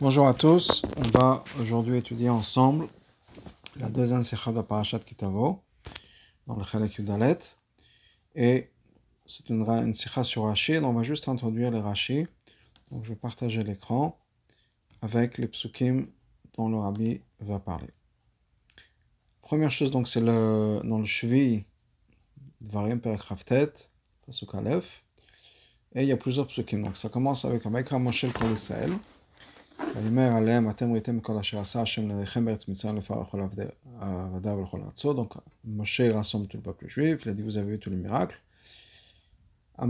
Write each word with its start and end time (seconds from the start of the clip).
Bonjour 0.00 0.28
à 0.28 0.34
tous, 0.34 0.82
on 0.96 1.08
va 1.08 1.42
aujourd'hui 1.60 1.96
étudier 1.96 2.30
ensemble 2.30 2.86
la 3.74 3.88
deuxième 3.88 4.22
sécha 4.22 4.52
de 4.52 4.62
Parashat 4.62 5.00
Kitavo 5.00 5.60
dans 6.46 6.54
le 6.54 6.62
Chalek 6.62 6.98
Yudalet 6.98 7.38
et 8.36 8.70
c'est 9.26 9.48
une, 9.48 9.68
une 9.68 9.94
sur 9.94 10.44
Rashi, 10.44 10.78
on 10.78 10.92
va 10.92 11.02
juste 11.02 11.26
introduire 11.28 11.72
les 11.72 11.80
Rashi. 11.80 12.28
Donc 12.92 13.02
je 13.02 13.08
vais 13.08 13.16
partager 13.16 13.64
l'écran 13.64 14.16
avec 15.02 15.36
les 15.36 15.48
psukim 15.48 16.06
dont 16.56 16.68
le 16.68 16.76
Rabbi 16.76 17.20
va 17.40 17.58
parler. 17.58 17.90
Première 19.42 19.72
chose 19.72 19.90
donc 19.90 20.06
c'est 20.06 20.20
le, 20.20 20.80
dans 20.84 21.00
le 21.00 21.06
Shvi 21.06 21.64
Dvarim 22.60 23.00
Perek 23.00 23.22
Raftet, 23.22 23.72
Pasuk 24.24 24.54
Aleph 24.54 25.02
et 25.96 26.02
il 26.02 26.08
y 26.08 26.12
a 26.12 26.16
plusieurs 26.16 26.46
psukim. 26.46 26.84
Donc 26.84 26.96
ça 26.96 27.08
commence 27.08 27.44
avec 27.44 27.66
Amekra 27.66 27.98
Moshe 27.98 28.32
Kol 28.32 28.52
Israël. 28.52 28.92
Donc, 35.14 35.34
Moshe 35.64 36.00
rassemble 36.00 36.46
tout 36.46 36.56
le 36.56 36.62
peuple 36.62 36.88
juif, 36.88 37.22
il 37.24 37.30
a 37.30 37.34
dit 37.34 37.42
Vous 37.42 37.58
avez 37.58 37.72
vu 37.72 37.78
tous 37.78 37.90
les 37.90 37.96
miracles. 37.96 38.40
Les 39.78 39.84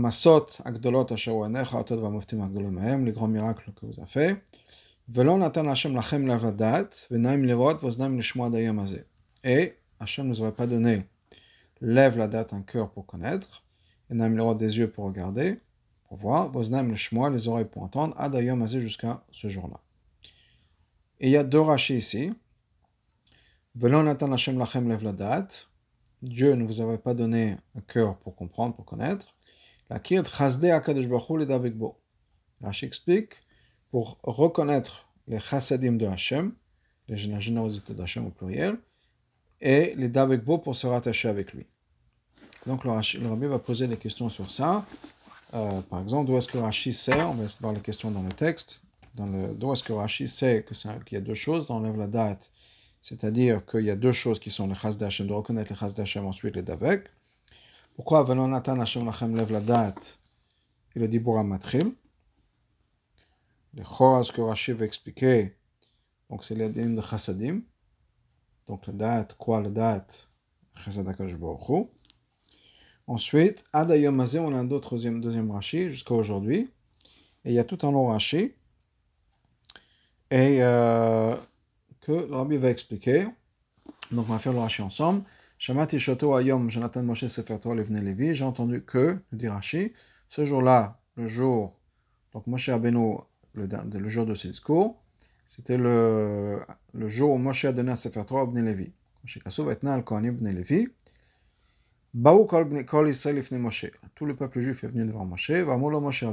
grands 3.11 3.27
miracles 3.27 3.71
que 3.75 3.85
vous 3.85 3.99
avez 3.99 4.07
fait. 4.07 4.41
Et 9.43 9.73
Hachem 9.99 10.25
ne 10.25 10.29
nous 10.29 10.41
aurait 10.41 10.51
pas 10.51 10.67
donné 10.67 11.05
lève 11.81 12.17
la 12.17 12.27
date 12.27 12.53
un 12.53 12.61
cœur 12.61 12.91
pour 12.91 13.05
connaître, 13.05 13.63
et 14.09 14.15
Naim 14.15 14.35
le 14.35 14.55
des 14.55 14.77
yeux 14.77 14.89
pour 14.89 15.05
regarder, 15.05 15.59
pour 16.09 16.17
voir, 16.17 16.51
Voznaim 16.51 16.87
le 16.87 17.29
les 17.31 17.47
oreilles 17.47 17.65
pour 17.65 17.83
entendre, 17.83 18.15
Adayom 18.17 18.61
Azé 18.63 18.81
jusqu'à 18.81 19.23
ce 19.31 19.47
jour-là. 19.47 19.79
Et 21.19 21.27
il 21.27 21.31
y 21.31 21.37
a 21.37 21.43
deux 21.43 21.61
rachis 21.61 21.97
ici. 21.97 22.33
Velon 23.75 24.07
Hashem 24.07 24.57
Lachem 24.57 24.89
Lev 24.89 25.03
Ladat. 25.03 25.47
Dieu 26.23 26.55
ne 26.55 26.63
vous 26.63 26.81
avait 26.81 26.97
pas 26.97 27.13
donné 27.13 27.57
un 27.75 27.81
cœur 27.81 28.17
pour 28.17 28.35
comprendre, 28.35 28.75
pour 28.75 28.85
connaître. 28.85 29.35
La 29.89 29.99
Kirt 29.99 30.27
Chazde 30.27 30.65
Akadosh 30.65 31.07
Baruch 31.07 31.29
Hu 31.29 31.69
Bo. 31.71 31.99
Rashi 32.61 32.85
explique, 32.85 33.33
pour 33.91 34.17
reconnaître 34.23 35.07
les 35.27 35.39
chassadim 35.39 35.93
de 35.93 36.07
Hashem, 36.07 36.53
les 37.07 37.17
générosités 37.17 37.93
d'Hashem 37.93 38.25
au 38.25 38.31
pluriel, 38.31 38.79
et 39.61 39.93
les 39.95 40.09
Bo 40.09 40.57
pour 40.57 40.75
se 40.75 40.87
rattacher 40.87 41.29
avec 41.29 41.53
lui. 41.53 41.67
Donc 42.65 42.83
le, 42.83 42.91
le 42.91 43.29
Rabbi 43.29 43.45
va 43.45 43.59
poser 43.59 43.87
des 43.87 43.97
questions 43.97 44.29
sur 44.29 44.49
ça. 44.49 44.85
Euh, 45.53 45.81
par 45.81 46.01
exemple, 46.01 46.27
d'où 46.27 46.37
est-ce 46.37 46.47
que 46.47 46.57
Rashi 46.57 46.93
sait, 46.93 47.23
on 47.23 47.33
va 47.33 47.45
voir 47.61 47.73
les 47.73 47.81
questions 47.81 48.11
dans 48.11 48.21
le 48.21 48.31
texte, 48.31 48.81
dans 49.15 49.25
le, 49.25 49.55
d'où 49.55 49.71
est-ce 49.73 49.83
que 49.83 49.93
Rashi 49.93 50.27
sait 50.27 50.63
qu'il 50.63 51.15
y 51.15 51.17
a 51.17 51.21
deux 51.21 51.33
choses 51.33 51.67
dans 51.67 51.79
la 51.79 52.07
date, 52.07 52.51
c'est-à-dire 53.01 53.65
qu'il 53.65 53.85
y 53.85 53.89
a 53.89 53.95
deux 53.95 54.11
choses 54.11 54.39
qui 54.39 54.51
sont 54.51 54.67
le 54.67 54.75
chas 54.75 54.95
d'Hachem, 54.97 55.27
de 55.27 55.33
reconnaître 55.33 55.71
le 55.71 55.77
chas 55.77 55.93
d'Hachem, 55.93 56.25
ensuite 56.25 56.55
les 56.55 56.61
davek. 56.61 57.09
Pourquoi 57.95 58.23
Velonatan 58.23 58.79
Hashem 58.79 59.05
Lachem 59.05 59.35
lève 59.35 59.51
la 59.51 59.61
date 59.61 60.19
et 60.95 60.99
le 60.99 61.07
dibura 61.07 61.43
matrim 61.43 61.93
Le 63.73 63.83
choraz 63.83 64.31
que 64.31 64.41
Rashi 64.41 64.73
va 64.73 64.85
expliquer, 64.85 65.55
donc 66.29 66.43
c'est 66.43 66.55
les 66.55 66.69
de 66.69 67.01
chassadim, 67.01 67.61
donc 68.67 68.85
la 68.85 68.93
date, 68.93 69.33
quoi 69.33 69.61
la 69.61 69.69
date 69.69 70.29
Chasad 70.75 71.05
Baruch 71.05 71.89
Ensuite, 73.09 73.63
Adayom 73.73 74.19
Azé, 74.19 74.37
on 74.37 74.53
a 74.53 74.59
un 74.59 74.63
deuxième, 74.63 75.19
deuxième 75.19 75.49
Rashi 75.49 75.89
jusqu'à 75.89 76.13
aujourd'hui. 76.13 76.69
Et 77.43 77.49
il 77.49 77.53
y 77.53 77.57
a 77.57 77.63
tout 77.63 77.79
un 77.81 77.91
long 77.91 78.05
Rashi. 78.05 78.53
Et 80.29 80.61
euh, 80.61 81.35
que 82.01 82.11
le 82.11 82.35
Rabbi 82.35 82.57
va 82.57 82.69
expliquer. 82.69 83.27
Donc 84.11 84.27
on 84.29 84.33
va 84.33 84.37
faire 84.37 84.53
le 84.53 84.59
Rashi 84.59 84.83
ensemble. 84.83 85.23
Shamati 85.57 85.97
Shoto 85.97 86.35
Ayom 86.35 86.69
Jonathan 86.69 87.01
Moshe 87.01 87.25
Sefer 87.25 87.57
Torah 87.57 87.73
Levne 87.73 87.99
Levi. 87.99 88.35
J'ai 88.35 88.45
entendu 88.45 88.83
que, 88.85 89.17
dit 89.31 89.47
Rashi, 89.47 89.91
ce 90.27 90.45
jour-là, 90.45 90.99
le 91.15 91.25
jour, 91.25 91.79
donc 92.33 92.45
Moshe 92.45 92.69
Rabbeinu, 92.69 93.15
le, 93.55 93.65
le 93.65 94.07
jour 94.07 94.27
de 94.27 94.35
ses 94.35 94.49
discours, 94.49 95.01
c'était 95.47 95.77
le, 95.77 96.59
le 96.93 97.09
jour 97.09 97.31
où 97.31 97.39
Moshe 97.39 97.65
a 97.65 97.71
donné 97.71 97.89
un 97.91 97.95
Sefer 97.95 98.23
Torah 98.23 98.45
Bnei 98.45 98.61
Levi. 98.61 98.91
Moshe 99.23 99.39
Kassuv 99.39 99.71
Etna 99.71 99.95
al 99.95 100.03
Kohanim 100.03 100.37
Levi. 100.41 100.85
Baou 100.85 100.85
kol 100.85 100.87
Israël 100.87 100.87
ifne 100.87 100.87
Moshe. 100.87 100.95
Tout 102.15 102.47
le 104.25 104.35
peuple 104.35 104.59
juif 104.59 104.83
est 104.83 104.87
venu 104.87 105.05
devant 105.05 105.25
Moshe. 105.25 105.51
Moshe. 105.51 106.23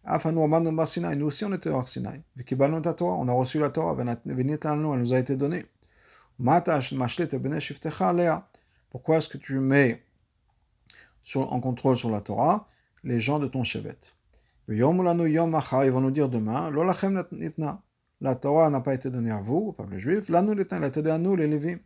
Nous 0.00 1.26
aussi 1.26 1.44
on 1.44 1.52
était 1.52 1.70
hors 1.70 1.88
Sinaï. 1.88 2.22
On 2.58 3.28
a 3.28 3.32
reçu 3.32 3.60
la 3.60 3.70
Torah. 3.70 3.96
Elle 4.00 4.16
nous 4.98 5.14
a 5.14 5.18
été 5.18 5.36
donnée. 5.36 5.64
Pourquoi 8.90 9.16
est-ce 9.16 9.28
que 9.28 9.38
tu 9.38 9.60
mets 9.60 10.02
en 11.34 11.60
contrôle 11.60 11.96
sur 11.96 12.10
la 12.10 12.20
Torah 12.20 12.66
les 13.04 13.20
gens 13.20 13.38
de 13.38 13.46
ton 13.46 13.62
chevet 13.62 13.96
ils 14.68 14.82
vont 14.82 15.04
nous 15.04 16.10
dire 16.10 16.28
demain. 16.28 16.72
La 18.20 18.34
Torah 18.34 18.70
n'a 18.70 18.80
pas 18.80 18.94
été 18.94 19.10
donnée 19.10 19.30
à 19.30 19.38
vous, 19.38 19.68
au 19.68 19.72
peuple 19.72 19.96
juif. 19.96 20.24
Elle 20.28 20.36
a 20.36 20.86
été 20.88 21.02
donnée 21.02 21.14
à 21.14 21.18
nous, 21.18 21.36
les 21.36 21.46
Lévim. 21.46 21.78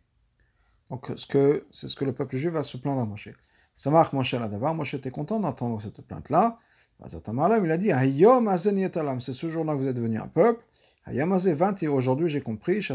Donc, 0.91 1.09
c'est 1.15 1.87
ce 1.87 1.95
que 1.95 2.05
le 2.05 2.11
peuple 2.11 2.35
juif 2.35 2.51
va 2.51 2.63
se 2.63 2.75
plaindre 2.75 2.99
à 2.99 3.05
Moshe. 3.05 3.29
Samach 3.73 4.11
Moshe 4.11 4.33
Ladavar, 4.33 4.75
Moshe 4.75 4.93
était 4.93 5.09
content 5.09 5.39
d'entendre 5.39 5.81
cette 5.81 6.01
plainte-là. 6.01 6.57
Il 6.99 7.71
a 7.71 7.77
dit 7.77 7.91
c'est 9.19 9.33
ce 9.33 9.47
jour-là 9.47 9.73
que 9.73 9.77
vous 9.79 9.87
êtes 9.87 9.95
devenu 9.95 10.17
un 10.17 10.27
peuple. 10.27 10.63
et 11.07 11.87
aujourd'hui 11.87 12.27
j'ai 12.27 12.41
compris, 12.41 12.85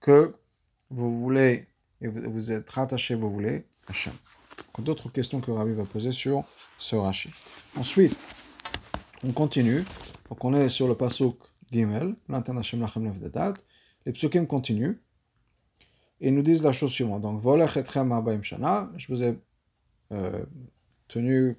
que 0.00 0.34
vous 0.90 1.18
voulez, 1.18 1.66
et 2.02 2.08
vous 2.08 2.52
êtes 2.52 2.68
rattaché, 2.68 3.14
vous 3.14 3.30
voulez, 3.30 3.64
Hachem. 3.88 4.12
D'autres 4.80 5.08
questions 5.08 5.40
que 5.40 5.50
Rabbi 5.50 5.72
va 5.72 5.84
poser 5.84 6.12
sur 6.12 6.44
ce 6.78 6.96
Rashi. 6.96 7.30
Ensuite, 7.76 8.14
on 9.24 9.32
continue. 9.32 9.82
Donc 10.28 10.44
on 10.44 10.52
est 10.52 10.68
sur 10.68 10.86
le 10.86 10.94
pasuk 10.94 11.38
Gimel, 11.72 12.14
l'internation 12.28 12.78
Lachem 12.78 13.10
Datat. 13.18 13.54
Les 14.04 14.12
psukim 14.12 14.46
continuent 14.46 14.98
et 16.20 16.30
nous 16.30 16.42
disent 16.42 16.62
la 16.62 16.72
chose 16.72 16.90
suivante. 16.90 17.22
Donc, 17.22 17.40
je 17.42 19.06
vous 19.08 19.22
ai 19.22 19.38
euh, 20.12 20.44
tenu, 21.08 21.56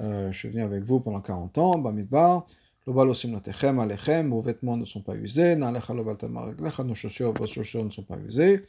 euh, 0.00 0.32
je 0.32 0.38
suis 0.38 0.48
venu 0.48 0.62
avec 0.62 0.82
vous 0.84 1.00
pendant 1.00 1.20
40 1.20 1.58
ans, 1.58 1.78
Bamidbar, 1.78 2.46
vos 2.86 4.40
vêtements 4.40 4.76
ne 4.76 4.84
sont 4.84 5.00
pas 5.00 5.14
usés, 5.16 5.56
nos 5.56 6.94
chaussures, 6.94 7.32
vos 7.32 7.46
chaussures 7.46 7.84
ne 7.84 7.90
sont 7.90 8.02
pas 8.02 8.18
usées. 8.18 8.66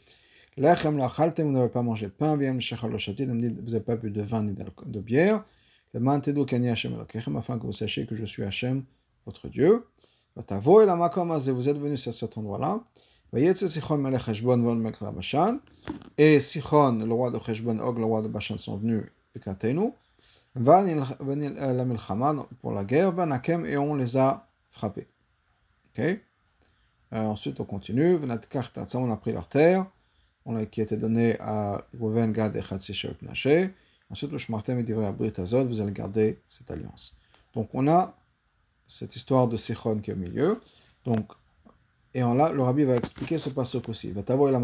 Vous 0.56 0.64
n'avez 0.64 1.70
pas 1.70 1.82
mangé 1.82 2.06
de 2.06 2.12
pain, 2.12 2.36
vous 2.36 2.42
n'avez 2.42 3.80
pas 3.82 3.96
bu 3.98 4.12
de 4.12 4.22
vin 4.22 4.44
ni 4.44 4.54
de 4.54 5.00
bière. 5.02 5.44
Afin 5.94 7.60
que 7.60 7.66
vous 7.66 7.74
sachiez 7.74 8.06
que 8.06 8.16
je 8.16 8.24
suis 8.24 8.44
Hashem, 8.44 8.84
votre 9.26 9.50
Dieu. 9.50 9.86
Vous 10.36 10.42
êtes 11.70 11.78
venu 11.78 11.94
à 11.94 11.98
cet 11.98 12.38
endroit-là. 12.38 12.82
Et 16.18 16.40
Sichon, 16.40 16.94
le 16.94 17.14
roi 17.14 17.32
de 17.32 17.40
Cheshbon, 17.40 17.80
Og, 17.80 18.00
le 18.00 18.06
roi 18.06 18.22
de 18.22 18.30
Bashan, 18.30 18.58
sont 18.58 18.78
venus 18.78 19.04
éclater 19.36 19.74
nous. 19.74 19.94
pour 22.62 22.72
la 22.72 22.86
guerre, 22.86 23.14
et 23.66 23.78
on 23.78 23.96
les 23.96 24.16
a 24.16 24.48
frappés. 24.72 25.08
Ok 25.90 26.00
euh, 26.00 26.18
Ensuite, 27.12 27.60
on 27.60 27.66
continue. 27.66 28.18
On 28.24 28.30
a 28.30 29.18
pris 29.18 29.34
leur 29.34 29.50
terre, 29.50 29.86
on 30.46 30.56
a, 30.56 30.66
qui 30.66 30.80
était 30.80 30.96
donnée 30.96 31.38
à 31.42 31.86
Reuven, 32.00 32.32
Gad 32.32 32.56
et 32.56 32.62
Chatzisher 32.62 33.16
Pnaché. 33.16 33.74
Ensuite, 34.10 34.32
le 34.32 34.38
Shmartem 34.38 34.80
et 34.80 34.84
Divrei 34.84 35.08
Abrit 35.08 35.34
Azot, 35.38 35.66
vous 35.66 35.82
allez 35.82 35.92
garder 35.92 36.40
cette 36.48 36.72
alliance. 36.72 37.18
Donc, 37.54 37.70
on 37.74 37.88
a 37.90 38.18
cette 38.88 39.16
histoire 39.18 39.50
de 39.50 39.58
Sichon 39.58 40.00
qui 40.00 40.12
est 40.12 40.14
au 40.14 40.18
milieu. 40.18 40.62
Donc, 41.04 41.34
et 42.16 42.24
en 42.24 42.34
là, 42.34 42.54
le 42.54 42.64
rabbi 42.64 42.86
va 42.86 42.96
expliquer 42.96 43.38
ce 43.38 43.50
passage 43.50 43.82
aussi. 43.90 44.10
Va 44.12 44.24
t'avoir 44.24 44.50
la 44.50 44.62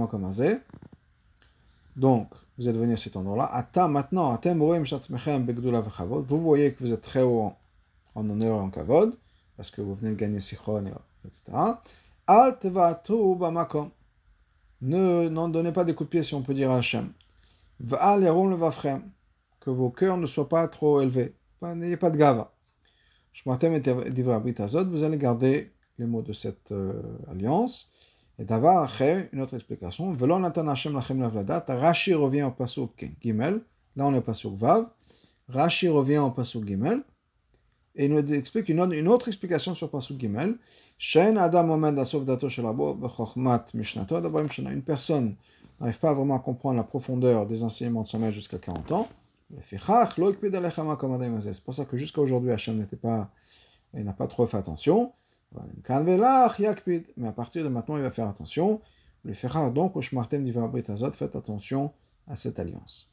Donc, 1.97 2.29
vous 2.57 2.69
êtes 2.69 2.77
venu 2.77 2.93
à 2.93 2.97
cet 2.97 3.17
endroit-là. 3.17 3.53
Ata 3.53 3.89
maintenant, 3.89 4.39
vous 4.41 6.41
voyez 6.41 6.73
que 6.73 6.79
vous 6.79 6.93
êtes 6.93 7.01
très 7.01 7.23
haut 7.23 7.51
en 8.15 8.29
honneur 8.29 8.55
et 8.55 8.59
en 8.61 8.69
kavod, 8.69 9.17
parce 9.57 9.69
que 9.69 9.81
vous 9.81 9.93
venez 9.95 10.11
de 10.11 10.15
gagner 10.15 10.39
Sichon, 10.39 10.85
etc. 11.25 11.43
Al 12.25 12.57
bamakom. 13.37 13.89
Ne 14.81 15.27
n'en 15.27 15.49
donnez 15.49 15.73
pas 15.73 15.83
des 15.83 15.93
coups 15.93 16.07
de 16.07 16.11
pied, 16.11 16.23
si 16.23 16.33
on 16.33 16.41
peut 16.41 16.53
dire 16.53 16.71
à 16.71 16.77
Hachem. 16.77 17.11
Va'al 17.81 18.21
le 18.21 18.55
vafrem. 18.55 19.03
Que 19.59 19.69
vos 19.69 19.89
cœurs 19.89 20.15
ne 20.15 20.25
soient 20.25 20.47
pas 20.47 20.65
trop 20.69 21.01
élevés. 21.01 21.35
N'ayez 21.61 21.97
pas 21.97 22.11
de 22.11 22.17
gava. 22.17 22.53
Shmatem 23.33 23.73
et 23.73 23.81
vous 23.81 25.03
allez 25.03 25.17
garder 25.17 25.73
les 26.01 26.07
mots 26.07 26.21
de 26.21 26.33
cette 26.33 26.71
euh, 26.71 26.93
alliance. 27.31 27.89
Et 28.39 28.43
d'avoir 28.43 28.89
une 29.31 29.41
autre 29.41 29.53
explication. 29.53 30.11
Velon 30.11 30.43
Hashem 30.43 30.93
lachem 30.93 31.21
lavladat. 31.21 31.63
Rashi 31.67 32.13
revient 32.13 32.43
au 32.43 32.51
pasuk 32.51 33.05
Gimel. 33.21 33.61
Là, 33.95 34.05
on 34.07 34.13
est 34.15 34.21
pasuk 34.21 34.55
Vav. 34.55 34.87
Rashi 35.47 35.87
revient 35.89 36.17
au 36.17 36.31
pasuk 36.31 36.65
Gimel. 36.65 37.03
Et 37.95 38.05
il 38.05 38.13
nous 38.13 38.33
explique 38.33 38.69
une, 38.69 38.79
autre- 38.79 38.93
une 38.93 39.07
autre 39.09 39.27
explication 39.27 39.73
sur 39.75 39.91
Pasuk 39.91 40.17
Gimel. 40.17 40.55
Shen 40.97 41.37
Adam 41.37 41.69
Omed 41.71 41.99
Asov 41.99 42.23
Dato 42.23 42.47
Shelabo 42.47 42.93
Bechokmat 42.95 43.65
Mishnato 43.73 44.15
Adabarim 44.15 44.49
Shana. 44.49 44.71
Une 44.71 44.81
personne 44.81 45.35
n'arrive 45.81 45.99
pas 45.99 46.13
vraiment 46.13 46.37
à 46.37 46.39
comprendre 46.39 46.77
la 46.77 46.83
profondeur 46.85 47.45
des 47.45 47.63
enseignements 47.65 48.03
de 48.03 48.07
son 48.07 48.19
maître 48.19 48.33
jusqu'à 48.33 48.57
40 48.59 48.91
ans. 48.93 49.09
C'est 49.61 49.77
pour 51.65 51.73
ça 51.73 51.83
que 51.85 51.97
jusqu'à 51.97 52.21
aujourd'hui, 52.21 52.51
Hachem 52.51 52.77
n'était 52.77 52.95
pas, 52.95 53.29
il 53.93 54.05
n'a 54.05 54.13
pas 54.13 54.27
trop 54.27 54.45
fait 54.45 54.55
attention. 54.57 55.11
Mais 55.53 57.27
à 57.27 57.31
partir 57.31 57.63
de 57.63 57.69
maintenant, 57.69 57.97
il 57.97 58.03
va 58.03 58.11
faire 58.11 58.27
attention. 58.27 58.81
Lefichach 59.23 59.73
donc, 59.73 59.95
au 59.95 60.01
Shmartem 60.01 60.45
Azot, 60.89 61.11
faites 61.13 61.35
attention 61.35 61.93
à 62.27 62.35
cette 62.35 62.59
alliance. 62.59 63.11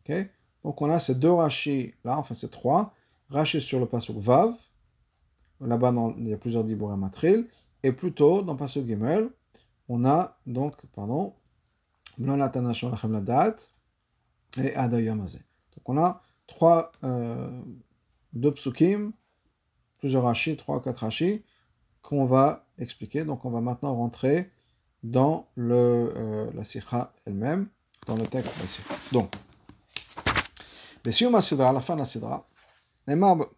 Ok? 0.00 0.14
Donc 0.62 0.82
on 0.82 0.90
a 0.90 0.98
ces 0.98 1.14
deux 1.14 1.32
rachis 1.32 1.94
là, 2.04 2.18
enfin 2.18 2.34
ces 2.34 2.50
trois. 2.50 2.94
Rachi 3.30 3.60
sur 3.60 3.80
le 3.80 3.86
pasuk 3.86 4.18
Vav. 4.18 4.54
Là-bas, 5.60 5.92
il 6.18 6.28
y 6.28 6.32
a 6.32 6.38
plusieurs 6.38 6.64
dibourem 6.64 7.00
matril. 7.00 7.46
Et 7.82 7.92
plutôt, 7.92 8.42
dans 8.42 8.56
pasuk 8.56 8.86
Gimel, 8.86 9.30
on 9.88 10.04
a 10.04 10.38
donc, 10.46 10.86
pardon, 10.94 11.34
et. 14.58 14.74
Donc 15.76 15.84
on 15.84 15.98
a 15.98 16.22
trois, 16.46 16.92
euh, 17.04 17.62
deux 18.32 18.52
psukim, 18.52 19.12
plusieurs 19.98 20.24
rachis, 20.24 20.56
trois, 20.56 20.82
quatre 20.82 20.98
rachis, 20.98 21.42
qu'on 22.02 22.24
va 22.24 22.66
expliquer. 22.78 23.24
Donc 23.24 23.44
on 23.44 23.50
va 23.50 23.60
maintenant 23.60 23.94
rentrer 23.94 24.50
dans 25.02 25.46
le, 25.54 26.12
euh, 26.16 26.50
la 26.54 26.64
sikha 26.64 27.12
elle-même, 27.26 27.68
dans 28.06 28.16
le 28.16 28.26
texte 28.26 28.54
de 28.56 28.62
la 28.62 28.68
sikha. 28.68 28.94
Donc, 29.12 29.34
à 31.04 31.72
la 31.72 31.80
fin 31.80 31.94
de 31.94 32.00
la 32.00 32.04
sidra, 32.04 32.46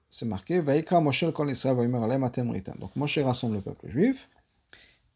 c'est 0.08 0.26
marqué, 0.26 0.62
Moshe 0.92 1.24
kol 1.32 1.50
Israël 1.50 2.24
atem. 2.24 2.52
Donc 2.78 2.96
Moshe 2.96 3.18
rassemble 3.18 3.56
le 3.56 3.60
peuple 3.60 3.88
juif, 3.88 4.28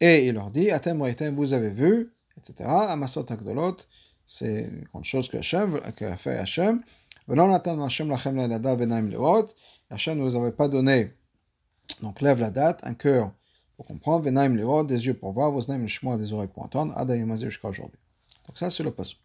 et 0.00 0.26
il 0.26 0.34
leur 0.34 0.50
dit, 0.50 0.70
atem 0.70 1.02
vous 1.34 1.52
avez 1.52 1.70
vu, 1.70 2.12
etc. 2.37 2.69
Amasot 2.69 3.31
Agdolot, 3.31 3.76
c'est 4.25 4.62
une 4.62 4.84
grande 4.84 5.05
chose 5.05 5.29
que 5.29 5.37
Hachem, 5.37 5.81
que 5.94 6.05
a 6.05 6.17
fait 6.17 6.38
Hachem. 6.38 6.82
Hachem 7.29 8.08
ne 10.19 10.22
vous 10.22 10.37
avait 10.37 10.52
pas 10.52 10.69
donné, 10.69 11.12
donc 12.02 12.20
lève 12.20 12.40
la 12.40 12.50
date, 12.50 12.81
un 12.84 12.94
cœur 12.94 13.32
pour 13.76 13.87
comprendre, 13.87 14.25
venaim 14.25 14.54
le'ot, 14.54 14.84
des 14.84 15.06
yeux 15.06 15.14
pour 15.14 15.32
voir, 15.32 15.50
voznaim 15.50 15.84
l'shmoa, 15.84 16.16
des 16.16 16.32
oreilles 16.32 16.48
pour 16.48 16.62
entendre, 16.62 16.96
adayim 16.96 17.34
jusqu'à 17.37 17.69
aujourd'hui. 17.69 18.00
Donc 18.46 18.56
ça 18.56 18.70
c'est 18.70 18.82
le 18.82 18.90
pasuk. 18.90 19.19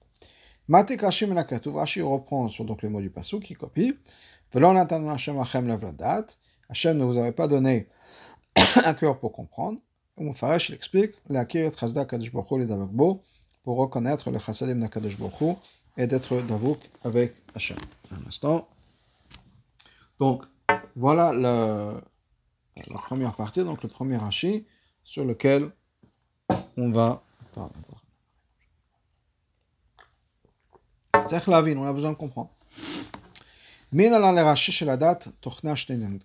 Matik 0.67 1.01
Rashi 1.01 1.25
menakatuv, 1.25 1.75
Rashi 1.75 2.01
reprend 2.01 2.49
sur 2.49 2.65
donc 2.65 2.81
les 2.81 2.89
mots 2.89 3.01
du 3.01 3.09
pasuk, 3.09 3.43
qui 3.43 3.53
copie. 3.53 3.95
Velon 4.53 4.73
natan 4.73 5.07
Hashem 5.09 5.37
lachem 5.37 5.67
lève 5.67 5.83
la 5.83 5.91
date. 5.91 6.37
Hachem 6.69 6.97
ne 6.97 7.03
vous 7.03 7.17
avait 7.17 7.31
pas 7.31 7.47
donné 7.47 7.87
un 8.85 8.93
cœur 8.93 9.19
pour 9.19 9.31
comprendre. 9.31 9.79
Mufarash, 10.17 10.69
il 10.69 10.75
explique, 10.75 11.13
la 11.29 11.45
kiret 11.45 11.71
chazda 11.77 12.05
kadosh 12.05 12.31
le 12.31 13.13
pour 13.63 13.77
reconnaître 13.77 14.31
le 14.31 14.39
chassadim 14.39 14.75
d'Akadosh 14.75 15.17
Baruch 15.17 15.57
et 15.97 16.07
d'être 16.07 16.41
davouk 16.41 16.79
avec 17.03 17.35
Hachem. 17.55 17.77
Un 18.11 18.27
instant. 18.27 18.67
Donc, 20.19 20.43
voilà 20.95 21.31
le- 21.33 22.01
la 22.75 22.97
première 22.97 23.35
partie, 23.35 23.63
donc 23.63 23.83
le 23.83 23.89
premier 23.89 24.17
Rashi, 24.17 24.65
sur 25.03 25.25
lequel 25.25 25.71
on 26.77 26.91
va. 26.91 27.23
Pardon, 27.53 27.73
pardon. 27.87 27.97
On 31.13 31.85
a 31.85 31.93
besoin 31.93 32.11
de 32.11 32.17
comprendre. 32.17 32.51
Mais 33.91 34.09
dans 34.09 34.31
le 34.31 34.41
Rashi 34.41 34.71
chez 34.71 34.85
la 34.85 34.97
date, 34.97 35.29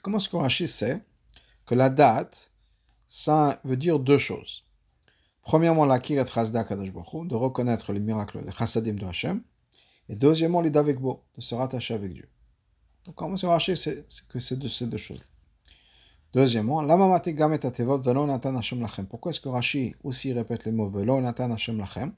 comment 0.03 0.19
est-ce 0.19 0.29
que 0.29 0.37
Rashi 0.37 0.69
sait 0.69 1.05
que 1.65 1.75
la 1.75 1.91
date, 1.91 2.53
ça 3.09 3.61
veut 3.65 3.77
dire 3.77 3.99
deux 3.99 4.19
choses? 4.19 4.65
Premièrement, 5.43 5.85
la 5.87 5.99
kirat 5.99 6.25
de 6.25 7.35
reconnaître 7.35 7.93
les 7.93 8.01
miracles, 8.01 8.41
les 8.45 8.53
chassadim 8.53 8.95
de 8.95 9.05
Hachem. 9.07 9.43
Et 10.09 10.15
deuxièmement, 10.17 10.61
les 10.61 10.71
davekbo, 10.71 11.25
de 11.37 11.41
se 11.41 11.55
rattacher 11.55 11.95
avec 11.95 12.13
Dieu. 12.13 12.29
Donc 13.05 13.17
comment 13.17 13.35
est-ce 13.35 13.43
que 13.43 13.47
Rashi 13.49 13.77
sait 13.77 14.07
que 14.29 14.39
c'est 14.39 14.59
de 14.59 14.69
ces 14.69 14.87
deux 14.87 14.99
choses? 14.99 15.25
Deuxièmement, 16.37 16.83
lama 16.83 17.09
mati 17.09 17.33
gam 17.33 17.55
et 17.55 17.65
atevot 17.65 18.03
natan 18.27 18.57
Hashem 18.57 18.83
lachem. 18.83 19.07
Pourquoi 19.07 19.31
est-ce 19.31 19.41
que 19.41 19.49
Rashi 19.49 19.95
aussi 20.05 20.35
répète 20.35 20.67
les 20.67 20.71
mots 20.71 20.93
Hashem 20.95 21.79
lachem 21.79 22.13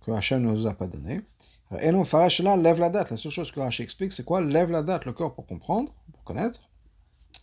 que 0.00 0.10
Hachem 0.12 0.40
ne 0.40 0.52
nous 0.52 0.66
a 0.66 0.72
pas 0.72 0.86
donné? 0.86 1.20
Et 1.82 1.92
non, 1.92 2.04
lève 2.56 2.80
la 2.80 2.88
date. 2.88 3.10
La 3.10 3.18
seule 3.18 3.32
chose 3.32 3.50
que 3.52 3.60
Rashi 3.60 3.82
explique, 3.82 4.12
c'est 4.12 4.24
quoi? 4.24 4.40
Lève 4.40 4.70
la 4.70 4.80
date, 4.82 5.04
le 5.04 5.12
cœur 5.12 5.34
pour 5.34 5.44
comprendre, 5.46 5.92
pour 6.10 6.24
connaître. 6.24 6.70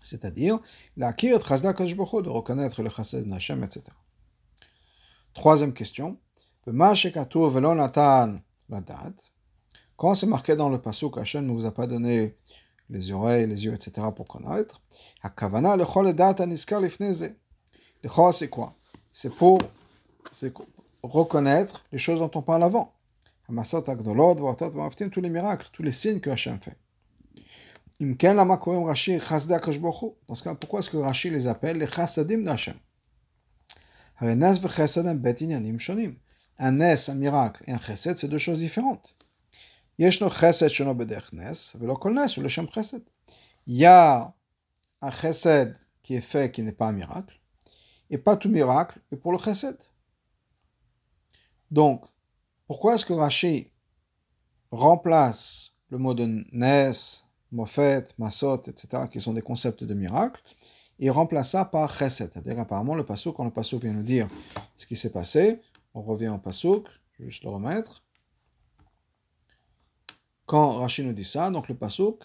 C'est-à-dire, 0.02 0.58
la 0.98 1.14
kiret 1.14 1.40
chazda 1.40 1.76
Hu, 1.80 1.86
de 2.24 2.30
reconnaître 2.30 2.82
le 2.82 2.90
chassadim 2.90 3.30
de 3.30 3.36
Hachem, 3.36 3.64
etc. 3.64 3.84
Troisième 5.36 5.74
question. 5.74 6.18
Quand 9.96 10.16
c'est 10.16 10.26
marqué 10.26 10.56
dans 10.56 10.70
le 10.70 10.82
pasuk, 10.82 11.16
Hachem 11.20 11.46
ne 11.46 11.52
vous 11.52 11.68
a 11.68 11.72
pas 11.72 11.86
donné 11.86 12.36
les 12.90 13.12
oreilles, 13.12 13.48
les 13.48 13.66
yeux, 13.66 13.74
etc., 13.74 14.08
pour 14.16 14.28
connaître. 14.28 14.82
Hakavana, 15.24 15.76
le 15.76 15.86
chol 15.86 16.14
data 16.14 16.46
niskar 16.46 16.82
lifneze. 16.82 17.34
Le 18.04 18.10
chol, 18.10 18.34
c'est 18.34 18.50
quoi? 18.50 18.76
C'est 19.12 19.34
pour 19.34 19.60
reconnaître 21.02 21.86
les 21.92 21.98
choses 21.98 22.20
dont 22.20 22.32
on 22.36 22.42
parle 22.42 22.64
avant. 22.64 22.94
Hamasat 23.48 23.84
agdolod, 23.88 24.40
vaotat 24.40 24.70
vaftim, 24.70 25.10
tous 25.10 25.22
les 25.22 25.30
miracles, 25.30 25.68
tous 25.72 25.84
les 25.84 25.92
signes 25.92 26.20
que 26.20 26.30
Hachem 26.30 26.60
fait. 26.60 26.78
Imken 28.02 28.36
lama 28.36 28.58
koem 28.58 28.84
Rashi 28.84 29.20
chasda 29.20 29.60
kashbochu. 29.60 30.08
Dans 30.28 30.36
ce 30.36 30.44
cas, 30.44 30.56
pourquoi 30.56 30.80
est-ce 30.80 30.90
que 30.90 30.98
Rashi 30.98 31.30
les 31.30 31.48
appelle 31.48 31.78
les 31.78 31.88
chasadim 31.88 32.44
d'Hachem 32.44 32.76
Un 34.20 34.36
nes, 36.72 37.10
un 37.10 37.16
miracle 37.16 37.64
et 37.68 37.72
un 37.72 37.80
chesed, 37.80 38.18
c'est 38.18 38.28
deux 38.28 38.38
choses 38.38 38.60
différentes. 38.60 39.16
Il 39.98 40.04
y 43.68 43.86
a 43.86 44.34
un 45.02 45.12
chesed 45.12 45.78
qui 46.04 46.16
est 46.16 46.22
fait 46.22 46.52
qui 46.52 46.62
n'est 46.64 46.72
pas 46.72 46.88
un 46.88 46.92
miracle, 46.92 47.40
et 48.10 48.18
pas 48.18 48.36
tout 48.36 48.50
miracle 48.50 49.00
est 49.12 49.16
pour 49.16 49.32
le 49.32 49.38
chesed. 49.38 49.78
Donc, 51.72 52.06
pourquoi 52.68 52.96
est-ce 52.96 53.06
que 53.06 53.14
Rashi 53.14 53.72
remplace 54.72 55.76
le 55.90 55.98
mot 55.98 56.14
de 56.14 56.26
nes, 56.52 57.24
mofet, 57.52 58.08
masot, 58.18 58.64
etc., 58.68 59.04
qui 59.12 59.22
sont 59.22 59.34
des 59.34 59.42
concepts 59.42 59.84
de 59.84 59.94
miracle, 59.94 60.42
et 61.00 61.10
remplace 61.10 61.52
ça 61.52 61.66
par 61.66 61.96
chesed. 61.98 62.32
C'est-à-dire, 62.34 62.60
apparemment, 62.60 62.96
le 62.96 63.06
pasuk, 63.06 63.36
quand 63.36 63.46
le 63.46 63.52
pasuk 63.52 63.82
vient 63.82 63.94
nous 63.94 64.04
dire 64.04 64.28
ce 64.76 64.86
qui 64.86 64.96
s'est 64.96 65.10
passé, 65.10 65.62
on 65.94 66.02
revient 66.02 66.30
au 66.30 66.38
pasuk, 66.38 66.88
je 67.14 67.24
vais 67.24 67.30
juste 67.30 67.44
le 67.44 67.50
remettre. 67.50 68.05
Quand 70.46 70.74
Rashi 70.80 71.04
nous 71.04 71.14
dit 71.14 71.24
ça, 71.24 71.50
donc 71.50 71.70
le 71.70 71.76
pasuk, 71.76 72.24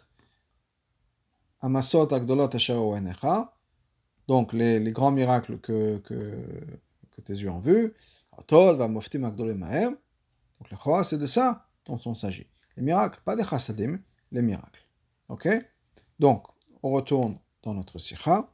Amasot 1.60 2.12
Agdolot 2.12 2.48
donc 4.28 4.52
les, 4.52 4.92
grands 4.92 5.10
miracles 5.10 5.58
que, 5.58 6.00
tes 7.24 7.32
yeux 7.32 7.50
ont 7.50 7.58
vus, 7.58 7.92
Atol 8.38 8.76
va 8.76 8.88
moftim 8.88 9.20
donc 10.60 10.70
le 10.70 10.76
Chora, 10.76 11.04
c'est 11.04 11.18
de 11.18 11.26
ça 11.26 11.66
dont 11.86 11.98
on 12.04 12.14
s'agit. 12.14 12.46
Les 12.76 12.82
miracles, 12.82 13.20
pas 13.24 13.34
des 13.34 13.44
chassadim, 13.44 13.98
les 14.30 14.42
miracles. 14.42 14.86
Ok? 15.28 15.48
Donc, 16.18 16.46
on 16.82 16.90
retourne 16.90 17.38
dans 17.62 17.72
notre 17.72 17.98
sikha. 17.98 18.46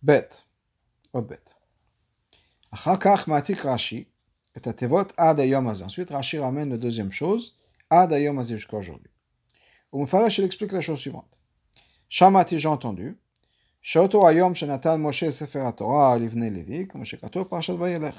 Bet, 0.00 0.28
autre 1.12 1.26
bet. 1.26 1.56
Achakach 2.70 3.26
matik 3.26 3.60
Rashi, 3.60 4.06
et 4.56 4.60
Tatevot 4.60 5.08
Adayom 5.16 5.66
Ensuite, 5.66 6.10
Rachir 6.10 6.42
ramène 6.42 6.70
la 6.70 6.78
deuxième 6.78 7.12
chose, 7.12 7.54
Adayom 7.90 8.38
Hazé 8.38 8.56
jusqu'à 8.56 8.78
aujourd'hui. 8.78 9.10
Umfarash, 9.92 10.38
il 10.38 10.44
explique 10.44 10.72
la 10.72 10.80
chose 10.80 10.98
suivante. 10.98 11.38
Shamati, 12.08 12.58
j'ai 12.58 12.68
entendu. 12.68 13.16
Shoto 13.80 14.26
Ayom 14.26 14.54
Shanatan 14.54 14.98
Moshe 14.98 15.30
Sefer 15.30 15.70
Torah 15.76 16.18
Livne 16.18 16.48
Levi, 16.50 16.88
comme 16.88 17.00
Moshe 17.00 17.16
Kato, 17.20 17.44
Parashat 17.44 17.74
Vayelech. 17.74 18.14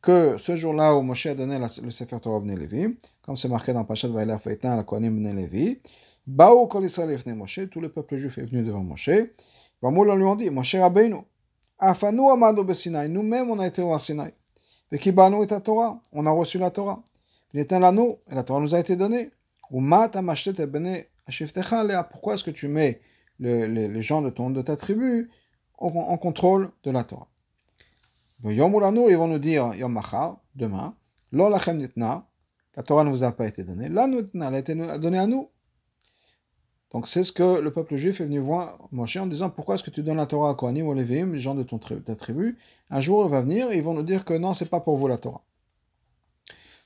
Que 0.00 0.36
ce 0.36 0.56
jour-là 0.56 0.96
où 0.96 1.02
Moshe 1.02 1.26
a 1.26 1.34
donné 1.34 1.58
le 1.58 1.90
Sefer 1.90 2.18
Torah 2.20 2.40
Bne 2.40 2.56
Levi, 2.56 2.96
comme 3.20 3.36
c'est 3.36 3.48
marqué 3.48 3.72
dans 3.72 3.84
Parashat 3.84 4.08
Vayelech, 4.08 4.44
Vaïtan, 4.44 4.76
la 4.76 4.84
Kohanim 4.84 5.16
Bne 5.16 5.36
Levi, 5.36 5.80
Bao 6.26 6.66
Kol 6.66 6.84
Israël 6.84 7.10
Livne 7.10 7.34
Moshe, 7.36 7.60
tout 7.70 7.80
le 7.80 7.88
peuple 7.90 8.16
juif 8.16 8.38
est 8.38 8.44
venu 8.44 8.62
devant 8.62 8.82
Moshe. 8.82 9.10
Vamoul, 9.82 10.10
on 10.10 10.16
lui 10.16 10.28
a 10.28 10.36
dit, 10.36 10.50
Moshe 10.50 10.76
Rabbeinu, 10.76 11.16
Afanu 11.78 12.30
Amado 12.30 12.64
Besinaï, 12.64 13.08
nous-mêmes 13.08 13.50
on 13.50 13.58
a 13.58 13.66
été 13.66 13.82
au 13.82 13.98
Sinaï. 13.98 14.32
Vekibanu 14.92 15.42
et 15.42 15.60
Torah, 15.62 15.98
on 16.12 16.26
a 16.26 16.30
reçu 16.30 16.58
la 16.58 16.70
Torah. 16.70 17.02
Lanu, 17.54 18.10
et 18.30 18.34
la 18.34 18.42
Torah 18.42 18.60
nous 18.60 18.74
a 18.74 18.78
été 18.78 18.94
donnée. 18.94 19.30
Umat 19.72 20.10
amashtet 20.14 20.62
et 20.62 20.66
bene 20.66 21.06
ashiftecha 21.26 21.82
lea. 21.82 22.04
Pourquoi 22.10 22.34
est-ce 22.34 22.44
que 22.44 22.50
tu 22.50 22.68
mets 22.68 23.00
le- 23.38 23.64
les, 23.66 24.02
gens 24.02 24.20
de, 24.20 24.28
ton, 24.28 24.50
de 24.50 24.60
ta 24.60 24.76
tribu 24.76 25.30
en, 25.78 26.18
contrôle 26.18 26.70
de 26.84 26.90
la 26.90 27.04
Torah? 27.04 27.28
Yom 28.44 28.74
ils 29.08 29.16
vont 29.16 29.28
nous 29.28 29.38
dire 29.38 29.74
Yom 29.74 29.94
machar, 29.94 30.36
demain, 30.54 30.94
Lo 31.32 31.48
lachem 31.48 31.80
la 31.96 32.82
Torah 32.82 33.04
ne 33.04 33.10
vous 33.10 33.22
a 33.22 33.32
pas 33.32 33.46
été 33.46 33.64
donnée. 33.64 33.88
Là, 33.88 34.06
nitna, 34.06 34.48
elle 34.48 34.54
a 34.54 34.58
été 34.58 34.74
donnée 34.74 35.18
à 35.18 35.26
nous. 35.26 35.48
Donc 36.92 37.08
c'est 37.08 37.24
ce 37.24 37.32
que 37.32 37.58
le 37.58 37.72
peuple 37.72 37.96
juif 37.96 38.20
est 38.20 38.24
venu 38.24 38.38
voir 38.38 38.78
Moshe 38.92 39.16
en 39.16 39.26
disant 39.26 39.48
pourquoi 39.48 39.76
est-ce 39.76 39.82
que 39.82 39.90
tu 39.90 40.02
donnes 40.02 40.18
la 40.18 40.26
Torah 40.26 40.50
à 40.50 40.54
Kohanim 40.54 40.86
ou 40.86 40.92
Lévi'im, 40.94 41.32
les 41.32 41.40
gens 41.40 41.54
de 41.54 41.62
ton 41.62 41.78
ta 41.78 42.14
tribu? 42.14 42.58
Un 42.90 43.00
jour, 43.00 43.24
il 43.24 43.30
va 43.30 43.40
venir 43.40 43.70
et 43.72 43.76
ils 43.76 43.82
vont 43.82 43.94
nous 43.94 44.02
dire 44.02 44.26
que 44.26 44.34
non, 44.34 44.52
c'est 44.52 44.68
pas 44.68 44.80
pour 44.80 44.96
vous 44.96 45.08
la 45.08 45.16
Torah. 45.16 45.42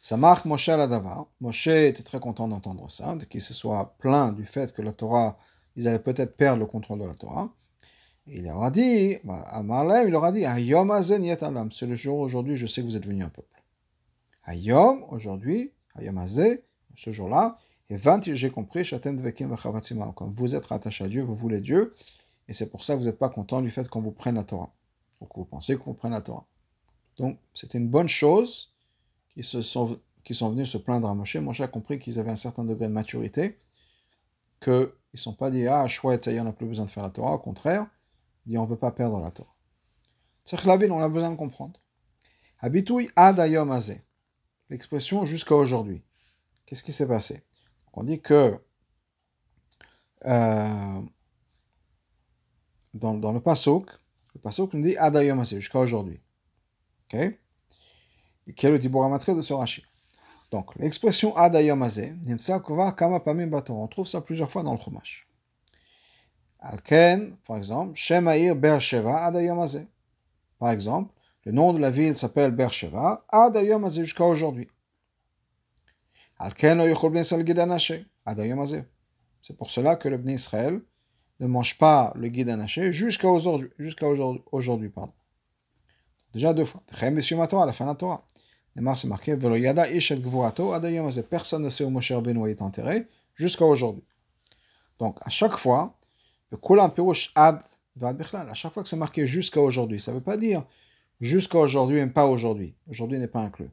Ça 0.00 0.16
marque 0.16 0.44
Moshe 0.44 0.68
à 0.68 0.76
la 0.76 0.86
Dava. 0.86 1.26
Moshe 1.40 1.66
était 1.66 2.04
très 2.04 2.20
content 2.20 2.46
d'entendre 2.46 2.88
ça, 2.88 3.16
de 3.16 3.24
qu'il 3.24 3.40
se 3.40 3.52
soit 3.52 3.96
plaint 3.98 4.32
du 4.36 4.46
fait 4.46 4.72
que 4.72 4.80
la 4.80 4.92
Torah, 4.92 5.36
ils 5.74 5.88
allaient 5.88 5.98
peut-être 5.98 6.36
perdre 6.36 6.60
le 6.60 6.66
contrôle 6.66 7.00
de 7.00 7.04
la 7.06 7.14
Torah. 7.14 7.52
Et 8.28 8.36
il 8.36 8.44
leur 8.44 8.62
a 8.62 8.70
dit, 8.70 9.16
à 9.28 9.62
Marlem, 9.64 10.06
il 10.06 10.12
leur 10.12 10.24
a 10.24 10.30
dit, 10.30 10.44
c'est 11.72 11.86
le 11.86 11.96
jour 11.96 12.20
aujourd'hui, 12.20 12.56
je 12.56 12.68
sais 12.68 12.80
que 12.80 12.86
vous 12.86 12.96
êtes 12.96 13.06
venu 13.06 13.24
un 13.24 13.28
peuple. 13.28 13.60
Ayom, 14.44 15.04
aujourd'hui, 15.10 15.72
Ayom 15.96 16.24
ce 16.26 17.10
jour-là, 17.10 17.58
et 17.88 17.96
20, 17.96 18.32
j'ai 18.34 18.50
compris, 18.50 18.88
comme 20.14 20.32
vous 20.32 20.54
êtes 20.56 20.66
rattaché 20.66 21.04
à 21.04 21.08
Dieu, 21.08 21.22
vous 21.22 21.36
voulez 21.36 21.60
Dieu, 21.60 21.94
et 22.48 22.52
c'est 22.52 22.68
pour 22.68 22.84
ça 22.84 22.94
que 22.94 22.98
vous 22.98 23.06
n'êtes 23.06 23.18
pas 23.18 23.28
content 23.28 23.62
du 23.62 23.70
fait 23.70 23.88
qu'on 23.88 24.00
vous 24.00 24.12
prenne 24.12 24.34
la 24.34 24.44
Torah. 24.44 24.72
Ou 25.20 25.26
que 25.26 25.34
vous 25.36 25.44
pensez 25.44 25.76
qu'on 25.76 25.92
vous 25.92 25.96
prenne 25.96 26.12
la 26.12 26.20
Torah. 26.20 26.46
Donc, 27.18 27.38
c'était 27.54 27.78
une 27.78 27.88
bonne 27.88 28.08
chose 28.08 28.74
qui, 29.30 29.42
se 29.42 29.62
sont, 29.62 29.98
sont 30.30 30.50
venus 30.50 30.70
se 30.70 30.78
plaindre 30.78 31.08
à 31.08 31.14
Moshe. 31.14 31.36
Moshe 31.36 31.60
a 31.60 31.68
compris 31.68 31.98
qu'ils 31.98 32.18
avaient 32.18 32.30
un 32.30 32.36
certain 32.36 32.64
degré 32.64 32.88
de 32.88 32.92
maturité, 32.92 33.58
qu'ils 34.60 34.90
ne 35.14 35.18
sont 35.18 35.32
pas 35.32 35.50
dit 35.50 35.66
Ah, 35.66 35.86
chouette, 35.88 36.24
ça 36.24 36.32
y 36.32 36.36
est, 36.36 36.40
on 36.40 36.44
n'a 36.44 36.52
plus 36.52 36.66
besoin 36.66 36.84
de 36.84 36.90
faire 36.90 37.02
la 37.02 37.10
Torah. 37.10 37.32
Au 37.32 37.38
contraire, 37.38 37.86
dit 38.44 38.58
On 38.58 38.64
ne 38.64 38.68
veut 38.68 38.76
pas 38.76 38.90
perdre 38.90 39.20
la 39.20 39.30
Torah. 39.30 39.54
C'est 40.44 40.62
la 40.64 40.76
ville, 40.76 40.92
on 40.92 41.00
a 41.00 41.08
besoin 41.08 41.30
de 41.30 41.36
comprendre. 41.36 41.80
Habitouille 42.60 43.10
adayom 43.16 43.70
azé. 43.72 44.02
L'expression 44.70 45.24
jusqu'à 45.24 45.54
aujourd'hui. 45.54 46.02
Qu'est-ce 46.64 46.84
qui 46.84 46.92
s'est 46.92 47.08
passé? 47.08 47.45
On 47.96 48.04
dit 48.04 48.20
que 48.20 48.54
euh, 50.26 51.00
dans, 52.92 53.32
le 53.32 53.40
Pasuk, 53.40 53.90
le 54.34 54.40
Pasuk 54.40 54.74
nous 54.74 54.82
dit 54.82 54.96
adayom 54.98 55.42
jusqu'à 55.44 55.78
aujourd'hui. 55.78 56.20
Ok? 57.12 57.38
Qui 58.54 58.66
est 58.66 58.70
le 58.70 58.78
Dibor 58.78 59.10
de 59.10 59.40
ce 59.40 59.52
Rashi? 59.54 59.82
Donc, 60.50 60.76
l'expression 60.76 61.34
Adayom 61.36 61.86
on 63.68 63.88
trouve 63.88 64.06
ça 64.06 64.20
plusieurs 64.20 64.50
fois 64.50 64.62
dans 64.62 64.72
le 64.72 64.78
Chumash. 64.78 65.26
Alken, 66.60 67.36
par 67.46 67.56
exemple, 67.56 67.96
Shemair 67.96 68.54
Beersheva 68.54 69.24
Adayom 69.24 69.64
Par 70.58 70.70
exemple, 70.70 71.12
le 71.44 71.52
nom 71.52 71.72
de 71.72 71.78
la 71.78 71.90
ville 71.90 72.16
s'appelle 72.16 72.50
Beersheva 72.52 73.24
Adayom 73.30 73.88
jusqu'à 73.90 74.24
aujourd'hui. 74.24 74.68
Adayom 76.38 77.34
C'est 79.42 79.56
pour 79.56 79.70
cela 79.70 79.96
que 79.96 80.08
le 80.08 80.18
Bnei 80.18 80.34
Israël 80.34 80.80
ne 81.40 81.46
mange 81.46 81.78
pas 81.78 82.12
le 82.16 82.28
guide 82.28 82.48
anaché 82.48 82.92
jusqu'à 82.92 83.28
aujourd'hui, 83.28 83.68
jusqu'à 83.78 84.06
aujourd'hui, 84.06 84.88
pardon. 84.88 85.12
Déjà 86.32 86.52
deux 86.52 86.64
fois. 86.64 86.82
à 86.92 87.66
la 87.66 87.72
fin 87.72 87.84
de 87.84 87.90
la 87.90 87.94
Torah 87.94 88.24
c'est 88.94 89.08
marqué 89.08 89.36
Personne 91.30 91.62
ne 91.62 91.68
sait 91.70 91.84
où 91.84 91.90
Moshe 91.90 92.12
Rabbeinu 92.12 92.50
est 92.50 92.60
enterré 92.60 93.06
jusqu'à 93.34 93.64
aujourd'hui. 93.64 94.04
Donc, 94.98 95.18
à 95.22 95.30
chaque 95.30 95.56
fois, 95.56 95.94
le 96.50 96.58
ad 97.34 97.62
à 98.02 98.54
chaque 98.54 98.72
fois 98.72 98.82
que 98.82 98.88
c'est 98.88 98.96
marqué 98.96 99.26
jusqu'à 99.26 99.60
aujourd'hui, 99.60 99.98
ça 99.98 100.12
ne 100.12 100.18
veut 100.18 100.22
pas 100.22 100.36
dire 100.36 100.64
jusqu'à 101.20 101.58
aujourd'hui 101.58 101.98
et 101.98 102.06
pas 102.06 102.26
aujourd'hui. 102.26 102.74
Aujourd'hui 102.88 103.18
n'est 103.18 103.28
pas 103.28 103.40
inclus. 103.40 103.70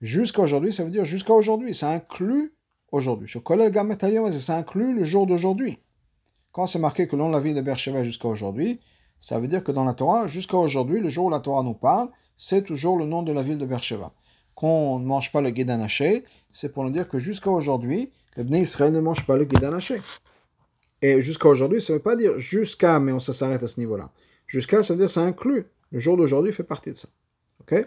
Jusqu'à 0.00 0.42
aujourd'hui, 0.42 0.72
ça 0.72 0.84
veut 0.84 0.90
dire 0.90 1.04
jusqu'à 1.04 1.32
aujourd'hui. 1.32 1.74
Ça 1.74 1.90
inclut 1.90 2.54
aujourd'hui. 2.92 3.28
Ça 3.28 4.56
inclut 4.56 4.94
le 4.94 5.04
jour 5.04 5.26
d'aujourd'hui. 5.26 5.78
Quand 6.52 6.66
c'est 6.66 6.78
marqué 6.78 7.06
que 7.06 7.16
l'on 7.16 7.28
la 7.28 7.40
vie 7.40 7.54
de 7.54 7.60
Bercheva 7.60 8.02
jusqu'à 8.02 8.28
aujourd'hui, 8.28 8.80
ça 9.18 9.38
veut 9.38 9.48
dire 9.48 9.64
que 9.64 9.72
dans 9.72 9.84
la 9.84 9.94
Torah, 9.94 10.26
jusqu'à 10.26 10.56
aujourd'hui, 10.56 11.00
le 11.00 11.08
jour 11.08 11.26
où 11.26 11.30
la 11.30 11.40
Torah 11.40 11.62
nous 11.62 11.74
parle, 11.74 12.08
c'est 12.36 12.62
toujours 12.62 12.98
le 12.98 13.06
nom 13.06 13.22
de 13.22 13.32
la 13.32 13.42
ville 13.42 13.58
de 13.58 13.66
Beersheba. 13.66 14.12
Qu'on 14.54 14.98
ne 14.98 15.04
mange 15.04 15.32
pas 15.32 15.40
le 15.40 15.50
guidanaché, 15.50 16.24
c'est 16.50 16.72
pour 16.72 16.84
nous 16.84 16.90
dire 16.90 17.08
que 17.08 17.18
jusqu'à 17.18 17.50
aujourd'hui, 17.50 18.10
le 18.36 18.44
Bnei 18.44 18.62
Israël 18.62 18.92
ne 18.92 19.00
mange 19.00 19.26
pas 19.26 19.36
le 19.36 19.44
guidanaché. 19.44 20.00
Et 21.02 21.20
jusqu'à 21.20 21.48
aujourd'hui, 21.48 21.80
ça 21.80 21.92
ne 21.92 21.98
veut 21.98 22.02
pas 22.02 22.16
dire 22.16 22.38
jusqu'à, 22.38 22.98
mais 22.98 23.12
on 23.12 23.20
s'arrête 23.20 23.62
à 23.62 23.66
ce 23.66 23.80
niveau-là. 23.80 24.10
Jusqu'à, 24.46 24.82
ça 24.82 24.94
veut 24.94 25.00
dire 25.00 25.10
ça 25.10 25.22
inclut. 25.22 25.66
Le 25.90 26.00
jour 26.00 26.16
d'aujourd'hui 26.16 26.52
fait 26.52 26.64
partie 26.64 26.90
de 26.90 26.96
ça. 26.96 27.08
Ok? 27.60 27.86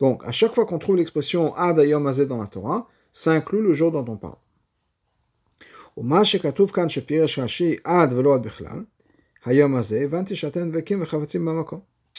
Donc, 0.00 0.24
à 0.24 0.32
chaque 0.32 0.54
fois 0.54 0.66
qu'on 0.66 0.78
trouve 0.78 0.96
l'expression 0.96 1.54
Adayom 1.54 2.06
Azé 2.06 2.26
dans 2.26 2.38
la 2.38 2.46
Torah, 2.46 2.88
ça 3.12 3.32
inclut 3.32 3.62
le 3.62 3.72
jour 3.72 3.92
dont 3.92 4.04
on 4.08 4.16
parle. 4.16 4.36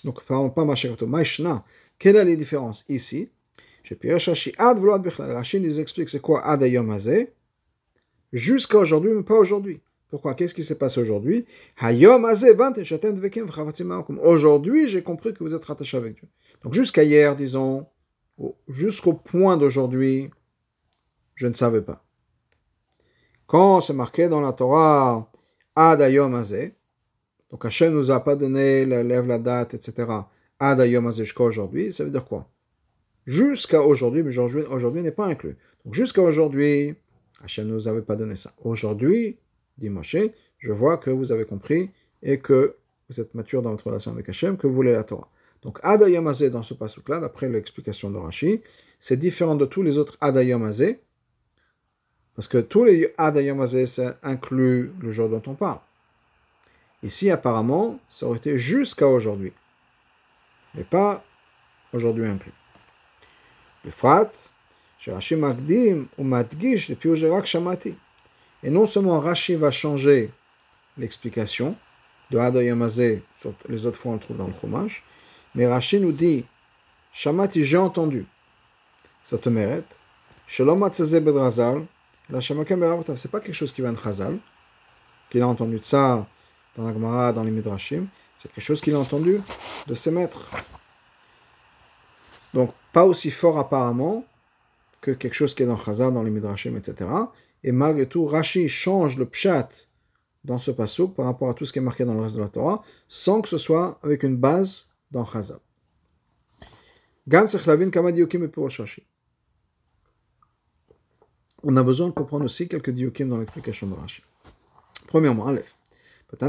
Donc, 0.04 0.24
parlons 0.24 0.50
pas 0.50 0.66
Mashakato. 0.66 1.08
Maishna, 1.08 1.66
quelle 2.00 2.16
est 2.16 2.26
la 2.26 2.36
différence 2.36 2.86
ici? 2.88 3.30
Rashi, 5.18 5.60
nous 5.60 5.80
explique 5.80 6.10
c'est 6.10 6.22
quoi 6.22 6.46
Ad 6.46 6.64
Ayom 6.64 6.90
Hazeh 6.90 7.34
Jusqu'à 8.34 8.80
aujourd'hui, 8.80 9.12
mais 9.12 9.24
pas 9.24 9.36
aujourd'hui. 9.36 9.82
Pourquoi? 10.10 10.34
Qu'est-ce 10.34 10.54
qui 10.54 10.64
s'est 10.64 10.78
passé 10.78 11.00
aujourd'hui? 11.02 11.46
Aujourd'hui, 14.22 14.88
j'ai 14.88 15.04
compris 15.04 15.34
que 15.34 15.44
vous 15.44 15.54
êtes 15.54 15.66
rattaché 15.66 15.98
avec 15.98 16.16
Dieu. 16.16 16.28
Donc, 16.66 16.74
jusqu'à 16.74 17.04
hier, 17.04 17.36
disons, 17.36 17.86
jusqu'au 18.68 19.14
point 19.14 19.56
d'aujourd'hui, 19.56 20.32
je 21.36 21.46
ne 21.46 21.54
savais 21.54 21.84
pas. 21.84 22.04
Quand 23.46 23.82
c'est 23.82 23.94
marqué 23.94 24.28
dans 24.28 24.42
la 24.42 24.52
Torah, 24.52 25.32
Ad 25.76 26.02
Ayom 26.02 26.34
Hazeh, 26.34 26.74
donc 27.52 27.64
Hachem 27.66 27.94
ne 27.94 27.98
nous 28.00 28.10
a 28.10 28.20
pas 28.20 28.36
donné, 28.36 28.84
lève 28.84 29.28
la 29.28 29.38
date, 29.38 29.76
etc. 29.76 30.12
Adayom 30.60 31.12
jusqu'à 31.12 31.44
aujourd'hui, 31.44 31.94
ça 31.94 32.04
veut 32.04 32.10
dire 32.10 32.26
quoi? 32.26 32.50
Jusqu'à 33.28 33.84
aujourd'hui, 33.84 34.24
mais 34.24 34.36
aujourd'hui 34.38 35.04
n'est 35.04 35.12
pas 35.12 35.28
inclus. 35.28 35.56
Donc 35.86 35.94
jusqu'à 35.94 36.24
aujourd'hui, 36.24 36.96
Hachem 37.44 37.68
ne 37.68 37.74
nous 37.74 37.88
avait 37.88 38.02
pas 38.02 38.16
donné 38.16 38.36
ça. 38.36 38.52
Aujourd'hui, 38.64 39.38
dit 39.78 39.90
Moshe, 39.90 40.18
je 40.58 40.74
vois 40.74 40.98
que 40.98 41.12
vous 41.12 41.32
avez 41.32 41.46
compris 41.46 41.92
et 42.24 42.40
que 42.40 42.76
vous 43.08 43.22
êtes 43.22 43.36
mature 43.36 43.62
dans 43.62 43.70
votre 43.70 43.86
relation 43.86 44.12
avec 44.12 44.28
Hachem, 44.28 44.58
que 44.58 44.66
vous 44.66 44.74
voulez 44.74 44.94
la 44.94 45.04
Torah. 45.04 45.30
Donc 45.66 45.80
Adayom 45.82 46.32
dans 46.52 46.62
ce 46.62 46.76
passage-là, 46.76 47.20
d'après 47.20 47.50
l'explication 47.50 48.12
de 48.12 48.18
Rashi, 48.18 48.62
c'est 49.00 49.18
différent 49.18 49.56
de 49.56 49.66
tous 49.66 49.82
les 49.82 49.98
autres 49.98 50.16
Adayom 50.22 50.72
parce 52.36 52.48
que 52.48 52.60
tous 52.60 52.84
les 52.84 53.12
Adayom 53.18 53.66
ça 53.66 54.20
inclut 54.22 54.92
le 55.02 55.12
jour 55.12 55.28
dont 55.28 55.42
on 55.48 55.56
parle. 55.56 55.80
Ici, 57.02 57.32
apparemment, 57.32 58.00
ça 58.08 58.28
aurait 58.28 58.38
été 58.38 58.60
jusqu'à 58.60 59.08
aujourd'hui, 59.08 59.54
mais 60.76 60.84
pas 60.84 61.24
aujourd'hui 61.94 62.28
inclus. 62.28 62.54
Le 63.84 63.90
frat, 63.90 64.32
Rashi 65.08 65.36
Magdim 65.36 66.06
ou 66.18 66.24
Madgish 66.24 66.92
depuis 66.92 67.26
Rak 67.28 67.46
Shamati. 67.48 67.96
Et 68.62 68.70
non 68.70 68.86
seulement 68.86 69.20
Rashi 69.20 69.56
va 69.56 69.72
changer 69.72 70.32
l'explication 70.98 71.76
de 72.30 72.38
Adayamazé, 72.38 73.24
les 73.68 73.86
autres 73.88 73.98
fois 73.98 74.12
on 74.12 74.16
le 74.16 74.20
trouve 74.20 74.38
dans 74.38 74.48
le 74.48 74.54
Chumash, 74.60 75.04
mais 75.56 75.68
Rashi 75.68 76.00
nous 76.00 76.12
dit 76.12 76.46
Shamati, 77.12 77.64
j'ai 77.64 77.78
entendu. 77.78 78.26
Ça 79.24 79.38
te 79.38 79.50
mérite. 79.50 79.98
Shalom 80.48 80.80
Bedrazal, 80.80 81.86
la 82.30 82.42
Shamakem 82.42 83.04
c'est 83.16 83.32
pas 83.32 83.40
quelque 83.40 83.56
chose 83.56 83.72
qui 83.72 83.82
vient 83.82 83.94
de 83.94 83.98
Chazal, 83.98 84.38
qu'il 85.30 85.42
a 85.42 85.48
entendu 85.48 85.80
de 85.80 85.84
ça 85.84 86.28
dans 86.76 86.86
la 86.86 86.94
Gemara, 86.94 87.34
dans 87.34 87.44
les 87.44 87.52
Midrashim, 87.52 88.08
c'est 88.38 88.52
quelque 88.52 88.64
chose 88.64 88.82
qu'il 88.82 88.94
a 88.94 89.00
entendu 89.00 89.42
de 89.88 89.96
ses 89.96 90.12
maîtres. 90.12 90.52
Donc, 92.54 92.72
pas 92.94 93.06
aussi 93.06 93.32
fort 93.32 93.58
apparemment 93.58 94.26
que 95.02 95.12
quelque 95.12 95.34
chose 95.34 95.56
qui 95.56 95.64
est 95.64 95.66
dans 95.66 95.78
Chazal, 95.78 96.14
dans 96.14 96.24
les 96.24 96.32
Midrashim, 96.32 96.76
etc. 96.78 97.10
Et 97.64 97.72
malgré 97.72 98.08
tout, 98.08 98.26
Rashi 98.26 98.70
change 98.70 99.18
le 99.18 99.26
pshat 99.26 99.88
dans 100.44 100.60
ce 100.60 100.70
pasuk 100.70 101.16
par 101.16 101.26
rapport 101.26 101.50
à 101.50 101.54
tout 101.54 101.66
ce 101.66 101.74
qui 101.74 101.80
est 101.80 101.82
marqué 101.82 102.06
dans 102.06 102.14
le 102.14 102.22
reste 102.22 102.36
de 102.36 102.42
la 102.42 102.50
Torah, 102.50 102.84
sans 103.08 103.42
que 103.42 103.48
ce 103.48 103.58
soit 103.58 104.00
avec 104.04 104.24
une 104.24 104.36
base 104.36 104.88
dans 105.16 105.26
Chazal. 105.26 105.60
On 111.64 111.78
a 111.78 111.84
besoin 111.84 112.08
de 112.10 112.14
comprendre 112.14 112.46
aussi 112.46 112.68
quelques 112.68 112.92
diokim 112.92 113.30
dans 113.30 113.38
l'explication 113.38 113.88
de 113.88 113.94
Rashi. 113.94 114.22
Premièrement, 115.08 115.48
Aleph. 115.48 115.78
Dans 116.40 116.48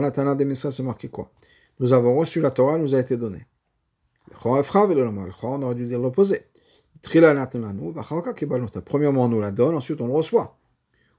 la 0.00 0.10
Tana 0.10 0.34
des 0.34 0.44
Misra, 0.46 0.72
c'est 0.72 0.82
marqué 0.82 1.08
quoi? 1.08 1.30
Nous 1.78 1.92
avons 1.92 2.16
reçu 2.16 2.40
la 2.40 2.50
Torah, 2.50 2.78
nous 2.78 2.94
a 2.94 3.00
été 3.00 3.16
donnée. 3.16 3.46
On 4.44 4.50
aurait 5.62 5.74
dû 5.74 5.84
dire 5.86 6.00
l'opposé. 6.00 6.46
Premièrement, 8.84 9.24
on 9.24 9.28
nous 9.28 9.40
la 9.40 9.50
donne, 9.50 9.74
ensuite 9.74 10.00
on 10.00 10.06
le 10.06 10.12
reçoit. 10.14 10.56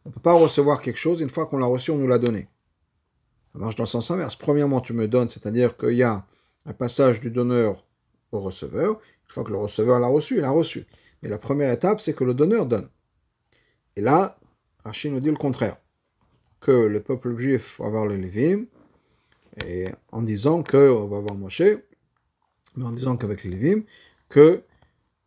On 0.05 0.09
ne 0.09 0.13
peut 0.13 0.21
pas 0.21 0.33
recevoir 0.33 0.81
quelque 0.81 0.99
chose 0.99 1.21
une 1.21 1.29
fois 1.29 1.45
qu'on 1.45 1.57
l'a 1.57 1.67
reçu, 1.67 1.91
on 1.91 1.97
nous 1.97 2.07
l'a 2.07 2.17
donné. 2.17 2.47
Ça 3.53 3.59
marche 3.59 3.75
dans 3.75 3.83
le 3.83 3.87
sens 3.87 4.11
inverse. 4.11 4.35
Premièrement, 4.35 4.81
tu 4.81 4.93
me 4.93 5.07
donnes, 5.07 5.29
c'est-à-dire 5.29 5.77
qu'il 5.77 5.93
y 5.93 6.03
a 6.03 6.25
un 6.65 6.73
passage 6.73 7.21
du 7.21 7.29
donneur 7.29 7.85
au 8.31 8.39
receveur. 8.39 8.93
Une 8.93 9.29
fois 9.29 9.43
que 9.43 9.51
le 9.51 9.57
receveur 9.57 9.99
l'a 9.99 10.07
reçu, 10.07 10.35
il 10.35 10.41
l'a 10.41 10.49
reçu. 10.49 10.85
Mais 11.21 11.29
la 11.29 11.37
première 11.37 11.71
étape, 11.71 12.01
c'est 12.01 12.13
que 12.13 12.23
le 12.23 12.33
donneur 12.33 12.65
donne. 12.65 12.89
Et 13.95 14.01
là, 14.01 14.39
Rachid 14.83 15.13
nous 15.13 15.19
dit 15.19 15.29
le 15.29 15.35
contraire. 15.35 15.77
Que 16.59 16.71
le 16.71 17.01
peuple 17.01 17.37
juif 17.37 17.79
va 17.79 17.85
avoir 17.85 18.07
les 18.07 18.17
Lévim, 18.17 18.65
et 19.67 19.89
en 20.11 20.23
disant 20.23 20.63
qu'on 20.63 21.05
va 21.05 21.17
avoir 21.17 21.35
Moshe, 21.35 21.61
mais 22.75 22.85
en 22.85 22.91
disant 22.91 23.17
qu'avec 23.17 23.43
les 23.43 23.51
Lévim, 23.51 23.83
que 24.29 24.63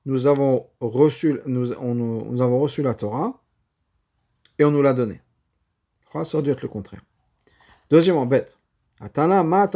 nous 0.05 0.27
avons 0.27 0.67
reçu, 0.81 1.39
nous 1.47 1.73
avons 1.73 2.59
reçu 2.59 2.83
la 2.83 2.95
Torah 2.95 3.41
et 4.59 4.65
on 4.65 4.73
nous 4.73 4.83
l'a 4.83 4.95
donnée. 4.95 5.21
Ça 6.13 6.39
aurait 6.39 6.43
dû 6.43 6.51
être 6.51 6.63
le 6.63 6.69
contraire. 6.69 7.03
Deuxièmement, 7.91 8.27
bête. 8.27 8.59
Atana 9.01 9.45
ma 9.45 9.69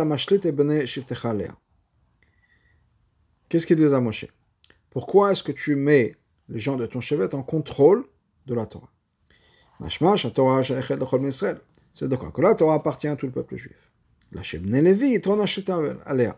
Qu'est-ce 3.49 3.67
qu'il 3.67 3.77
dit 3.77 3.95
à 3.95 4.01
Moshe 4.01 4.27
Pourquoi 4.91 5.33
est-ce 5.33 5.43
que 5.43 5.53
tu 5.53 5.77
mets 5.77 6.17
les 6.49 6.59
gens 6.59 6.77
de 6.77 6.87
ton 6.87 7.01
chevet 7.01 7.35
en 7.35 7.43
contrôle 7.43 8.05
de 8.47 8.55
la 8.55 8.67
Torah? 8.67 8.91
C'est 9.89 10.03
de 12.09 12.17
quoi 12.17 12.31
Que 12.31 12.41
la 12.41 12.55
Torah 12.55 12.75
appartient 12.75 13.09
à 13.09 13.17
tout 13.17 13.27
le 13.27 13.33
peuple 13.33 13.57
juif. 13.57 13.91
La 14.33 14.43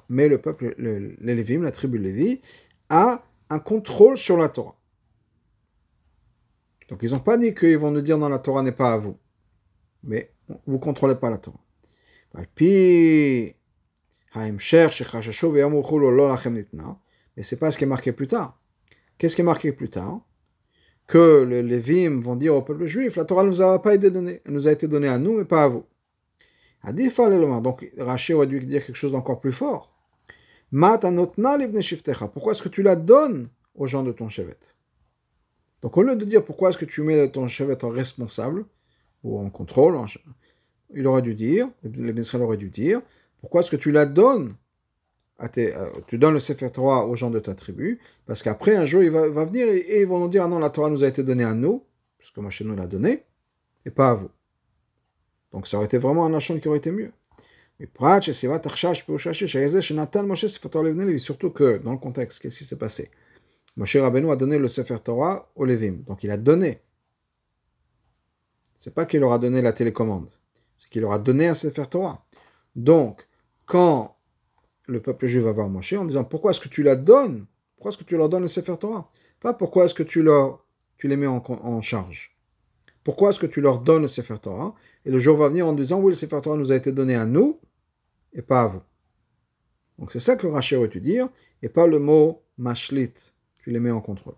Mais 0.09 0.29
le 0.29 0.39
peuple, 0.39 0.75
le, 0.79 1.15
les 1.21 1.35
Lévim, 1.35 1.63
la 1.63 1.73
tribu 1.73 1.99
Lévi, 1.99 2.41
a 2.89 3.23
un 3.51 3.59
contrôle 3.59 4.17
sur 4.17 4.39
la 4.39 4.49
Torah. 4.49 4.77
Donc 6.89 7.01
ils 7.03 7.11
n'ont 7.11 7.21
pas 7.21 7.37
dit 7.37 7.55
qu'ils 7.55 7.79
vont 7.79 7.91
nous 7.91 8.01
dire 8.01 8.19
non, 8.19 8.29
la 8.29 8.39
Torah 8.39 8.63
n'est 8.63 8.73
pas 8.73 8.93
à 8.93 8.97
vous. 8.97 9.19
Mais 10.03 10.33
vous 10.67 10.75
ne 10.75 10.79
contrôlez 10.79 11.15
pas 11.15 11.31
la 11.31 11.39
Torah. 11.39 11.62
Puis, 12.55 13.55
mais 17.37 17.43
c'est 17.43 17.59
pas 17.59 17.71
ce 17.71 17.79
qui 17.79 17.85
est 17.85 17.87
marqué 17.87 18.13
plus 18.13 18.27
tard. 18.27 18.59
Qu'est-ce 19.19 19.37
qui 19.37 19.43
est 19.43 19.45
marqué 19.45 19.73
plus 19.73 19.91
tard 19.91 20.21
Que 21.07 21.45
les 21.45 21.63
Lévim 21.63 22.21
vont 22.21 22.37
dire 22.37 22.55
au 22.55 22.63
peuple 22.63 22.87
juif, 22.87 23.17
la 23.17 23.25
Torah 23.25 23.43
ne 23.43 23.49
nous 23.49 23.63
a 23.63 23.81
pas 23.81 23.95
été 23.95 24.11
donnée. 24.11 24.41
Elle 24.45 24.53
nous 24.53 24.69
a 24.69 24.73
été 24.73 24.89
donnée 24.89 25.09
à 25.09 25.19
nous, 25.19 25.37
mais 25.37 25.45
pas 25.45 25.65
à 25.65 25.69
vous. 25.69 25.85
Donc 26.85 27.87
Rachid 27.99 28.35
aurait 28.35 28.47
dû 28.47 28.61
dire 28.61 28.85
quelque 28.85 28.97
chose 28.97 29.13
d'encore 29.13 29.41
plus 29.41 29.53
fort. 29.53 29.95
Pourquoi 30.73 32.53
est-ce 32.53 32.63
que 32.63 32.69
tu 32.69 32.83
la 32.83 32.97
donnes 32.97 33.49
aux 33.75 33.87
gens 33.87 34.03
de 34.03 34.13
ton 34.13 34.29
chevet 34.29 34.57
Donc 35.83 35.97
au 35.97 36.03
lieu 36.03 36.17
de 36.17 36.25
dire 36.25 36.45
pourquoi 36.45 36.71
est-ce 36.71 36.79
que 36.79 36.85
tu 36.85 37.03
mets 37.03 37.29
ton 37.31 37.47
chevet 37.47 37.85
en 37.85 37.91
responsable 37.91 38.65
ou 39.23 39.39
en 39.39 39.51
contrôle, 39.51 39.97
il 40.95 41.07
aurait 41.07 41.23
dû 41.23 41.35
dire, 41.35 41.69
les 41.83 42.13
Israël 42.21 42.43
aurait 42.45 42.57
dû 42.57 42.69
dire, 42.69 43.01
pourquoi 43.41 43.61
est-ce 43.61 43.71
que 43.71 43.77
tu 43.77 43.91
la 43.91 44.07
donnes 44.07 44.55
à 45.39 45.49
tes, 45.49 45.75
euh, 45.75 45.89
tu 46.07 46.19
donnes 46.19 46.35
le 46.35 46.41
Sefer 46.41 46.71
Torah 46.71 47.05
aux 47.07 47.17
gens 47.17 47.31
de 47.31 47.41
ta 47.41 47.55
tribu, 47.55 47.99
parce 48.27 48.43
qu'après 48.43 48.77
un 48.77 48.85
jour 48.85 49.03
il 49.03 49.11
va, 49.11 49.27
venir 49.45 49.67
et, 49.67 50.01
ils 50.01 50.07
vont 50.07 50.21
nous 50.21 50.29
dire 50.29 50.45
ah 50.45 50.49
non 50.49 50.61
la 50.61 50.71
Torah 50.71 50.89
nous 50.89 51.03
a 51.03 51.09
été 51.09 51.25
donnée 51.25 51.43
à 51.43 51.55
nous, 51.55 51.85
puisque 52.19 52.39
Moshe 52.39 52.63
nous 52.63 52.77
l'a 52.77 52.87
donnée, 52.87 53.25
et 53.85 53.91
pas 53.91 54.11
à 54.11 54.15
vous. 54.15 54.31
Donc 55.51 55.67
ça 55.67 55.77
aurait 55.77 55.87
été 55.87 55.99
vraiment 55.99 56.25
un 56.25 56.35
achat 56.35 56.57
qui 56.59 56.69
aurait 56.69 56.79
été 56.79 56.93
mieux. 56.93 57.13
Surtout 61.19 61.51
que, 61.51 61.79
dans 61.79 61.93
le 61.93 61.99
contexte, 61.99 62.39
qu'est-ce 62.41 62.59
qui 62.59 62.65
s'est 62.65 62.77
passé? 62.77 63.11
Moshe 63.77 63.97
Rabbeinu 63.97 64.31
a 64.31 64.37
donné 64.37 64.59
le 64.59 64.69
Sefer 64.69 64.99
Torah 65.03 65.51
aux 65.57 65.65
Lévim. 65.65 66.05
Donc 66.07 66.23
il 66.23 66.31
a 66.31 66.37
donné. 66.37 66.81
C'est 68.77 68.95
pas 68.95 69.07
qu'il 69.07 69.21
leur 69.21 69.33
a 69.33 69.39
donné 69.41 69.63
la 69.63 69.73
télécommande. 69.73 70.31
C'est 70.83 70.89
qu'il 70.89 71.03
leur 71.03 71.13
a 71.13 71.21
donné 71.21 71.47
un 71.47 71.55
Sefer 71.55 71.85
Torah. 71.89 72.27
Donc, 72.75 73.29
quand 73.67 74.17
le 74.87 75.01
peuple 75.01 75.29
juif 75.29 75.45
va 75.45 75.53
voir 75.53 75.69
Moshe 75.69 75.93
en 75.93 76.05
disant 76.05 76.25
pourquoi 76.25 76.51
est-ce 76.51 76.59
que 76.59 76.69
tu 76.69 76.83
la 76.83 76.97
donnes? 76.97 77.47
Pourquoi 77.77 77.91
est-ce 77.91 77.99
que 77.99 78.05
tu 78.05 78.17
leur 78.17 78.29
donnes 78.29 78.43
le 78.43 78.49
Sefer 78.49 78.77
Torah? 78.81 79.09
Pas 79.39 79.55
pourquoi 79.55 79.85
est-ce 79.85 79.95
que 79.95 80.03
tu, 80.03 80.25
leur, 80.25 80.67
les 81.05 81.17
mets 81.17 81.29
en, 81.29 81.81
charge. 81.81 82.37
Pourquoi 83.05 83.31
est-ce 83.31 83.39
que 83.39 83.47
tu 83.47 83.61
leur 83.61 83.79
donnes 83.79 84.03
le 84.03 84.09
Sefer 84.09 84.39
Torah? 84.43 84.75
Et 85.05 85.13
le 85.13 85.21
jour 85.21 85.37
va 85.37 85.49
venir 85.49 85.69
en 85.69 85.73
disant 85.73 86.01
oui, 86.01 86.11
le 86.11 86.17
Sefer 86.17 86.41
Torah 86.43 86.57
nous 86.57 86.73
a 86.73 86.77
été 86.77 86.91
donné 86.91 87.15
à 87.15 87.27
nous 87.27 87.61
et 88.33 88.43
pas 88.43 88.63
à 88.63 88.67
vous. 88.67 88.83
Donc 90.01 90.11
c'est 90.11 90.19
ça 90.19 90.35
que 90.35 90.49
Rachel 90.49 90.89
dû 90.89 91.01
dire 91.01 91.29
et 91.63 91.69
pas 91.69 91.87
le 91.87 92.01
mot 92.01 92.43
mashlit. 92.59 93.15
Tu 93.63 93.71
les 93.71 93.79
mets 93.79 93.93
en 93.93 94.01
contrôle. 94.01 94.35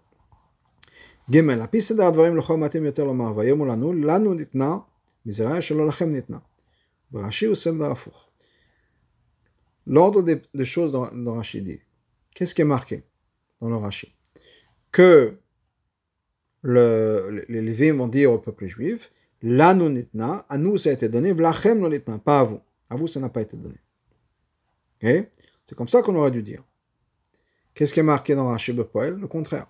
L'ordre 9.87 10.23
des, 10.23 10.65
choses 10.65 10.93
dans, 10.93 11.11
dans 11.13 11.41
dit. 11.41 11.81
Qu'est-ce 12.35 12.55
qui 12.55 12.63
est 12.63 12.67
marqué 12.67 13.05
dans 13.61 13.69
le 13.69 13.77
Rashi 13.77 14.15
Que 14.91 15.39
le, 16.63 17.45
les 17.49 17.63
Lévim 17.63 17.97
vont 17.97 18.09
dire 18.09 18.33
au 18.33 18.39
peuple 18.39 18.67
juif, 18.67 19.13
là 19.43 19.75
nous 19.75 19.89
nitna, 19.89 20.47
à 20.49 20.59
nous 20.59 20.79
ça 20.79 20.91
a 20.91 20.93
été 20.93 21.09
donné, 21.09 21.33
vlachem 21.33 21.79
non 21.79 21.91
nitna, 21.91 22.19
pas 22.19 22.41
à 22.41 22.45
vous. 22.45 22.61
À 22.91 22.97
vous 22.97 23.07
ça 23.07 23.21
n'a 23.21 23.29
pas 23.29 23.43
été 23.43 23.57
donné. 23.57 23.77
Okay? 24.97 25.29
C'est 25.67 25.75
comme 25.75 25.89
ça 25.89 26.03
qu'on 26.03 26.15
aurait 26.17 26.31
dû 26.31 26.43
dire. 26.43 26.63
Qu'est-ce 27.75 27.93
qui 27.93 28.01
est 28.01 28.05
marqué 28.05 28.35
dans 28.35 28.49
Rashi 28.49 28.73
Bepoel 28.73 29.15
Le 29.15 29.29
contraire. 29.29 29.67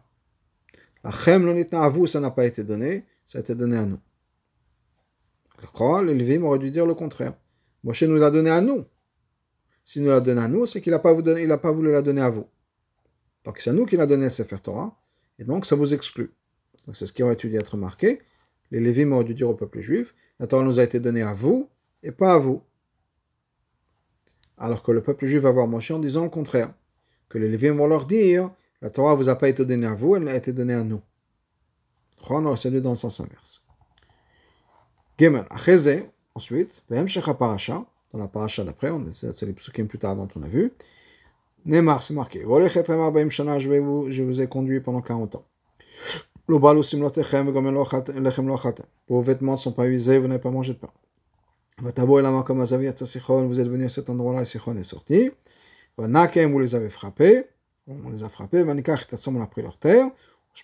Lachem 1.02 1.44
non 1.44 1.54
nitna, 1.54 1.82
à 1.82 1.88
vous 1.88 2.06
ça 2.06 2.20
n'a 2.20 2.30
pas 2.30 2.46
été 2.46 2.62
donné, 2.62 3.04
ça 3.26 3.38
a 3.38 3.40
été 3.40 3.54
donné 3.54 3.76
à 3.76 3.84
nous. 3.84 3.98
Les 6.04 6.14
Lévim 6.14 6.42
auraient 6.44 6.58
dû 6.58 6.70
dire 6.70 6.86
le 6.86 6.94
contraire. 6.94 7.34
Moshe 7.82 8.02
nous 8.02 8.16
l'a 8.16 8.30
donné 8.30 8.50
à 8.50 8.60
nous. 8.60 8.84
S'il 9.84 10.02
nous 10.02 10.10
l'a 10.10 10.20
donné 10.20 10.40
à 10.40 10.48
nous, 10.48 10.66
c'est 10.66 10.80
qu'il 10.80 10.92
n'a 10.92 10.98
pas, 10.98 11.14
pas, 11.14 11.70
voulu 11.72 11.92
la 11.92 12.02
donner 12.02 12.22
à 12.22 12.30
vous. 12.30 12.46
Donc 13.44 13.58
c'est 13.58 13.70
à 13.70 13.72
nous 13.72 13.84
qu'il 13.84 14.00
a 14.00 14.06
donné 14.06 14.24
le 14.24 14.30
Sefer 14.30 14.56
Torah, 14.62 14.98
et 15.38 15.44
donc 15.44 15.66
ça 15.66 15.76
vous 15.76 15.92
exclut. 15.92 16.32
C'est 16.92 17.06
ce 17.06 17.12
qui 17.12 17.22
aurait 17.22 17.36
dû 17.36 17.54
être 17.56 17.76
marqué. 17.76 18.20
Les 18.70 18.80
Lévim 18.80 19.12
auraient 19.12 19.24
dû 19.24 19.34
dire 19.34 19.48
au 19.48 19.54
peuple 19.54 19.80
juif, 19.80 20.14
la 20.40 20.46
Torah 20.46 20.64
nous 20.64 20.78
a 20.78 20.82
été 20.82 21.00
donnée 21.00 21.22
à 21.22 21.32
vous 21.32 21.68
et 22.02 22.12
pas 22.12 22.34
à 22.34 22.38
vous. 22.38 22.62
Alors 24.56 24.82
que 24.82 24.92
le 24.92 25.02
peuple 25.02 25.26
juif 25.26 25.42
va 25.42 25.50
voir 25.50 25.66
Moshe 25.66 25.90
en 25.90 25.98
disant 25.98 26.24
le 26.24 26.30
contraire. 26.30 26.72
Que 27.28 27.38
les 27.38 27.48
Lévim 27.48 27.74
vont 27.74 27.86
leur 27.86 28.06
dire, 28.06 28.50
la 28.80 28.90
Torah 28.90 29.12
ne 29.12 29.16
vous 29.16 29.28
a 29.28 29.36
pas 29.36 29.48
été 29.48 29.64
donnée 29.64 29.86
à 29.86 29.94
vous, 29.94 30.16
elle 30.16 30.28
a 30.28 30.36
été 30.36 30.52
donnée 30.52 30.74
à 30.74 30.84
nous. 30.84 31.02
On 32.30 32.46
aurait 32.46 32.80
dans 32.80 32.90
le 32.90 32.96
sens 32.96 33.20
inverse. 33.20 33.63
Gimel, 35.18 35.44
ensuite, 36.34 36.82
parasha, 37.38 37.84
dans 38.12 38.18
la 38.18 38.28
paracha 38.28 38.64
d'après, 38.64 38.90
c'est 39.10 39.42
les 39.42 39.52
psukim 39.52 39.86
plus 39.86 39.98
tard 39.98 40.16
dont 40.16 40.28
on 40.36 40.42
a 40.42 40.48
vu. 40.48 40.72
Neymar, 41.66 42.02
c'est 42.02 42.14
marqué. 42.14 42.42
Je 42.42 44.22
vous 44.22 44.40
ai 44.40 44.46
conduit 44.48 44.80
pendant 44.80 45.00
40 45.00 45.36
ans. 45.36 45.44
Vos 49.08 49.20
vêtements 49.22 49.52
ne 49.52 49.56
sont 49.56 49.72
pas 49.72 49.86
usés, 49.86 50.18
vous 50.18 50.28
n'avez 50.28 50.40
pas 50.40 50.50
mangé 50.50 50.74
de 50.74 50.78
pain. 50.78 50.90
Vous 51.78 51.88
êtes 51.88 53.68
venu 53.68 53.84
à 53.84 53.88
cet 53.88 54.10
endroit-là 54.10 54.42
et 54.42 54.44
Sichon 54.44 54.76
est 54.76 54.82
sorti. 54.82 55.30
Vous 55.96 56.58
les 56.60 56.74
avez 56.74 56.90
frappés. 56.90 57.44
On 57.86 58.10
les 58.10 58.22
a 58.22 58.28
frappés. 58.28 58.62
On 58.62 59.40
a 59.40 59.46
pris 59.46 59.62
leur 59.62 59.78
terre. 59.78 60.10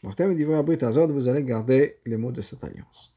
Vous 0.03 1.29
allez 1.29 1.45
garder 1.45 1.97
les 2.05 2.17
mots 2.17 2.33
de 2.33 2.41
cette 2.43 2.63
alliance. 2.63 3.17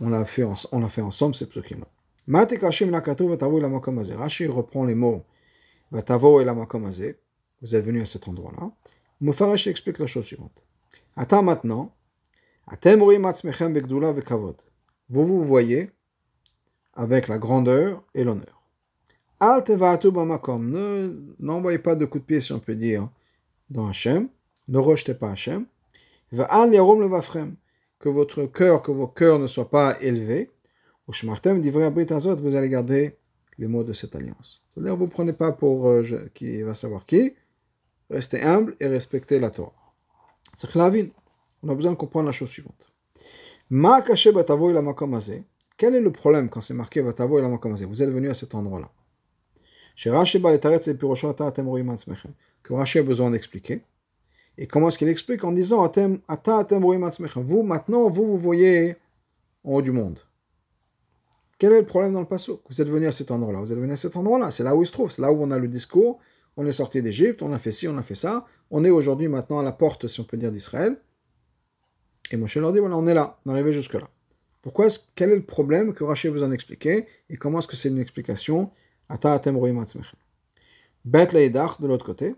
On 0.00 0.08
l'a 0.08 0.24
fait, 0.24 0.42
a 0.42 0.88
fait 0.88 1.02
ensemble 1.02 1.34
ces 1.34 1.46
psukim-là. 1.46 1.86
Rashi 4.16 4.46
reprend 4.46 4.84
les 4.84 4.94
mots 4.94 5.24
Vatavo 5.90 6.40
et 6.40 6.44
la 6.44 6.54
Vous 6.54 7.74
êtes 7.74 7.84
venu 7.84 8.00
à 8.00 8.04
cet 8.04 8.28
endroit-là. 8.28 8.70
Mufarash 9.20 9.66
explique 9.66 9.98
la 9.98 10.06
chose 10.06 10.24
suivante. 10.24 10.64
Attends 11.16 11.42
maintenant. 11.42 11.92
Vous 15.08 15.26
vous 15.26 15.42
voyez 15.44 15.90
avec 16.94 17.28
la 17.28 17.38
grandeur 17.38 18.04
et 18.14 18.24
l'honneur. 18.24 18.62
Ne 19.40 21.34
n'envoyez 21.38 21.78
pas 21.78 21.96
de 21.96 22.04
coups 22.04 22.22
de 22.22 22.26
pied, 22.26 22.40
si 22.40 22.52
on 22.52 22.60
peut 22.60 22.74
dire, 22.74 23.08
dans 23.68 23.88
Hachem. 23.88 24.28
Ne 24.68 24.78
rejetez 24.78 25.14
pas 25.14 25.32
Hachem. 25.32 25.66
Que 28.00 28.08
votre 28.08 28.46
cœur, 28.46 28.82
que 28.82 28.90
vos 28.90 29.06
cœurs 29.06 29.38
ne 29.38 29.46
soient 29.46 29.70
pas 29.70 29.96
élevés. 30.00 30.50
Vous 31.06 32.56
allez 32.56 32.68
garder 32.68 33.16
les 33.58 33.68
mots 33.68 33.84
de 33.84 33.92
cette 33.92 34.16
alliance. 34.16 34.62
C'est-à-dire, 34.70 34.96
vous 34.96 35.04
ne 35.04 35.10
prenez 35.10 35.32
pas 35.32 35.52
pour 35.52 35.86
euh, 35.88 36.02
qui 36.34 36.62
va 36.62 36.74
savoir 36.74 37.06
qui. 37.06 37.34
Restez 38.10 38.42
humble 38.42 38.74
et 38.80 38.86
respectez 38.86 39.38
la 39.38 39.50
Torah. 39.50 39.72
C'est 40.54 40.74
On 41.62 41.68
a 41.68 41.74
besoin 41.74 41.92
de 41.92 41.96
comprendre 41.96 42.26
la 42.26 42.32
chose 42.32 42.48
suivante. 42.48 42.90
Ma 43.68 44.02
caché 44.02 44.32
batavo 44.32 44.72
la 44.72 44.82
Quel 45.76 45.94
est 45.94 46.00
le 46.00 46.10
problème 46.10 46.48
quand 46.48 46.60
c'est 46.60 46.74
marqué 46.74 47.02
batavo 47.02 47.40
la 47.40 47.48
Vous 47.48 48.02
êtes 48.02 48.10
venu 48.10 48.28
à 48.30 48.34
cet 48.34 48.54
endroit-là. 48.54 48.90
Que 52.62 52.72
Rashi 52.72 52.98
a 52.98 53.02
besoin 53.02 53.30
d'expliquer. 53.30 53.82
Et 54.60 54.68
comment 54.68 54.86
est-ce 54.86 54.98
qu'il 54.98 55.08
explique 55.08 55.42
En 55.42 55.50
disant 55.50 55.90
Vous, 57.36 57.62
maintenant, 57.62 58.08
vous, 58.08 58.26
vous 58.26 58.38
voyez 58.38 58.96
en 59.64 59.72
haut 59.72 59.82
du 59.82 59.90
monde. 59.90 60.20
Quel 61.58 61.72
est 61.72 61.80
le 61.80 61.86
problème 61.86 62.12
dans 62.12 62.20
le 62.20 62.26
passage 62.26 62.54
Vous 62.68 62.80
êtes 62.80 62.88
venu 62.88 63.06
à 63.06 63.12
cet 63.12 63.32
endroit-là. 63.32 63.58
Vous 63.58 63.72
êtes 63.72 63.78
venu 63.78 63.92
à 63.92 63.96
cet 63.96 64.16
endroit-là. 64.16 64.52
C'est 64.52 64.62
là 64.62 64.76
où 64.76 64.82
il 64.82 64.86
se 64.86 64.92
trouve. 64.92 65.10
C'est 65.10 65.22
là 65.22 65.32
où 65.32 65.42
on 65.42 65.50
a 65.50 65.58
le 65.58 65.66
discours 65.66 66.20
on 66.56 66.66
est 66.66 66.72
sorti 66.72 67.00
d'Égypte, 67.00 67.42
on 67.42 67.52
a 67.52 67.58
fait 67.58 67.70
ci, 67.70 67.88
on 67.88 67.96
a 67.96 68.02
fait 68.02 68.14
ça, 68.14 68.44
on 68.70 68.84
est 68.84 68.90
aujourd'hui 68.90 69.28
maintenant 69.28 69.58
à 69.58 69.62
la 69.62 69.72
porte, 69.72 70.06
si 70.08 70.20
on 70.20 70.24
peut 70.24 70.36
dire, 70.36 70.52
d'Israël. 70.52 70.96
Et 72.30 72.36
Moshe 72.36 72.56
leur 72.56 72.72
dit, 72.72 72.78
voilà, 72.78 72.96
on 72.96 73.06
est 73.06 73.14
là, 73.14 73.40
on 73.44 73.50
est 73.50 73.54
arrivé 73.54 73.72
jusque-là. 73.72 74.08
Pourquoi 74.62 74.86
est 74.86 75.10
quel 75.14 75.30
est 75.30 75.36
le 75.36 75.44
problème 75.44 75.94
que 75.94 76.04
Rachid 76.04 76.30
vous 76.30 76.42
en 76.42 76.52
expliqué? 76.52 77.06
Et 77.30 77.36
comment 77.36 77.60
est-ce 77.60 77.68
que 77.68 77.76
c'est 77.76 77.88
une 77.88 77.98
explication? 77.98 78.70
Bet 81.04 81.26
de 81.26 81.86
l'autre 81.86 82.04
côté. 82.04 82.34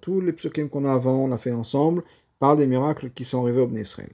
Tous 0.00 0.20
les 0.20 0.32
psukim 0.32 0.68
qu'on 0.68 0.84
a 0.84 0.92
avant, 0.92 1.16
on 1.16 1.32
a 1.32 1.38
fait 1.38 1.52
ensemble, 1.52 2.02
par 2.38 2.56
des 2.56 2.66
miracles 2.66 3.10
qui 3.10 3.24
sont 3.24 3.42
arrivés 3.42 3.60
au 3.60 3.66
Bnei 3.66 3.82
Israël. 3.82 4.10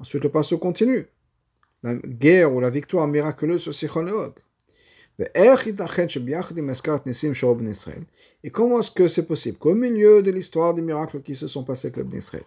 Ensuite, 0.00 0.24
le 0.24 0.30
passage 0.30 0.58
continue. 0.58 1.06
La 1.82 1.94
guerre 1.94 2.54
ou 2.54 2.60
la 2.60 2.70
victoire 2.70 3.06
miraculeuse 3.06 3.62
sur 3.62 3.74
Sichon 3.74 4.32
et 5.16 5.28
comment 8.50 8.80
est-ce 8.80 8.90
que 8.90 9.06
c'est 9.06 9.26
possible? 9.26 9.58
Qu'au 9.58 9.74
milieu 9.74 10.22
de 10.22 10.30
l'histoire 10.32 10.74
des 10.74 10.82
miracles 10.82 11.22
qui 11.22 11.36
se 11.36 11.46
sont 11.46 11.62
passés 11.62 11.86
avec 11.86 11.98
le 11.98 12.02
Bnei 12.02 12.18
Israël, 12.18 12.42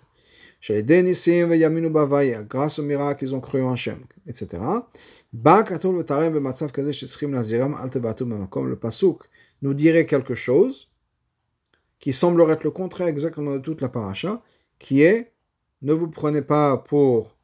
grâce 2.49 2.79
aux 2.79 2.83
miracles, 2.83 3.23
ils 3.23 3.35
ont 3.35 3.39
cru 3.39 3.61
en 3.61 3.71
Hachem, 3.71 3.99
etc. 4.27 4.61
Le 5.33 5.63
pasuk 8.75 9.23
nous 9.61 9.73
dirait 9.73 10.05
quelque 10.05 10.35
chose 10.35 10.89
qui 11.99 12.13
semblerait 12.13 12.53
être 12.53 12.63
le 12.63 12.71
contraire 12.71 13.07
exactement 13.07 13.53
de 13.53 13.59
toute 13.59 13.81
la 13.81 13.89
paracha, 13.89 14.41
qui 14.79 15.01
est 15.01 15.33
ne 15.81 15.93
vous 15.93 16.09
prenez 16.09 16.41
pas 16.41 16.77
pour 16.77 17.35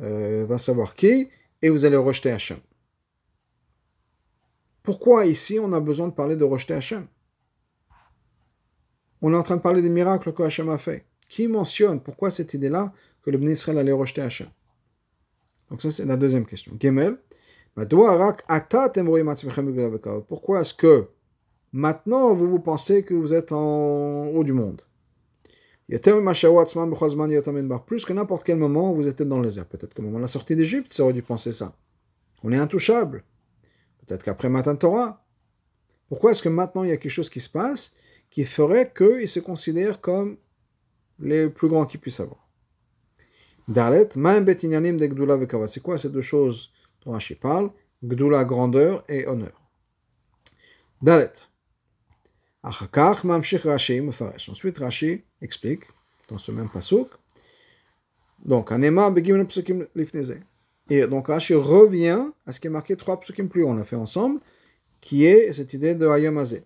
euh, 0.00 0.46
va 0.46 0.58
savoir 0.58 0.94
qui, 0.94 1.28
et 1.60 1.70
vous 1.70 1.84
allez 1.84 1.96
rejeter 1.96 2.30
Hachem. 2.30 2.58
Pourquoi 4.82 5.26
ici 5.26 5.58
on 5.60 5.72
a 5.72 5.80
besoin 5.80 6.08
de 6.08 6.14
parler 6.14 6.36
de 6.36 6.44
rejeter 6.44 6.74
Hachem? 6.74 7.06
On 9.20 9.32
est 9.32 9.36
en 9.36 9.42
train 9.42 9.56
de 9.56 9.62
parler 9.62 9.82
des 9.82 9.90
miracles 9.90 10.32
que 10.32 10.44
Hachem 10.44 10.68
a 10.68 10.78
fait. 10.78 11.04
Qui 11.28 11.48
mentionne 11.48 12.00
pourquoi 12.00 12.30
cette 12.30 12.54
idée-là 12.54 12.92
que 13.22 13.30
le 13.30 13.38
Bnei 13.38 13.52
Israël 13.52 13.78
allait 13.78 13.92
rejeter 13.92 14.22
Hachem? 14.22 14.48
Donc 15.70 15.82
ça 15.82 15.90
c'est 15.90 16.06
la 16.06 16.16
deuxième 16.16 16.46
question. 16.46 16.76
Gemel, 16.80 17.18
pourquoi 20.28 20.60
est-ce 20.60 20.74
que 20.74 21.08
maintenant 21.72 22.34
vous 22.34 22.48
vous 22.48 22.58
pensez 22.58 23.04
que 23.04 23.14
vous 23.14 23.34
êtes 23.34 23.52
en 23.52 24.26
haut 24.26 24.44
du 24.44 24.52
monde? 24.52 24.82
Plus 27.86 28.04
que 28.04 28.12
n'importe 28.12 28.44
quel 28.44 28.56
moment 28.56 28.92
vous 28.92 29.08
êtes 29.08 29.22
dans 29.22 29.40
les 29.40 29.58
airs. 29.58 29.66
Peut-être 29.66 29.94
qu'au 29.94 30.02
moment 30.02 30.18
de 30.18 30.22
la 30.22 30.28
sortie 30.28 30.54
d'Égypte, 30.56 30.92
ça 30.92 31.04
aurait 31.04 31.12
dû 31.14 31.22
penser 31.22 31.52
ça. 31.52 31.74
On 32.42 32.52
est 32.52 32.58
intouchable. 32.58 33.24
Peut-être 34.04 34.22
qu'après 34.22 34.48
Matan 34.48 34.76
Torah. 34.76 35.24
Pourquoi 36.08 36.32
est-ce 36.32 36.42
que 36.42 36.48
maintenant 36.48 36.82
il 36.82 36.90
y 36.90 36.92
a 36.92 36.96
quelque 36.96 37.12
chose 37.12 37.30
qui 37.30 37.40
se 37.40 37.48
passe 37.48 37.94
qui 38.30 38.44
ferait 38.44 38.92
qu'ils 38.92 39.28
se 39.28 39.40
considèrent 39.40 40.00
comme 40.00 40.36
les 41.18 41.48
plus 41.48 41.68
grands 41.68 41.86
qu'ils 41.86 42.00
puissent 42.00 42.20
avoir? 42.20 42.47
Dalet, 43.68 44.08
C'est 45.66 45.82
quoi 45.82 45.98
ces 45.98 46.08
deux 46.08 46.22
choses 46.22 46.72
dont 47.04 47.12
Rashi 47.12 47.34
parle? 47.34 47.70
Gdula, 48.02 48.44
grandeur 48.44 49.04
et 49.08 49.26
honneur. 49.26 49.60
Dalet. 51.02 51.32
Ensuite, 52.62 52.96
Rashi 54.78 55.22
explique 55.42 55.84
dans 56.28 56.38
ce 56.38 56.50
même 56.50 56.70
pasuk. 56.70 57.10
Donc, 58.44 58.72
Anema 58.72 59.10
begim 59.10 59.44
psukim 59.44 59.86
lifneze. 59.94 60.40
Et 60.90 61.06
donc 61.06 61.28
Rashi 61.28 61.52
revient 61.54 62.30
à 62.46 62.52
ce 62.52 62.60
qui 62.60 62.68
est 62.68 62.70
marqué 62.70 62.96
trois 62.96 63.20
psukim 63.20 63.48
plus 63.48 63.64
haut, 63.64 63.68
on 63.68 63.74
l'a 63.74 63.84
fait 63.84 63.96
ensemble, 63.96 64.40
qui 65.00 65.26
est 65.26 65.52
cette 65.52 65.74
idée 65.74 65.94
de 65.94 66.06
Hayom 66.06 66.38
Azeh. 66.38 66.64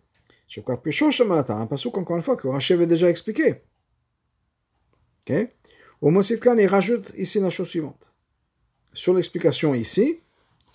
Un 0.57 1.67
pasuk, 1.67 1.99
encore 1.99 2.17
une 2.17 2.23
fois, 2.23 2.37
que 2.37 2.47
Rashi 2.47 2.75
avait 2.75 2.87
déjà 2.87 3.11
expliqué. 3.11 3.63
Ok? 5.29 5.49
Au 6.03 6.11
Mosifkan, 6.11 6.59
il 6.59 6.67
rajoute 6.67 7.13
ici 7.17 7.41
la 7.41 7.49
chose 7.49 7.69
suivante. 7.69 8.13
Sur 8.93 9.15
l'explication 9.15 9.73
ici, 9.75 10.19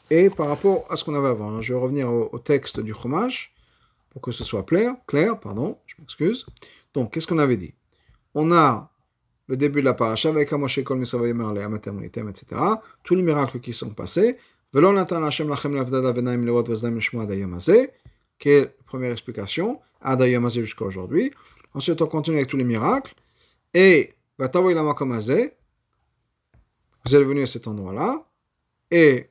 et 0.10 0.30
par 0.30 0.48
rapport 0.48 0.86
à 0.90 0.96
ce 0.96 1.04
qu'on 1.04 1.16
avait 1.16 1.28
avant. 1.28 1.62
Je 1.62 1.74
vais 1.74 1.80
revenir 1.80 2.10
au, 2.12 2.40
texte 2.40 2.80
du 2.80 2.94
chômage 2.94 3.54
pour 4.10 4.22
que 4.22 4.32
ce 4.32 4.44
soit 4.44 4.64
clair. 4.64 4.96
Clair, 5.06 5.40
pardon, 5.40 5.78
je 5.86 5.96
m'excuse. 6.00 6.46
Donc, 6.94 7.14
qu'est-ce 7.14 7.28
qu'on 7.28 7.40
avait 7.40 7.58
dit? 7.58 7.74
On 8.34 8.52
a 8.52 8.90
le 9.48 9.58
début 9.58 9.82
de 9.82 9.86
la 9.86 9.94
paracha 9.94 10.30
avec 10.30 10.52
Amoshe 10.54 10.84
Kol 10.84 11.02
etc. 11.02 11.26
Tous 13.04 13.16
les 13.16 13.22
miracles 13.22 13.60
qui 13.60 13.74
sont 13.74 13.90
passés. 13.90 14.38
qui 14.74 14.80
est 18.50 18.62
la 18.62 18.68
première 18.86 19.12
explication, 19.12 19.80
Adayom 20.02 20.50
jusqu'à 20.50 20.86
aujourd'hui. 20.86 21.32
Ensuite, 21.74 22.02
on 22.02 22.08
continue 22.08 22.38
avec 22.38 22.50
tous 22.50 22.58
les 22.58 22.64
miracles. 22.64 23.14
Et, 23.74 24.14
vous 24.40 24.46
êtes 27.16 27.24
venu 27.24 27.42
à 27.42 27.46
cet 27.46 27.68
endroit-là. 27.68 28.24
Et, 28.92 29.30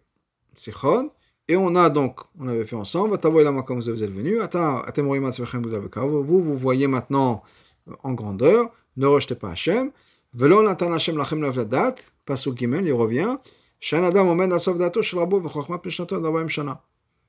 Sichon. 0.55 1.11
Et 1.49 1.57
on 1.57 1.77
a 1.77 1.91
donc, 1.91 2.21
on 2.41 2.49
avait 2.49 2.67
fait 2.67 2.75
ensemble, 2.75 3.19
comme 3.19 3.35
vous 3.35 3.91
êtes 3.91 4.11
venu, 4.11 4.41
vous, 4.41 6.43
vous 6.43 6.59
voyez 6.59 6.89
maintenant 6.89 7.45
en 8.03 8.15
grandeur, 8.15 8.73
ne 8.97 9.07
rejetez 9.07 9.37
pas 9.37 9.51
Hachem. 9.51 9.93
Velon 10.35 10.65
natan 10.65 10.93
Hashem 10.93 11.17
lachem 11.17 11.41
lavladat, 11.41 11.95
pasuk 12.25 12.57
gimel, 12.57 12.85
il 12.85 12.93
revient. 12.93 13.37
Shanadam. 13.79 14.37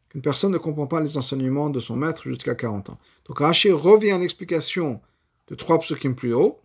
Qu'une 0.10 0.22
personne 0.22 0.52
ne 0.52 0.58
comprend 0.58 0.88
pas 0.88 1.02
les 1.02 1.18
enseignements 1.18 1.70
de 1.70 1.80
son 1.80 1.96
maître 1.96 2.24
jusqu'à 2.24 2.56
40 2.56 2.92
ans. 2.92 3.00
Donc 3.28 3.40
Rashi 3.40 3.72
revient 3.72 4.12
à 4.12 4.18
l'explication 4.18 5.02
de 5.48 5.56
trois 5.56 5.80
psukim 5.80 6.16
plus 6.16 6.34
haut, 6.34 6.60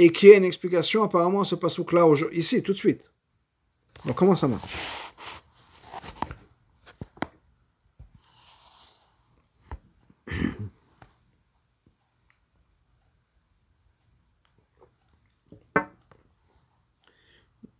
et 0.00 0.12
qui 0.12 0.28
est 0.28 0.38
une 0.38 0.44
explication 0.44 1.02
apparemment 1.02 1.40
à 1.40 1.44
ce 1.44 1.56
pasuk-là, 1.56 2.06
ici, 2.32 2.62
tout 2.62 2.72
de 2.72 2.78
suite. 2.78 3.10
Donc 4.06 4.16
comment 4.16 4.36
ça 4.36 4.46
marche? 4.46 4.78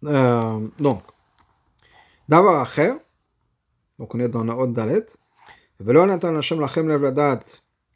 Euh, 0.04 0.68
donc, 0.78 1.02
d'abord, 2.28 2.66
donc 3.98 4.14
on 4.14 4.20
est 4.20 4.28
dans 4.28 4.44
la 4.44 4.56
haute 4.56 4.72
dalet. 4.72 5.06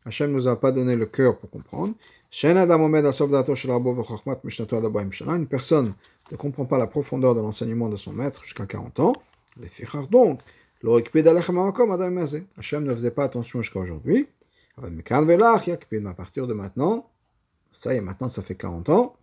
Hachem 0.05 0.33
nous 0.33 0.49
a 0.49 0.61
pas 0.61 0.73
donné 0.73 0.97
le 0.97 1.07
cœur 1.07 1.39
pour 1.39 1.51
comprendre. 1.51 1.95
Une 2.35 2.67
personne 5.47 5.95
ne 6.31 6.37
comprend 6.39 6.65
pas 6.65 6.79
la 6.79 6.87
profondeur 6.87 7.35
de 7.35 7.41
l'enseignement 7.41 7.91
de 7.91 7.97
son 7.97 8.15
maître 8.15 8.43
jusqu'à 8.43 8.65
40 8.65 9.01
ans. 9.01 9.13
Donc, 10.83 11.11
Hachem 12.57 12.85
ne 12.85 12.95
faisait 12.95 13.11
pas 13.11 13.25
attention 13.25 13.61
jusqu'à 13.61 13.81
aujourd'hui. 13.81 14.29
À 14.79 16.15
partir 16.15 16.47
de 16.47 16.55
maintenant, 16.55 17.11
ça 17.71 17.93
y 17.93 17.99
est, 17.99 18.01
maintenant 18.01 18.31
ça 18.31 18.41
fait 18.41 18.55
40 18.55 18.89
ans. 18.89 19.15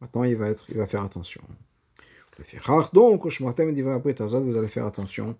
Maintenant 0.00 0.24
il 0.24 0.36
va, 0.36 0.48
être, 0.48 0.64
il 0.70 0.78
va 0.78 0.86
faire 0.86 1.02
attention. 1.02 1.42
Donc, 2.94 3.26
vous 3.26 4.56
allez 4.56 4.68
faire 4.68 4.86
attention 4.86 5.36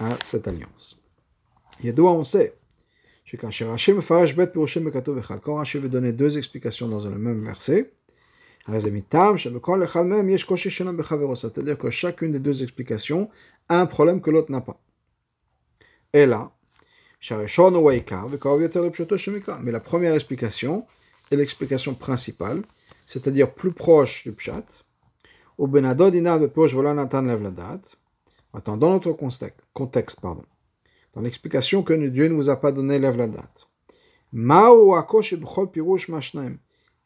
à 0.00 0.16
cette 0.24 0.48
alliance. 0.48 0.98
D'où 1.84 2.08
on 2.08 2.24
sait 2.24 2.57
quand 3.36 3.50
veut 5.80 5.88
donner 5.88 6.12
deux 6.12 6.38
explications 6.38 6.88
dans 6.88 7.08
le 7.08 7.18
même 7.18 7.44
verset, 7.44 7.92
c'est-à-dire 11.36 11.78
que 11.78 11.90
chacune 11.90 12.32
des 12.32 12.38
deux 12.38 12.62
explications 12.62 13.28
a 13.68 13.80
un 13.80 13.86
problème 13.86 14.20
que 14.20 14.30
l'autre 14.30 14.52
n'a 14.52 14.60
pas. 14.60 14.80
Et 16.12 16.26
là, 16.26 16.52
mais 19.60 19.72
la 19.72 19.80
première 19.80 20.14
explication 20.14 20.86
est 21.30 21.36
l'explication 21.36 21.94
principale, 21.94 22.62
c'est-à-dire 23.04 23.52
plus 23.52 23.72
proche 23.72 24.24
du 24.24 24.32
pshat, 24.32 24.64
Attends, 28.54 28.76
dans 28.76 28.90
notre 28.90 29.12
contexte, 29.12 30.20
pardon, 30.20 30.44
l'explication 31.20 31.82
que 31.82 31.92
Dieu 31.94 32.28
ne 32.28 32.34
vous 32.34 32.48
a 32.48 32.60
pas 32.60 32.72
donné 32.72 32.98
l'Evladat. 32.98 33.50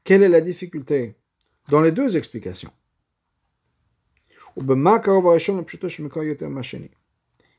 Quelle 0.05 0.23
est 0.23 0.29
la 0.29 0.41
difficulté 0.41 1.17
dans 1.69 1.81
les 1.81 1.93
deux 1.93 2.17
explications? 2.17 2.73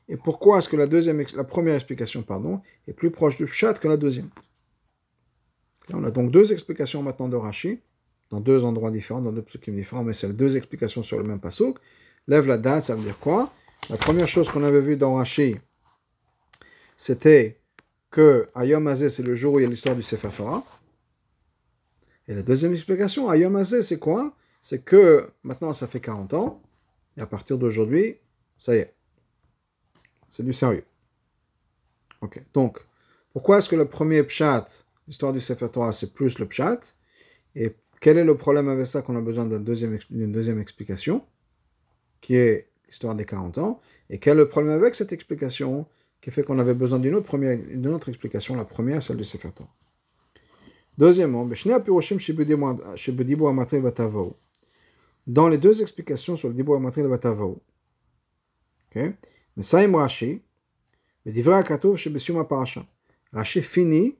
Et 0.08 0.16
pourquoi 0.16 0.58
est-ce 0.58 0.68
que 0.68 0.76
la, 0.76 0.86
deuxième, 0.86 1.24
la 1.34 1.44
première 1.44 1.74
explication 1.74 2.22
pardon, 2.22 2.60
est 2.86 2.92
plus 2.92 3.10
proche 3.10 3.36
du 3.36 3.46
chat 3.46 3.74
que 3.74 3.88
la 3.88 3.96
deuxième? 3.96 4.28
On 5.92 6.04
a 6.04 6.10
donc 6.10 6.30
deux 6.30 6.52
explications 6.52 7.02
maintenant 7.02 7.28
de 7.28 7.36
Rashi 7.36 7.80
dans 8.30 8.40
deux 8.40 8.64
endroits 8.64 8.90
différents, 8.90 9.20
dans 9.20 9.32
deux 9.32 9.42
psukim 9.42 9.74
différents, 9.74 10.02
mais 10.02 10.12
c'est 10.12 10.32
deux 10.32 10.56
explications 10.56 11.02
sur 11.02 11.18
le 11.18 11.24
même 11.24 11.40
pasuk. 11.40 11.78
Lève 12.26 12.46
la 12.46 12.58
date, 12.58 12.84
ça 12.84 12.94
veut 12.94 13.02
dire 13.02 13.18
quoi? 13.18 13.52
La 13.90 13.96
première 13.96 14.28
chose 14.28 14.48
qu'on 14.48 14.64
avait 14.64 14.80
vue 14.80 14.96
dans 14.96 15.14
Rashi, 15.16 15.56
c'était 16.96 17.60
que 18.10 18.48
Ayom 18.54 18.94
c'est 18.94 19.22
le 19.22 19.34
jour 19.34 19.54
où 19.54 19.58
il 19.58 19.62
y 19.62 19.66
a 19.66 19.68
l'histoire 19.68 19.96
du 19.96 20.02
Sefer 20.02 20.30
Torah. 20.36 20.62
Et 22.28 22.34
la 22.34 22.42
deuxième 22.42 22.72
explication, 22.72 23.28
Ayom 23.30 23.62
c'est 23.64 23.98
quoi? 23.98 24.34
C'est 24.60 24.82
que 24.82 25.30
maintenant, 25.42 25.74
ça 25.74 25.86
fait 25.86 26.00
40 26.00 26.32
ans, 26.34 26.62
et 27.16 27.20
à 27.20 27.26
partir 27.26 27.58
d'aujourd'hui, 27.58 28.16
ça 28.56 28.74
y 28.74 28.78
est. 28.78 28.94
C'est 30.30 30.42
du 30.42 30.54
sérieux. 30.54 30.84
Ok. 32.22 32.42
Donc, 32.54 32.78
pourquoi 33.32 33.58
est-ce 33.58 33.68
que 33.68 33.76
le 33.76 33.86
premier 33.86 34.22
pshat, 34.22 34.64
l'histoire 35.06 35.32
du 35.32 35.40
Sefer 35.40 35.68
Torah, 35.68 35.92
c'est 35.92 36.14
plus 36.14 36.38
le 36.38 36.46
pshat? 36.46 36.80
Et 37.54 37.76
quel 38.00 38.16
est 38.16 38.24
le 38.24 38.36
problème 38.36 38.68
avec 38.68 38.86
ça 38.86 39.02
qu'on 39.02 39.16
a 39.16 39.20
besoin 39.20 39.44
d'une 39.44 39.62
deuxième, 39.62 39.98
deuxième 40.10 40.58
explication, 40.58 41.26
qui 42.20 42.36
est 42.36 42.70
l'histoire 42.86 43.14
des 43.14 43.26
40 43.26 43.58
ans? 43.58 43.80
Et 44.08 44.18
quel 44.18 44.38
est 44.38 44.40
le 44.40 44.48
problème 44.48 44.72
avec 44.72 44.94
cette 44.94 45.12
explication? 45.12 45.86
Qui 46.24 46.30
fait 46.30 46.42
qu'on 46.42 46.58
avait 46.58 46.72
besoin 46.72 46.98
d'une 46.98 47.14
autre, 47.16 47.26
première, 47.26 47.58
d'une 47.58 47.92
autre 47.92 48.08
explication, 48.08 48.56
la 48.56 48.64
première, 48.64 49.02
celle 49.02 49.18
du 49.18 49.24
Sefer 49.24 49.50
Torah. 49.54 49.68
Deuxièmement, 50.96 51.46
dans 55.26 55.48
les 55.48 55.58
deux 55.58 55.82
explications 55.82 56.36
sur 56.36 56.48
le 56.48 56.54
Dibou 56.54 56.74
Amatril 56.76 57.06
Vatavou, 57.08 57.58
okay? 58.88 59.12
Mesaim 59.54 59.94
Rashi, 59.94 60.40
Parasha. 62.48 62.86
Rashi 63.30 63.60
finit 63.60 64.16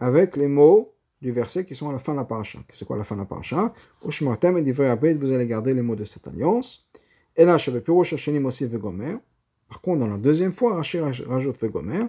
avec 0.00 0.36
les 0.36 0.48
mots 0.48 0.96
du 1.22 1.30
verset 1.30 1.64
qui 1.64 1.76
sont 1.76 1.88
à 1.88 1.92
la 1.92 2.00
fin 2.00 2.14
de 2.14 2.18
la 2.18 2.24
paracha. 2.24 2.58
C'est 2.68 2.84
quoi 2.84 2.96
la 2.96 3.04
fin 3.04 3.14
de 3.14 3.20
la 3.20 3.26
paracha? 3.26 3.72
Ushmartem 4.04 4.58
et 4.58 4.72
vous 4.72 5.30
allez 5.30 5.46
garder 5.46 5.72
les 5.72 5.82
mots 5.82 5.94
de 5.94 6.02
cette 6.02 6.26
alliance. 6.26 6.84
Et 7.36 7.44
là, 7.44 7.58
Shabepirosh 7.58 8.14
Hashanim 8.14 8.44
aussi 8.46 8.66
Vegomer. 8.66 9.18
Par 9.74 9.80
contre, 9.80 10.06
dans 10.06 10.12
la 10.12 10.18
deuxième 10.18 10.52
fois, 10.52 10.76
Rashi 10.76 11.00
rajoute 11.00 11.60
Vegomer. 11.60 12.06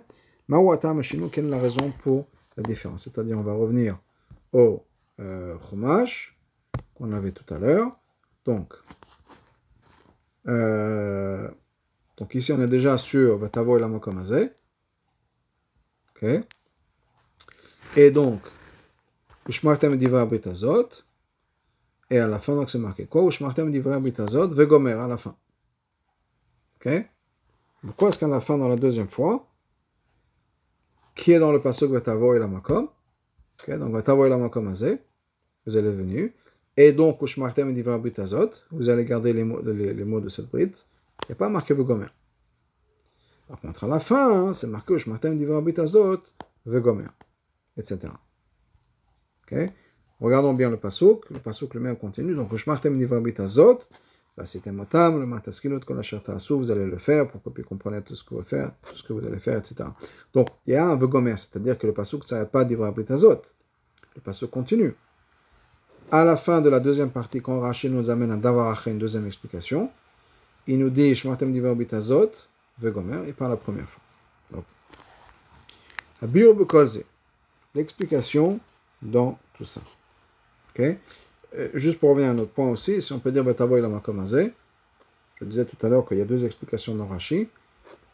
Mawata 0.47 0.93
Mashinu, 0.93 1.29
quelle 1.29 1.47
est 1.47 1.49
la 1.49 1.57
raison 1.57 1.91
pour 2.03 2.27
la 2.55 2.61
différence? 2.61 3.05
C'est-à-dire, 3.05 3.39
on 3.39 3.41
va 3.41 3.53
revenir 3.53 3.97
au 4.53 4.85
euh, 5.19 5.57
Chumash 5.57 6.37
qu'on 6.93 7.11
avait 7.11 7.31
tout 7.31 7.51
à 7.51 7.57
l'heure. 7.57 7.97
Donc, 8.45 8.75
euh, 10.47 11.49
donc 12.17 12.35
ici, 12.35 12.53
on 12.53 12.61
est 12.61 12.67
déjà 12.67 12.99
sur 12.99 13.35
Vatavo 13.35 13.77
et 13.77 13.81
la. 13.81 13.87
Ok. 13.87 14.05
Et 17.95 18.11
donc, 18.11 18.41
Ushmartem 19.49 19.97
Divra. 19.97 20.29
Et 22.11 22.19
à 22.19 22.27
la 22.27 22.37
fin, 22.37 22.53
donc 22.53 22.69
c'est 22.69 22.77
marqué 22.77 23.07
quoi? 23.07 23.23
Ushmartem 23.23 23.71
Divra 23.71 23.99
Britazot, 23.99 24.49
Vegomer 24.49 24.91
à 24.91 25.07
la 25.07 25.17
fin. 25.17 25.35
Ok 26.75 27.07
pourquoi 27.85 28.09
est-ce 28.09 28.19
qu'à 28.19 28.27
la 28.27 28.41
fin, 28.41 28.57
dans 28.57 28.67
la 28.67 28.75
deuxième 28.75 29.07
fois, 29.07 29.47
qui 31.15 31.31
est 31.31 31.39
dans 31.39 31.51
le 31.51 31.61
passage 31.61 31.89
Vatavo 31.89 32.35
et 32.35 32.39
la 32.39 32.47
Makom 32.47 32.89
okay, 33.61 33.77
Donc 33.77 33.93
Vatavo 33.93 34.25
et 34.25 34.29
la 34.29 34.37
Makom 34.37 34.67
Azé, 34.67 34.99
vous 35.65 35.77
allez 35.77 35.91
venir. 35.91 36.29
Et 36.77 36.91
donc, 36.91 37.19
Azot, 37.23 38.49
vous 38.71 38.89
allez 38.89 39.05
garder 39.05 39.33
les 39.33 39.43
mots, 39.43 39.61
de 39.61 40.29
cette 40.29 40.49
brite. 40.49 40.85
Il 41.23 41.27
n'y 41.29 41.33
a 41.33 41.35
pas 41.35 41.47
marqué 41.47 41.73
Vegomer. 41.73 42.07
Par 43.47 43.59
contre, 43.61 43.85
à 43.85 43.87
la 43.87 43.99
fin, 43.99 44.49
hein, 44.49 44.53
c'est 44.53 44.67
marqué 44.67 44.95
Ushmartem 44.95 45.37
Divra 45.37 45.61
Azot, 45.77 46.21
Vegomer, 46.65 47.07
etc. 47.77 48.11
Okay? 49.43 49.71
Regardons 50.19 50.53
bien 50.53 50.69
le 50.69 50.77
pasuk. 50.77 51.29
Le 51.29 51.39
pasuk 51.39 51.73
le 51.75 51.79
même 51.79 51.95
continue. 51.95 52.35
Donc, 52.35 52.51
Ushmartem 52.51 52.97
Divra 52.97 53.21
Azot, 53.39 53.79
c'était 54.43 54.71
motam, 54.71 55.19
le 55.19 55.25
mataskilot, 55.25 55.79
kol 55.79 56.01
vous 56.49 56.71
allez 56.71 56.85
le 56.85 56.97
faire 56.97 57.27
pour 57.27 57.41
que 57.41 57.49
vous 57.49 57.67
compreniez 57.67 58.01
tout 58.01 58.15
ce 58.15 58.23
que 58.23 58.35
vous 58.35 58.43
faire, 58.43 58.71
tout 58.85 58.95
ce 58.95 59.03
que 59.03 59.13
vous 59.13 59.25
allez 59.25 59.39
faire, 59.39 59.57
etc. 59.57 59.89
Donc, 60.33 60.49
il 60.67 60.73
y 60.73 60.75
a 60.75 60.85
un 60.85 60.95
vegomer, 60.95 61.37
c'est-à-dire 61.37 61.77
que 61.77 61.87
le 61.87 61.93
pasuk 61.93 62.23
ne 62.23 62.27
s'arrête 62.27 62.51
pas 62.51 62.65
d'ivra 62.65 62.91
britazot. 62.91 63.41
Le 64.15 64.21
pasuk 64.21 64.49
continue. 64.49 64.93
À 66.11 66.25
la 66.25 66.35
fin 66.35 66.59
de 66.59 66.69
la 66.69 66.81
deuxième 66.81 67.11
partie, 67.11 67.41
quand 67.41 67.61
Rachel 67.61 67.93
nous 67.93 68.09
amène 68.09 68.31
à 68.31 68.35
Davaraché, 68.35 68.91
une 68.91 68.99
deuxième 68.99 69.25
explication, 69.25 69.89
il 70.67 70.79
nous 70.79 70.89
dit 70.89 71.15
Shmatem 71.15 71.53
d'ivra 71.53 71.73
britazot, 71.73 72.31
vegomer, 72.77 73.29
et 73.29 73.33
par 73.33 73.47
la 73.47 73.55
première 73.55 73.87
fois. 73.87 74.03
Donc, 74.51 74.65
l'explication 77.73 78.59
dans 79.01 79.39
tout 79.53 79.65
ça. 79.65 79.81
ok? 80.77 80.97
Juste 81.73 81.99
pour 81.99 82.09
revenir 82.11 82.29
à 82.29 82.33
un 82.33 82.37
autre 82.37 82.51
point 82.51 82.69
aussi, 82.69 83.01
si 83.01 83.13
on 83.13 83.19
peut 83.19 83.31
dire 83.31 83.43
Batavo 83.43 83.77
la 83.77 83.89
je 85.39 85.45
disais 85.45 85.65
tout 85.65 85.85
à 85.85 85.89
l'heure 85.89 86.05
qu'il 86.05 86.17
y 86.17 86.21
a 86.21 86.25
deux 86.25 86.45
explications 86.45 86.95
dans 86.95 87.07
Rashi. 87.07 87.49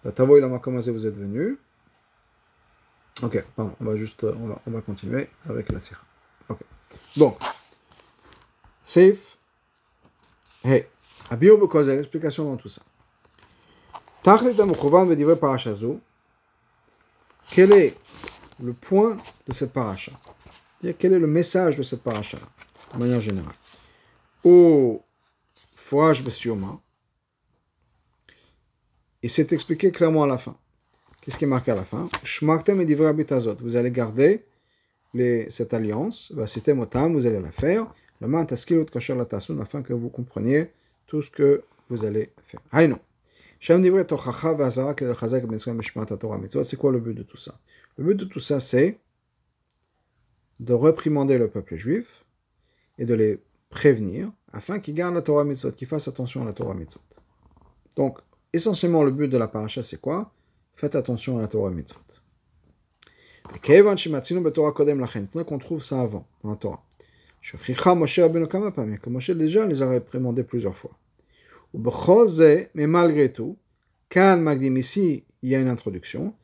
Batavo 0.04 0.40
la 0.40 0.48
Makomazé, 0.48 0.92
vous 0.92 1.06
êtes 1.06 1.18
venu. 1.18 1.58
Ok, 3.22 3.44
pardon, 3.56 3.76
on 3.80 3.86
va 3.86 3.96
juste, 3.96 4.24
on 4.24 4.48
va, 4.48 4.60
on 4.66 4.72
va 4.72 4.82
continuer 4.82 5.30
avec 5.48 5.72
la 5.72 5.80
sira. 5.80 6.02
Ok. 6.50 6.60
Donc, 7.16 7.38
safe. 8.82 9.38
Hey, 10.64 10.88
Abio 11.30 11.58
Bokoze, 11.58 11.88
l'explication 11.88 12.46
dans 12.46 12.58
tout 12.58 12.70
ça. 12.70 12.82
Tachlit 14.24 14.60
Amukhovan 14.60 15.06
Vedivrei 15.06 15.36
Parashazu. 15.36 16.00
Quel 17.52 17.72
est 17.74 17.96
le 18.64 18.74
point 18.74 19.18
de 19.48 19.54
cette 19.54 19.74
paracha? 19.74 20.12
Quel 20.98 21.14
est 21.14 21.20
le 21.20 21.28
message 21.28 21.78
de 21.78 21.84
cette 21.84 22.02
paracha 22.02 22.38
de 22.94 22.98
manière 22.98 23.22
générale. 23.22 23.54
Au 24.44 25.04
fourrage 25.76 26.24
Bessioma, 26.24 26.80
et 29.24 29.28
c'est 29.28 29.54
expliqué 29.54 29.92
clairement 29.92 30.24
à 30.24 30.28
la 30.28 30.38
fin. 30.38 30.58
Qu'est-ce 31.22 31.38
qui 31.38 31.44
est 31.44 31.48
marqué 31.48 31.72
à 31.72 31.76
la 31.76 31.86
fin? 31.86 32.10
Vous 33.60 33.76
allez 33.76 33.92
garder 33.92 34.46
cette 35.50 35.76
alliance, 35.76 36.34
vous 36.34 37.28
allez 37.28 37.40
la 37.40 37.52
faire, 37.52 37.94
afin 38.22 39.82
que 39.84 39.94
vous 39.94 40.10
compreniez 40.10 40.72
tout 41.06 41.22
ce 41.22 41.30
que 41.30 41.64
vous 41.90 42.06
allez 42.06 42.32
faire. 42.44 42.62
C'est 43.60 43.76
quoi 46.78 46.92
le 46.92 47.00
but 47.00 47.14
de 47.14 47.24
tout 47.24 47.38
ça? 47.38 47.60
Le 47.98 48.06
but 48.06 48.16
de 48.16 48.26
tout 48.26 48.40
ça, 48.40 48.60
c'est 48.60 48.98
de 50.60 50.74
réprimander 50.74 51.38
le 51.38 51.48
peuple 51.48 51.76
juif 51.76 52.21
et 53.02 53.06
de 53.06 53.16
les 53.16 53.40
prévenir 53.72 54.32
afin 54.54 54.80
qu'ils 54.80 54.94
gardent 54.94 55.16
la 55.16 55.24
Torah 55.24 55.44
mitzvot, 55.44 55.72
qu'ils 55.72 55.88
fassent 55.88 56.08
attention 56.08 56.44
à 56.44 56.46
la 56.46 56.54
Torah 56.54 56.76
mitzvot. 56.76 57.02
Donc, 57.98 58.20
essentiellement, 58.54 59.04
le 59.04 59.10
but 59.10 59.28
de 59.28 59.38
la 59.38 59.48
paracha, 59.48 59.82
c'est 59.82 60.00
quoi? 60.00 60.32
Faites 60.76 60.94
attention 60.94 61.40
à 61.40 61.42
la 61.42 61.48
Torah 61.48 61.72
mitzvot. 61.72 62.00
Donc, 63.44 63.60
qu'on 65.46 65.58
trouve 65.58 65.82
ça 65.82 66.00
avant, 66.00 66.28
dans 66.44 66.52
la 66.52 66.56
Torah. 66.58 66.86
Que 67.42 69.10
Moshe 69.10 69.32
déjà 69.32 69.66
les 69.66 69.82
a 69.82 69.90
réprimandés 69.90 70.44
plusieurs 70.44 70.78
fois. 70.78 70.92
Mais 71.74 72.88
malgré 72.88 73.34
tout, 73.34 73.58
quand 74.12 74.38
Magdim 74.38 74.76
ici, 74.76 75.24
il 75.42 75.50
y 75.50 75.56
a 75.56 75.60
une 75.60 75.70
introduction. 75.70 76.36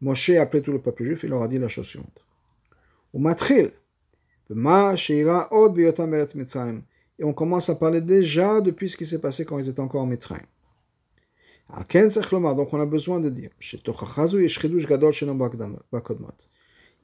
Moshe 0.00 0.30
a 0.30 0.40
appelé 0.40 0.62
tout 0.62 0.72
le 0.72 0.80
peuple 0.80 1.04
juif, 1.04 1.22
il 1.24 1.28
leur 1.28 1.42
a 1.42 1.48
dit 1.48 1.58
la 1.58 1.68
chose 1.68 1.86
suivante. 1.86 2.24
Et 7.18 7.24
on 7.24 7.32
commence 7.32 7.70
à 7.70 7.74
parler 7.76 8.00
déjà 8.00 8.60
depuis 8.60 8.88
ce 8.88 8.96
qui 8.96 9.06
s'est 9.06 9.20
passé 9.20 9.44
quand 9.44 9.58
ils 9.58 9.68
étaient 9.68 9.80
encore 9.80 10.02
en 10.02 10.06
Mitzrayim. 10.06 10.42
Donc 11.68 12.72
on 12.72 12.80
a 12.80 12.86
besoin 12.86 13.20
de 13.20 13.30
dire 13.30 13.50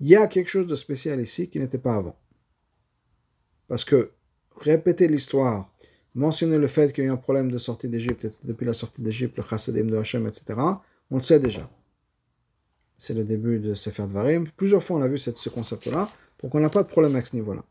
il 0.02 0.08
y 0.08 0.16
a 0.16 0.26
quelque 0.26 0.48
chose 0.48 0.66
de 0.66 0.74
spécial 0.74 1.20
ici 1.20 1.48
qui 1.48 1.60
n'était 1.60 1.78
pas 1.78 1.94
avant. 1.94 2.16
Parce 3.68 3.84
que 3.84 4.10
répéter 4.56 5.08
l'histoire, 5.08 5.72
mentionner 6.14 6.58
le 6.58 6.66
fait 6.66 6.92
qu'il 6.92 7.04
y 7.04 7.06
a 7.06 7.10
eu 7.10 7.12
un 7.12 7.16
problème 7.16 7.50
de 7.50 7.58
sortie 7.58 7.88
d'Égypte, 7.88 8.26
depuis 8.44 8.64
la 8.64 8.72
sortie 8.72 9.00
d'Égypte, 9.02 9.36
le 9.36 9.44
chassadim 9.44 9.84
de 9.84 9.96
Hachem, 9.96 10.26
etc., 10.26 10.58
on 11.10 11.16
le 11.16 11.22
sait 11.22 11.38
déjà 11.40 11.70
c'est 13.00 13.14
le 13.14 13.24
début 13.24 13.58
de 13.58 13.72
Sefer 13.72 14.06
Dvarim. 14.06 14.46
Plusieurs 14.58 14.82
fois, 14.82 14.98
on 14.98 15.02
a 15.02 15.08
vu 15.08 15.16
ce 15.16 15.48
concept-là. 15.48 16.10
Donc, 16.42 16.54
on 16.54 16.60
n'a 16.60 16.68
pas 16.68 16.82
de 16.82 16.88
problème 16.88 17.14
avec 17.14 17.26
ce 17.26 17.34
niveau-là. 17.34 17.64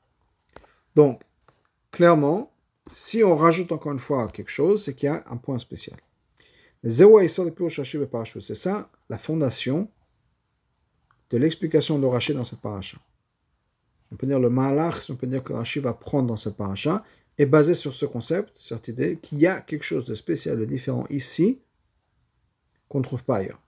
Donc, 0.96 1.22
clairement, 1.92 2.52
si 2.92 3.24
on 3.24 3.38
rajoute 3.38 3.72
encore 3.72 3.92
une 3.92 4.00
fois 4.00 4.28
quelque 4.30 4.50
chose, 4.50 4.84
c'est 4.84 4.96
qu'il 4.96 5.06
y 5.06 5.12
a 5.12 5.24
un 5.28 5.38
point 5.38 5.60
spécial. 5.60 5.98
C'est 6.84 8.56
ça 8.56 8.90
la 9.10 9.18
fondation 9.20 9.88
de 11.30 11.38
l'explication 11.38 12.00
de 12.00 12.08
Rashi 12.08 12.34
dans 12.34 12.44
cette 12.44 12.62
paracha. 12.62 12.98
On 14.12 14.16
peut 14.16 14.26
dire 14.26 14.40
le 14.40 14.50
malach, 14.50 15.12
on 15.12 15.16
peut 15.16 15.28
dire 15.28 15.44
que 15.44 15.54
Rashi 15.54 15.80
va 15.80 15.94
prendre 15.94 16.28
dans 16.28 16.38
cette 16.38 16.56
paracha, 16.56 17.04
est 17.38 17.46
basé 17.46 17.76
sur 17.76 17.94
ce 17.94 18.08
concept, 18.08 18.58
cette 18.58 18.88
idée 18.88 19.20
qu'il 19.22 19.38
y 19.38 19.46
a 19.46 19.62
quelque 19.62 19.84
chose 19.84 20.06
de 20.06 20.16
spécial, 20.16 20.58
de 20.58 20.66
différent 20.66 21.06
ici, 21.12 21.60
qu'on 22.88 22.98
ne 22.98 23.04
trouve 23.04 23.24
pas 23.24 23.38
ailleurs 23.38 23.62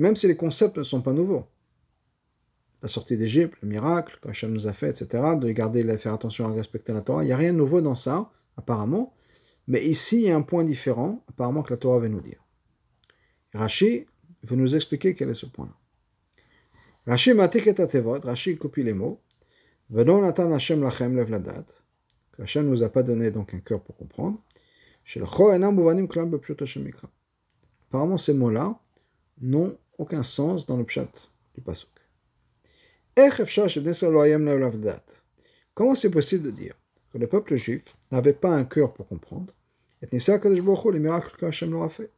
même 0.00 0.16
si 0.16 0.26
les 0.26 0.36
concepts 0.36 0.78
ne 0.78 0.82
sont 0.82 1.02
pas 1.02 1.12
nouveaux. 1.12 1.46
La 2.82 2.88
sortie 2.88 3.16
d'Égypte, 3.16 3.54
le 3.62 3.68
miracle 3.68 4.18
qu'Hachem 4.22 4.52
nous 4.52 4.66
a 4.66 4.72
fait, 4.72 4.88
etc., 4.88 5.36
de 5.38 5.50
garder, 5.52 5.84
de 5.84 5.96
faire 5.96 6.14
attention 6.14 6.46
à 6.46 6.52
respecter 6.52 6.92
la 6.92 7.02
Torah, 7.02 7.22
il 7.22 7.26
n'y 7.26 7.32
a 7.32 7.36
rien 7.36 7.52
de 7.52 7.58
nouveau 7.58 7.80
dans 7.82 7.94
ça, 7.94 8.30
apparemment, 8.56 9.14
mais 9.68 9.84
ici, 9.84 10.16
il 10.16 10.22
y 10.22 10.30
a 10.30 10.36
un 10.36 10.42
point 10.42 10.64
différent, 10.64 11.22
apparemment, 11.28 11.62
que 11.62 11.74
la 11.74 11.76
Torah 11.76 11.98
va 11.98 12.08
nous 12.08 12.20
dire. 12.20 12.42
Rashi 13.52 14.06
faut 14.44 14.56
nous 14.56 14.74
expliquer 14.74 15.14
quel 15.14 15.28
est 15.28 15.34
ce 15.34 15.46
point-là. 15.46 15.76
Rashi 17.06 17.34
matik 17.34 17.66
et 17.66 17.80
atevot, 17.80 18.20
Rashi 18.20 18.56
copie 18.56 18.82
les 18.82 18.94
mots. 18.94 19.20
Natan 19.90 20.52
Hashem 20.52 20.82
lachem 20.82 21.14
lev 21.14 21.30
ladat. 21.30 21.66
Que 22.32 22.42
Hashem 22.42 22.66
nous 22.66 22.82
a 22.82 22.88
pas 22.88 23.02
donné 23.02 23.30
donc 23.30 23.52
un 23.52 23.60
cœur 23.60 23.82
pour 23.82 23.96
comprendre. 23.96 24.42
Apparemment, 27.88 28.16
ces 28.16 28.32
mots-là 28.32 28.80
n'ont 29.40 29.76
aucun 30.00 30.22
sens 30.22 30.66
dans 30.66 30.76
le 30.76 30.84
pshat 30.84 31.08
du 31.54 31.60
pasuk. 31.60 31.90
Comment 35.74 35.94
c'est 35.94 36.10
possible 36.10 36.44
de 36.44 36.50
dire 36.50 36.74
que 37.12 37.18
le 37.18 37.26
peuple 37.26 37.56
juif 37.56 37.82
n'avait 38.10 38.32
pas 38.32 38.50
un 38.50 38.64
cœur 38.64 38.94
pour 38.94 39.06
comprendre 39.06 39.52
et 40.02 40.08
les 40.10 40.98
miracles 40.98 41.36
que 41.36 41.46
Hashem 41.46 41.70
leur 41.70 41.82
a 41.82 41.90
fait? 41.90 42.10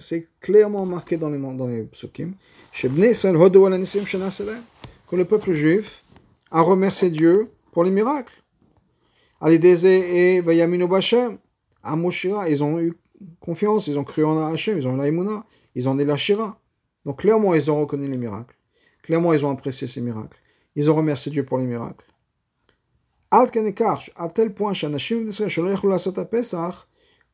C'est 0.00 0.28
clairement 0.40 0.86
marqué 0.86 1.16
dans 1.16 1.28
les, 1.28 1.38
dans 1.38 1.66
les 1.66 1.82
psukim, 1.82 2.34
que 2.72 5.16
le 5.16 5.24
peuple 5.24 5.52
juif 5.52 6.04
a 6.50 6.62
remercié 6.62 7.10
Dieu 7.10 7.50
pour 7.72 7.84
les 7.84 7.90
miracles. 7.90 8.42
et 12.46 12.52
ils 12.52 12.62
ont 12.62 12.80
eu 12.80 12.94
confiance, 13.40 13.86
ils 13.86 13.98
ont 13.98 14.04
cru 14.04 14.24
en 14.24 14.52
Hashem, 14.52 14.78
ils 14.78 14.88
ont 14.88 15.02
eu 15.02 15.10
la 15.10 15.44
ils 15.74 15.88
ont 15.88 15.98
eu 15.98 16.04
la 16.04 16.16
Shira. 16.16 16.60
Donc 17.04 17.20
clairement, 17.20 17.54
ils 17.54 17.70
ont 17.70 17.80
reconnu 17.80 18.06
les 18.06 18.16
miracles. 18.16 18.56
Clairement, 19.02 19.32
ils 19.32 19.44
ont 19.44 19.50
apprécié 19.50 19.86
ces 19.86 20.00
miracles. 20.00 20.38
Ils 20.76 20.90
ont 20.90 20.94
remercié 20.94 21.32
Dieu 21.32 21.44
pour 21.44 21.58
les 21.58 21.66
miracles. 21.66 22.06
À 23.30 23.46
tel 24.34 24.52
point, 24.54 24.72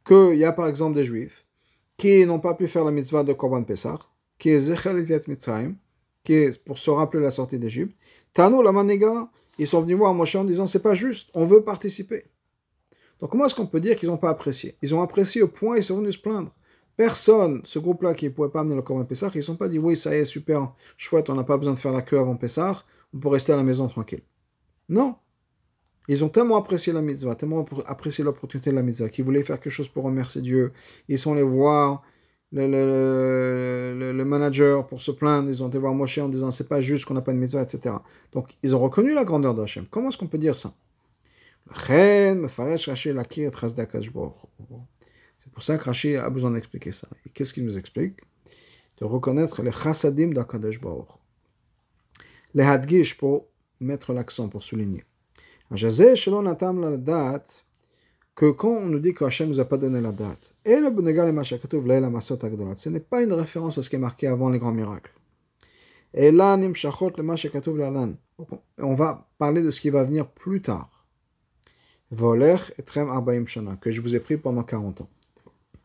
qu'il 0.06 0.36
y 0.36 0.44
a 0.44 0.52
par 0.52 0.68
exemple 0.68 0.94
des 0.94 1.04
juifs 1.04 1.46
qui 1.96 2.26
n'ont 2.26 2.38
pas 2.38 2.54
pu 2.54 2.68
faire 2.68 2.84
la 2.84 2.90
mitzvah 2.90 3.24
de 3.24 3.32
Korban 3.32 3.62
Pesach, 3.62 4.00
qui 4.38 4.50
est 4.50 4.58
Zechel 4.58 4.96
Mitzrayim, 5.26 5.76
qui 6.22 6.34
est 6.34 6.62
pour 6.62 6.78
se 6.78 6.90
rappeler 6.90 7.22
la 7.22 7.30
sortie 7.30 7.58
d'Égypte. 7.58 7.96
Tano, 8.32 8.62
la 8.62 8.72
Maniga, 8.72 9.30
ils 9.58 9.66
sont 9.66 9.80
venus 9.80 9.96
voir 9.96 10.12
Moshe 10.12 10.36
en 10.36 10.44
disant 10.44 10.66
c'est 10.66 10.82
pas 10.82 10.94
juste, 10.94 11.30
on 11.32 11.46
veut 11.46 11.62
participer. 11.62 12.24
Donc 13.20 13.30
comment 13.30 13.46
est-ce 13.46 13.54
qu'on 13.54 13.66
peut 13.66 13.80
dire 13.80 13.96
qu'ils 13.96 14.08
n'ont 14.08 14.16
pas 14.16 14.30
apprécié? 14.30 14.76
Ils 14.82 14.94
ont 14.94 15.02
apprécié 15.02 15.42
au 15.42 15.48
point, 15.48 15.76
ils 15.76 15.82
sont 15.82 15.98
venus 15.98 16.16
se 16.16 16.20
plaindre. 16.20 16.54
Personne, 16.96 17.60
ce 17.64 17.78
groupe-là 17.78 18.14
qui 18.14 18.26
ne 18.26 18.30
pouvait 18.30 18.48
pas 18.48 18.60
amener 18.60 18.74
le 18.74 18.82
Korban 18.82 19.04
Pesach, 19.04 19.32
ils 19.34 19.38
ne 19.38 19.42
sont 19.42 19.56
pas 19.56 19.68
dit 19.68 19.78
oui, 19.78 19.96
ça 19.96 20.14
y 20.14 20.20
est, 20.20 20.24
super, 20.24 20.72
chouette, 20.96 21.28
on 21.28 21.34
n'a 21.34 21.44
pas 21.44 21.56
besoin 21.56 21.74
de 21.74 21.78
faire 21.78 21.92
la 21.92 22.02
queue 22.02 22.18
avant 22.18 22.36
Pesach, 22.36 22.78
on 23.14 23.18
peut 23.18 23.28
rester 23.28 23.52
à 23.52 23.56
la 23.56 23.62
maison 23.62 23.86
tranquille. 23.88 24.22
Non, 24.88 25.16
ils 26.08 26.24
ont 26.24 26.28
tellement 26.28 26.56
apprécié 26.56 26.92
la 26.92 27.02
mitzvah, 27.02 27.34
tellement 27.34 27.64
apprécié 27.86 28.22
l'opportunité 28.22 28.70
de 28.70 28.76
la 28.76 28.82
mitzvah, 28.82 29.08
qu'ils 29.08 29.24
voulaient 29.24 29.42
faire 29.42 29.58
quelque 29.58 29.72
chose 29.72 29.88
pour 29.88 30.04
remercier 30.04 30.40
Dieu. 30.40 30.72
Ils 31.08 31.18
sont 31.18 31.32
allés 31.32 31.42
voir 31.42 32.02
le, 32.52 34.22
manager 34.24 34.86
pour 34.86 35.02
se 35.02 35.10
plaindre. 35.10 35.48
Ils 35.48 35.62
ont 35.62 35.68
été 35.68 35.78
voir 35.78 35.94
Moshe 35.94 36.18
en 36.18 36.28
disant 36.28 36.50
c'est 36.50 36.68
pas 36.68 36.80
juste 36.80 37.04
qu'on 37.04 37.14
n'a 37.14 37.22
pas 37.22 37.32
de 37.32 37.38
mitzvah, 37.38 37.62
etc. 37.62 37.96
Donc 38.32 38.56
ils 38.62 38.74
ont 38.76 38.80
reconnu 38.80 39.14
la 39.14 39.24
grandeur 39.24 39.54
de 39.54 39.62
Hachem. 39.62 39.86
Comment 39.90 40.08
est-ce 40.08 40.18
qu'on 40.18 40.28
peut 40.28 40.38
dire 40.38 40.56
ça? 40.56 40.74
C'est 41.74 42.36
pour 45.52 45.62
ça 45.62 45.78
que 45.78 45.84
Rashi 45.84 46.16
a 46.16 46.30
besoin 46.30 46.52
d'expliquer 46.52 46.92
ça. 46.92 47.08
Et 47.24 47.30
qu'est-ce 47.30 47.52
qu'il 47.52 47.64
nous 47.64 47.78
explique? 47.78 48.20
De 48.98 49.04
reconnaître 49.04 49.62
les 49.62 49.72
chassadim 49.72 50.28
d'Akadosh 50.28 50.80
Baruch. 50.80 51.08
Les 52.54 52.62
hadgish 52.62 53.16
pour 53.16 53.46
mettre 53.80 54.12
l'accent, 54.12 54.48
pour 54.48 54.62
souligner 54.62 55.04
que 58.34 58.50
quand 58.50 58.68
on 58.68 58.86
nous 58.86 59.00
dit 59.00 59.14
que 59.14 59.24
Hachem 59.24 59.48
nous 59.48 59.60
a 59.60 59.64
pas 59.64 59.78
donné 59.78 60.00
la 60.00 60.12
date, 60.12 60.54
et 60.64 60.76
le 60.76 60.90
ce 62.76 62.88
n'est 62.88 63.00
pas 63.00 63.22
une 63.22 63.32
référence 63.32 63.78
à 63.78 63.82
ce 63.82 63.90
qui 63.90 63.96
est 63.96 64.00
marqué 64.00 64.26
avant 64.26 64.50
les 64.50 64.58
grands 64.58 64.72
miracles. 64.72 65.12
Et 66.14 66.30
là, 66.30 66.58
on 68.78 68.94
va 68.94 69.28
parler 69.38 69.62
de 69.62 69.70
ce 69.70 69.80
qui 69.80 69.90
va 69.90 70.02
venir 70.02 70.28
plus 70.28 70.62
tard. 70.62 70.95
Voler 72.10 72.56
et 72.78 72.82
que 72.82 73.90
je 73.90 74.00
vous 74.00 74.14
ai 74.14 74.20
pris 74.20 74.36
pendant 74.36 74.62
40 74.62 75.02
ans. 75.02 75.10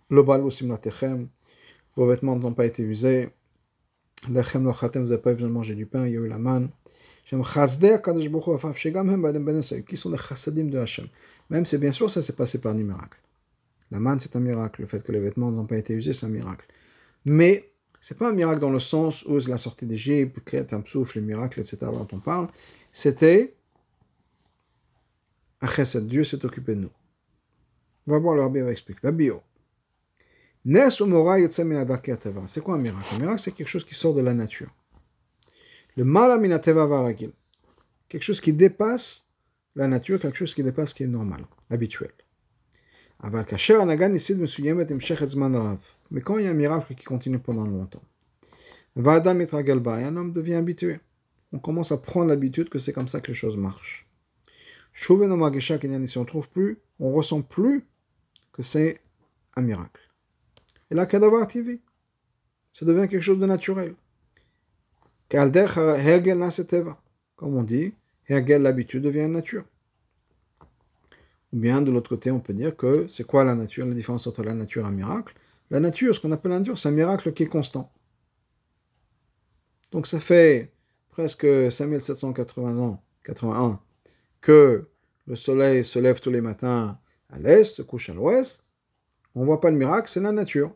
Le 0.10 0.24
bal 0.24 0.42
vos 1.96 2.08
vêtements 2.08 2.36
n'ont 2.36 2.54
pas 2.54 2.66
été 2.66 2.84
usés. 2.84 3.30
Lechem 4.30 4.64
lo 4.64 4.72
vous 4.72 4.88
n'avez 4.88 5.18
pas 5.18 5.34
besoin 5.34 5.50
de 5.50 5.54
manger 5.54 5.76
du 5.76 5.88
pain, 5.88 6.06
il 6.06 6.14
y 6.14 6.18
a 6.18 6.20
eu 6.20 6.28
la 6.28 6.38
manne 6.38 6.70
qui 7.24 7.36
sont 9.98 10.12
les 10.12 10.18
chassadim 10.18 10.66
de 10.66 10.78
Hachem. 10.78 11.08
Même 11.50 11.66
si 11.66 11.78
bien 11.78 11.92
sûr 11.92 12.10
ça 12.10 12.22
s'est 12.22 12.34
passé 12.34 12.60
par 12.60 12.76
des 12.76 12.84
miracles. 12.84 13.20
La 13.90 14.00
manne 14.00 14.20
c'est 14.20 14.36
un 14.36 14.40
miracle, 14.40 14.82
le 14.82 14.88
fait 14.88 15.04
que 15.04 15.12
les 15.12 15.20
vêtements 15.20 15.52
n'ont 15.52 15.66
pas 15.66 15.78
été 15.78 15.94
usés 15.94 16.14
c'est 16.14 16.26
un 16.26 16.30
miracle. 16.30 16.66
Mais 17.26 17.72
c'est 18.00 18.18
pas 18.18 18.30
un 18.30 18.34
miracle 18.34 18.60
dans 18.60 18.72
le 18.72 18.80
sens 18.80 19.24
où 19.26 19.38
la 19.48 19.58
sortie 19.58 19.86
d'Égypte, 19.86 20.40
créer 20.44 20.66
un 20.72 20.84
souffle, 20.86 21.20
les 21.20 21.26
miracles, 21.26 21.60
etc. 21.60 21.78
dont 21.82 22.08
on 22.12 22.20
parle. 22.20 22.48
C'était 22.92 23.56
chassid, 25.67 26.08
Dieu 26.08 26.24
s'est 26.24 26.43
occupé 26.45 26.76
de 26.76 26.82
nous. 26.82 26.91
On 28.08 28.12
va 28.12 28.17
voir 28.19 28.36
le 28.36 28.41
rabbi 28.41 28.60
va 28.62 28.71
expliquer. 28.71 29.00
La 29.04 29.12
bio. 29.12 29.41
C'est 30.63 32.62
quoi 32.63 32.76
un 32.76 32.78
miracle? 32.78 33.15
Un 33.15 33.17
miracle 33.17 33.39
c'est 33.39 33.52
quelque 33.52 33.67
chose 33.67 33.86
qui 33.86 33.95
sort 33.95 34.13
de 34.13 34.21
la 34.21 34.34
nature. 34.34 34.69
Le 35.97 36.04
malaminateva 36.04 36.86
varagil. 36.86 37.32
Quelque 38.08 38.24
chose 38.24 38.39
qui 38.41 38.54
dépasse 38.54 39.28
la 39.76 39.88
nature, 39.88 40.19
quelque 40.19 40.38
chose 40.38 40.54
qui 40.54 40.63
dépasse 40.63 40.89
ce 40.89 40.95
qui 40.95 41.04
est 41.04 41.08
normal, 41.08 41.45
habituel. 41.69 42.12
Mais 46.12 46.21
quand 46.21 46.38
il 46.38 46.45
y 46.45 46.47
a 46.47 46.52
un 46.52 46.54
miracle 46.54 46.95
qui 46.95 47.06
continue 47.06 47.39
pendant 47.39 47.65
longtemps, 47.65 48.04
un 48.95 50.15
homme 50.17 50.34
devient 50.34 50.56
habitué. 50.56 51.00
On 51.54 51.60
commence 51.60 51.91
à 51.91 51.97
prendre 51.97 52.28
l'habitude 52.28 52.69
que 52.69 52.80
c'est 52.80 52.93
comme 52.93 53.08
ça 53.08 53.21
que 53.21 53.28
les 53.28 53.34
choses 53.34 53.58
marchent. 53.58 54.08
Si 54.94 55.12
on 55.12 55.18
ne 55.18 56.26
trouve 56.26 56.50
plus, 56.50 56.80
on 57.00 57.12
ressent 57.12 57.42
plus 57.42 57.86
que 58.52 58.62
c'est 58.62 59.02
un 59.56 59.62
miracle. 59.62 60.02
Et 60.90 60.96
là, 60.96 61.06
TV, 61.06 61.82
ça 62.72 62.86
devient 62.86 63.08
quelque 63.08 63.22
chose 63.22 63.40
de 63.40 63.46
naturel. 63.46 63.96
Comme 67.36 67.56
on 67.56 67.64
dit, 67.64 67.94
l'habitude 68.28 69.04
devient 69.04 69.28
nature. 69.28 69.64
Ou 71.54 71.58
bien 71.58 71.82
de 71.82 71.92
l'autre 71.92 72.10
côté, 72.10 72.32
on 72.32 72.40
peut 72.40 72.54
dire 72.54 72.76
que 72.76 73.08
c'est 73.08 73.26
quoi 73.26 73.44
la 73.44 73.56
nature, 73.56 73.86
la 73.86 73.94
différence 73.94 74.28
entre 74.28 74.44
la 74.44 74.54
nature 74.54 74.86
et 74.86 74.88
un 74.88 74.92
miracle? 74.92 75.36
La 75.70 75.80
nature, 75.80 76.14
ce 76.14 76.20
qu'on 76.20 76.32
appelle 76.32 76.52
la 76.52 76.60
nature, 76.60 76.78
c'est 76.78 76.90
un 76.90 76.94
miracle 76.94 77.34
qui 77.34 77.44
est 77.44 77.48
constant. 77.48 77.92
Donc 79.92 80.08
ça 80.08 80.20
fait 80.20 80.72
presque 81.10 81.46
5780 81.72 82.78
ans, 82.78 83.04
81, 83.24 83.80
que 84.42 84.90
le 85.28 85.36
soleil 85.36 85.86
se 85.86 86.00
lève 86.00 86.20
tous 86.20 86.32
les 86.32 86.42
matins 86.42 86.98
à 87.30 87.40
l'est, 87.40 87.64
se 87.64 87.82
couche 87.82 88.10
à 88.10 88.14
l'ouest. 88.14 88.72
On 89.36 89.42
ne 89.42 89.46
voit 89.46 89.62
pas 89.62 89.72
le 89.72 89.78
miracle, 89.78 90.10
c'est 90.10 90.20
la 90.20 90.32
nature. 90.32 90.76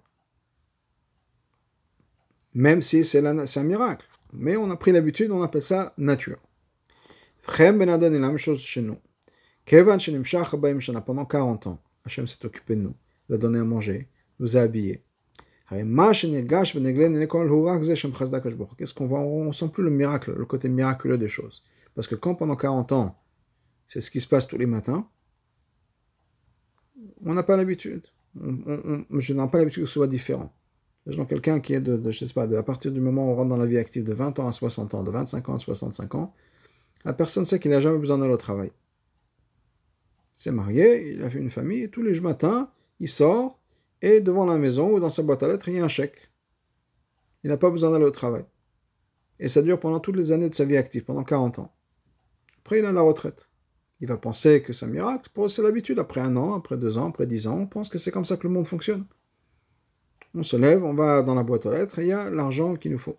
Même 2.54 2.82
si 2.82 3.04
c'est 3.04 3.26
un 3.26 3.64
miracle. 3.64 4.08
Mais 4.32 4.56
on 4.56 4.70
a 4.72 4.78
pris 4.78 4.92
l'habitude, 4.92 5.32
on 5.32 5.42
appelle 5.42 5.62
ça 5.62 5.94
nature. 5.98 6.40
Frem 7.40 7.78
Ben 7.78 7.90
est 7.90 8.10
la 8.10 8.28
même 8.28 8.38
chose 8.38 8.62
chez 8.62 8.82
nous. 8.82 8.98
Kevan 9.66 9.98
pendant 11.06 11.26
40 11.26 11.68
ans, 11.68 11.80
Hachem 12.06 12.28
s'est 12.28 12.46
occupé 12.46 12.76
de 12.76 12.82
nous, 12.82 12.96
nous 13.28 13.36
a 13.36 13.38
donné 13.38 13.60
à 13.60 13.64
manger, 13.64 14.10
nous 14.40 14.58
a 14.58 14.62
habillés. 14.62 15.04
Qu'est-ce 15.70 15.84
qu'on 18.94 19.08
voit? 19.08 19.20
On 19.20 19.46
ne 19.46 19.52
sent 19.52 19.70
plus 19.74 19.84
le 19.84 19.90
miracle, 19.90 20.34
le 20.38 20.46
côté 20.46 20.70
miraculeux 20.70 21.18
des 21.18 21.28
choses. 21.28 21.64
Parce 21.96 22.08
que 22.08 22.16
quand 22.16 22.36
pendant 22.36 22.56
40 22.56 22.92
ans, 22.92 23.20
c'est 23.88 24.02
ce 24.02 24.12
qui 24.12 24.20
se 24.20 24.28
passe 24.28 24.48
tous 24.48 24.58
les 24.58 24.66
matins, 24.66 25.08
on 27.24 27.34
n'a 27.34 27.44
pas 27.44 27.58
l'habitude. 27.58 28.08
je 28.36 29.34
n'ai 29.34 29.48
pas 29.48 29.58
l'habitude 29.58 29.84
que 29.84 29.88
ce 29.88 29.94
soit 29.94 30.08
différent. 30.08 30.54
Quelqu'un 31.30 31.60
qui 31.60 31.74
est 31.74 31.82
de, 31.82 32.12
je 32.12 32.26
sais 32.26 32.34
pas, 32.34 32.48
de, 32.48 32.56
à 32.56 32.64
partir 32.64 32.92
du 32.92 33.00
moment 33.00 33.28
où 33.28 33.32
on 33.32 33.36
rentre 33.36 33.50
dans 33.50 33.58
la 33.58 33.68
vie 33.68 33.78
active 33.78 34.04
de 34.04 34.14
20 34.14 34.40
ans 34.40 34.48
à 34.48 34.52
60 34.52 34.96
ans, 34.96 35.04
de 35.04 35.12
25 35.12 35.50
ans 35.50 35.56
à 35.56 35.60
65 35.60 36.16
ans, 36.16 36.34
la 37.04 37.14
personne 37.14 37.46
sait 37.46 37.60
qu'il 37.60 37.72
n'a 37.72 37.80
jamais 37.80 38.00
besoin 38.00 38.18
d'aller 38.18 38.34
au 38.34 38.38
travail. 38.38 38.72
Il 40.36 40.42
s'est 40.42 40.52
marié, 40.52 41.14
il 41.14 41.24
a 41.24 41.30
fait 41.30 41.38
une 41.40 41.52
famille, 41.52 41.84
et 41.84 41.90
tous 41.90 42.02
les 42.02 42.20
matins, 42.20 42.72
il 43.00 43.08
sort, 43.08 43.60
et 44.02 44.20
devant 44.20 44.46
la 44.46 44.58
maison 44.58 44.92
ou 44.92 45.00
dans 45.00 45.12
sa 45.12 45.22
boîte 45.22 45.44
à 45.44 45.48
lettres, 45.48 45.70
il 45.70 45.76
y 45.76 45.80
a 45.80 45.86
un 45.86 45.88
chèque. 45.88 46.32
Il 47.44 47.50
n'a 47.50 47.58
pas 47.58 47.70
besoin 47.70 47.92
d'aller 47.92 48.06
au 48.06 48.12
travail. 48.12 48.46
Et 49.40 49.48
ça 49.48 49.62
dure 49.62 49.80
pendant 49.80 50.00
toutes 50.00 50.16
les 50.16 50.32
années 50.32 50.50
de 50.50 50.56
sa 50.56 50.66
vie 50.66 50.78
active, 50.78 51.04
pendant 51.04 51.24
40 51.24 51.60
ans. 51.60 51.76
Après, 52.60 52.80
il 52.80 52.86
a 52.86 52.92
la 52.92 53.02
retraite. 53.02 53.48
Il 54.02 54.08
va 54.08 54.18
penser 54.18 54.62
que 54.62 54.74
c'est 54.74 54.86
un 54.86 54.90
miracle. 54.90 55.30
C'est 55.50 55.62
l'habitude. 55.62 56.00
Après 56.00 56.22
un 56.22 56.36
an, 56.36 56.54
après 56.54 56.78
deux 56.78 56.98
ans, 56.98 57.10
après 57.10 57.26
dix 57.26 57.48
ans, 57.48 57.60
on 57.60 57.68
pense 57.68 57.90
que 57.90 57.98
c'est 57.98 58.12
comme 58.12 58.26
ça 58.26 58.38
que 58.38 58.48
le 58.48 58.54
monde 58.54 58.68
fonctionne 58.68 59.06
on 60.36 60.44
se 60.44 60.58
lève, 60.58 60.84
on 60.84 60.94
va 60.94 61.22
dans 61.22 61.36
la 61.36 61.44
boîte 61.44 61.66
aux 61.66 61.72
lettres 61.72 62.00
et 62.00 62.04
il 62.04 62.08
y 62.10 62.14
a 62.14 62.30
l'argent 62.30 62.76
qu'il 62.76 62.92
nous 62.92 63.00
faut. 63.00 63.18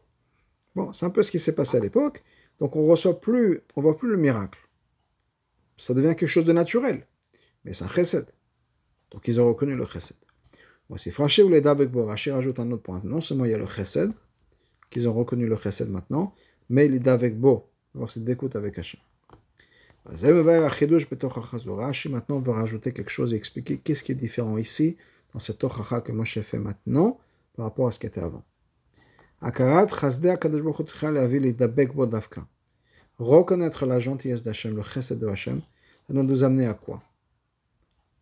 Bon, 0.74 0.92
c'est 0.92 1.06
un 1.06 1.10
peu 1.10 1.22
ce 1.22 1.30
qui 1.30 1.38
s'est 1.38 1.54
passé 1.54 1.78
à 1.78 1.80
l'époque. 1.80 2.22
Donc 2.58 2.76
on 2.76 2.86
reçoit 2.86 3.20
plus, 3.20 3.62
on 3.74 3.82
voit 3.82 3.96
plus 3.96 4.10
le 4.10 4.16
miracle. 4.16 4.58
Ça 5.76 5.94
devient 5.94 6.14
quelque 6.16 6.26
chose 6.26 6.44
de 6.44 6.52
naturel. 6.52 7.06
Mais 7.64 7.72
c'est 7.72 7.84
un 7.84 7.88
chesed. 7.88 8.26
Donc 9.10 9.26
ils 9.28 9.40
ont 9.40 9.48
reconnu 9.48 9.74
le 9.74 9.86
chesed. 9.86 10.16
Voici, 10.88 11.10
Fraché 11.10 11.42
ou 11.42 11.48
les 11.48 11.60
Rashi 11.60 12.30
rajoute 12.30 12.60
un 12.60 12.70
autre 12.70 12.82
point. 12.82 13.00
Non 13.02 13.20
seulement 13.20 13.44
il 13.44 13.50
y 13.50 13.54
a 13.54 13.58
le 13.58 13.66
Chesed, 13.66 14.12
qu'ils 14.88 15.08
ont 15.08 15.12
reconnu 15.12 15.48
le 15.48 15.56
Chesed 15.56 15.90
maintenant, 15.90 16.32
mais 16.68 16.86
les 16.86 17.00
Dabekbo, 17.00 17.68
voir 17.92 18.08
cette 18.08 18.22
découte 18.22 18.54
avec 18.54 18.78
Hachem. 18.78 19.00
Rashi 20.08 22.08
maintenant 22.08 22.38
va 22.38 22.52
rajouter 22.54 22.92
quelque 22.92 23.10
chose 23.10 23.34
et 23.34 23.36
expliquer 23.36 23.78
qu'est-ce 23.78 24.02
qui 24.02 24.12
est 24.12 24.16
différent 24.16 24.56
ici, 24.56 24.96
dans 25.32 25.40
cette 25.40 25.58
Tochacha 25.58 26.00
que 26.00 26.12
Moshe 26.12 26.40
fait 26.40 26.58
maintenant, 26.58 27.18
par 27.54 27.66
rapport 27.66 27.88
à 27.88 27.90
ce 27.90 27.98
qui 27.98 28.06
était 28.06 28.20
avant. 28.20 28.44
Reconnaître 33.18 33.86
la 33.86 33.98
gentillesse 33.98 34.42
d'Hachem, 34.42 34.76
le 34.76 34.82
Chesed 34.82 35.18
de 35.18 35.26
Hachem, 35.26 35.60
ça 36.06 36.14
doit 36.14 36.22
nous 36.22 36.44
amener 36.44 36.66
à 36.66 36.74
quoi? 36.74 37.02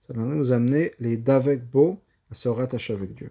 Ça 0.06 0.12
doit 0.12 0.24
nous 0.24 0.52
amener 0.52 0.92
les 0.98 1.16
Davekbo 1.16 2.00
à 2.30 2.34
se 2.34 2.48
rattacher 2.48 2.94
avec 2.94 3.14
Dieu. 3.14 3.30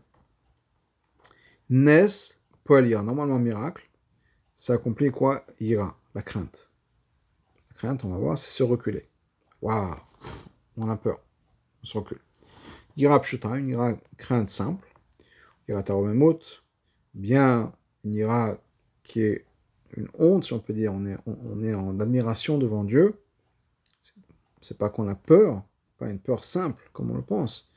Nes, 1.70 2.38
Poelia, 2.64 3.02
normalement 3.02 3.40
miracle, 3.40 3.90
ça 4.56 4.74
accomplit 4.74 5.12
quoi? 5.12 5.46
Ira, 5.60 5.98
la 6.14 6.22
crainte. 6.22 6.70
On 7.84 8.10
va 8.10 8.18
voir, 8.18 8.38
c'est 8.38 8.50
se 8.50 8.64
reculer. 8.64 9.10
Waouh 9.62 9.96
On 10.78 10.90
a 10.90 10.98
peur. 10.98 11.20
On 11.82 11.86
se 11.86 11.98
recule. 11.98 12.20
Ira 12.96 13.20
Pshuta, 13.22 13.58
une 13.58 13.70
ira 13.70 13.94
crainte 14.18 14.50
simple. 14.50 14.88
Ira 15.68 15.84
Taromemut, 15.84 16.64
bien 17.14 17.74
une 18.04 18.16
ira 18.16 18.58
qui 19.04 19.22
est 19.22 19.46
une 19.96 20.08
honte, 20.18 20.44
si 20.44 20.54
on 20.54 20.60
peut 20.60 20.74
dire. 20.74 20.94
On 20.94 21.06
est, 21.06 21.18
on 21.26 21.62
est 21.64 21.74
en 21.74 22.00
admiration 22.00 22.58
devant 22.58 22.84
Dieu. 22.84 23.22
C'est 24.62 24.78
pas 24.78 24.90
qu'on 24.90 25.10
a 25.10 25.16
peur, 25.16 25.64
pas 25.98 26.10
une 26.10 26.20
peur 26.20 26.44
simple, 26.44 26.90
comme 26.94 27.12
on 27.12 27.16
le 27.16 27.22
pense 27.22 27.70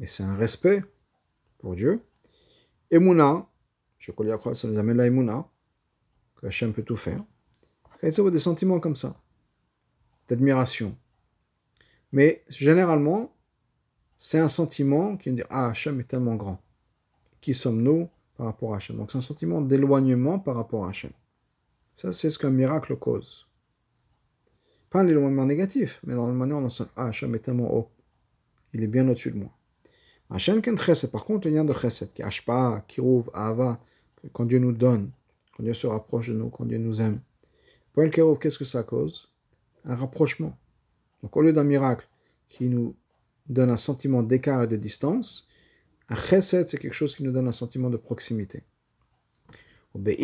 mais 0.00 0.06
c'est 0.06 0.24
un 0.24 0.34
respect 0.34 0.82
pour 1.58 1.76
Dieu. 1.76 2.02
Et 2.90 2.98
Mouna, 2.98 3.46
je 3.98 4.10
crois 4.10 4.54
ça 4.54 4.66
nous 4.66 4.78
amène 4.78 4.96
la 4.96 5.08
Mouna, 5.10 5.46
que 6.36 6.46
Hachem 6.46 6.72
peut 6.72 6.82
tout 6.82 6.96
faire. 6.96 7.22
Des 8.02 8.38
sentiments 8.38 8.80
comme 8.80 8.96
ça, 8.96 9.20
d'admiration. 10.30 10.96
Mais 12.12 12.44
généralement, 12.48 13.34
c'est 14.16 14.38
un 14.38 14.48
sentiment 14.48 15.16
qui 15.16 15.32
dire 15.32 15.46
Ah, 15.50 15.68
Hachem 15.68 15.98
est 16.00 16.04
tellement 16.04 16.36
grand. 16.36 16.60
Qui 17.40 17.52
sommes-nous 17.52 18.08
par 18.36 18.46
rapport 18.46 18.74
à 18.74 18.76
Hachem 18.76 18.96
Donc 18.96 19.10
c'est 19.10 19.18
un 19.18 19.22
sentiment 19.22 19.60
d'éloignement 19.60 20.38
par 20.38 20.56
rapport 20.56 20.86
à 20.86 20.90
Hachem. 20.90 21.10
Ça, 21.94 22.12
c'est 22.12 22.30
ce 22.30 22.38
qu'un 22.38 22.50
miracle 22.50 22.96
cause. 22.96 23.48
Pas 24.88 25.02
l'éloignement 25.02 25.46
négatif, 25.46 26.00
mais 26.04 26.14
dans 26.14 26.26
le 26.26 26.32
manière 26.32 26.58
on 26.58 26.68
sent 26.68 26.84
Ah, 26.96 27.06
Hachem 27.06 27.34
est 27.34 27.40
tellement 27.40 27.74
haut. 27.74 27.90
Il 28.72 28.84
est 28.84 28.88
bien 28.88 29.08
au-dessus 29.08 29.32
de 29.32 29.38
moi. 29.38 29.50
Hachem 30.30 30.62
ken 30.62 30.78
chesed, 30.78 31.10
par 31.10 31.24
contre, 31.24 31.48
le 31.48 31.54
lien 31.54 31.64
de 31.64 31.72
chesed, 31.72 32.12
qui 32.12 32.22
ashpa, 32.22 32.84
kirouv, 32.86 33.30
ava, 33.34 33.80
quand 34.32 34.44
Dieu 34.44 34.60
nous 34.60 34.72
donne, 34.72 35.10
quand 35.56 35.64
Dieu 35.64 35.74
se 35.74 35.88
rapproche 35.88 36.28
de 36.28 36.34
nous, 36.34 36.50
quand 36.50 36.66
Dieu 36.66 36.78
nous 36.78 37.00
aime. 37.00 37.20
Pour 37.92 38.04
qu'est-ce 38.38 38.58
que 38.58 38.64
ça 38.64 38.84
cause? 38.84 39.29
Un 39.84 39.94
rapprochement. 39.94 40.58
Donc 41.22 41.36
au 41.36 41.42
lieu 41.42 41.52
d'un 41.52 41.64
miracle 41.64 42.08
qui 42.48 42.68
nous 42.68 42.96
donne 43.48 43.70
un 43.70 43.76
sentiment 43.76 44.22
d'écart 44.22 44.62
et 44.62 44.66
de 44.66 44.76
distance, 44.76 45.46
un 46.08 46.16
chesed, 46.16 46.68
c'est 46.68 46.78
quelque 46.78 46.94
chose 46.94 47.14
qui 47.14 47.22
nous 47.22 47.32
donne 47.32 47.48
un 47.48 47.52
sentiment 47.52 47.90
de 47.90 47.96
proximité. 47.96 48.64
C'est 49.94 50.16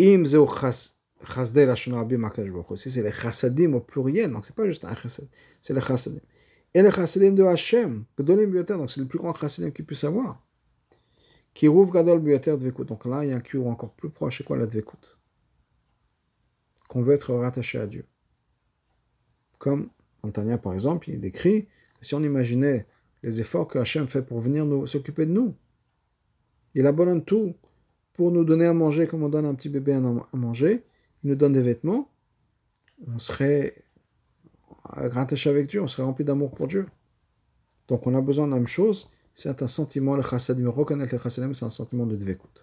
les 3.02 3.12
chassadim 3.12 3.72
au 3.74 3.80
pluriel, 3.80 4.30
donc 4.30 4.44
c'est 4.44 4.54
pas 4.54 4.66
juste 4.66 4.84
un 4.84 4.94
chesed, 4.94 5.28
c'est 5.60 5.74
les 5.74 5.80
chassadim. 5.80 6.20
Et 6.74 6.82
le 6.82 6.90
chassidim 6.90 7.32
de 7.32 7.42
Hachem, 7.42 8.04
donc 8.18 8.90
c'est 8.90 9.00
le 9.00 9.06
plus 9.06 9.18
grand 9.18 9.32
chassidim 9.32 9.70
qu'il 9.70 9.86
puisse 9.86 10.04
avoir. 10.04 10.42
Qui 11.54 11.68
rouvre 11.68 11.90
Gadol 11.90 12.20
Bioter 12.20 12.58
Dvekut. 12.58 12.84
Donc 12.84 13.06
là, 13.06 13.24
il 13.24 13.30
y 13.30 13.32
a 13.32 13.36
un 13.36 13.40
cure 13.40 13.66
encore 13.66 13.94
plus 13.94 14.10
proche, 14.10 14.38
c'est 14.38 14.44
quoi 14.44 14.58
la 14.58 14.66
Dvekut? 14.66 15.16
Qu'on 16.88 17.00
veut 17.00 17.14
être 17.14 17.34
rattaché 17.34 17.78
à 17.78 17.86
Dieu. 17.86 18.04
Comme 19.58 19.88
Antania, 20.22 20.58
par 20.58 20.74
exemple, 20.74 21.10
il 21.10 21.20
décrit 21.20 21.66
si 22.00 22.14
on 22.14 22.22
imaginait 22.22 22.86
les 23.22 23.40
efforts 23.40 23.66
que 23.66 23.78
Hachem 23.78 24.06
fait 24.06 24.22
pour 24.22 24.40
venir 24.40 24.66
s'occuper 24.86 25.26
de 25.26 25.32
nous, 25.32 25.54
il 26.74 26.86
abandonne 26.86 27.24
tout 27.24 27.54
pour 28.12 28.30
nous 28.30 28.44
donner 28.44 28.66
à 28.66 28.72
manger 28.72 29.06
comme 29.06 29.22
on 29.22 29.28
donne 29.28 29.46
un 29.46 29.54
petit 29.54 29.68
bébé 29.68 29.94
à 29.94 30.36
manger, 30.36 30.84
il 31.22 31.30
nous 31.30 31.36
donne 31.36 31.52
des 31.52 31.62
vêtements, 31.62 32.10
on 33.06 33.18
serait 33.18 33.82
rattaché 34.84 35.50
avec 35.50 35.68
Dieu, 35.68 35.82
on 35.82 35.88
serait 35.88 36.02
rempli 36.02 36.24
d'amour 36.24 36.50
pour 36.52 36.66
Dieu. 36.66 36.86
Donc 37.88 38.06
on 38.06 38.14
a 38.14 38.20
besoin 38.20 38.46
de 38.46 38.52
la 38.52 38.58
même 38.58 38.66
chose, 38.66 39.10
c'est 39.34 39.62
un 39.62 39.66
sentiment, 39.66 40.16
le 40.16 40.22
chassadim, 40.22 40.68
reconnaître 40.70 41.14
le 41.14 41.20
chassadim, 41.20 41.52
c'est 41.54 41.64
un 41.64 41.70
sentiment 41.70 42.06
de 42.06 42.16
dvekut. 42.16 42.62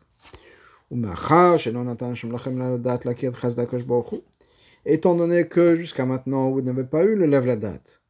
Étant 4.85 5.15
donné 5.15 5.47
que 5.47 5.75
jusqu'à 5.75 6.05
maintenant 6.05 6.51
vous 6.51 6.61
n'avez 6.61 6.83
pas 6.83 7.03
eu 7.03 7.15
le 7.15 7.25
lève 7.25 7.45
la 7.45 7.55
date 7.55 8.01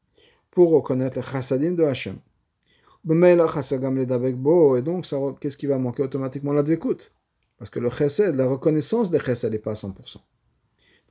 pour 0.51 0.71
reconnaître 0.71 1.17
le 1.17 1.23
chassadim 1.23 1.71
de 1.71 1.83
Hachem. 1.83 2.17
Et 3.05 4.81
donc, 4.81 5.05
qu'est-ce 5.39 5.57
qui 5.57 5.65
va 5.65 5.77
manquer 5.77 6.03
automatiquement? 6.03 6.53
La 6.53 6.63
dvekut. 6.63 7.11
Parce 7.57 7.69
que 7.69 7.79
le 7.79 7.89
chesed, 7.89 8.35
la 8.35 8.45
reconnaissance 8.45 9.11
des 9.11 9.19
chesed 9.19 9.51
n'est 9.51 9.59
pas 9.59 9.71
à 9.71 9.73
100%. 9.73 10.17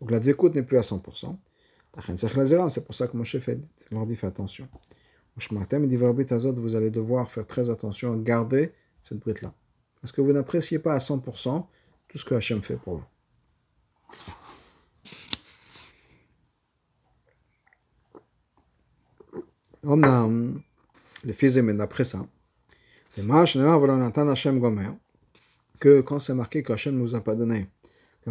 Donc 0.00 0.10
la 0.10 0.18
dvekut 0.18 0.50
n'est 0.54 0.62
plus 0.62 0.78
à 0.78 0.80
100%. 0.80 1.36
C'est 2.68 2.84
pour 2.84 2.94
ça 2.94 3.06
que 3.08 3.16
Moshe 3.16 3.36
fait, 3.38 3.60
leur 3.90 4.06
dit 4.06 4.16
fais 4.16 4.26
attention. 4.26 4.66
Vous 5.36 6.76
allez 6.76 6.90
devoir 6.90 7.30
faire 7.30 7.46
très 7.46 7.68
attention 7.68 8.16
garder 8.16 8.72
cette 9.02 9.18
brite-là. 9.18 9.52
Parce 10.00 10.12
que 10.12 10.22
vous 10.22 10.32
n'appréciez 10.32 10.78
pas 10.78 10.94
à 10.94 10.98
100% 10.98 11.66
tout 12.08 12.18
ce 12.18 12.24
que 12.24 12.34
Hachem 12.34 12.62
fait 12.62 12.76
pour 12.76 12.96
vous. 12.96 13.04
Le 19.84 21.32
fils 21.32 21.56
est 21.56 21.74
d'après 21.74 22.04
ça, 22.04 22.24
que 25.80 26.00
quand 26.00 26.18
c'est 26.18 26.34
marqué 26.34 26.62
que 26.62 26.72
Hachem 26.72 26.94
ne 26.94 27.00
nous 27.00 27.14
a 27.14 27.20
pas 27.20 27.34
donné, 27.34 27.66
ça 28.24 28.30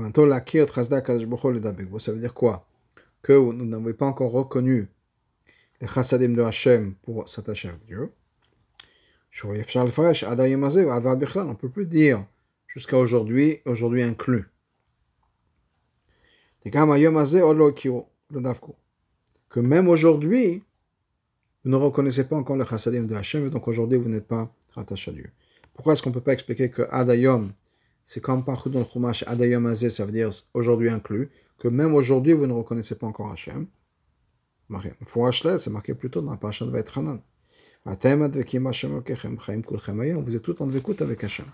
veut 2.12 2.20
dire 2.20 2.34
quoi 2.34 2.66
que 3.22 3.34
nous 3.34 3.66
n'avons 3.66 3.94
pas 3.94 4.06
encore 4.06 4.32
reconnu 4.32 4.88
les 5.80 5.88
chassadim 5.88 6.30
de 6.30 6.42
Hachem 6.42 6.96
pour 7.02 7.28
s'attacher 7.28 7.70
à 7.70 7.76
Dieu. 7.86 8.14
On 9.44 9.54
ne 9.54 11.54
peut 11.54 11.70
plus 11.70 11.86
dire 11.86 12.26
jusqu'à 12.68 12.98
aujourd'hui, 12.98 13.60
aujourd'hui 13.66 14.04
inclus. 14.04 14.46
Que 16.64 16.70
même 19.60 19.88
aujourd'hui, 19.88 20.64
vous 21.64 21.72
ne 21.72 21.76
reconnaissez 21.76 22.28
pas 22.28 22.36
encore 22.36 22.56
le 22.56 22.66
chassadim 22.66 23.04
de 23.04 23.16
Hachem, 23.16 23.50
donc 23.50 23.68
aujourd'hui 23.68 23.98
vous 23.98 24.10
n'êtes 24.10 24.28
pas 24.28 24.54
rattaché 24.72 25.12
à 25.12 25.14
Dieu. 25.14 25.30
Pourquoi 25.74 25.94
est-ce 25.94 26.02
qu'on 26.02 26.10
ne 26.10 26.16
peut 26.16 26.22
pas 26.22 26.34
expliquer 26.34 26.70
que 26.70 26.84
Adayom, 26.92 27.52
c'est 28.04 28.22
comme 28.22 28.44
partout 28.44 28.70
dans 28.70 28.80
le 28.80 28.86
Chumash, 28.86 29.24
Adayom 29.28 29.66
Azé, 29.68 29.90
ça 29.90 30.06
veut 30.06 30.12
dire 30.12 30.30
aujourd'hui 30.54 30.90
inclus 30.90 31.30
que 31.58 31.68
même 31.68 31.94
aujourd'hui, 31.94 32.34
vous 32.34 32.48
ne 32.48 32.54
reconnaissez 32.54 32.96
pas 32.96 33.06
encore 33.06 33.32
Hachem? 33.32 33.68
C'est 34.70 35.70
marqué 35.70 35.94
plutôt 35.94 36.22
dans 36.22 36.32
la 36.32 36.38
parasha 36.38 36.66
de 36.66 36.72
Vaitchanan. 36.72 37.22
Vous 37.86 37.94
êtes 40.36 40.42
tout 40.42 40.62
en 40.62 40.70
écoute 40.72 41.02
avec 41.02 41.24
Hachem. 41.24 41.46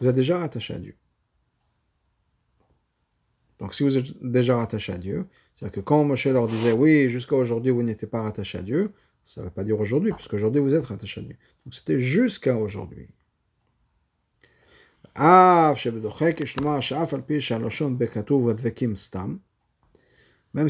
Vous 0.00 0.06
êtes 0.06 0.14
déjà 0.14 0.42
attaché 0.42 0.74
à 0.74 0.78
Dieu. 0.78 0.94
Donc 3.58 3.74
si 3.74 3.82
vous 3.82 3.96
êtes 3.98 4.22
déjà 4.22 4.56
rattaché 4.56 4.92
à 4.92 4.98
Dieu, 4.98 5.26
c'est-à-dire 5.54 5.76
que 5.76 5.80
quand 5.80 6.04
Moshe 6.04 6.26
leur 6.26 6.46
disait 6.46 6.72
oui, 6.72 7.08
jusqu'à 7.08 7.36
aujourd'hui 7.36 7.70
vous 7.70 7.82
n'étiez 7.82 8.06
pas 8.06 8.22
rattaché 8.22 8.58
à 8.58 8.62
Dieu, 8.62 8.92
ça 9.28 9.42
ne 9.42 9.44
veut 9.44 9.52
pas 9.52 9.62
dire 9.62 9.78
aujourd'hui, 9.78 10.10
puisqu'aujourd'hui 10.12 10.62
vous 10.62 10.74
êtes 10.74 10.86
rattaché 10.86 11.20
à 11.20 11.24
lui. 11.24 11.36
Donc 11.66 11.74
c'était 11.74 12.00
jusqu'à 12.00 12.56
aujourd'hui. 12.56 13.08
Même 15.14 15.76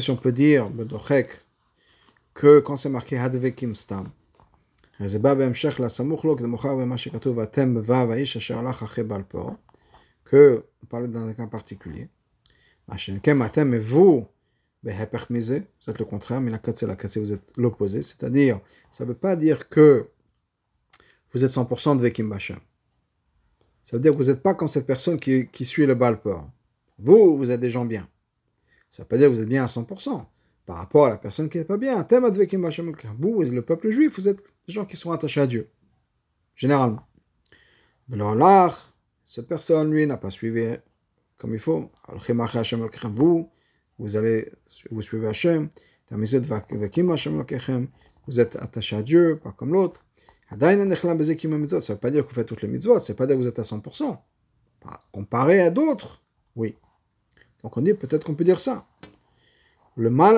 si 0.01 0.11
on 0.11 0.17
peut 0.17 0.33
dire, 0.33 0.69
que 2.33 2.59
quand 2.59 2.75
c'est 2.75 2.89
marqué 2.89 3.17
Hadvekim 3.17 3.73
Stam, 3.75 4.11
que 10.25 10.65
on 10.83 10.85
parle 10.85 11.07
d'un 11.09 11.33
cas 11.33 11.47
particulier. 11.47 12.09
Mais 12.89 13.79
vous, 13.79 14.27
ben, 14.81 14.95
vous 15.29 15.51
êtes 15.51 15.99
le 15.99 16.05
contraire, 16.05 16.39
mais 16.39 16.51
la 16.51 16.59
c'est 16.73 16.87
la 16.87 16.95
c'est 16.97 17.19
vous 17.19 17.33
êtes 17.33 17.51
l'opposé. 17.57 18.01
C'est-à-dire, 18.01 18.61
ça 18.91 19.03
ne 19.03 19.09
veut 19.09 19.15
pas 19.15 19.35
dire 19.35 19.67
que 19.67 20.07
vous 21.33 21.43
êtes 21.43 21.51
100% 21.51 21.97
de 21.97 22.01
Vekim 22.01 22.29
Bachem. 22.29 22.59
Ça 23.83 23.97
veut 23.97 24.01
dire 24.01 24.13
que 24.13 24.17
vous 24.17 24.29
n'êtes 24.29 24.41
pas 24.41 24.53
comme 24.53 24.67
cette 24.67 24.87
personne 24.87 25.19
qui, 25.19 25.65
suit 25.65 25.85
le 25.85 25.95
Balpor. 25.95 26.49
Vous, 26.97 27.37
vous 27.37 27.51
êtes 27.51 27.59
des 27.59 27.69
gens 27.69 27.85
bien. 27.85 28.07
Ça 28.89 29.01
ne 29.01 29.05
veut 29.05 29.07
pas 29.09 29.17
dire 29.17 29.29
que 29.29 29.33
vous 29.33 29.41
êtes 29.41 29.49
bien 29.49 29.63
à 29.63 29.67
100% 29.67 30.25
par 30.65 30.77
rapport 30.77 31.07
à 31.07 31.09
la 31.09 31.17
personne 31.17 31.49
qui 31.49 31.57
n'est 31.57 31.65
pas 31.65 31.77
bien. 31.77 32.05
Vous, 33.17 33.41
le 33.41 33.61
peuple 33.61 33.89
juif, 33.89 34.15
vous 34.15 34.27
êtes 34.27 34.55
des 34.67 34.73
gens 34.73 34.85
qui 34.85 34.95
sont 34.95 35.11
attachés 35.11 35.41
à 35.41 35.47
Dieu, 35.47 35.69
généralement. 36.55 37.05
Mais 38.07 38.15
alors 38.15 38.35
là, 38.35 38.73
cette 39.25 39.47
personne, 39.47 39.91
lui, 39.91 40.05
n'a 40.05 40.17
pas 40.17 40.29
suivi 40.29 40.77
comme 41.37 41.53
il 41.53 41.59
faut. 41.59 41.91
Vous, 43.15 43.49
vous 43.99 44.17
allez, 44.17 44.51
vous 44.89 45.01
suivez 45.01 45.27
Hachem. 45.27 45.69
Vous 46.11 46.35
êtes 48.39 48.55
attaché 48.55 48.95
à 48.95 49.03
Dieu, 49.03 49.39
pas 49.43 49.51
comme 49.51 49.73
l'autre. 49.73 50.03
Ça 50.49 50.55
ne 50.55 50.83
veut 50.83 51.99
pas 51.99 52.09
dire 52.09 52.23
que 52.23 52.29
vous 52.29 52.35
faites 52.35 52.47
toutes 52.47 52.63
les 52.63 52.67
mitzvot, 52.67 52.99
ça 52.99 53.13
ne 53.13 53.15
veut 53.15 53.17
pas 53.17 53.27
dire 53.27 53.35
que 53.35 53.41
vous 53.41 53.47
êtes 53.47 53.59
à 53.59 53.63
100%. 53.63 54.17
Comparé 55.11 55.61
à 55.61 55.69
d'autres, 55.69 56.23
oui. 56.55 56.75
Donc 57.61 57.77
on 57.77 57.81
dit 57.81 57.93
peut-être 57.93 58.23
qu'on 58.23 58.33
peut 58.33 58.43
dire 58.43 58.59
ça. 58.59 58.87
Le 59.95 60.09
mal. 60.09 60.37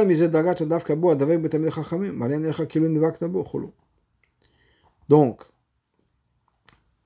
Donc, 5.08 5.42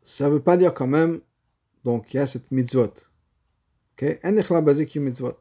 ça 0.01 0.27
ne 0.27 0.33
veut 0.33 0.41
pas 0.41 0.57
dire 0.57 0.73
quand 0.73 0.87
même, 0.87 1.21
donc 1.83 2.13
il 2.13 2.17
y 2.17 2.19
a 2.19 2.25
cette 2.25 2.51
mitzvot. 2.51 2.93
Ok? 3.93 4.19
Mitzvot. 4.95 5.37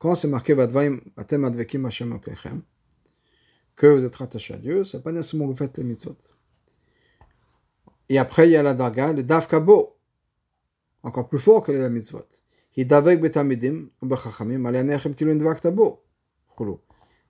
Quand 0.00 0.14
c'est 0.14 0.28
marqué 0.28 0.58
atem 0.58 1.44
advekim 1.44 1.84
hashem 1.84 2.18
que 3.76 3.86
vous 3.86 4.04
êtes 4.06 4.16
rattaché 4.16 4.54
à 4.54 4.56
Dieu, 4.56 4.82
veut 4.82 5.00
pas 5.00 5.12
nécessairement 5.12 5.44
que 5.44 5.50
vous 5.50 5.56
faites 5.58 5.76
les 5.76 5.84
mitzvot. 5.84 6.16
Et 8.08 8.16
après, 8.16 8.48
il 8.48 8.52
y 8.52 8.56
a 8.56 8.62
la 8.62 8.72
daga, 8.72 9.12
le 9.12 9.22
davkabo, 9.22 9.98
encore 11.02 11.28
plus 11.28 11.38
fort 11.38 11.62
que 11.62 11.72
les 11.72 11.86
mitzvot. 11.90 12.26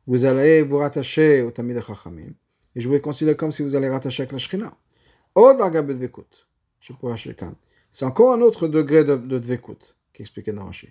Vous 0.06 0.24
allez 0.24 0.62
vous 0.62 0.78
rattacher 0.78 1.42
au 1.42 1.50
Tamid 1.50 1.82
Chachamim. 1.84 2.34
Et 2.76 2.80
je 2.80 2.88
vous 2.88 3.00
considère 3.00 3.36
comme 3.36 3.50
si 3.50 3.64
vous 3.64 3.74
allez 3.74 3.88
rattacher 3.88 4.22
avec 4.22 4.32
la 4.32 4.38
Shrina. 4.38 4.76
C'est 7.90 8.04
encore 8.04 8.32
un 8.32 8.40
autre 8.40 8.68
degré 8.68 9.04
de, 9.04 9.16
de 9.16 9.38
Dvekut 9.40 9.96
expliquait 10.20 10.52
dans 10.52 10.64
Rashi. 10.64 10.88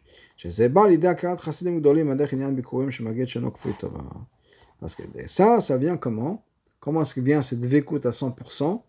Parce 4.80 4.96
que 4.96 5.04
ça, 5.28 5.60
ça 5.60 5.78
vient 5.78 5.98
comment 5.98 6.44
Comment 6.80 7.02
est-ce 7.02 7.14
que 7.14 7.22
vient 7.22 7.42
cette 7.42 7.60
Dvekut 7.60 8.06
à 8.06 8.12
100% 8.12 8.82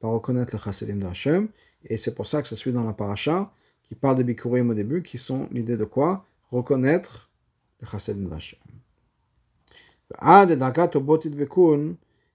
Par 0.00 0.10
reconnaître 0.10 0.54
le 0.54 0.60
Chassidim 0.60 0.96
d'Hachem. 0.96 1.48
Et 1.84 1.96
c'est 1.96 2.14
pour 2.14 2.26
ça 2.26 2.42
que 2.42 2.48
ça 2.48 2.56
suit 2.56 2.72
dans 2.72 2.84
la 2.84 2.92
paracha 2.92 3.50
qui 3.82 3.94
parle 3.94 4.18
de 4.18 4.22
Bikurim 4.22 4.68
au 4.68 4.74
début, 4.74 5.02
qui 5.02 5.16
sont 5.16 5.48
l'idée 5.50 5.78
de 5.78 5.84
quoi 5.84 6.26
Reconnaître 6.50 7.30
le 7.80 7.86
Chassidim 7.86 8.28
d'Hachem. 8.28 8.58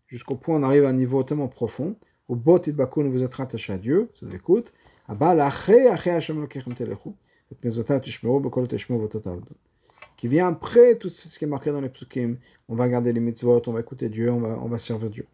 Jusqu'au 0.07 0.36
point 0.36 0.55
où 0.55 0.59
on 0.59 0.63
arrive 0.63 0.86
à 0.86 0.89
un 0.89 0.93
niveau 0.93 1.24
tellement 1.24 1.47
profond, 1.47 1.95
au 2.28 2.36
botit 2.36 2.71
bakun, 2.71 3.09
vous 3.09 3.24
êtes 3.24 3.34
rattaché 3.34 3.74
à 3.74 3.78
Dieu, 3.78 4.09
ça 4.15 4.26
écoute. 4.34 4.74
Qui 10.15 10.27
vient 10.27 10.47
après 10.47 10.95
tout 10.95 11.09
ce 11.09 11.37
qui 11.37 11.43
est 11.43 11.47
marqué 11.47 11.71
dans 11.71 11.81
les 11.81 11.89
psukim. 11.89 12.37
On 12.69 12.75
va 12.75 12.87
garder 12.87 13.11
les 13.11 13.19
mitzvot, 13.19 13.61
on 13.67 13.71
va 13.73 13.81
écouter 13.81 14.09
Dieu, 14.09 14.31
on 14.31 14.39
va, 14.39 14.57
on 14.61 14.67
va 14.67 14.77
servir 14.77 15.09
Dieu. 15.09 15.27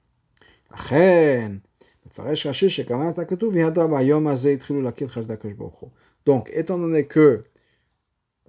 Donc, 6.25 6.49
étant 6.53 6.77
donné 6.77 7.05
que 7.05 7.43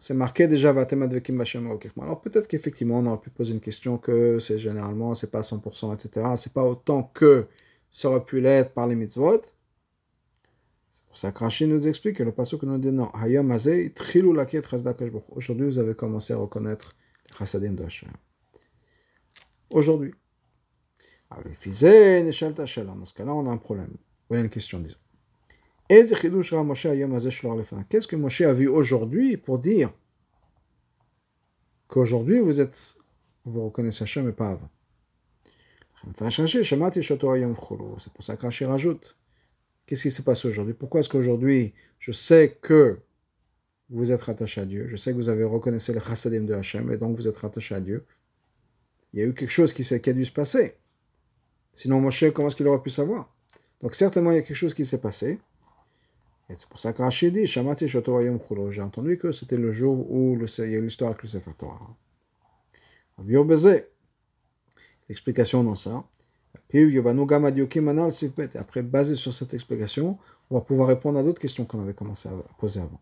c'est 0.01 0.15
marqué 0.15 0.49
déjà 0.49 0.71
Alors 0.71 2.21
peut-être 2.23 2.49
qu'effectivement 2.49 2.99
on 3.01 3.07
aurait 3.07 3.21
pu 3.21 3.29
poser 3.29 3.53
une 3.53 3.61
question 3.61 3.99
que 3.99 4.39
c'est 4.39 4.59
généralement, 4.59 5.15
c'est 5.15 5.31
pas 5.31 5.43
100%, 5.43 5.95
etc. 5.95 6.27
C'est 6.37 6.55
pas 6.55 6.65
autant 6.65 7.03
que 7.03 7.47
ça 7.91 8.09
aurait 8.09 8.25
pu 8.25 8.41
l'être 8.41 8.73
par 8.73 8.87
les 8.87 8.95
mitzvot. 8.95 9.43
Rachid 11.13 11.69
nous 11.69 11.89
explique 11.89 12.17
que 12.17 12.23
le 12.23 12.33
passage 12.33 12.59
que 12.59 12.67
nous 12.67 12.79
dit 12.79 12.93
non. 12.93 13.11
Hayom 13.15 13.51
Aujourd'hui 15.31 15.67
vous 15.67 15.79
avez 15.79 15.95
commencé 15.95 16.33
à 16.33 16.37
reconnaître 16.37 16.97
les 17.29 17.37
chassadim 17.37 17.73
de 17.73 17.85
Hashem. 17.85 18.11
Aujourd'hui. 19.73 20.15
Dans 21.31 21.43
ce 21.53 23.15
cas-là, 23.15 23.35
on 23.35 23.47
a 23.47 23.51
un 23.51 23.57
problème. 23.57 23.97
Voilà 24.29 24.45
une 24.45 24.51
question, 24.51 24.81
disons. 24.81 24.99
Qu'est-ce 25.89 26.15
que 28.09 28.17
Moshe 28.17 28.41
a 28.43 28.53
vu 28.53 28.69
aujourd'hui 28.69 29.37
pour 29.37 29.59
dire 29.59 29.93
qu'aujourd'hui 31.89 32.39
vous 32.39 32.61
êtes, 32.61 32.97
vous 33.45 33.65
reconnaissez 33.65 34.05
Hachem 34.05 34.29
et 34.29 34.33
pas 34.33 34.51
avant? 34.51 34.71
C'est 36.03 36.17
pour 38.13 38.25
ça 38.25 38.37
que 38.37 38.43
Rashi 38.43 38.65
rajoute. 38.65 39.17
Qu'est-ce 39.91 40.03
qui 40.03 40.13
se 40.13 40.23
passe 40.23 40.45
aujourd'hui? 40.45 40.73
Pourquoi 40.73 41.01
est-ce 41.01 41.09
qu'aujourd'hui 41.09 41.75
je 41.99 42.13
sais 42.13 42.57
que 42.63 43.01
vous 43.89 44.13
êtes 44.13 44.23
rattaché 44.23 44.61
à 44.61 44.65
Dieu, 44.65 44.87
je 44.87 44.95
sais 44.95 45.11
que 45.11 45.17
vous 45.17 45.29
avez 45.29 45.43
reconnu 45.43 45.79
le 45.79 46.01
chassadim 46.01 46.43
de 46.43 46.55
Hachem 46.55 46.93
et 46.93 46.97
donc 46.97 47.17
vous 47.17 47.27
êtes 47.27 47.37
rattaché 47.37 47.75
à 47.75 47.81
Dieu? 47.81 48.07
Il 49.13 49.19
y 49.19 49.23
a 49.25 49.27
eu 49.27 49.35
quelque 49.35 49.51
chose 49.51 49.73
qui, 49.73 49.83
a 49.93 50.13
dû 50.13 50.25
se 50.25 50.31
passer. 50.31 50.77
Sinon 51.73 52.01
Moshe, 52.01 52.31
comment 52.33 52.47
est-ce 52.47 52.55
qu'il 52.55 52.69
aurait 52.69 52.81
pu 52.81 52.91
savoir? 52.91 53.35
Donc 53.81 53.97
certainement 53.97 54.31
il 54.31 54.37
y 54.37 54.39
a 54.39 54.43
quelque 54.43 54.55
chose 54.55 54.75
qui 54.75 54.85
s'est 54.85 55.01
passé 55.01 55.41
c'est 56.57 56.69
pour 56.69 56.79
ça 56.79 56.93
que 56.93 57.03
Rachid 57.03 57.33
dit, 57.35 57.47
Shamati 57.49 57.89
j'ai 57.89 57.99
entendu 58.81 59.19
que 59.19 59.33
c'était 59.33 59.57
le 59.57 59.73
jour 59.73 60.09
où 60.09 60.39
il 60.39 60.71
y 60.71 60.75
a 60.75 60.79
eu 60.79 60.83
l'histoire 60.83 61.11
avec 61.11 61.23
le 61.23 61.29
Sefer 61.29 61.53
Torah. 61.59 61.97
L'explication 65.09 65.65
dans 65.65 65.75
ça. 65.75 66.05
Après, 68.55 68.83
basé 68.83 69.15
sur 69.17 69.33
cette 69.33 69.55
explication, 69.55 70.19
on 70.51 70.55
va 70.57 70.61
pouvoir 70.61 70.89
répondre 70.89 71.19
à 71.19 71.23
d'autres 71.23 71.41
questions 71.41 71.65
qu'on 71.65 71.81
avait 71.81 71.95
commencé 71.95 72.29
à 72.29 72.33
poser 72.59 72.81
avant. 72.81 73.01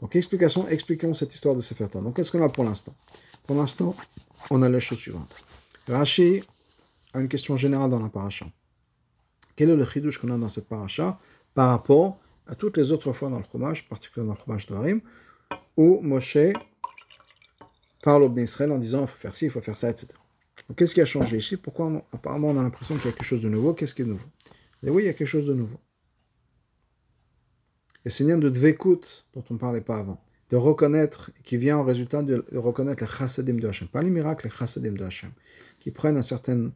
Donc, 0.00 0.14
explication, 0.14 0.68
expliquons 0.68 1.14
cette 1.14 1.34
histoire 1.34 1.54
de 1.54 1.60
Sefer 1.60 1.88
Torah. 1.88 2.04
Donc, 2.04 2.16
qu'est-ce 2.16 2.30
qu'on 2.30 2.44
a 2.44 2.48
pour 2.48 2.64
l'instant? 2.64 2.94
Pour 3.46 3.56
l'instant, 3.56 3.96
on 4.50 4.62
a 4.62 4.68
la 4.68 4.78
chose 4.78 4.98
suivante. 4.98 5.34
Rashi 5.88 6.42
a 7.14 7.20
une 7.20 7.28
question 7.28 7.56
générale 7.56 7.90
dans 7.90 8.00
la 8.00 8.08
paracha. 8.08 8.46
Quel 9.54 9.70
est 9.70 9.76
le 9.76 9.86
chidouche 9.86 10.18
qu'on 10.18 10.30
a 10.34 10.38
dans 10.38 10.48
cette 10.48 10.68
paracha 10.68 11.18
par 11.54 11.70
rapport 11.70 12.18
à 12.46 12.54
toutes 12.54 12.76
les 12.76 12.92
autres 12.92 13.12
fois 13.12 13.30
dans 13.30 13.38
le 13.38 13.44
Chumash, 13.50 13.88
particulièrement 13.88 14.34
dans 14.34 14.38
le 14.38 14.44
Chumash 14.44 14.66
Dvarim, 14.66 15.00
où 15.76 16.00
Moshe 16.00 16.52
parle 18.02 18.24
au 18.24 18.36
Israël 18.36 18.70
en 18.72 18.78
disant 18.78 19.00
il 19.02 19.06
faut 19.06 19.16
faire 19.16 19.34
ci, 19.34 19.46
il 19.46 19.50
faut 19.50 19.60
faire 19.60 19.76
ça, 19.76 19.90
etc. 19.90 20.08
Qu'est-ce 20.74 20.94
qui 20.94 21.00
a 21.00 21.04
changé 21.04 21.36
ici? 21.36 21.56
Pourquoi 21.56 22.04
apparemment 22.12 22.48
on 22.48 22.58
a 22.58 22.62
l'impression 22.62 22.96
qu'il 22.96 23.06
y 23.06 23.08
a 23.08 23.12
quelque 23.12 23.24
chose 23.24 23.42
de 23.42 23.48
nouveau 23.48 23.74
Qu'est-ce 23.74 23.94
qui 23.94 24.02
est 24.02 24.06
nouveau? 24.06 24.26
Et 24.82 24.90
oui, 24.90 25.04
il 25.04 25.06
y 25.06 25.08
a 25.08 25.12
quelque 25.12 25.28
chose 25.28 25.46
de 25.46 25.54
nouveau. 25.54 25.78
Et 28.04 28.10
c'est 28.10 28.24
de 28.24 28.48
Dvekut 28.48 29.24
dont 29.34 29.44
on 29.50 29.54
ne 29.54 29.58
parlait 29.58 29.80
pas 29.80 29.98
avant, 29.98 30.20
de 30.50 30.56
reconnaître, 30.56 31.30
qui 31.42 31.56
vient 31.56 31.78
en 31.78 31.84
résultat 31.84 32.22
de, 32.22 32.44
reconnaître 32.54 33.02
les 33.02 33.10
chassadim 33.10 33.54
de 33.54 33.66
Hachem, 33.66 33.88
pas 33.88 34.02
les 34.02 34.10
miracles, 34.10 34.46
les 34.46 34.52
chassadim 34.52 34.92
de 34.92 35.04
Hachem, 35.04 35.32
qui 35.80 35.90
prennent 35.90 36.16
une 36.16 36.22
certaine 36.22 36.72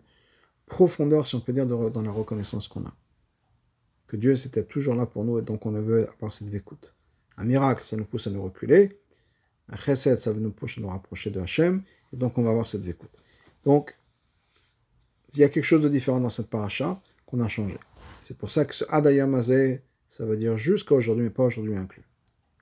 profondeur, 0.66 1.26
si 1.26 1.36
on 1.36 1.40
peut 1.40 1.52
dire, 1.52 1.66
dans 1.66 2.02
la 2.02 2.10
reconnaissance 2.10 2.68
qu'on 2.68 2.84
a 2.84 2.94
que 4.10 4.16
Dieu 4.16 4.34
c'était 4.34 4.64
toujours 4.64 4.96
là 4.96 5.06
pour 5.06 5.24
nous 5.24 5.38
et 5.38 5.42
donc 5.42 5.66
on 5.66 5.70
veut 5.70 6.08
avoir 6.14 6.32
cette 6.32 6.52
écoute. 6.52 6.96
Un 7.36 7.44
miracle, 7.44 7.84
ça 7.84 7.96
nous 7.96 8.04
pousse 8.04 8.26
à 8.26 8.30
nous 8.30 8.42
reculer. 8.42 8.98
Un 9.68 9.76
chesed, 9.76 10.18
ça 10.18 10.32
nous 10.34 10.50
pousse 10.50 10.78
à 10.78 10.80
nous 10.80 10.88
rapprocher 10.88 11.30
de 11.30 11.38
Hachem. 11.38 11.84
Et 12.12 12.16
donc 12.16 12.36
on 12.36 12.42
va 12.42 12.50
avoir 12.50 12.66
cette 12.66 12.84
écoute. 12.88 13.12
Donc, 13.64 13.96
il 15.32 15.38
y 15.38 15.44
a 15.44 15.48
quelque 15.48 15.64
chose 15.64 15.82
de 15.82 15.88
différent 15.88 16.20
dans 16.20 16.30
cette 16.30 16.50
paracha 16.50 17.00
qu'on 17.26 17.40
a 17.40 17.48
changé. 17.48 17.78
C'est 18.20 18.36
pour 18.36 18.50
ça 18.50 18.64
que 18.64 18.74
ce 18.74 18.84
Adayamazé, 18.88 19.82
ça 20.08 20.24
veut 20.24 20.36
dire 20.36 20.56
jusqu'à 20.56 20.94
aujourd'hui, 20.94 21.24
mais 21.24 21.30
pas 21.30 21.44
aujourd'hui 21.44 21.76
inclus. 21.76 22.04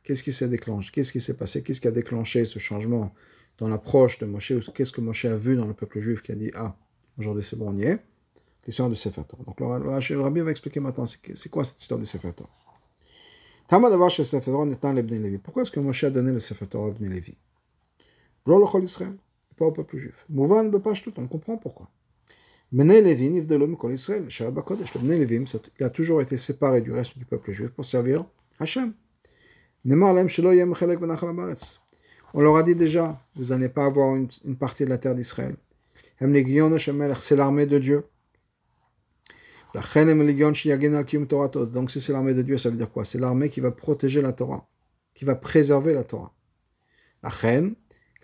Qu'est-ce 0.03 0.23
qui 0.23 0.33
s'est 0.33 0.49
déclenché? 0.49 0.91
Qu'est-ce 0.93 1.13
qui 1.13 1.21
s'est 1.21 1.37
passé? 1.37 1.63
Qu'est-ce 1.63 1.81
qui 1.81 1.89
a 1.89 1.91
déclenché 1.91 2.45
ce 2.45 2.59
changement 2.59 3.13
dans 3.59 3.69
l'approche 3.69 4.19
de 4.19 4.27
Moshe? 4.27 4.53
Qu'est-ce 4.75 4.93
que 4.93 5.01
Moshe 5.01 5.25
a 5.27 5.37
vu 5.37 5.57
dans 5.57 5.67
le 5.67 5.75
peuple 5.75 6.01
juif 6.01 6.23
qui 6.23 6.33
a 6.33 6.35
dit 6.35 6.51
Ah, 6.55 6.77
aujourd'hui 7.19 7.43
c'est 7.43 7.57
bon, 7.57 7.71
on 7.71 7.77
y 7.77 7.85
est? 7.85 7.99
L'histoire 8.67 8.91
du 8.91 8.97
Sefer. 8.97 9.23
Donc 9.47 9.61
le 9.61 10.21
Rabbi 10.21 10.41
va 10.41 10.51
expliquer 10.51 10.81
maintenant 10.81 11.07
c'est 11.07 11.49
quoi 11.51 11.65
cette 11.65 11.81
histoire 11.81 11.99
du 11.99 12.07
Sefer 12.07 12.33
Torah? 12.33 12.51
Pourquoi 15.43 15.63
est-ce 15.63 15.71
que 15.71 15.81
Moshe 15.81 16.05
a 16.05 16.11
donné 16.11 16.33
le 16.33 16.41
Sefer 16.41 16.67
Torah 16.67 16.89
à 16.89 17.05
Levi? 17.05 17.35
Israël, 18.83 19.17
pas 19.59 19.67
au 19.67 19.73
peuple 19.73 19.99
juif. 19.99 20.25
Mouvan 20.31 20.71
tout, 20.71 21.13
on 21.19 21.27
comprend 21.27 21.59
pourquoi. 21.59 21.91
Le 22.71 22.85
il 25.79 25.85
a 25.85 25.91
toujours 25.91 26.23
été 26.23 26.37
séparé 26.37 26.81
du 26.81 26.93
reste 26.93 27.19
du 27.19 27.25
peuple 27.25 27.53
juif 27.53 27.71
pour 27.71 27.85
servir 27.85 28.25
Hachem. 28.61 28.93
On 32.35 32.43
leur 32.43 32.57
a 32.57 32.63
dit 32.63 32.75
déjà, 32.75 33.19
vous 33.37 33.45
n'allez 33.45 33.71
pas 33.71 33.87
avoir 33.87 34.17
une, 34.17 34.29
une 34.45 34.57
partie 34.57 34.85
de 34.85 34.91
la 34.91 34.99
terre 34.99 35.15
d'Israël. 35.15 35.57
C'est 36.21 37.37
l'armée 37.37 37.67
de 37.67 37.79
Dieu. 37.79 38.05
Donc 39.75 41.91
si 41.91 42.01
c'est 42.01 42.13
l'armée 42.13 42.35
de 42.35 42.43
Dieu, 42.43 42.57
ça 42.57 42.71
veut 42.71 42.77
dire 42.77 42.91
quoi? 42.91 43.05
C'est 43.05 43.19
l'armée 43.19 43.49
qui 43.49 43.61
va 43.61 43.71
protéger 43.71 44.21
la 44.21 44.33
Torah, 44.33 44.69
qui 45.15 45.25
va 45.25 45.35
préserver 45.35 45.95
la 45.95 46.05
Torah. 46.05 46.33
La 47.23 47.29
reine, 47.29 47.75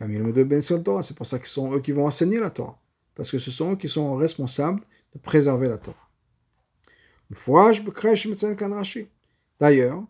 ben 0.01 0.61
c'est 0.61 1.15
pour 1.15 1.27
ça 1.27 1.39
que 1.39 1.47
ce 1.47 1.55
sont 1.55 1.73
eux 1.73 1.81
qui 1.81 1.93
vont 1.93 2.07
enseigner 2.07 2.41
la 2.41 2.51
Torah, 2.51 2.79
parce 3.15 3.31
que 3.31 3.39
ce 3.39 3.51
sont 3.51 3.73
eux 3.73 3.77
qui 3.77 3.89
sont 3.89 4.17
responsables 4.17 4.81
de 5.13 5.19
préserver 5.19 5.69
la 5.69 5.79
Torah. 5.79 5.97
D'ailleurs, 9.61 10.05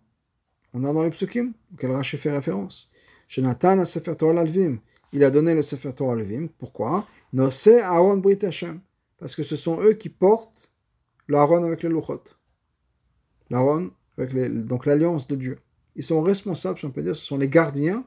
on 0.72 0.84
a 0.84 0.92
dans 0.92 1.02
les 1.02 1.10
psukim, 1.10 1.52
auquel 1.72 1.92
Rashi 1.92 2.16
fait 2.16 2.32
référence. 2.32 2.88
Jonathan 3.28 3.78
a 3.78 3.84
Sefer 3.84 4.16
Torah 4.16 4.40
Alvim. 4.40 4.78
Il 5.12 5.22
a 5.22 5.30
donné 5.30 5.54
le 5.54 5.62
Sefer 5.62 5.92
Torah 5.92 6.14
Alvim. 6.14 6.48
Pourquoi? 6.58 7.06
Nosé 7.32 7.80
Aaron 7.80 8.16
Brit 8.16 8.44
Hashem. 8.44 8.80
Parce 9.18 9.36
que 9.36 9.42
ce 9.42 9.56
sont 9.56 9.80
eux 9.80 9.92
qui 9.94 10.08
portent 10.08 10.70
l'Aaron 11.28 11.62
avec 11.62 11.82
les 11.82 11.88
Luchot. 11.88 12.24
L'Aaron 13.50 13.92
donc 14.18 14.86
l'alliance 14.86 15.26
de 15.26 15.36
Dieu. 15.36 15.58
Ils 15.96 16.02
sont 16.02 16.22
responsables, 16.22 16.78
si 16.78 16.84
on 16.84 16.90
peut 16.90 17.02
dire, 17.02 17.16
ce 17.16 17.24
sont 17.24 17.38
les 17.38 17.48
gardiens 17.48 18.04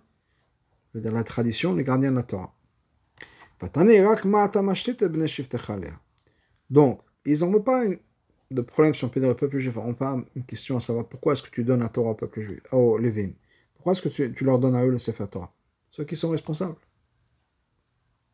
de 0.94 1.10
la 1.10 1.24
tradition, 1.24 1.76
les 1.76 1.84
gardiens 1.84 2.12
de 2.12 2.16
la 2.16 2.24
Torah. 2.24 2.54
Donc, 6.70 7.02
ils 7.26 7.38
veulent 7.38 7.64
pas 7.64 7.84
de 8.52 8.62
problème, 8.62 8.94
si 8.94 9.04
on 9.04 9.10
peut 9.10 9.20
dire, 9.20 9.30
le 9.30 9.36
peuple 9.36 9.58
juif. 9.60 9.78
On 9.78 9.94
pas 9.94 10.18
une 10.36 10.44
question 10.44 10.78
à 10.78 10.80
savoir 10.80 11.08
pourquoi 11.08 11.34
est-ce 11.34 11.44
que 11.44 11.50
tu 11.50 11.64
donnes 11.64 11.82
la 11.82 11.90
Torah 11.90 12.12
au 12.12 12.16
peuple 12.16 12.42
juif, 12.42 12.62
aux. 12.72 13.00
Pourquoi 13.74 13.94
est-ce 13.94 14.02
que 14.02 14.10
tu, 14.10 14.44
leur 14.44 14.60
donnes 14.60 14.76
à 14.76 14.86
eux 14.86 14.92
le 14.92 14.98
Sefer 14.98 15.28
Torah? 15.28 15.54
Ceux 15.90 16.04
qui 16.04 16.16
sont 16.16 16.30
responsables. 16.30 16.76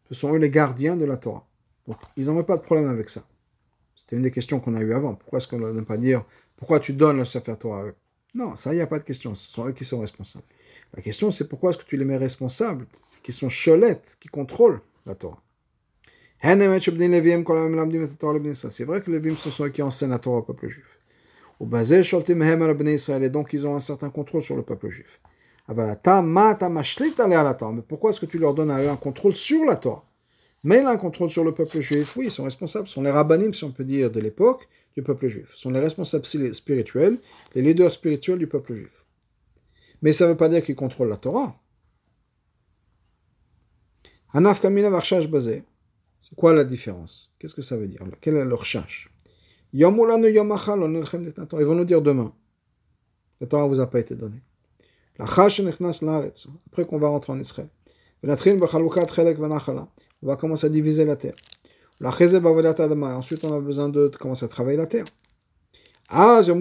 Ce 0.10 0.14
sont 0.14 0.34
eux 0.34 0.38
les 0.38 0.50
gardiens 0.50 0.98
de 0.98 1.06
la 1.06 1.18
Torah. 1.18 1.48
Donc, 1.88 1.98
ils 2.18 2.26
veulent 2.26 2.46
pas 2.46 2.58
de 2.58 2.62
problème 2.62 2.88
avec 2.88 3.10
ça. 3.10 3.26
C'était 3.96 4.16
une 4.16 4.22
des 4.24 4.32
questions 4.32 4.60
qu'on 4.60 4.76
a 4.76 4.82
eues 4.82 4.94
avant. 4.94 5.16
Pourquoi 5.16 5.38
est-ce 5.38 5.48
qu'on 5.48 5.60
ne 5.60 5.82
pas 5.82 5.98
dire 5.98 6.26
pourquoi 6.56 6.80
tu 6.80 6.94
donnes 6.94 7.18
le 7.18 7.26
Sefer 7.26 7.56
Torah 7.58 7.82
à 7.82 7.84
eux? 7.86 7.96
Non, 8.34 8.56
ça, 8.56 8.74
il 8.74 8.78
n'y 8.78 8.82
a 8.82 8.88
pas 8.88 9.00
de 9.00 9.04
question. 9.04 9.36
Ce 9.36 9.52
sont 9.52 9.68
eux 9.68 9.74
qui 9.74 9.86
sont 9.86 10.00
responsables. 10.00 10.46
La 10.96 11.02
question, 11.02 11.32
c'est 11.32 11.48
pourquoi 11.48 11.72
est-ce 11.72 11.80
que 11.80 11.86
tu 11.86 11.98
les 11.98 12.06
mets 12.06 12.18
responsables, 12.18 12.86
qui 13.24 13.32
sont 13.32 13.48
cholettes, 13.48 14.18
qui 14.20 14.28
contrôlent 14.28 14.82
la 15.06 15.16
Torah? 15.16 15.42
C'est 16.42 16.56
vrai 16.56 16.80
que 19.02 19.12
les 19.12 19.20
Lévim, 19.20 19.36
sont 19.38 19.50
ceux 19.50 19.70
qui 19.70 19.82
enseignent 19.82 20.10
la 20.12 20.20
Torah 20.20 20.40
au 20.40 20.44
peuple 20.44 20.68
juif. 20.68 21.00
Et 21.62 23.30
donc, 23.30 23.54
ils 23.54 23.66
ont 23.66 23.76
un 23.76 23.80
certain 23.80 24.10
contrôle 24.10 24.42
sur 24.42 24.58
le 24.58 24.64
peuple 24.64 24.90
juif. 24.90 25.22
Mais 25.70 25.96
pourquoi 27.88 28.12
est-ce 28.12 28.20
que 28.20 28.26
tu 28.26 28.38
leur 28.38 28.54
donnes 28.54 28.72
à 28.72 28.84
eux 28.84 28.90
un 28.90 28.98
contrôle 28.98 29.34
sur 29.34 29.64
la 29.64 29.78
Torah? 29.78 30.04
Mais 30.66 30.80
un 30.80 30.98
contrôle 30.98 31.30
sur 31.30 31.44
le 31.46 31.54
peuple 31.54 31.80
juif, 31.80 32.18
oui, 32.18 32.26
ils 32.26 32.32
sont 32.32 32.44
responsables. 32.44 32.88
Ce 32.88 32.94
sont 32.94 33.02
les 33.02 33.12
rabbinim, 33.12 33.54
si 33.54 33.64
on 33.64 33.72
peut 33.72 33.86
dire, 33.86 34.12
de 34.12 34.20
l'époque 34.20 34.68
du 34.96 35.02
peuple 35.02 35.28
juif. 35.28 35.50
Ce 35.54 35.62
sont 35.62 35.72
les 35.72 35.80
responsables 35.80 36.26
spirituels, 36.26 37.20
les 37.56 37.62
leaders 37.62 37.94
spirituels 37.94 38.40
du 38.40 38.48
peuple 38.48 38.76
juif. 38.76 39.03
Mais 40.04 40.12
ça 40.12 40.26
ne 40.26 40.32
veut 40.32 40.38
pas 40.38 40.50
dire 40.50 40.64
qu'ils 40.64 40.76
contrôlent 40.76 41.10
la 41.10 41.18
Torah. 41.18 41.60
C'est 46.20 46.36
quoi 46.36 46.54
la 46.54 46.66
différence? 46.66 47.34
Qu'est-ce 47.40 47.56
que 47.56 47.62
ça 47.62 47.78
veut 47.78 47.88
dire? 47.88 48.02
Quelle 48.20 48.36
est 48.36 48.44
leur 48.46 48.66
charge? 48.66 49.10
Ils 49.72 49.86
vont 49.86 50.06
nous 50.06 51.86
dire 51.86 52.02
demain. 52.02 52.34
La 53.40 53.48
Torah 53.48 53.64
ne 53.64 53.70
vous 53.70 53.80
a 53.80 53.90
pas 53.90 54.00
été 54.00 54.16
donnée. 54.16 54.44
Après 55.20 56.86
qu'on 56.86 56.98
va 57.00 57.08
rentrer 57.08 57.32
en 57.32 57.40
Israël. 57.40 57.70
On 58.24 58.28
va 60.28 60.36
commencer 60.36 60.66
à 60.66 60.70
diviser 60.70 61.06
la 61.06 61.16
terre. 61.16 61.36
Ensuite, 62.02 63.44
on 63.46 63.54
a 63.56 63.62
besoin 63.62 63.88
de 63.88 64.12
commencer 64.20 64.44
à 64.44 64.50
travailler 64.50 64.78
la 64.78 64.88
terre. 64.88 65.06
Ah, 66.16 66.42
les 66.44 66.54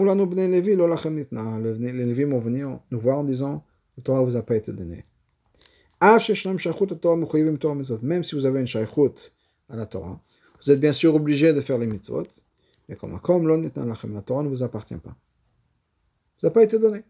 Lévi 1.92 2.24
vont 2.24 2.38
venir 2.38 2.80
nous 2.90 2.98
voir 2.98 3.18
en 3.18 3.24
disant 3.24 3.66
La 3.98 4.02
Torah 4.02 4.20
ne 4.20 4.24
vous 4.24 4.36
a 4.36 4.42
pas 4.42 4.56
été 4.56 4.72
donnée. 4.72 5.04
Même 6.00 6.18
si 8.24 8.34
vous 8.34 8.46
avez 8.46 8.60
une 8.60 8.66
shaykhut 8.66 9.34
à 9.68 9.76
la 9.76 9.84
Torah. 9.84 10.22
Vous 10.64 10.70
êtes 10.70 10.80
bien 10.80 10.94
sûr 10.94 11.14
obligé 11.14 11.52
de 11.52 11.60
faire 11.60 11.76
les 11.76 11.86
mitzvot, 11.86 12.22
mais 12.88 12.96
comme, 12.96 13.20
comme 13.20 13.46
la 13.46 14.22
Torah 14.22 14.42
ne 14.42 14.48
vous 14.48 14.62
appartient 14.62 14.96
pas. 14.96 15.14
Ça 16.36 16.46
n'a 16.46 16.50
pas 16.50 16.62
été 16.62 16.78
donné. 16.78 17.02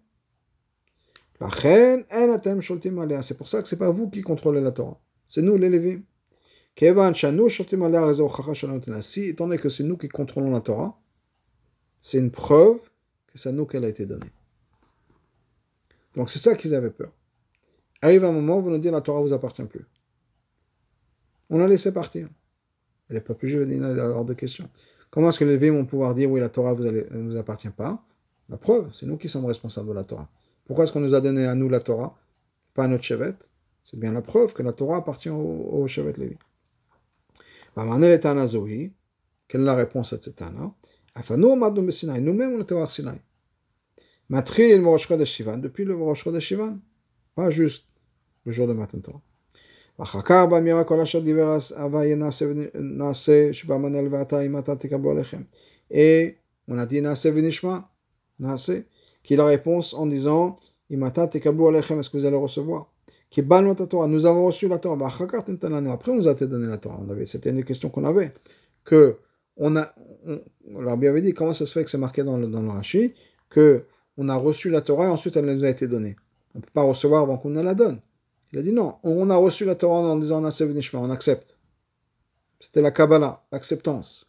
C'est 3.22 3.38
pour 3.38 3.48
ça 3.48 3.62
que 3.62 3.68
ce 3.68 3.76
n'est 3.76 3.78
pas 3.78 3.90
vous 3.90 4.10
qui 4.10 4.22
contrôlez 4.22 4.60
la 4.60 4.72
Torah. 4.72 5.00
C'est 5.28 5.42
nous 5.42 5.56
les 5.56 5.70
Lévim. 5.70 6.02
Étant 6.74 7.12
donné 9.46 9.58
que 9.58 9.68
c'est 9.68 9.84
nous 9.84 9.96
qui 9.96 10.08
contrôlons 10.08 10.50
la 10.50 10.60
Torah, 10.60 10.98
c'est 12.02 12.18
une 12.18 12.30
preuve 12.30 12.78
que 13.28 13.38
c'est 13.38 13.48
à 13.48 13.52
nous 13.52 13.64
qu'elle 13.64 13.84
a 13.84 13.88
été 13.88 14.04
donnée. 14.04 14.30
Donc 16.14 16.28
c'est 16.28 16.38
ça 16.38 16.54
qu'ils 16.54 16.74
avaient 16.74 16.90
peur. 16.90 17.12
Arrive 18.02 18.24
un 18.24 18.32
moment 18.32 18.58
où 18.58 18.62
vous 18.62 18.70
nous 18.70 18.78
dites 18.78 18.92
la 18.92 19.00
Torah 19.00 19.20
vous 19.20 19.32
appartient 19.32 19.62
plus. 19.62 19.86
On 21.48 21.60
a 21.60 21.68
laissé 21.68 21.92
partir. 21.92 22.28
Et 23.08 23.14
les 23.14 23.20
peuples 23.20 23.46
juifs 23.46 23.66
dit 23.66 23.80
hors 23.80 24.24
de 24.24 24.34
question. 24.34 24.68
Comment 25.10 25.28
est-ce 25.28 25.38
que 25.38 25.44
les 25.44 25.70
vont 25.70 25.84
pouvoir 25.84 26.14
dire 26.14 26.30
oui, 26.30 26.40
la 26.40 26.48
Torah 26.48 26.74
ne 26.74 27.22
vous 27.22 27.36
appartient 27.36 27.68
pas? 27.68 28.04
La 28.48 28.56
preuve, 28.56 28.92
c'est 28.92 29.06
nous 29.06 29.16
qui 29.16 29.28
sommes 29.28 29.44
responsables 29.44 29.88
de 29.88 29.94
la 29.94 30.04
Torah. 30.04 30.28
Pourquoi 30.64 30.84
est-ce 30.84 30.92
qu'on 30.92 31.00
nous 31.00 31.14
a 31.14 31.20
donné 31.20 31.46
à 31.46 31.54
nous 31.54 31.68
la 31.68 31.80
Torah, 31.80 32.18
pas 32.74 32.84
à 32.84 32.88
notre 32.88 33.04
chevet 33.04 33.34
C'est 33.82 33.98
bien 33.98 34.12
la 34.12 34.22
preuve 34.22 34.52
que 34.52 34.62
la 34.62 34.72
Torah 34.72 34.96
appartient 34.96 35.30
au, 35.30 35.86
chevet 35.86 36.14
Lévi. 36.14 36.36
Quelle 39.48 39.60
est 39.60 39.64
la 39.64 39.74
réponse 39.74 40.12
à 40.12 40.20
cette 40.20 40.42
tana 41.13 42.19
Nous-mêmes, 42.19 42.53
on 42.53 42.61
était 42.61 42.73
au 42.73 42.87
Sinai. 42.87 43.21
Matril 44.29 44.81
le 44.81 45.25
Shivan, 45.25 45.57
depuis 45.57 45.85
le 45.85 45.95
Rosh 45.95 46.25
Shivan, 46.39 46.79
pas 47.35 47.49
juste 47.49 47.85
le 48.45 48.51
jour 48.51 48.67
de 48.67 48.73
Matan 48.73 48.99
Torah. 48.99 49.21
ואחר 49.99 50.21
כך 50.21 50.45
באמירה 50.49 50.83
כל 50.83 51.01
אשר 51.01 51.19
דיבר 51.19 51.57
אהבה 51.77 52.05
יהיה 52.05 52.15
נעשה 52.15 52.45
ונעשה 52.75 53.53
שבאמנה 53.53 54.01
לבעתה 54.01 54.41
אם 54.41 54.57
אתה 54.57 54.75
תקבלו 54.75 55.11
עליכם. 55.11 55.41
Et 55.91 56.35
on 56.69 56.73
a 56.73 56.91
dit 56.91 57.01
נעשה 57.01 57.29
ונשמע, 57.35 57.77
נעשה. 58.39 58.79
Qui 59.23 59.35
la 59.35 59.45
réponse 59.45 59.93
en 59.93 60.05
disant 60.05 60.61
אם 60.91 61.05
אתה 61.05 61.27
תקבלו 61.27 61.67
עליכם, 61.67 61.99
est-ce 61.99 62.09
que 62.09 62.17
vous 62.17 62.25
allez 62.25 62.45
recevoir? 62.45 62.83
קיבלנו 63.29 63.71
את 63.71 63.81
התורה, 63.81 64.07
nous 64.07 64.25
avons 64.25 64.47
reçu 64.47 64.67
la 64.67 64.77
Torah, 64.77 64.97
ואחר 64.99 65.25
כך 65.27 65.39
תנתן 65.39 65.71
לנו, 65.71 65.93
après 65.93 66.11
on 66.11 66.15
nous 66.15 66.27
a 66.27 66.33
donné 66.33 66.67
la 66.67 66.77
Torah, 66.77 66.99
c'était 67.25 67.49
une 67.49 67.57
des 67.57 67.63
questions 67.63 67.89
qu'on 67.89 68.05
avait, 68.05 68.31
que 68.85 69.17
on 69.56 69.76
a, 69.76 69.94
on, 70.26 70.40
Rabbi 70.76 71.06
avait 71.06 71.22
dit, 71.22 71.34
comment 71.34 71.52
ça 71.52 71.66
se 71.66 71.72
fait 71.72 71.84
que 71.84 71.90
c'est 71.90 71.98
marqué 71.98 72.24
dans 72.24 72.36
le, 72.36 72.68
Rashi, 72.68 73.14
que 73.48 73.84
on 74.16 74.28
a 74.28 74.34
reçu 74.34 74.70
la 74.70 74.80
Torah 74.80 75.06
et 75.06 75.10
ensuite 75.10 75.36
elle 75.36 75.46
nous 75.46 75.64
a 75.64 75.68
été 75.68 75.88
donnée? 75.88 76.16
On 76.54 76.58
ne 76.58 76.62
peut 76.62 76.70
pas 76.72 76.82
recevoir 76.82 77.22
avant 77.22 77.38
qu'on 77.38 77.50
nous 77.50 77.62
la 77.62 77.74
donne. 77.74 78.00
Il 78.52 78.58
a 78.58 78.62
dit 78.62 78.72
non, 78.72 78.96
on 79.02 79.30
a 79.30 79.36
reçu 79.36 79.64
la 79.64 79.74
Torah 79.74 80.00
en 80.00 80.16
disant 80.16 80.42
on 80.42 81.10
accepte. 81.10 81.58
C'était 82.60 82.82
la 82.82 82.90
Kabbalah, 82.90 83.42
l'acceptance. 83.50 84.26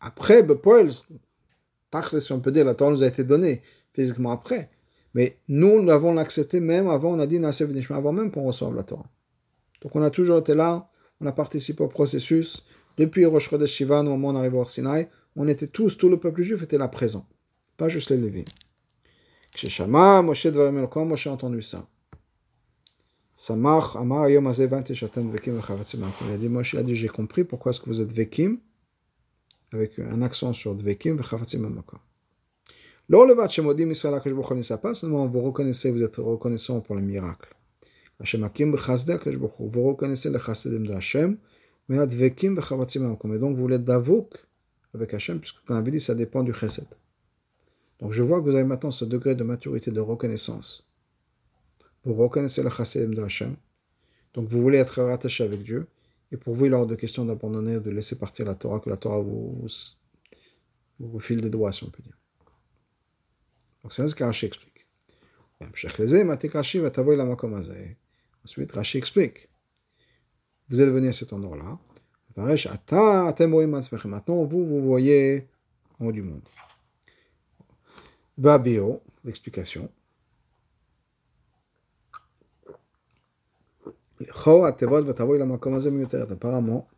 Après, 0.00 0.42
Bepoel, 0.42 0.90
si 0.92 2.32
on 2.32 2.40
peut 2.40 2.52
dire, 2.52 2.64
la 2.64 2.74
Torah 2.74 2.90
nous 2.90 3.02
a 3.02 3.06
été 3.06 3.24
donnée 3.24 3.62
physiquement 3.92 4.32
après. 4.32 4.70
Mais 5.14 5.38
nous, 5.48 5.82
nous 5.82 5.90
avons 5.90 6.12
l'accepté 6.12 6.60
même 6.60 6.88
avant, 6.88 7.12
on 7.12 7.20
a 7.20 7.26
dit 7.26 7.40
avant 7.90 8.12
même 8.12 8.30
qu'on 8.30 8.44
reçoive 8.44 8.74
la 8.74 8.84
Torah. 8.84 9.06
Donc 9.82 9.96
on 9.96 10.02
a 10.02 10.10
toujours 10.10 10.38
été 10.38 10.54
là, 10.54 10.88
on 11.20 11.26
a 11.26 11.32
participé 11.32 11.82
au 11.82 11.88
processus. 11.88 12.64
Depuis 13.00 13.24
Rosh 13.24 13.48
Chodesh 13.48 13.70
Shivan, 13.70 14.06
au 14.06 14.10
moment 14.10 14.28
où 14.28 14.32
on 14.32 14.36
arrive 14.36 14.56
au 14.56 14.64
Sinai, 14.66 15.08
on 15.34 15.48
était 15.48 15.68
tous, 15.68 15.96
tout 15.96 16.10
le 16.10 16.20
peuple 16.20 16.42
juif 16.42 16.62
était 16.62 16.76
là 16.76 16.86
présent. 16.86 17.26
Pas 17.78 17.88
juste 17.88 18.10
les 18.10 18.18
Lévis. 18.18 18.44
Shama, 19.56 20.20
Moshe 20.20 20.44
Moshe 20.44 21.26
a 21.26 21.32
entendu 21.32 21.62
ça. 21.62 21.88
Samach, 23.34 23.96
Amar, 23.96 24.28
Yom 24.28 24.46
Azeh, 24.48 24.66
Vekim, 24.66 25.62
Il 26.26 26.30
a 26.30 26.36
dit, 26.36 26.50
Moshe, 26.50 26.74
a 26.74 26.82
dit, 26.82 26.94
j'ai 26.94 27.08
compris 27.08 27.44
pourquoi 27.44 27.70
est-ce 27.70 27.80
que 27.80 27.86
vous 27.86 28.02
êtes 28.02 28.12
Vekim, 28.12 28.58
avec 29.72 29.98
un 29.98 30.20
accent 30.20 30.52
sur 30.52 30.74
Vekim, 30.74 31.16
Vechavatzim, 31.16 31.60
Makom. 31.60 32.00
Lors 33.08 33.24
le 33.24 33.32
Vat 33.32 33.48
Shemodim 33.48 33.88
Israël 33.90 34.14
Akash 34.14 34.34
Baruch 34.34 34.50
Hu 34.50 34.76
pas 34.76 34.94
seulement 34.94 35.24
vous 35.24 35.40
reconnaissez, 35.40 35.90
vous 35.90 36.02
êtes 36.02 36.16
reconnaissant 36.16 36.80
pour 36.80 36.96
le 36.96 37.00
miracle. 37.00 37.56
Hashem 38.20 38.44
Akim 38.44 38.72
Bechazde 38.72 39.08
Akash 39.08 39.38
Baruch 39.38 39.54
vous 39.58 39.84
reconnaissez 39.84 40.28
le 40.28 40.38
Chasedim 40.38 40.80
de 40.80 40.92
Hashem, 40.92 41.38
Makom. 41.96 43.34
Et 43.34 43.38
donc 43.38 43.56
vous 43.56 43.62
voulez 43.62 43.78
d'avouk 43.78 44.34
avec 44.94 45.14
Hashem, 45.14 45.40
puisque 45.40 45.64
comme 45.64 45.76
on 45.76 45.78
avait 45.80 45.90
dit, 45.90 46.00
ça 46.00 46.14
dépend 46.14 46.42
du 46.42 46.52
Chesed. 46.52 46.88
Donc 47.98 48.12
je 48.12 48.22
vois 48.22 48.40
que 48.40 48.44
vous 48.44 48.54
avez 48.54 48.64
maintenant 48.64 48.90
ce 48.90 49.04
degré 49.04 49.34
de 49.34 49.44
maturité, 49.44 49.90
de 49.90 50.00
reconnaissance 50.00 50.90
vous 52.04 52.14
reconnaissez 52.14 52.62
le 52.62 52.70
chassid 52.70 53.10
de 53.10 53.22
Hachem, 53.22 53.56
donc 54.34 54.48
vous 54.48 54.62
voulez 54.62 54.78
être 54.78 55.02
rattaché 55.02 55.44
avec 55.44 55.62
Dieu, 55.62 55.86
et 56.32 56.36
pour 56.36 56.54
vous, 56.54 56.66
il 56.66 56.72
est 56.72 56.76
hors 56.76 56.86
de 56.86 56.94
question 56.94 57.24
d'abandonner, 57.24 57.80
de 57.80 57.90
laisser 57.90 58.16
partir 58.16 58.46
la 58.46 58.54
Torah, 58.54 58.80
que 58.80 58.88
la 58.88 58.96
Torah 58.96 59.18
vous, 59.18 59.66
file 61.18 61.40
des 61.40 61.50
doigts, 61.50 61.72
si 61.72 61.84
on 61.84 61.90
peut 61.90 62.02
dire. 62.02 62.16
Donc 63.82 63.92
c'est 63.92 64.06
ce 64.06 64.14
que 64.14 64.24
explique. 64.24 64.86
Ensuite, 68.44 68.72
Rashi 68.72 68.98
explique. 68.98 69.49
Vous 70.70 70.80
êtes 70.80 70.88
venu 70.88 71.08
à 71.08 71.12
cet 71.12 71.32
endroit-là. 71.32 71.78
Maintenant, 74.04 74.44
vous, 74.44 74.66
vous 74.66 74.80
voyez 74.82 75.48
en 75.98 76.06
haut 76.06 76.12
du 76.12 76.22
monde. 76.22 76.42
Vabio, 78.38 79.02
l'explication. 79.24 79.90
Apparemment, 86.30 86.88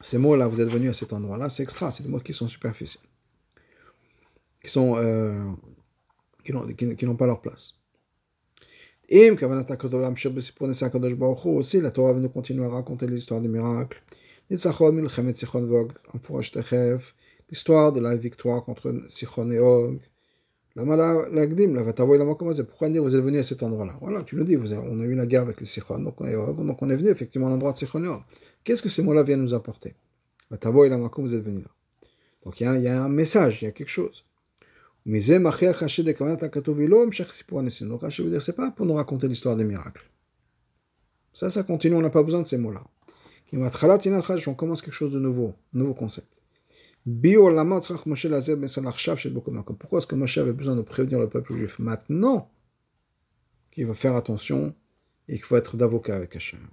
ces 0.00 0.18
mots-là, 0.18 0.48
vous 0.48 0.60
êtes 0.60 0.68
venus 0.68 0.90
à 0.90 0.94
cet 0.94 1.12
endroit-là, 1.12 1.48
c'est 1.50 1.62
extra, 1.62 1.90
c'est 1.92 2.02
des 2.02 2.08
mots 2.08 2.18
qui 2.18 2.32
sont 2.32 2.48
superficiels. 2.48 3.04
qui 4.60 4.70
sont 4.70 4.96
euh, 4.96 5.52
qui 6.42 6.52
n'ont 7.06 7.16
pas 7.16 7.26
leur 7.26 7.40
place. 7.40 7.74
Et 9.08 9.30
aussi, 11.44 11.80
la 11.80 11.90
Torah 11.90 12.12
nous 12.14 12.28
continuer 12.28 12.64
à 12.64 12.68
raconter 12.68 13.06
l'histoire 13.06 13.40
des 13.40 13.48
miracles. 13.48 14.02
L'histoire 14.50 14.92
de 17.92 18.00
la 18.00 18.16
victoire 18.16 18.64
contre 18.64 18.94
Sichon 19.08 19.50
et 19.50 19.58
Og. 19.58 20.00
Pourquoi 20.76 20.96
dire 22.88 23.02
vous 23.02 23.16
êtes 23.16 23.22
venu 23.22 23.38
à 23.38 23.42
cet 23.42 23.62
endroit-là 23.62 23.96
Voilà, 24.00 24.22
tu 24.22 24.36
le 24.36 24.44
dis, 24.44 24.56
on 24.56 25.00
a 25.00 25.04
eu 25.04 25.14
la 25.14 25.26
guerre 25.26 25.42
avec 25.42 25.60
les 25.60 25.66
Sichon, 25.66 26.00
donc 26.00 26.20
on 26.20 26.26
est 26.26 26.96
venu 26.96 27.10
effectivement 27.10 27.46
à 27.46 27.50
l'endroit 27.50 27.72
de 27.72 27.78
Sichon 27.78 28.04
et 28.04 28.08
Og. 28.08 28.22
Qu'est-ce 28.64 28.82
que 28.82 28.88
ces 28.88 29.02
mots-là 29.02 29.22
viennent 29.22 29.42
nous 29.42 29.54
apporter 29.54 29.94
vous 30.50 31.34
êtes 31.34 31.42
venu 31.42 31.62
là. 31.62 31.70
Donc 32.44 32.60
il 32.60 32.64
y 32.64 32.88
a 32.88 33.02
un 33.02 33.08
message, 33.08 33.62
il 33.62 33.64
y 33.66 33.68
a 33.68 33.72
quelque 33.72 33.88
chose. 33.88 34.24
Dire, 35.06 35.52
c'est 38.40 38.56
pas 38.56 38.70
pour 38.70 38.86
nous 38.86 38.94
raconter 38.94 39.28
l'histoire 39.28 39.56
des 39.56 39.64
miracles. 39.64 40.10
Ça, 41.34 41.50
ça 41.50 41.62
continue, 41.62 41.96
on 41.96 42.00
n'a 42.00 42.10
pas 42.10 42.22
besoin 42.22 42.40
de 42.40 42.46
ces 42.46 42.56
mots-là. 42.56 42.84
On 43.52 44.54
commence 44.54 44.82
quelque 44.82 44.94
chose 44.94 45.12
de 45.12 45.18
nouveau, 45.18 45.54
un 45.74 45.78
nouveau 45.78 45.94
concept. 45.94 46.28
Pourquoi 47.06 47.66
est-ce 49.98 50.06
que 50.06 50.14
Moshe 50.14 50.38
avait 50.38 50.54
besoin 50.54 50.74
de 50.74 50.82
prévenir 50.82 51.18
le 51.18 51.28
peuple 51.28 51.54
juif 51.54 51.78
maintenant 51.78 52.50
qu'il 53.72 53.86
va 53.86 53.92
faire 53.92 54.16
attention 54.16 54.74
et 55.28 55.34
qu'il 55.34 55.44
faut 55.44 55.56
être 55.56 55.76
d'avocat 55.76 56.16
avec 56.16 56.34
Hachem 56.34 56.66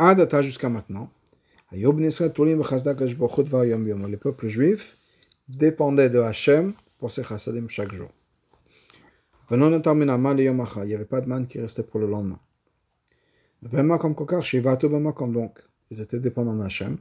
Adata 0.00 0.42
jusqu'à 0.42 0.68
maintenant. 0.68 1.12
Les 1.70 1.84
peuples 4.16 4.48
juifs 4.48 4.96
dépendaient 5.48 6.10
de 6.10 6.18
Hachem 6.18 6.74
pour 6.98 7.10
ses 7.10 7.24
chassadim 7.24 7.68
chaque 7.68 7.92
jour. 7.92 8.10
Il 9.50 9.56
n'y 9.56 10.94
avait 10.94 11.04
pas 11.04 11.20
de 11.20 11.28
manne 11.28 11.46
qui 11.46 11.58
restait 11.58 11.82
pour 11.82 12.00
le 12.00 12.06
lendemain. 12.06 12.38
Donc, 13.62 15.62
ils 15.90 16.00
étaient 16.00 16.20
dépendants 16.20 16.54
d'Hachem. 16.54 16.98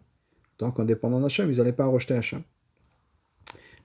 Tant 0.58 0.72
qu'en 0.72 0.86
dépendant 0.86 1.20
d'Hachem, 1.20 1.52
ils 1.52 1.58
n'allaient 1.58 1.74
pas 1.74 1.88
rejeter 1.88 2.14
Hachem. 2.14 2.41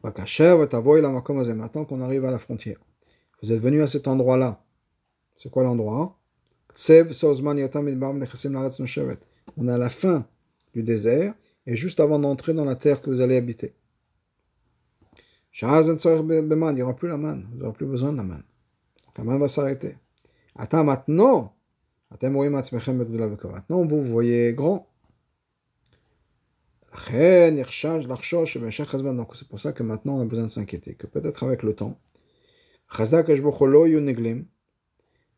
Maintenant 0.02 1.84
qu'on 1.84 2.00
arrive 2.00 2.24
à 2.24 2.30
la 2.30 2.38
frontière. 2.38 2.78
Vous 3.42 3.52
êtes 3.52 3.60
venus 3.60 3.82
à 3.82 3.86
cet 3.86 4.08
endroit-là. 4.08 4.64
C'est 5.36 5.50
quoi 5.50 5.64
l'endroit 5.64 6.18
On 9.56 9.68
est 9.68 9.72
à 9.72 9.78
la 9.78 9.90
fin 9.90 10.26
du 10.72 10.82
désert 10.82 11.34
et 11.66 11.76
juste 11.76 12.00
avant 12.00 12.18
d'entrer 12.18 12.54
dans 12.54 12.64
la 12.64 12.76
terre 12.76 13.00
que 13.00 13.10
vous 13.10 13.20
allez 13.20 13.36
habiter. 13.36 13.74
Il 15.54 15.66
n'y 15.66 16.82
aura 16.82 16.96
plus 16.96 17.08
la 17.08 17.16
manne, 17.18 17.46
vous 17.52 17.58
n'aurez 17.58 17.72
plus 17.72 17.86
besoin 17.86 18.12
de 18.12 18.16
la 18.16 18.22
manne. 18.22 18.44
La 19.16 19.24
manne 19.24 19.38
va 19.38 19.48
s'arrêter. 19.48 19.96
Attends, 20.56 20.84
maintenant, 20.84 21.54
maintenant 22.10 23.84
vous 23.84 24.02
voyez 24.02 24.52
grand. 24.54 24.88
Donc 29.14 29.36
c'est 29.36 29.48
pour 29.48 29.60
ça 29.60 29.72
que 29.72 29.82
maintenant 29.82 30.18
on 30.18 30.22
a 30.22 30.24
besoin 30.24 30.44
de 30.44 30.50
s'inquiéter, 30.50 30.94
que 30.94 31.06
peut-être 31.06 31.44
avec 31.44 31.62
le 31.62 31.74
temps, 31.74 31.98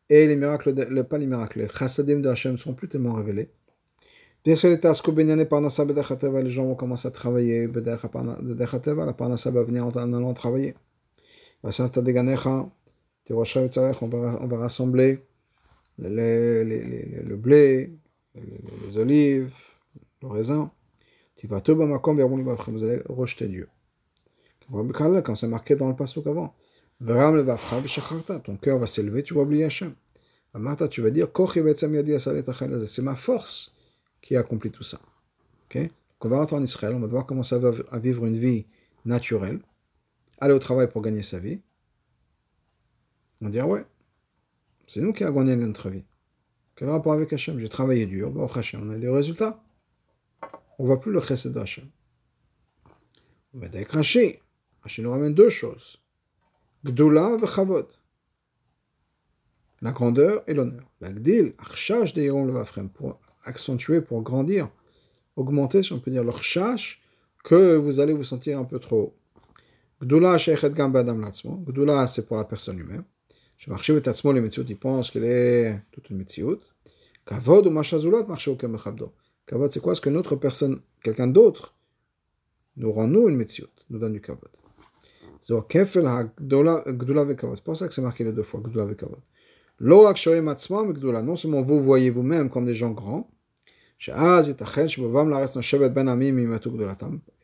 et 0.09 0.27
les 0.27 0.35
miracles, 0.35 1.03
pas 1.05 1.17
les 1.17 1.27
miracles, 1.27 1.59
les 1.59 1.67
chassadim 1.69 2.19
de 2.19 2.29
Hachem 2.29 2.53
ne 2.53 2.57
sont 2.57 2.73
plus 2.73 2.87
tellement 2.87 3.13
révélés. 3.13 3.51
Bien 4.45 4.55
sûr, 4.55 4.69
les 4.69 4.79
les 6.43 6.49
gens 6.51 6.65
vont 6.65 6.75
commencer 6.75 7.07
à 7.07 7.11
travailler, 7.11 7.67
la 7.67 9.13
parnassa 9.13 9.49
va 9.49 9.63
venir 9.63 9.87
en 9.87 9.89
allant 9.89 10.35
travailler. 10.35 10.75
On 11.63 11.71
va, 11.71 12.69
on 14.39 14.47
va 14.47 14.57
rassembler 14.57 15.25
le 15.97 17.35
blé, 17.35 17.89
les, 18.35 18.97
olives, 18.97 19.55
le 20.21 20.27
raisin. 20.27 20.69
Vous 21.43 22.83
allez 22.83 23.01
rejeter 23.09 23.47
Dieu. 23.47 23.67
Quand 24.69 25.33
c'est 25.33 25.47
marqué 25.47 25.75
dans 25.75 25.89
le 25.89 25.95
passage 25.95 26.27
avant, 26.27 26.53
ton 28.43 28.57
cœur 28.57 28.77
va 28.77 28.85
s'élever, 28.85 29.23
tu 29.23 29.33
vas 29.33 29.41
oublier 29.41 29.63
Hachem. 29.63 29.95
Tu 30.91 31.01
vas 31.01 31.09
dire, 31.09 31.29
c'est 32.21 33.01
ma 33.01 33.15
force 33.15 33.74
qui 34.25 34.35
a 34.35 34.43
tout 34.43 34.83
ça. 34.83 34.99
Okay? 35.65 35.83
Donc 35.83 36.25
on 36.25 36.29
va 36.29 36.37
rentrer 36.37 36.55
en 36.55 36.63
Israël, 36.63 36.95
on 36.95 36.99
va 36.99 37.05
devoir 37.05 37.27
commencer 37.27 37.55
à 37.55 37.99
vivre 37.99 38.25
une 38.25 38.37
vie 38.37 38.65
naturelle, 39.05 39.59
aller 40.39 40.53
au 40.53 40.59
travail 40.59 40.89
pour 40.89 41.03
gagner 41.03 41.21
sa 41.21 41.37
vie. 41.37 41.61
On 43.39 43.45
va 43.45 43.51
dire, 43.51 43.67
ouais, 43.67 43.85
c'est 44.87 45.01
nous 45.01 45.13
qui 45.13 45.23
avons 45.23 45.43
gagné 45.43 45.55
notre 45.55 45.89
vie. 45.89 46.03
Quel 46.75 46.89
rapport 46.89 47.13
avec 47.13 47.31
Hachem? 47.31 47.59
J'ai 47.59 47.69
travaillé 47.69 48.07
dur, 48.07 48.31
bon, 48.31 48.47
Hachem, 48.47 48.81
on 48.83 48.89
a 48.89 48.97
des 48.97 49.07
résultats. 49.07 49.63
On 50.79 50.83
ne 50.83 50.87
voit 50.87 50.99
plus 50.99 51.11
le 51.11 51.21
chesed 51.21 51.53
de 51.53 51.59
Hachem. 51.59 51.87
Va 53.53 53.67
avec 53.67 53.91
Rashi. 53.91 54.39
Rashi 54.81 55.03
nous 55.03 55.11
ramène 55.11 55.35
deux 55.35 55.49
choses. 55.49 56.01
Gdoula 56.83 57.37
et 57.41 57.47
Chavod. 57.47 57.87
La 59.81 59.91
grandeur 59.91 60.43
et 60.47 60.55
l'honneur. 60.55 60.89
La 60.99 61.11
Gdil, 61.11 61.53
Archach 61.59 62.13
de 62.15 62.87
pour 62.87 63.19
accentuer, 63.45 64.01
pour 64.01 64.21
grandir, 64.21 64.69
augmenter, 65.35 65.83
si 65.83 65.93
on 65.93 65.99
peut 65.99 66.11
dire, 66.11 66.23
leur 66.23 66.43
chash, 66.43 67.01
que 67.43 67.75
vous 67.75 67.99
allez 67.99 68.13
vous 68.13 68.23
sentir 68.23 68.59
un 68.59 68.65
peu 68.65 68.79
trop 68.79 69.01
haut. 69.01 69.13
Latzmo. 70.01 71.63
Gdula, 71.67 72.07
c'est 72.07 72.27
pour 72.27 72.37
la 72.37 72.43
personne 72.43 72.79
humaine. 72.79 73.03
Je 73.57 73.69
marche 73.69 73.89
avec 73.89 74.03
tatzmo 74.03 74.33
le 74.33 74.41
metziut, 74.41 74.65
il 74.67 74.77
pense 74.77 75.09
qu'il 75.09 75.23
est 75.23 75.79
toute 75.91 76.09
une 76.09 76.17
metziut. 76.17 76.59
Kavod 77.25 77.65
ou 77.65 77.71
machazulat 77.71 78.25
marche 78.27 78.49
au 78.49 78.55
kamechabdo. 78.55 79.13
Kavod, 79.45 79.71
c'est 79.71 79.79
quoi? 79.79 79.95
Ce 79.95 80.01
que 80.01 80.09
notre 80.09 80.35
personne, 80.35 80.81
quelqu'un 81.01 81.27
d'autre, 81.27 81.73
nous 82.75 82.91
rend 82.91 83.07
nous 83.07 83.29
une 83.29 83.37
metziut, 83.37 83.69
nous 83.89 83.99
donne 83.99 84.13
du 84.13 84.21
kavod. 84.21 84.49
C'est 85.39 85.53
pour 87.63 87.77
ça 87.77 87.87
que 87.87 87.93
c'est 87.93 88.01
marqué 88.01 88.25
les 88.25 88.33
deux 88.33 88.43
fois, 88.43 88.59
gdula 88.59 88.85
ve 88.85 88.95
kavod. 88.95 89.21
Lo 89.79 90.11
gdula. 90.11 91.21
Non 91.21 91.35
seulement 91.35 91.61
vous 91.61 91.81
voyez 91.81 92.09
vous-même 92.09 92.49
comme 92.49 92.65
des 92.65 92.73
gens 92.73 92.91
grands, 92.91 93.29
et 94.07 94.11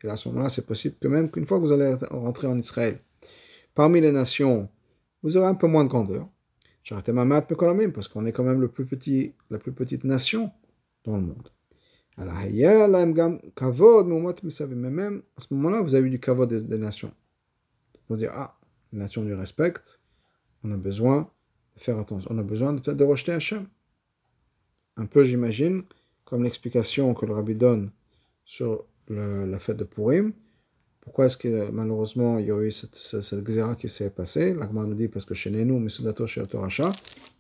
à 0.08 0.16
ce 0.16 0.28
moment-là, 0.30 0.50
c'est 0.50 0.66
possible 0.66 0.96
que 1.00 1.08
même 1.08 1.32
qu'une 1.32 1.46
fois 1.46 1.58
que 1.58 1.64
vous 1.64 1.72
allez 1.72 1.96
rentrer 2.10 2.48
en 2.48 2.58
Israël, 2.58 3.00
parmi 3.74 4.02
les 4.02 4.12
nations, 4.12 4.70
vous 5.24 5.38
aurez 5.38 5.48
un 5.48 5.56
peu 5.56 5.68
moins 5.68 5.86
de 5.86 5.90
grandeur. 5.90 6.28
Parce 7.94 8.08
qu'on 8.08 8.26
est 8.26 8.32
quand 8.32 8.44
même 8.44 8.62
la 8.62 8.68
plus 8.68 8.86
petite 8.86 10.04
nation 10.04 10.52
dans 11.06 11.16
le 11.16 11.22
monde. 11.22 11.50
Mais 12.18 12.26
même 14.90 15.22
à 15.38 15.42
ce 15.42 15.54
moment-là, 15.54 15.82
vous 15.82 15.96
avez 15.96 16.08
eu 16.08 16.10
du 16.10 16.20
kavod 16.20 16.50
des, 16.50 16.78
nations. 16.78 17.14
Vous 18.10 18.18
dire, 18.18 18.32
ah, 18.34 18.58
les 18.92 19.00
nations 19.00 19.24
lui 19.24 19.34
respectent, 19.34 20.00
on 20.64 20.72
a 20.72 20.78
besoin 20.78 21.32
de 21.76 21.80
faire 21.80 21.98
attention, 21.98 22.30
on 22.34 22.38
a 22.38 22.44
besoin 22.44 22.76
peut-être 22.76 22.98
de 22.98 23.04
rejeter 23.04 23.32
Hachem. 23.32 23.68
Un 24.98 25.06
peu, 25.06 25.24
j'imagine, 25.24 25.84
comme 26.32 26.46
l'explication 26.46 27.14
que 27.14 27.26
le 27.26 27.34
rabbi 27.34 27.56
donne 27.56 27.92
sur 28.46 28.86
la 29.10 29.60
fête 29.60 29.76
de 29.76 29.84
Purim. 29.84 30.32
Pourquoi 31.02 31.26
est-ce 31.26 31.36
que 31.36 31.70
malheureusement 31.72 32.40
il 32.40 32.46
y 32.46 32.52
a 32.52 32.62
eu 32.62 32.72
cette, 32.72 32.96
cette, 32.96 33.44
qui 33.78 33.90
s'est 33.90 34.10
passée? 34.10 34.54
L'Agma 34.54 34.86
nous 34.86 34.94
dit 34.96 35.10
parce 35.10 35.26
que 35.26 35.34
chez 35.34 35.52
nous, 35.52 35.90
chez 35.90 36.48
Toracha, 36.48 36.90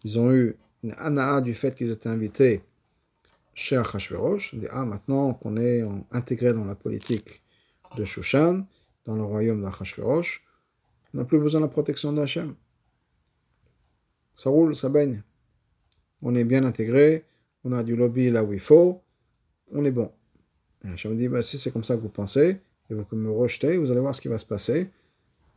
ils 0.04 0.20
ont 0.20 0.34
eu 0.34 0.58
une 0.84 0.94
anaa 0.98 1.39
du 1.39 1.54
fait 1.54 1.74
qu'ils 1.74 1.89
étaient 1.89 2.10
invités 2.10 2.64
chez 3.54 3.78
Achashverosh. 3.78 4.56
On 4.56 4.58
dit 4.58 4.68
Ah, 4.70 4.84
maintenant 4.84 5.36
qu'on 5.36 5.56
est 5.56 5.86
intégré 6.12 6.54
dans 6.54 6.66
la 6.66 6.76
politique 6.76 7.44
de 7.96 8.04
Shushan, 8.04 8.66
dans 9.06 9.16
le 9.16 9.24
royaume 9.24 9.62
d'Achashverosh, 9.62 10.44
on 11.14 11.20
n'a 11.20 11.24
plus 11.24 11.39
besoin 11.39 11.62
de 11.62 11.66
la 11.68 11.72
protection 11.72 12.12
d'Hachem. 12.12 12.56
Ça 14.36 14.50
roule, 14.50 14.76
ça 14.76 14.89
baigne. 14.89 15.24
On 16.22 16.36
est 16.36 16.44
bien 16.44 16.66
intégré, 16.66 17.24
on 17.64 17.72
a 17.72 17.84
du 17.84 17.95
lobby 17.95 18.30
là 18.30 18.43
où 18.43 18.53
il 18.53 18.59
faut, 18.59 19.01
on 19.72 19.86
est 19.86 19.91
bon. 19.91 20.12
Et 20.84 20.89
Hachem 20.89 21.16
dit, 21.16 21.28
bah, 21.28 21.41
si 21.41 21.57
c'est 21.57 21.72
comme 21.72 21.84
ça 21.84 21.95
que 21.95 22.01
vous 22.01 22.09
pensez, 22.09 22.62
et 22.89 22.93
vous 22.93 23.05
me 23.16 23.32
rejetez, 23.32 23.78
vous 23.78 23.91
allez 23.91 24.01
voir 24.01 24.14
ce 24.14 24.22
qui 24.22 24.28
va 24.28 24.38
se 24.38 24.45
passer. 24.45 24.89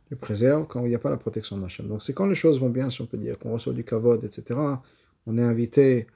Je 0.09 0.15
préserve 0.15 0.67
quand 0.67 0.85
il 0.85 0.89
n'y 0.89 0.95
a 0.95 0.99
pas 0.99 1.09
la 1.09 1.17
protection 1.17 1.57
d'Hachem. 1.57 1.87
Donc 1.87 2.01
c'est 2.01 2.13
quand 2.13 2.27
les 2.27 2.35
choses 2.35 2.59
vont 2.59 2.69
bien, 2.69 2.89
si 2.89 3.01
on 3.01 3.07
peut 3.07 3.17
dire, 3.17 3.37
qu'on 3.39 3.51
reçoit 3.51 3.73
du 3.73 3.83
kavod, 3.83 4.23
etc. 4.23 4.59
On 5.25 5.37
est 5.37 5.43
invité 5.43 6.07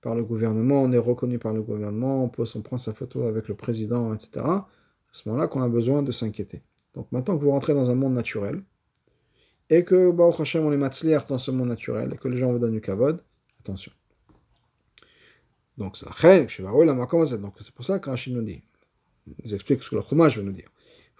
par 0.00 0.14
le 0.14 0.24
gouvernement, 0.24 0.82
on 0.82 0.92
est 0.92 0.98
reconnu 0.98 1.38
par 1.38 1.52
le 1.52 1.62
gouvernement, 1.62 2.24
on, 2.24 2.28
peut, 2.28 2.44
on 2.54 2.62
prend 2.62 2.78
sa 2.78 2.92
photo 2.92 3.24
avec 3.24 3.48
le 3.48 3.54
président, 3.54 4.12
etc. 4.12 4.30
C'est 4.34 4.40
à 4.42 4.66
ce 5.12 5.28
moment-là 5.28 5.46
qu'on 5.46 5.62
a 5.62 5.68
besoin 5.68 6.02
de 6.02 6.10
s'inquiéter. 6.10 6.62
Donc 6.94 7.10
maintenant 7.12 7.36
que 7.38 7.42
vous 7.42 7.50
rentrez 7.50 7.74
dans 7.74 7.90
un 7.90 7.94
monde 7.94 8.14
naturel, 8.14 8.62
et 9.68 9.84
que, 9.84 10.10
bah, 10.10 10.24
au 10.24 10.32
on 10.32 10.72
est 10.72 10.76
matzliar 10.76 11.24
dans 11.26 11.38
ce 11.38 11.52
monde 11.52 11.68
naturel, 11.68 12.12
et 12.12 12.16
que 12.16 12.26
les 12.26 12.36
gens 12.36 12.50
vous 12.50 12.58
donnent 12.58 12.72
du 12.72 12.80
kavod, 12.80 13.22
attention. 13.60 13.92
Donc 15.80 15.96
c'est 15.96 17.74
pour 17.74 17.84
ça 17.84 17.98
que 17.98 18.10
Rachid 18.10 18.34
nous 18.34 18.42
dit. 18.42 18.62
Nous 19.42 19.54
explique 19.54 19.82
ce 19.82 19.90
que 19.90 19.96
le 19.96 20.02
Chumash 20.02 20.36
veut 20.36 20.42
nous 20.42 20.52
dire. 20.52 20.68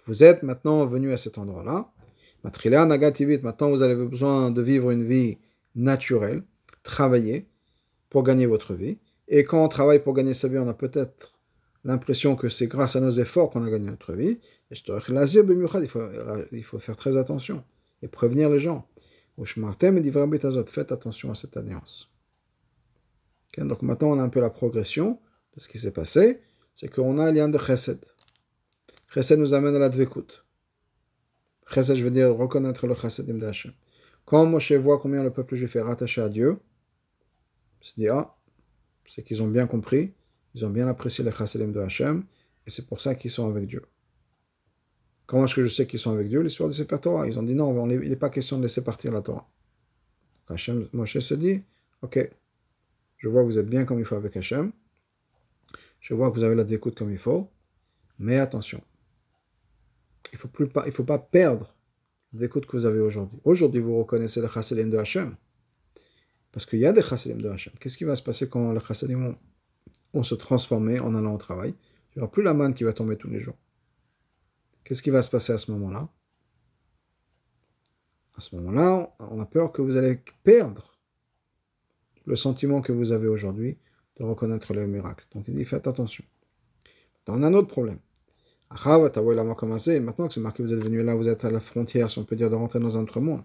Vous 0.06 0.22
êtes 0.22 0.42
maintenant 0.42 0.84
venu 0.86 1.12
à 1.12 1.16
cet 1.16 1.38
endroit-là. 1.38 1.90
Maintenant 2.44 3.70
vous 3.70 3.82
avez 3.82 4.06
besoin 4.06 4.50
de 4.50 4.62
vivre 4.62 4.90
une 4.90 5.04
vie 5.04 5.38
naturelle, 5.74 6.42
travailler 6.82 7.46
pour 8.08 8.22
gagner 8.22 8.46
votre 8.46 8.74
vie. 8.74 8.98
Et 9.28 9.44
quand 9.44 9.64
on 9.64 9.68
travaille 9.68 10.02
pour 10.02 10.14
gagner 10.14 10.34
sa 10.34 10.48
vie, 10.48 10.58
on 10.58 10.68
a 10.68 10.74
peut-être 10.74 11.38
l'impression 11.84 12.36
que 12.36 12.48
c'est 12.48 12.66
grâce 12.66 12.96
à 12.96 13.00
nos 13.00 13.10
efforts 13.10 13.50
qu'on 13.50 13.64
a 13.64 13.70
gagné 13.70 13.90
notre 13.90 14.12
vie. 14.12 14.38
Et 14.70 14.74
te 14.74 15.80
il 15.82 15.88
faut, 15.88 16.02
il 16.52 16.64
faut 16.64 16.78
faire 16.78 16.96
très 16.96 17.16
attention 17.16 17.64
et 18.02 18.08
prévenir 18.08 18.50
les 18.50 18.58
gens. 18.58 18.86
Faites 19.44 20.92
attention 20.92 21.30
à 21.30 21.34
cette 21.34 21.56
alliance. 21.56 22.09
Donc 23.58 23.82
maintenant, 23.82 24.10
on 24.10 24.18
a 24.18 24.22
un 24.22 24.28
peu 24.28 24.40
la 24.40 24.50
progression 24.50 25.20
de 25.54 25.60
ce 25.60 25.68
qui 25.68 25.78
s'est 25.78 25.90
passé. 25.92 26.40
C'est 26.74 26.88
qu'on 26.88 27.18
a 27.18 27.24
un 27.24 27.32
lien 27.32 27.48
de 27.48 27.58
chesed. 27.58 28.04
Chesed 29.12 29.38
nous 29.38 29.54
amène 29.54 29.74
à 29.74 29.78
la 29.78 29.88
dvekut. 29.88 30.44
Chesed, 31.68 31.96
je 31.96 32.04
veux 32.04 32.10
dire 32.10 32.34
reconnaître 32.34 32.86
le 32.86 32.94
chesedim 32.94 33.34
d'Hachem. 33.34 33.72
Quand 34.24 34.46
Moshe 34.46 34.72
voit 34.72 34.98
combien 34.98 35.22
le 35.22 35.32
peuple 35.32 35.56
juif 35.56 35.74
est 35.76 35.80
rattaché 35.80 36.20
à 36.20 36.28
Dieu, 36.28 36.58
il 37.82 37.86
se 37.86 37.94
dit, 37.96 38.08
ah, 38.08 38.36
c'est 39.06 39.22
qu'ils 39.22 39.42
ont 39.42 39.48
bien 39.48 39.66
compris, 39.66 40.14
ils 40.54 40.64
ont 40.64 40.70
bien 40.70 40.86
apprécié 40.86 41.24
le 41.24 41.32
chesedim 41.32 41.68
de 41.68 41.80
Hachem, 41.80 42.24
et 42.66 42.70
c'est 42.70 42.86
pour 42.86 43.00
ça 43.00 43.14
qu'ils 43.14 43.30
sont 43.30 43.48
avec 43.48 43.66
Dieu. 43.66 43.82
Comment 45.26 45.44
est-ce 45.44 45.54
que 45.54 45.62
je 45.62 45.68
sais 45.68 45.86
qu'ils 45.86 45.98
sont 45.98 46.12
avec 46.12 46.28
Dieu? 46.28 46.40
L'histoire 46.40 46.68
de 46.68 46.74
Sefer 46.74 46.98
Torah. 46.98 47.26
Ils 47.26 47.38
ont 47.38 47.42
dit 47.42 47.54
non, 47.54 47.88
il 47.88 48.08
n'est 48.08 48.16
pas 48.16 48.30
question 48.30 48.58
de 48.58 48.62
laisser 48.62 48.82
partir 48.82 49.12
la 49.12 49.22
Torah. 49.22 49.48
Hachem, 50.48 50.88
Moshe 50.92 51.18
se 51.18 51.34
dit, 51.34 51.62
ok, 52.02 52.30
je 53.20 53.28
vois 53.28 53.42
que 53.42 53.46
vous 53.46 53.58
êtes 53.58 53.68
bien 53.68 53.84
comme 53.84 53.98
il 53.98 54.04
faut 54.04 54.16
avec 54.16 54.36
Hachem, 54.36 54.72
je 56.00 56.14
vois 56.14 56.30
que 56.30 56.36
vous 56.36 56.44
avez 56.44 56.54
la 56.54 56.64
découte 56.64 56.96
comme 56.96 57.12
il 57.12 57.18
faut, 57.18 57.48
mais 58.18 58.38
attention, 58.38 58.82
il 60.32 60.36
ne 60.36 60.90
faut, 60.90 61.04
pas, 61.04 61.18
perdre 61.18 61.76
l'écoute 62.32 62.66
que 62.66 62.72
vous 62.72 62.86
avez 62.86 63.00
aujourd'hui. 63.00 63.38
Aujourd'hui, 63.44 63.80
vous 63.82 63.98
reconnaissez 63.98 64.40
le 64.40 64.48
chassalim 64.48 64.90
de 64.90 64.96
Hachem. 64.96 65.36
Parce 66.50 66.64
qu'il 66.66 66.78
y 66.78 66.86
a 66.86 66.92
des 66.92 67.02
chassalim 67.02 67.42
de 67.42 67.48
Hachem. 67.50 67.74
Qu'est-ce 67.78 67.98
qui 67.98 68.04
va 68.04 68.16
se 68.16 68.22
passer 68.22 68.48
quand 68.48 68.72
les 68.72 68.80
chassalim 68.80 69.36
vont, 70.14 70.22
se 70.22 70.34
transformer 70.34 70.98
en 70.98 71.14
allant 71.14 71.34
au 71.34 71.38
travail? 71.38 71.74
Il 72.14 72.18
n'y 72.18 72.22
aura 72.22 72.30
plus 72.30 72.42
la 72.42 72.54
manne 72.54 72.72
qui 72.72 72.84
va 72.84 72.92
tomber 72.92 73.16
tous 73.16 73.28
les 73.28 73.38
jours. 73.38 73.56
Qu'est-ce 74.82 75.02
qui 75.02 75.10
va 75.10 75.22
se 75.22 75.30
passer 75.30 75.52
à 75.52 75.58
ce 75.58 75.70
moment-là? 75.72 76.08
À 78.36 78.40
ce 78.40 78.56
moment-là, 78.56 79.14
on 79.18 79.40
a 79.40 79.46
peur 79.46 79.72
que 79.72 79.82
vous 79.82 79.96
allez 79.96 80.22
perdre 80.42 80.89
le 82.26 82.36
sentiment 82.36 82.80
que 82.80 82.92
vous 82.92 83.12
avez 83.12 83.28
aujourd'hui 83.28 83.76
de 84.18 84.24
reconnaître 84.24 84.74
le 84.74 84.86
miracle. 84.86 85.26
Donc 85.34 85.44
il 85.48 85.54
dit 85.54 85.64
faites 85.64 85.86
attention. 85.86 86.24
On 87.28 87.42
a 87.42 87.46
un 87.46 87.54
autre 87.54 87.68
problème. 87.68 87.98
Maintenant 88.72 90.28
que 90.28 90.34
c'est 90.34 90.40
marqué, 90.40 90.62
vous 90.62 90.72
êtes 90.72 90.82
venu 90.82 91.02
là, 91.02 91.14
vous 91.14 91.28
êtes 91.28 91.44
à 91.44 91.50
la 91.50 91.60
frontière, 91.60 92.08
si 92.08 92.18
on 92.18 92.24
peut 92.24 92.36
dire, 92.36 92.50
de 92.50 92.54
rentrer 92.54 92.78
dans 92.78 92.96
un 92.96 93.02
autre 93.02 93.20
monde. 93.20 93.42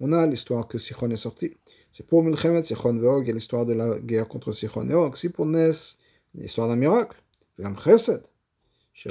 On 0.00 0.12
a 0.12 0.26
l'histoire 0.26 0.68
que 0.68 0.78
Sichon 0.78 1.10
est 1.10 1.16
sorti. 1.16 1.56
C'est 1.92 2.06
pour 2.06 2.22
Milchemet, 2.22 2.62
Sichon 2.62 2.94
Veog, 2.94 3.28
et 3.28 3.32
l'histoire 3.32 3.66
de 3.66 3.72
la 3.72 3.98
guerre 3.98 4.28
contre 4.28 4.52
Sichon 4.52 4.88
et 4.88 4.94
Og. 4.94 5.16
Si 5.16 5.28
pour 5.28 5.46
Nes, 5.46 5.96
l'histoire 6.34 6.68
d'un 6.68 6.76
miracle. 6.76 7.16
Vegam 7.56 7.76
Chesed. 7.78 8.22
Qui 8.94 9.08
est 9.08 9.10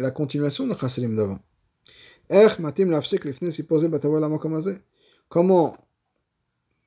la 0.00 0.10
continuation 0.10 0.66
de 0.66 0.74
Chassidim 0.74 1.14
d'avant. 1.14 1.38
Comment 5.28 5.76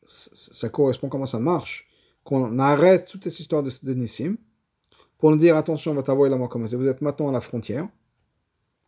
ça 0.05 0.69
correspond, 0.69 1.09
comment 1.09 1.25
ça 1.25 1.39
marche 1.39 1.87
qu'on 2.23 2.59
arrête 2.59 3.07
toute 3.09 3.23
cette 3.23 3.39
histoire 3.39 3.63
de, 3.63 3.93
Nissim, 3.93 4.37
pour 5.17 5.31
nous 5.31 5.37
dire 5.37 5.55
attention, 5.55 5.93
la 5.93 6.01
Vous 6.01 6.87
êtes 6.87 7.01
maintenant 7.01 7.29
à 7.29 7.31
la 7.31 7.41
frontière. 7.41 7.87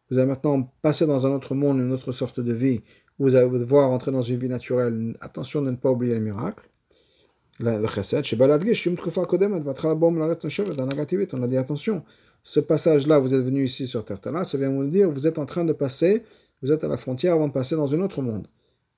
Vous 0.10 0.18
allez 0.18 0.28
maintenant 0.28 0.74
passer 0.82 1.06
dans 1.06 1.28
un 1.28 1.32
autre 1.32 1.54
monde, 1.54 1.80
une 1.80 1.92
autre 1.92 2.12
sorte 2.12 2.40
de 2.40 2.54
vie. 2.54 2.82
Vous 3.20 3.36
allez 3.36 3.50
devoir 3.50 3.92
entrer 3.92 4.12
dans 4.12 4.22
une 4.22 4.38
vie 4.38 4.50
naturelle. 4.50 5.18
Attention 5.22 5.62
de 5.62 5.72
ne 5.72 5.76
pas 5.76 5.92
oublier 5.92 6.14
le 6.14 6.20
miracle. 6.20 6.70
Le 7.60 7.88
chesed. 7.88 8.24
On 8.40 8.50
a 11.44 11.48
dit 11.48 11.58
attention. 11.58 12.04
Ce 12.48 12.60
passage-là, 12.62 13.20
vous 13.20 13.36
êtes 13.36 13.42
venu 13.42 13.66
ici 13.66 13.88
sur 13.88 14.06
Terre. 14.06 14.22
Là, 14.32 14.46
ça 14.46 14.58
vient 14.58 14.72
vous 14.72 14.86
dire 14.86 15.12
vous 15.12 15.28
êtes 15.28 15.38
en 15.38 15.46
train 15.46 15.66
de 15.66 15.74
passer, 15.74 16.24
vous 16.62 16.72
êtes 16.72 16.86
à 16.86 16.88
la 16.88 16.96
frontière 16.96 17.34
avant 17.34 17.50
de 17.50 17.52
passer 17.52 17.76
dans 17.76 17.94
un 17.94 18.00
autre 18.00 18.22
monde, 18.22 18.48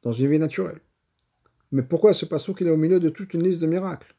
dans 0.04 0.12
une 0.12 0.30
vie 0.30 0.38
naturelle. 0.38 0.80
Mais 1.72 1.82
pourquoi 1.82 2.14
ce 2.14 2.26
passage 2.26 2.54
qu'il 2.54 2.68
est 2.68 2.70
au 2.70 2.78
milieu 2.78 3.00
de 3.00 3.10
toute 3.10 3.34
une 3.34 3.41
liste 3.41 3.60
de 3.60 3.66
miracles? 3.66 4.14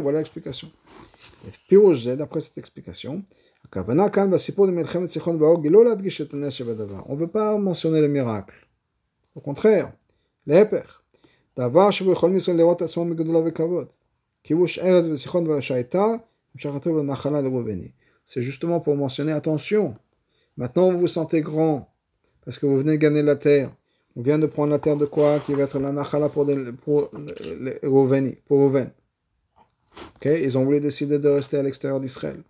Voilà 0.00 0.20
l'explication. 0.20 0.72
d'après 2.16 2.40
cette 2.40 2.56
explication, 2.56 3.22
on 3.70 3.78
ne 3.78 3.84
veut 7.16 7.26
pas 7.26 7.58
mentionner 7.58 8.00
le 8.00 8.08
miracle. 8.08 8.66
Au 9.34 9.42
contraire, 9.42 9.92
c'est 18.24 18.42
justement 18.42 18.80
pour 18.80 18.96
mentionner, 18.96 19.32
attention, 19.32 19.96
maintenant 20.56 20.92
vous 20.92 21.00
vous 21.00 21.06
sentez 21.06 21.40
grand, 21.40 21.94
parce 22.44 22.58
que 22.58 22.66
vous 22.66 22.78
venez 22.78 22.98
gagner 22.98 23.22
la 23.22 23.36
terre. 23.36 23.70
On 24.16 24.22
vient 24.22 24.38
de 24.38 24.46
prendre 24.46 24.70
la 24.70 24.78
terre 24.78 24.96
de 24.96 25.06
quoi? 25.06 25.38
Qui 25.40 25.54
va 25.54 25.62
être 25.62 25.78
la 25.78 25.92
nachala 25.92 26.28
pour, 26.28 26.46
pour, 26.84 27.10
pour 28.46 28.72
ils 30.24 30.58
ont 30.58 30.64
voulu 30.64 30.80
décider 30.80 31.18
de 31.18 31.28
rester 31.28 31.58
à 31.58 31.62
l'extérieur 31.62 32.00
d'Israël. 32.00 32.42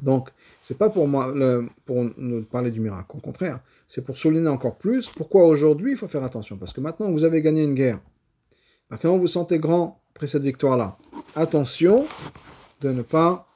Donc, 0.00 0.30
c'est 0.62 0.78
pas 0.78 0.90
pour, 0.90 1.06
moi, 1.06 1.32
pour 1.84 2.04
nous 2.16 2.42
parler 2.42 2.70
du 2.70 2.80
miracle, 2.80 3.16
au 3.16 3.20
contraire, 3.20 3.60
c'est 3.86 4.04
pour 4.04 4.16
souligner 4.16 4.48
encore 4.48 4.76
plus 4.76 5.08
pourquoi 5.10 5.46
aujourd'hui 5.46 5.92
il 5.92 5.96
faut 5.96 6.08
faire 6.08 6.24
attention. 6.24 6.56
Parce 6.56 6.72
que 6.72 6.80
maintenant 6.80 7.10
vous 7.10 7.24
avez 7.24 7.42
gagné 7.42 7.62
une 7.62 7.74
guerre, 7.74 8.00
maintenant 8.90 9.14
vous 9.14 9.22
vous 9.22 9.26
sentez 9.26 9.58
grand 9.58 10.02
après 10.14 10.26
cette 10.26 10.42
victoire-là. 10.42 10.96
Attention 11.36 12.06
de 12.82 12.90
ne 12.90 13.02
pas, 13.02 13.48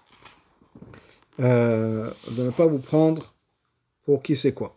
euh, 1.41 2.09
de 2.37 2.45
ne 2.45 2.51
pas 2.51 2.67
vous 2.67 2.79
prendre 2.79 3.35
pour 4.05 4.23
qui 4.23 4.37
c'est 4.37 4.55
quoi. 4.55 4.77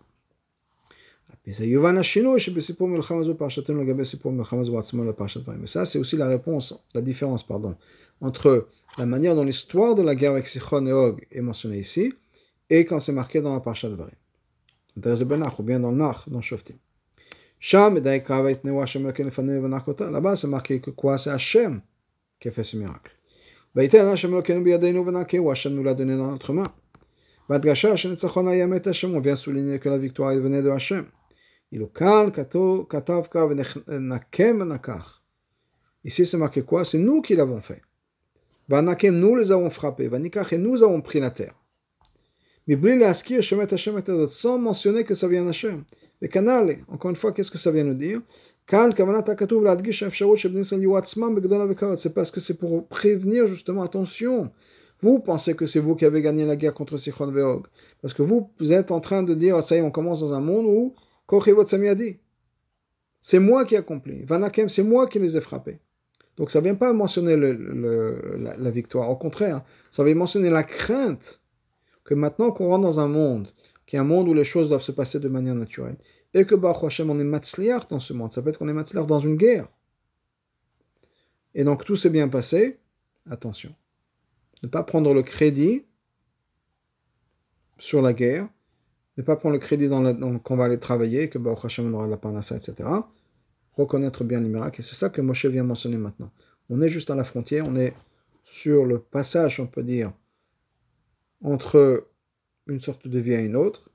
Et 1.47 1.53
ça, 1.53 1.63
c'est 5.85 5.99
aussi 5.99 6.17
la 6.17 6.27
réponse, 6.27 6.77
la 6.93 7.01
différence, 7.01 7.43
pardon, 7.43 7.75
entre 8.21 8.67
la 8.97 9.05
manière 9.05 9.35
dont 9.35 9.43
l'histoire 9.43 9.95
de 9.95 10.01
la 10.01 10.15
guerre 10.15 10.31
avec 10.31 10.47
Sichon 10.47 10.85
et 10.85 10.91
Og 10.91 11.25
est 11.31 11.41
mentionnée 11.41 11.79
ici, 11.79 12.13
et 12.69 12.85
quand 12.85 12.99
c'est 12.99 13.13
marqué 13.13 13.41
dans 13.41 13.53
la 13.53 13.61
Parashat 13.61 13.89
Varim. 13.89 14.13
Ou 14.97 15.63
bien 15.63 15.79
dans 15.79 15.91
le 15.91 15.97
Nach, 15.97 16.27
dans 16.27 16.41
Shoftim. 16.41 16.75
Là-bas, 20.11 20.35
c'est 20.35 20.47
marqué 20.47 20.79
que 20.79 20.91
quoi 20.91 21.17
C'est 21.17 21.29
Hachem 21.29 21.81
qui 22.39 22.47
a 22.47 22.51
fait 22.51 22.63
ce 22.63 22.77
miracle. 22.77 23.11
On 23.75 23.81
vient 29.19 29.35
souligner 29.35 29.79
que 29.79 29.89
la 29.89 29.97
victoire 29.97 30.33
venait 30.35 30.61
de 30.61 30.69
Hachem. 30.69 31.05
Ici, 36.03 36.25
c'est 36.25 36.37
marqué 36.37 36.63
quoi 36.63 36.83
C'est 36.83 36.97
nous 36.97 37.21
qui 37.21 37.35
l'avons 37.35 37.61
fait. 37.61 37.81
Vanakem, 38.67 39.19
nous 39.19 39.35
les 39.35 39.51
avons 39.51 39.69
frappés. 39.69 40.09
Nous 40.57 40.83
avons 40.83 41.01
pris 41.01 41.19
la 41.19 41.29
terre. 41.29 41.53
Sans 44.29 44.57
mentionner 44.57 45.03
que 45.03 45.13
ça 45.13 45.27
vient 45.27 45.45
d'Hachem. 45.45 45.83
Le 46.21 46.27
canal, 46.27 46.77
encore 46.87 47.11
une 47.11 47.15
fois, 47.15 47.31
qu'est-ce 47.31 47.51
que 47.51 47.57
ça 47.57 47.71
vient 47.71 47.83
nous 47.83 47.93
dire 47.93 48.21
C'est 51.95 52.13
parce 52.13 52.29
que 52.29 52.39
c'est 52.39 52.53
pour 52.53 52.87
prévenir 52.87 53.47
justement, 53.47 53.81
attention, 53.81 54.51
vous 55.01 55.19
pensez 55.19 55.55
que 55.55 55.65
c'est 55.65 55.79
vous 55.79 55.95
qui 55.95 56.05
avez 56.05 56.21
gagné 56.21 56.45
la 56.45 56.55
guerre 56.55 56.75
contre 56.75 56.97
Sichon 56.97 57.31
Veog. 57.31 57.65
Parce 58.01 58.13
que 58.13 58.21
vous, 58.21 58.51
êtes 58.71 58.91
en 58.91 58.99
train 58.99 59.23
de 59.23 59.33
dire, 59.33 59.63
ça 59.63 59.75
y 59.75 59.79
est, 59.79 59.81
on 59.81 59.89
commence 59.89 60.19
dans 60.19 60.35
un 60.35 60.39
monde 60.39 60.67
où 60.67 60.93
c'est 63.19 63.39
moi 63.39 63.65
qui 63.65 63.73
ai 63.73 63.77
accompli. 63.77 64.23
Vanakem, 64.23 64.69
c'est 64.69 64.83
moi 64.83 65.07
qui 65.07 65.17
les 65.17 65.35
ai 65.35 65.41
frappés. 65.41 65.79
Donc 66.37 66.51
ça 66.51 66.59
ne 66.59 66.65
vient 66.65 66.75
pas 66.75 66.93
mentionner 66.93 67.35
la, 67.35 68.69
victoire. 68.69 69.09
Au 69.09 69.15
contraire, 69.15 69.63
ça 69.89 70.03
vient 70.03 70.15
mentionner 70.15 70.49
la 70.49 70.63
crainte 70.63 71.41
que 72.03 72.13
maintenant 72.13 72.51
qu'on 72.51 72.67
rentre 72.67 72.83
dans 72.83 72.99
un 72.99 73.07
monde, 73.07 73.47
qui 73.87 73.95
est 73.95 73.99
un 73.99 74.03
monde 74.03 74.27
où 74.29 74.33
les 74.33 74.43
choses 74.43 74.69
doivent 74.69 74.81
se 74.81 74.91
passer 74.91 75.19
de 75.19 75.27
manière 75.27 75.55
naturelle, 75.55 75.97
et 76.33 76.45
que 76.45 76.55
Baruch 76.55 76.83
Hashem, 76.83 77.09
on 77.09 77.19
est 77.19 77.23
matzliar 77.23 77.87
dans 77.87 77.99
ce 77.99 78.13
monde, 78.13 78.31
ça 78.31 78.41
peut 78.41 78.49
être 78.49 78.59
qu'on 78.59 78.69
est 78.69 78.73
matzliar 78.73 79.05
dans 79.05 79.19
une 79.19 79.35
guerre. 79.35 79.67
Et 81.55 81.63
donc 81.63 81.85
tout 81.85 81.95
s'est 81.95 82.09
bien 82.09 82.27
passé, 82.27 82.79
attention. 83.29 83.73
Ne 84.63 84.67
pas 84.67 84.83
prendre 84.83 85.13
le 85.13 85.23
crédit 85.23 85.85
sur 87.77 88.01
la 88.01 88.13
guerre, 88.13 88.47
ne 89.17 89.23
pas 89.23 89.35
prendre 89.35 89.53
le 89.53 89.59
crédit 89.59 89.87
dans, 89.87 90.39
qu'on 90.39 90.55
va 90.55 90.65
aller 90.65 90.77
travailler, 90.77 91.29
que 91.29 91.37
Baruch 91.37 91.65
Hashem 91.65 91.93
aura 91.93 92.07
la 92.07 92.17
panassa, 92.17 92.55
etc. 92.55 92.87
Reconnaître 93.73 94.23
bien 94.23 94.39
les 94.39 94.49
miracles. 94.49 94.81
Et 94.81 94.83
c'est 94.83 94.95
ça 94.95 95.09
que 95.09 95.21
Moshe 95.21 95.45
vient 95.45 95.63
mentionner 95.63 95.97
maintenant. 95.97 96.31
On 96.69 96.81
est 96.81 96.89
juste 96.89 97.09
à 97.09 97.15
la 97.15 97.23
frontière, 97.23 97.65
on 97.67 97.75
est 97.75 97.93
sur 98.43 98.85
le 98.85 98.99
passage, 98.99 99.59
on 99.59 99.67
peut 99.67 99.83
dire, 99.83 100.13
entre 101.43 102.07
une 102.67 102.79
sorte 102.79 103.07
de 103.07 103.19
vie 103.19 103.33
et 103.33 103.39
une 103.39 103.55
autre. 103.55 103.89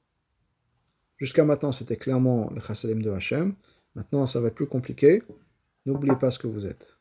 Jusqu'à 1.17 1.45
maintenant, 1.45 1.73
c'était 1.73 1.97
clairement 1.97 2.51
le 2.51 2.61
chassadim 2.61 3.01
de 3.01 3.11
Hachem. 3.11 3.55
Maintenant, 3.95 4.27
ça 4.27 4.41
va 4.41 4.49
être 4.49 4.55
plus 4.55 4.67
compliqué. 4.67 5.23
N'oubliez 5.87 6.17
pas 6.17 6.31
ce 6.31 6.39
que 6.39 6.47
vous 6.47 6.67
êtes. 6.67 6.99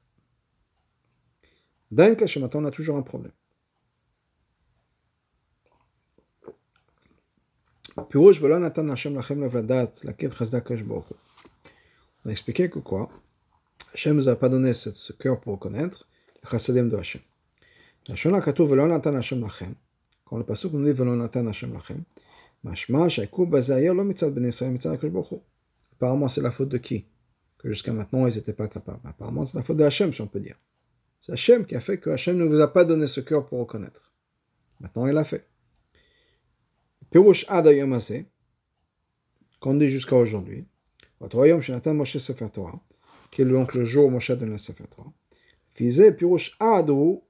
D'un 1.91 2.15
cas, 2.15 2.25
maintenant, 2.39 2.61
on 2.61 2.65
a 2.65 2.71
toujours 2.71 2.97
un 2.97 3.01
problème. 3.01 3.31
On 12.25 12.29
a 12.29 12.31
expliqué 12.31 12.69
que 12.69 12.79
quoi? 12.79 13.09
Hachem 13.93 14.15
nous 14.15 14.27
a 14.27 14.35
pas 14.35 14.49
donné 14.49 14.73
ce, 14.73 15.13
cœur 15.13 15.39
pour 15.39 15.53
reconnaître 15.53 16.07
le 16.43 16.49
chassadim 16.49 16.85
de 16.85 16.97
Hachem. 16.97 17.21
Quand 20.25 20.37
le 20.37 20.43
passage 20.43 20.71
nous 20.71 20.83
dit 20.83 20.91
Velon 20.91 21.15
Natan 21.15 21.47
Hachem 21.47 21.73
Lachem, 21.73 22.03
Mitzad 22.63 24.33
Ben 24.33 24.71
Mitzad 24.71 24.99
Apparemment, 25.93 26.27
c'est 26.27 26.41
la 26.41 26.51
faute 26.51 26.69
de 26.69 26.77
qui? 26.77 27.07
Que 27.57 27.69
jusqu'à 27.69 27.93
maintenant, 27.93 28.27
ils 28.27 28.35
n'étaient 28.35 28.53
pas 28.53 28.67
capables. 28.67 29.01
Apparemment, 29.05 29.45
c'est 29.45 29.57
la 29.57 29.63
faute 29.63 29.77
de 29.77 29.83
Hachem, 29.83 30.13
si 30.13 30.21
on 30.21 30.27
peut 30.27 30.39
dire. 30.39 30.59
C'est 31.21 31.33
Hachem 31.33 31.65
qui 31.65 31.75
a 31.75 31.79
fait 31.79 31.99
que 31.99 32.09
Hachem 32.09 32.37
ne 32.37 32.45
vous 32.45 32.59
a 32.59 32.71
pas 32.71 32.83
donné 32.85 33.07
ce 33.07 33.21
cœur 33.21 33.45
pour 33.45 33.59
reconnaître. 33.59 34.13
Maintenant, 34.79 35.07
il 35.07 35.13
l'a 35.13 35.23
fait. 35.23 35.47
Pirouche 37.09 37.45
Adayom 37.47 37.97
qu'on 39.59 39.75
dit 39.75 39.87
jusqu'à 39.87 40.17
aujourd'hui, 40.17 40.65
votre 41.21 41.37
royaume, 41.37 41.61
Shinatan 41.61 41.93
Moshe 41.93 42.17
qui 43.31 43.41
est 43.41 43.45
donc 43.45 43.73
le 43.73 43.83
jour 43.83 44.07
où 44.07 44.09
Moshe 44.09 44.31
donne 44.31 44.49
le 44.49 44.57
Sefer 44.57 44.83
Torah. 44.93 45.13
Fizé 45.71 46.11
Pirouche 46.11 46.55
Adou, 46.59 47.23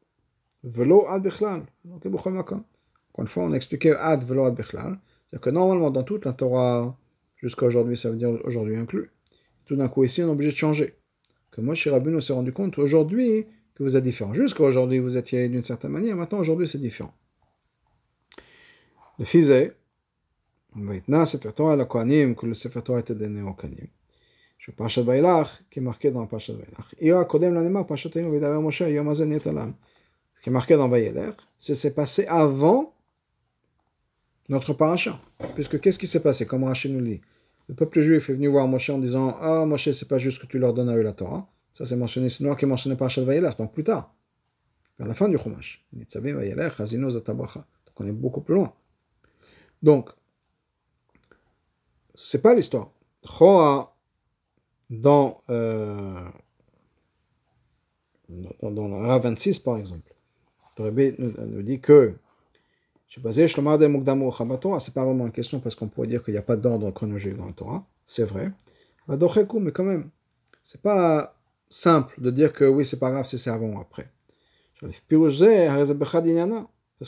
Velo 0.63 1.05
Ad 1.07 1.21
Bichlal. 1.21 1.65
Encore 1.91 3.19
une 3.19 3.27
fois, 3.27 3.43
on 3.43 3.53
a 3.53 3.55
expliqué 3.55 3.91
Ad 3.91 4.23
Velo 4.23 4.45
Ad 4.45 4.55
Bichlal. 4.55 4.99
C'est-à-dire 5.33 5.45
que 5.45 5.49
normalement, 5.49 5.89
dans 5.89 6.03
toute 6.03 6.25
la 6.25 6.33
Torah, 6.33 6.95
jusqu'à 7.37 7.65
aujourd'hui, 7.65 7.97
ça 7.97 8.11
veut 8.11 8.17
dire 8.17 8.29
aujourd'hui 8.43 8.75
inclus. 8.75 9.09
Tout 9.65 9.75
d'un 9.75 9.87
coup, 9.87 10.03
ici, 10.03 10.21
on 10.21 10.27
est 10.27 10.31
obligé 10.31 10.51
de 10.51 10.55
changer. 10.55 10.93
Que 11.49 11.59
Moshe 11.59 11.87
Rabbeinu 11.87 12.21
s'est 12.21 12.33
rendu 12.33 12.53
compte 12.53 12.77
aujourd'hui 12.77 13.47
que 13.73 13.81
vous 13.81 13.97
êtes 13.97 14.03
différent. 14.03 14.35
Jusqu'à 14.35 14.63
aujourd'hui, 14.63 14.99
vous 14.99 15.17
étiez 15.17 15.49
d'une 15.49 15.63
certaine 15.63 15.89
manière. 15.89 16.15
Maintenant, 16.15 16.37
aujourd'hui, 16.37 16.67
c'est 16.67 16.77
différent. 16.77 17.15
Le 19.17 19.25
Fizé, 19.25 19.71
Vaitna 20.75 21.25
Sefer 21.25 21.51
Torah 21.51 21.75
la 21.75 21.85
Kohanim, 21.85 22.35
que 22.35 22.45
le 22.45 22.53
Sefer 22.53 22.83
Torah 22.83 22.99
était 22.99 23.15
donné 23.15 23.41
aux 23.41 23.53
Kohanim. 23.53 23.87
Je 24.59 24.69
Parashat 24.69 25.01
Vailach, 25.01 25.47
qui 25.71 25.79
est 25.79 25.81
marqué 25.81 26.11
dans 26.11 26.27
Parashat 26.27 26.53
Vailach. 26.53 26.93
Ira 27.01 27.25
Kodem 27.25 27.55
Lanema, 27.55 27.85
Parashat 27.85 28.09
Vailach, 28.09 28.31
Vidaver 28.31 28.61
Moshe, 28.61 28.81
Yom 28.81 29.11
Yetalam. 29.11 29.73
Ce 30.35 30.43
qui 30.43 30.49
est 30.49 30.53
marqué 30.53 30.75
dans 30.75 30.89
Vailach, 30.89 31.37
c'est 31.57 31.73
s'est 31.73 31.95
passé 31.95 32.27
avant 32.27 32.92
notre 34.53 34.73
paracha. 34.73 35.19
Puisque 35.55 35.79
qu'est-ce 35.79 35.99
qui 35.99 36.07
s'est 36.07 36.21
passé, 36.21 36.45
comme 36.45 36.63
Rachid 36.63 36.91
nous 36.91 37.01
dit 37.01 37.21
Le 37.67 37.75
peuple 37.75 37.99
juif 38.01 38.29
est 38.29 38.33
venu 38.33 38.47
voir 38.47 38.67
Moshe 38.67 38.89
en 38.89 38.99
disant 38.99 39.37
Ah, 39.41 39.65
Moshe, 39.65 39.91
c'est 39.91 40.07
pas 40.07 40.17
juste 40.17 40.39
que 40.39 40.47
tu 40.47 40.59
leur 40.59 40.73
donnes 40.73 40.89
à 40.89 40.95
eux 40.95 41.01
la 41.01 41.13
Torah. 41.13 41.49
Ça, 41.73 41.85
c'est 41.85 41.95
mentionné, 41.95 42.29
c'est 42.29 42.43
noir 42.43 42.55
qui 42.55 42.65
est 42.65 42.67
mentionné 42.67 42.95
par 42.95 43.09
Vailach, 43.09 43.57
donc 43.57 43.73
plus 43.73 43.83
tard, 43.83 44.15
vers 44.99 45.07
la 45.07 45.15
fin 45.15 45.27
du 45.27 45.37
Chumash. 45.37 45.83
Donc 45.91 46.05
on 47.97 48.07
est 48.07 48.11
beaucoup 48.11 48.41
plus 48.41 48.55
loin. 48.55 48.73
Donc, 49.81 50.11
c'est 52.15 52.41
pas 52.41 52.53
l'histoire. 52.53 52.91
Choa, 53.25 53.95
dans, 54.89 55.41
euh, 55.49 56.29
dans, 58.29 58.87
le 58.87 59.07
Ra 59.07 59.19
26, 59.19 59.59
par 59.59 59.77
exemple, 59.77 60.13
le 60.77 60.85
Rebbe 60.85 61.15
nous, 61.19 61.61
dit 61.63 61.79
que 61.79 62.15
c'est 63.15 64.93
pas 64.93 65.05
vraiment 65.05 65.25
une 65.25 65.31
question 65.31 65.59
parce 65.59 65.75
qu'on 65.75 65.87
pourrait 65.87 66.07
dire 66.07 66.23
qu'il 66.23 66.33
n'y 66.33 66.39
a 66.39 66.43
pas 66.43 66.55
d'ordre 66.55 66.89
chronologique 66.91 67.37
dans 67.37 67.45
la 67.45 67.53
Torah, 67.53 67.85
c'est 68.05 68.23
vrai. 68.23 68.51
Mais 69.07 69.17
quand 69.71 69.83
même, 69.83 70.09
c'est 70.63 70.81
pas 70.81 71.37
simple 71.69 72.19
de 72.19 72.31
dire 72.31 72.53
que 72.53 72.65
oui, 72.65 72.85
c'est 72.85 72.99
pas 72.99 73.11
grave 73.11 73.25
si 73.25 73.37
c'est 73.37 73.51
avant 73.51 73.67
ou 73.67 73.79
après. 73.79 74.09
Parce 74.79 74.93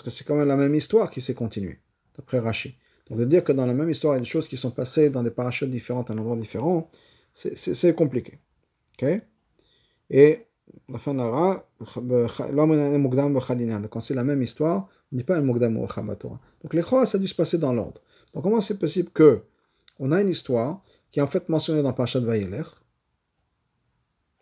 que 0.03 0.09
c'est 0.09 0.25
quand 0.25 0.35
même 0.35 0.47
la 0.47 0.57
même 0.57 0.75
histoire 0.75 1.09
qui 1.09 1.21
s'est 1.21 1.33
continuée, 1.33 1.79
d'après 2.15 2.39
Rashi. 2.39 2.77
Donc 3.09 3.19
de 3.19 3.25
dire 3.25 3.43
que 3.43 3.51
dans 3.51 3.65
la 3.65 3.73
même 3.73 3.89
histoire, 3.89 4.13
il 4.15 4.17
y 4.17 4.19
a 4.19 4.21
des 4.21 4.27
choses 4.27 4.47
qui 4.47 4.57
sont 4.57 4.71
passées 4.71 5.09
dans 5.09 5.23
des 5.23 5.31
parachutes 5.31 5.69
différentes, 5.69 6.09
à 6.11 6.13
un 6.13 6.17
endroit 6.17 6.35
différent, 6.35 6.89
c'est 7.33 7.95
compliqué. 7.95 8.39
ok? 9.01 9.21
Et 10.09 10.45
la 10.89 10.97
fin 10.99 11.13
de 11.13 11.19
la 11.19 11.65
quand 13.89 13.99
c'est 14.01 14.13
la 14.13 14.23
même 14.23 14.41
histoire, 14.41 14.87
on 15.15 15.17
ne 15.17 15.21
dit 15.21 15.25
pas 15.25 15.37
un 15.37 15.41
Mokdam 15.41 15.77
ou 15.77 15.87
Donc 16.61 16.73
les 16.73 16.81
Chora, 16.81 17.05
ça 17.05 17.17
a 17.17 17.21
dû 17.21 17.27
se 17.27 17.35
passer 17.35 17.57
dans 17.57 17.71
l'ordre. 17.71 18.01
Donc 18.33 18.43
comment 18.43 18.59
c'est 18.59 18.77
possible 18.77 19.09
que 19.11 19.43
on 19.97 20.11
a 20.11 20.19
une 20.19 20.27
histoire 20.27 20.81
qui 21.09 21.19
est 21.19 21.21
en 21.21 21.27
fait 21.27 21.47
mentionnée 21.47 21.81
dans 21.81 21.93
Parashat 21.93 22.19
Vayeler, 22.19 22.63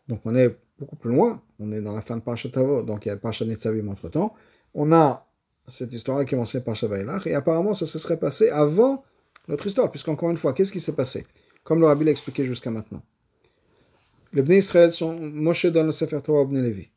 donc 0.07 0.21
on 0.25 0.35
est 0.35 0.57
beaucoup 0.79 0.95
plus 0.95 1.11
loin, 1.11 1.43
on 1.59 1.71
est 1.71 1.79
dans 1.79 1.93
la 1.93 2.01
fin 2.01 2.17
de 2.17 2.21
Parashat 2.21 2.49
Tavo, 2.49 2.81
donc 2.81 3.05
il 3.05 3.09
y 3.09 3.11
a 3.11 3.17
Parashat 3.17 3.45
Netzavim 3.45 3.87
entre 3.87 4.09
temps, 4.09 4.33
on 4.73 4.91
a 4.91 5.27
cette 5.67 5.93
histoire 5.93 6.25
qui 6.25 6.33
est 6.33 6.37
mentionnée 6.39 6.65
par 6.65 6.73
Vayeler, 6.73 7.19
et 7.25 7.35
apparemment 7.35 7.75
ça 7.75 7.85
se 7.85 7.99
serait 7.99 8.17
passé 8.17 8.49
avant 8.49 9.03
notre 9.47 9.67
histoire, 9.67 9.91
puisqu'encore 9.91 10.31
une 10.31 10.37
fois, 10.37 10.53
qu'est-ce 10.53 10.71
qui 10.71 10.79
s'est 10.79 10.93
passé? 10.93 11.27
Comme 11.63 11.81
le 11.81 11.85
Rabbi 11.85 12.03
l'a 12.03 12.11
expliqué 12.11 12.45
jusqu'à 12.45 12.71
maintenant. 12.71 13.03
Les 14.33 14.41
Bnei 14.41 14.57
Israël 14.57 14.91
sont 14.91 15.13
Moshe 15.13 15.67
dans 15.67 15.83
le 15.83 15.91
Sefer 15.91 16.19
Torah 16.23 16.41
au 16.41 16.47
Bnei 16.47 16.63
Levi. 16.63 16.89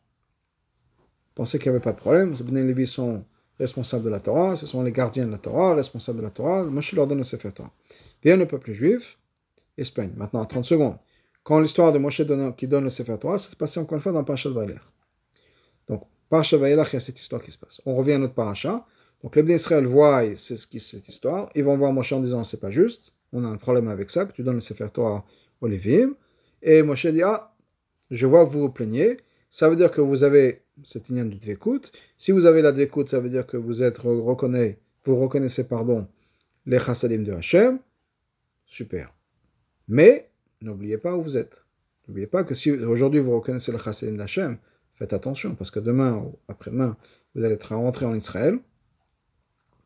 Pensez 1.35 1.59
qu'il 1.59 1.71
n'y 1.71 1.77
avait 1.77 1.85
pas 1.85 1.93
de 1.93 1.99
problème. 1.99 2.33
Les 2.39 2.43
Bnei 2.43 2.63
Levi 2.63 2.87
sont 2.87 3.27
responsables 3.59 4.05
de 4.05 4.11
la 4.11 4.21
Torah, 4.21 4.57
ce 4.57 4.67
sont 4.67 4.83
les 4.83 4.93
gardiens 4.93 5.27
de 5.27 5.31
la 5.31 5.39
Torah, 5.39 5.75
responsables 5.75 6.19
de 6.19 6.25
la 6.25 6.31
Torah. 6.31 6.65
Moshe 6.65 6.93
leur 6.93 7.07
donne 7.07 7.19
le 7.19 7.25
Sefer 7.25 7.53
Torah. 7.53 7.73
Vient 8.23 8.37
le 8.37 8.47
peuple 8.47 8.73
juif, 8.73 9.19
Espagne. 9.77 10.13
Maintenant, 10.17 10.43
à 10.43 10.47
30 10.47 10.65
secondes. 10.65 10.97
Quand 11.43 11.61
l'histoire 11.61 11.93
de 11.93 11.99
Moshe 11.99 12.23
qui 12.57 12.67
donne 12.67 12.85
le 12.85 12.91
Sefer 12.91 13.19
Torah, 13.19 13.39
ça 13.39 13.51
s'est 13.51 13.57
passé 13.57 13.81
encore 13.81 13.97
une 13.97 14.03
fois 14.03 14.13
dans 14.13 14.25
Parashat 14.25 14.51
Vaïler. 14.51 14.75
Donc, 15.89 16.03
Parashat 16.29 16.57
Vaïler, 16.57 16.83
il 16.89 16.93
y 16.95 16.97
a 16.97 17.01
cette 17.01 17.21
histoire 17.21 17.41
qui 17.41 17.51
se 17.51 17.59
passe. 17.59 17.81
On 17.87 17.95
revient 17.95 18.15
à 18.15 18.19
notre 18.19 18.35
Parashat. 18.35 18.85
Donc, 19.23 19.37
les 19.37 19.43
Bnei 19.43 19.57
Israël 19.57 19.87
voient 19.87 20.23
c'est 20.35 20.57
ce 20.57 20.67
qui 20.67 20.81
cette 20.81 21.09
histoire. 21.09 21.49
Ils 21.55 21.65
vont 21.65 21.77
voir 21.77 21.93
Moshe 21.93 22.13
en 22.13 22.21
disant 22.21 22.45
c'est 22.45 22.61
pas 22.61 22.71
juste. 22.71 23.13
On 23.33 23.45
a 23.45 23.49
un 23.49 23.57
problème 23.57 23.89
avec 23.89 24.11
ça, 24.11 24.25
que 24.25 24.33
tu 24.33 24.43
donnes 24.43 24.57
le 24.57 24.61
Sefer 24.61 24.89
Torah 24.93 25.25
aux 25.61 25.67
Lévim. 25.67 26.15
Et 26.63 26.83
Moshe 26.83 27.07
dit, 27.07 27.23
ah, 27.23 27.55
je 28.11 28.27
vois 28.27 28.45
que 28.45 28.51
vous 28.51 28.61
vous 28.61 28.71
plaignez. 28.71 29.17
Ça 29.51 29.69
veut 29.69 29.77
dire 29.77 29.91
que 29.91 30.01
vous 30.01 30.25
avez 30.25 30.66
cette 30.83 31.09
ligne 31.09 31.29
de 31.29 31.37
dvekout. 31.37 31.93
Si 32.17 32.33
vous 32.33 32.47
avez 32.47 32.63
la 32.63 32.73
dvekout, 32.73 33.09
ça 33.09 33.21
veut 33.21 33.31
dire 33.31 33.47
que 33.47 33.57
vous 33.57 33.83
êtes 33.83 33.99
reconnaît, 33.99 34.79
vous 35.05 35.17
reconnaissez 35.17 35.69
pardon, 35.69 36.09
les 36.67 36.79
chassadim 36.79 37.23
de 37.23 37.33
Hachem. 37.33 37.79
Super. 38.65 39.15
Mais 39.89 40.31
n'oubliez 40.61 40.99
pas 40.99 41.17
où 41.17 41.23
vous 41.23 41.37
êtes. 41.37 41.65
N'oubliez 42.09 42.27
pas 42.27 42.45
que 42.45 42.55
si 42.55 42.71
aujourd'hui 42.71 43.21
vous 43.21 43.35
reconnaissez 43.35 43.73
le 43.73 43.79
chassadim 43.79 44.17
d'Hachem, 44.17 44.59
faites 44.95 45.13
attention 45.13 45.55
parce 45.55 45.71
que 45.71 45.81
demain 45.81 46.17
ou 46.17 46.39
après-demain, 46.49 46.97
vous 47.35 47.45
allez 47.45 47.55
être 47.55 47.75
rentré 47.75 48.07
en 48.07 48.15
Israël 48.15 48.59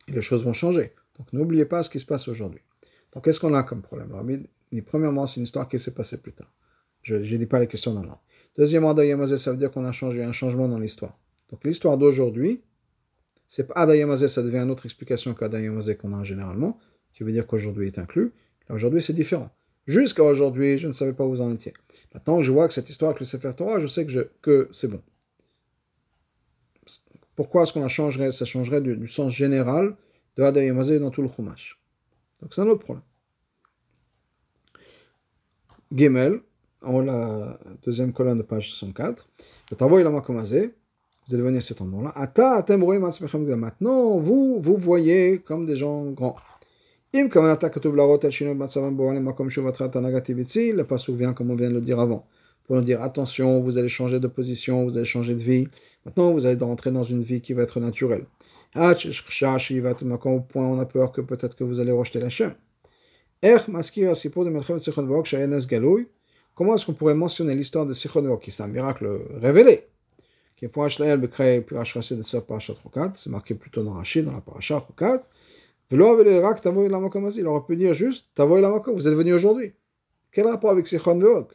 et 0.09 0.13
les 0.13 0.23
choses 0.23 0.45
vont 0.45 0.53
changer. 0.53 0.93
Donc 1.19 1.33
n'oubliez 1.33 1.65
pas 1.65 1.83
ce 1.83 1.91
qui 1.91 2.01
se 2.01 2.07
passe 2.07 2.29
aujourd'hui. 2.29 2.61
Donc 3.13 3.25
qu'est-ce 3.25 3.41
qu'on 3.41 3.55
a 3.55 3.63
comme 3.63 3.83
problème 3.83 4.13
Premièrement, 4.87 5.27
c'est 5.27 5.37
une 5.37 5.45
histoire 5.45 5.69
qui 5.69 5.79
s'est 5.79 5.95
passée 5.95 6.19
plus 6.19 6.33
tard. 6.33 6.53
Je 7.03 7.17
ne 7.17 7.21
dis 7.21 7.47
pas 7.47 7.59
les 7.59 7.67
questions 7.67 7.95
dans 7.95 8.03
l'ordre. 8.03 8.23
Deuxièmement, 8.61 8.91
Adayamazé, 8.91 9.39
ça 9.39 9.53
veut 9.53 9.57
dire 9.57 9.71
qu'on 9.71 9.87
a 9.87 9.93
changé, 9.93 10.23
un 10.23 10.33
changement 10.33 10.69
dans 10.69 10.79
l'histoire. 10.79 11.19
Donc 11.49 11.65
l'histoire 11.65 11.97
d'aujourd'hui, 11.97 12.61
c'est 13.47 13.67
pas 13.67 13.73
Adayamazé, 13.73 14.29
ça 14.29 14.43
devient 14.43 14.59
une 14.59 14.71
autre 14.71 14.85
explication 14.85 15.33
qu'Adayamazé 15.33 15.97
qu'on 15.97 16.13
a 16.13 16.23
généralement, 16.25 16.77
qui 17.15 17.25
veut 17.25 17.33
dire 17.33 17.47
qu'aujourd'hui 17.47 17.87
est 17.87 17.99
inclus. 17.99 18.35
Aujourd'hui, 18.69 19.01
c'est 19.01 19.15
différent. 19.15 19.49
Jusqu'à 19.87 20.23
aujourd'hui, 20.25 20.77
je 20.77 20.89
ne 20.89 20.93
savais 20.93 21.15
pas 21.15 21.25
où 21.25 21.31
vous 21.31 21.41
en 21.41 21.51
étiez. 21.55 21.73
Maintenant 22.13 22.43
je 22.43 22.53
vois 22.53 22.69
que 22.69 22.75
cette 22.75 22.91
histoire 22.91 23.13
avec 23.13 23.21
le 23.21 23.25
Sefer 23.25 23.55
Torah, 23.57 23.81
je 23.81 23.87
sais 23.87 24.05
que, 24.05 24.31
que 24.43 24.69
c'est 24.73 24.89
bon. 24.89 25.01
Pourquoi 27.37 27.63
est-ce 27.63 27.73
qu'on 27.73 27.83
a 27.83 27.89
changé 27.89 28.31
Ça 28.31 28.45
changerait 28.45 28.83
du, 28.83 29.09
sens 29.09 29.33
général 29.33 29.97
de 30.37 30.43
Adayamazé 30.43 30.99
dans 30.99 31.11
tout 31.11 31.23
le 31.23 31.31
Chumash? 31.31 31.81
Donc 32.43 32.53
c'est 32.53 32.61
un 32.61 32.67
autre 32.67 32.85
problème. 32.85 33.05
Gimel, 35.91 36.43
en 36.83 36.95
haut 36.95 37.03
la 37.03 37.59
deuxième 37.85 38.13
colonne 38.13 38.39
de 38.39 38.43
page 38.43 38.71
64. 38.71 39.29
Le 39.71 39.77
travail 39.77 40.03
là 40.05 40.11
vous 40.11 41.35
allez 41.35 41.45
venir 41.45 41.59
à 41.59 41.61
cet 41.61 41.81
endroit-là. 41.81 42.13
Maintenant, 43.57 44.19
vous, 44.19 44.59
vous 44.59 44.77
voyez 44.77 45.39
comme 45.39 45.65
des 45.65 45.77
gens 45.77 46.07
grands. 46.07 46.35
Im 47.15 47.29
le 47.29 48.43
passage 50.83 51.15
vient 51.15 51.33
comme 51.33 51.51
on 51.51 51.55
vient 51.55 51.69
de 51.69 51.75
le 51.75 51.81
dire 51.81 52.01
avant. 52.01 52.27
Pour 52.65 52.77
nous 52.77 52.83
dire 52.83 53.03
attention, 53.03 53.61
vous 53.61 53.79
allez 53.79 53.89
changer 53.89 54.21
de 54.21 54.29
position, 54.29 54.85
vous 54.85 54.97
allez 54.97 55.05
changer 55.05 55.35
de 55.35 55.41
vie. 55.41 55.69
Maintenant, 56.05 56.33
vous 56.33 56.47
allez 56.47 56.63
rentrer 56.63 56.91
dans 56.91 57.05
une 57.05 57.23
vie 57.23 57.41
qui 57.41 57.53
va 57.53 57.63
être 57.63 57.81
naturelle. 57.81 58.27
Au 58.77 60.41
point 60.41 60.65
on 60.65 60.79
a 60.79 60.87
peur 60.87 61.13
que 61.13 61.21
peut-être 61.21 61.57
que 61.57 61.65
vous 61.65 61.81
allez 61.81 61.93
rejeter 61.93 62.21
la 62.21 62.29
chaîne. 62.29 62.55
Comment 66.55 66.75
est-ce 66.75 66.87
qu'on 66.87 66.93
pourrait 66.93 67.15
mentionner 67.15 67.55
l'histoire 67.55 67.87
de 67.87 67.93
Sichon 67.93 68.37
qui 68.37 68.51
c'est 68.51 68.63
un 68.63 68.69
miracle 68.69 69.09
révélé 69.41 69.91
c'est 70.61 70.69
marqué 73.29 73.55
plutôt 73.55 73.83
dans 73.83 73.93
Rachid, 73.93 74.27
dans 74.27 74.33
la 74.33 74.43
paracha 74.43 74.85
Chokat. 74.87 75.23
Il 75.91 76.03
aurait 76.03 77.65
pu 77.67 77.77
dire 77.77 77.95
juste, 77.95 78.27
vous 78.37 79.09
êtes 79.09 79.15
venu 79.15 79.33
aujourd'hui. 79.33 79.73
Quel 80.31 80.47
rapport 80.47 80.71
avec 80.71 80.87
Sichon 80.87 81.19
Veog 81.19 81.47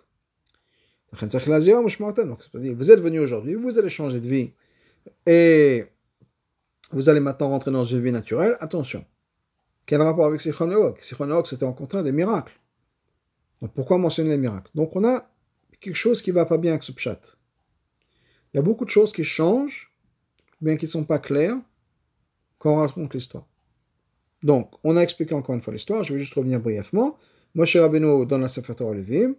Vous 1.11 2.91
êtes 2.91 2.99
venu 2.99 3.19
aujourd'hui, 3.19 3.53
vous 3.53 3.77
allez 3.77 3.89
changer 3.89 4.19
de 4.19 4.27
vie. 4.27 4.53
Et 5.27 5.85
vous 6.91 7.09
allez 7.09 7.19
maintenant 7.19 7.49
rentrer 7.49 7.69
dans 7.69 7.85
une 7.85 8.01
vie 8.01 8.11
naturelle. 8.11 8.57
Attention. 8.59 9.05
Quel 9.85 10.01
rapport 10.01 10.25
avec 10.25 10.39
Sichon 10.39 10.67
Veog 10.67 10.97
Sichon 10.99 11.43
c'était 11.43 11.65
en 11.65 11.73
contraire 11.73 12.01
des 12.01 12.11
miracles. 12.11 12.59
Donc 13.61 13.73
pourquoi 13.73 13.97
mentionner 13.97 14.31
les 14.31 14.37
miracles? 14.37 14.71
Donc 14.75 14.95
on 14.95 15.03
a 15.05 15.29
quelque 15.79 15.95
chose 15.95 16.21
qui 16.21 16.31
ne 16.31 16.35
va 16.35 16.45
pas 16.45 16.57
bien 16.57 16.71
avec 16.71 16.83
ce 16.83 16.91
pshat. 16.91 17.19
Il 18.53 18.57
y 18.57 18.59
a 18.59 18.61
beaucoup 18.61 18.85
de 18.85 18.89
choses 18.89 19.11
qui 19.11 19.23
changent, 19.23 19.93
bien 20.61 20.77
qui 20.77 20.85
ne 20.85 20.91
sont 20.91 21.03
pas 21.03 21.19
claires, 21.19 21.57
quand 22.57 22.73
on 22.73 22.77
raconte 22.77 23.13
l'histoire. 23.13 23.45
Donc, 24.43 24.73
on 24.83 24.95
a 24.95 25.01
expliqué 25.01 25.33
encore 25.33 25.55
une 25.55 25.61
fois 25.61 25.73
l'histoire, 25.73 26.03
je 26.03 26.13
vais 26.13 26.19
juste 26.19 26.33
revenir 26.35 26.59
brièvement. 26.59 27.17
Moshe 27.53 27.75
Rabbeinu 27.75 28.25
dans 28.25 28.37
la 28.37 28.47
Sefer 28.47 28.75
Torah 28.75 28.93
Levim, 28.93 29.35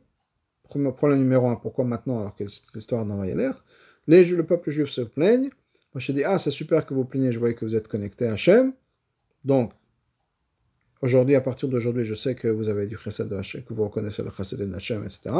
problème 0.68 1.20
numéro 1.20 1.48
un, 1.48 1.56
pourquoi 1.56 1.84
maintenant 1.84 2.20
alors 2.20 2.34
que 2.34 2.44
l'histoire 2.74 3.04
n'a 3.04 3.16
pas 3.16 3.26
l'air? 3.26 3.64
Les, 4.06 4.24
le 4.24 4.44
peuple 4.44 4.70
juif 4.70 4.88
se 4.88 5.00
plaigne. 5.00 5.50
Moshe 5.94 6.10
dit, 6.10 6.24
ah 6.24 6.38
c'est 6.38 6.50
super 6.50 6.84
que 6.86 6.94
vous 6.94 7.04
plaignez, 7.04 7.32
je 7.32 7.38
vois 7.38 7.52
que 7.52 7.64
vous 7.64 7.74
êtes 7.76 7.88
connecté 7.88 8.26
à 8.26 8.32
Hachem. 8.32 8.72
Donc, 9.44 9.72
aujourd'hui, 11.02 11.34
à 11.34 11.40
partir 11.40 11.68
d'aujourd'hui, 11.68 12.04
je 12.04 12.14
sais 12.14 12.34
que 12.34 12.48
vous 12.48 12.68
avez 12.68 12.86
du 12.86 12.96
chesed 12.96 13.28
de 13.28 13.36
Hachem, 13.36 13.62
que 13.62 13.74
vous 13.74 13.84
reconnaissez 13.84 14.22
le 14.22 14.30
chesed 14.30 14.58
de 14.58 14.74
Hachem, 14.74 15.02
etc. 15.04 15.34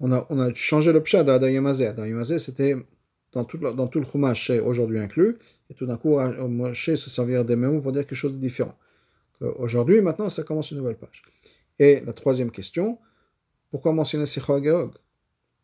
On 0.00 0.12
a, 0.12 0.26
on 0.30 0.38
a 0.40 0.52
changé 0.54 0.92
le 0.92 1.02
pshad 1.02 1.28
à 1.28 1.34
Adayamazé. 1.34 1.86
Adayamazé, 1.86 2.38
c'était 2.38 2.76
dans 3.32 3.44
tout, 3.44 3.58
dans 3.58 3.86
tout 3.88 4.00
le 4.00 4.06
Chumash, 4.06 4.50
aujourd'hui 4.50 4.98
inclus, 4.98 5.36
et 5.68 5.74
tout 5.74 5.86
d'un 5.86 5.96
coup, 5.96 6.18
Moshe 6.18 6.94
se 6.94 7.10
servir 7.10 7.44
des 7.44 7.56
mêmes 7.56 7.82
pour 7.82 7.92
dire 7.92 8.06
quelque 8.06 8.16
chose 8.16 8.32
de 8.32 8.38
différent. 8.38 8.76
Aujourd'hui, 9.40 10.00
maintenant, 10.00 10.28
ça 10.28 10.42
commence 10.42 10.70
une 10.70 10.78
nouvelle 10.78 10.96
page. 10.96 11.22
Et 11.78 12.00
la 12.06 12.12
troisième 12.12 12.50
question, 12.50 12.98
pourquoi 13.70 13.92
mentionner 13.92 14.26
Sicha 14.26 14.62
Geog 14.62 14.92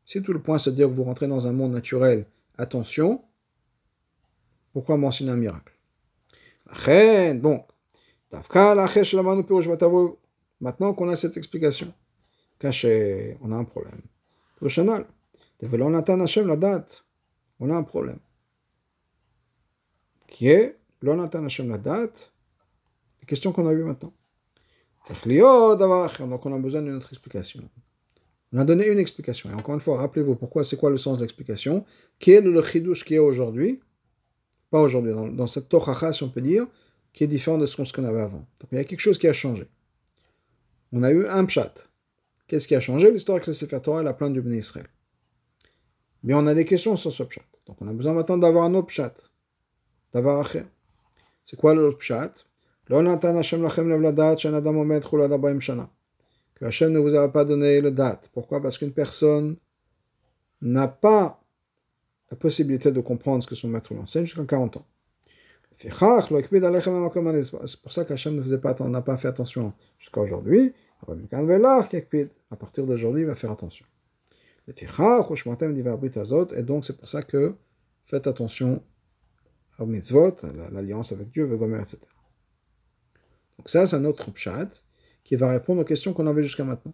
Si 0.04 0.20
tout 0.20 0.32
le 0.32 0.42
point 0.42 0.58
c'est 0.58 0.72
de 0.72 0.76
dire 0.76 0.88
que 0.88 0.94
vous 0.94 1.04
rentrez 1.04 1.28
dans 1.28 1.46
un 1.46 1.52
monde 1.52 1.72
naturel, 1.72 2.26
attention, 2.58 3.22
pourquoi 4.72 4.96
mentionner 4.96 5.30
un 5.30 5.36
miracle? 5.36 5.72
Donc, 7.40 7.66
maintenant 10.60 10.94
qu'on 10.94 11.08
a 11.08 11.16
cette 11.16 11.36
explication, 11.36 11.92
caché, 12.58 13.36
on 13.40 13.52
a 13.52 13.56
un 13.56 13.64
problème. 13.64 14.02
la 16.46 16.56
date 16.56 17.04
on 17.60 17.70
a 17.70 17.74
un 17.74 17.82
problème. 17.82 18.18
Qui 20.26 20.48
est, 20.48 20.78
l'onatan 21.02 21.44
Hashem 21.44 21.68
la 21.68 21.78
date, 21.78 22.32
la 23.20 23.26
question 23.26 23.52
qu'on 23.52 23.66
a 23.66 23.74
vue 23.74 23.84
maintenant. 23.84 24.14
Donc 25.08 26.46
on 26.46 26.54
a 26.54 26.58
besoin 26.58 26.82
d'une 26.82 26.94
autre 26.94 27.10
explication. 27.10 27.68
On 28.52 28.58
a 28.58 28.64
donné 28.64 28.86
une 28.86 28.98
explication. 28.98 29.50
Et 29.50 29.54
encore 29.54 29.74
une 29.74 29.80
fois, 29.80 29.98
rappelez-vous 29.98 30.34
pourquoi, 30.36 30.64
c'est 30.64 30.76
quoi 30.76 30.90
le 30.90 30.96
sens 30.96 31.18
de 31.18 31.22
l'explication? 31.22 31.84
Qui 32.18 32.32
est 32.32 32.40
le 32.40 32.62
chidouche 32.62 33.04
qui 33.04 33.14
est 33.14 33.18
aujourd'hui? 33.18 33.80
Pas 34.70 34.80
aujourd'hui, 34.80 35.12
dans, 35.12 35.46
cette 35.46 35.68
tochacha, 35.68 36.12
si 36.12 36.22
on 36.22 36.30
peut 36.30 36.40
dire, 36.40 36.66
qui 37.12 37.24
est 37.24 37.26
différent 37.26 37.58
de 37.58 37.66
ce 37.66 37.76
qu'on 37.92 38.04
avait 38.04 38.20
avant. 38.20 38.46
Donc 38.60 38.68
il 38.72 38.76
y 38.76 38.78
a 38.78 38.84
quelque 38.84 39.00
chose 39.00 39.18
qui 39.18 39.28
a 39.28 39.32
changé. 39.32 39.66
On 40.92 41.02
a 41.02 41.10
eu 41.10 41.26
un 41.26 41.44
pshat. 41.44 41.74
Qu'est-ce 42.46 42.66
qui 42.66 42.74
a 42.74 42.80
changé? 42.80 43.10
L'histoire 43.10 43.36
avec 43.36 43.46
le 43.46 43.52
Sefer 43.52 43.80
Torah 43.80 44.00
et 44.00 44.04
la 44.04 44.12
plainte 44.12 44.32
du 44.32 44.42
Bnei 44.42 44.58
Israël. 44.58 44.88
Mais 46.22 46.34
on 46.34 46.46
a 46.46 46.54
des 46.54 46.64
questions 46.64 46.96
sur 46.96 47.12
ce 47.12 47.22
pshat. 47.22 47.44
Donc 47.66 47.80
on 47.80 47.88
a 47.88 47.92
besoin 47.92 48.12
maintenant 48.12 48.38
d'avoir 48.38 48.64
un 48.64 48.74
autre 48.74 48.88
pshat. 48.88 49.14
D'avoir 50.12 50.40
un 50.40 50.64
C'est 51.44 51.56
quoi 51.56 51.74
le 51.74 51.96
pshat? 51.96 52.32
Que 52.88 52.94
Hachem 56.64 56.92
ne 56.92 56.98
vous 56.98 57.14
a 57.14 57.32
pas 57.32 57.44
donné 57.44 57.80
le 57.80 57.90
date. 57.92 58.28
Pourquoi? 58.32 58.60
Parce 58.60 58.78
qu'une 58.78 58.92
personne 58.92 59.56
n'a 60.60 60.88
pas 60.88 61.40
la 62.30 62.36
possibilité 62.36 62.90
de 62.90 63.00
comprendre 63.00 63.42
ce 63.42 63.48
que 63.48 63.54
son 63.54 63.68
maître 63.68 63.92
lui 63.94 64.00
enseigne 64.00 64.24
jusqu'à 64.24 64.44
40 64.44 64.78
ans. 64.78 64.86
C'est 65.80 65.88
pour 67.82 67.92
ça 67.92 68.04
qu'Hachem 68.04 68.36
ne 68.36 68.42
faisait 68.42 68.58
pas, 68.58 68.74
n'a 68.80 69.00
pas 69.00 69.16
fait 69.16 69.28
attention 69.28 69.72
jusqu'à 69.98 70.20
aujourd'hui. 70.20 70.74
À 72.50 72.56
partir 72.56 72.84
d'aujourd'hui, 72.84 73.22
il 73.22 73.26
va 73.26 73.34
faire 73.34 73.50
attention. 73.50 73.86
Et 74.68 74.74
donc, 76.62 76.84
c'est 76.84 76.96
pour 76.98 77.08
ça 77.08 77.22
que 77.22 77.54
faites 78.04 78.26
attention 78.26 78.82
au 79.78 79.86
mitzvot, 79.86 80.36
l'alliance 80.70 81.12
avec 81.12 81.30
Dieu, 81.30 81.46
etc. 81.46 81.98
Donc, 83.56 83.70
ça, 83.70 83.86
c'est 83.86 83.96
un 83.96 84.04
autre 84.04 84.30
pshat 84.32 84.68
qui 85.24 85.36
va 85.36 85.48
répondre 85.50 85.80
aux 85.80 85.84
questions 85.84 86.12
qu'on 86.12 86.26
avait 86.26 86.42
jusqu'à 86.42 86.64
maintenant. 86.64 86.92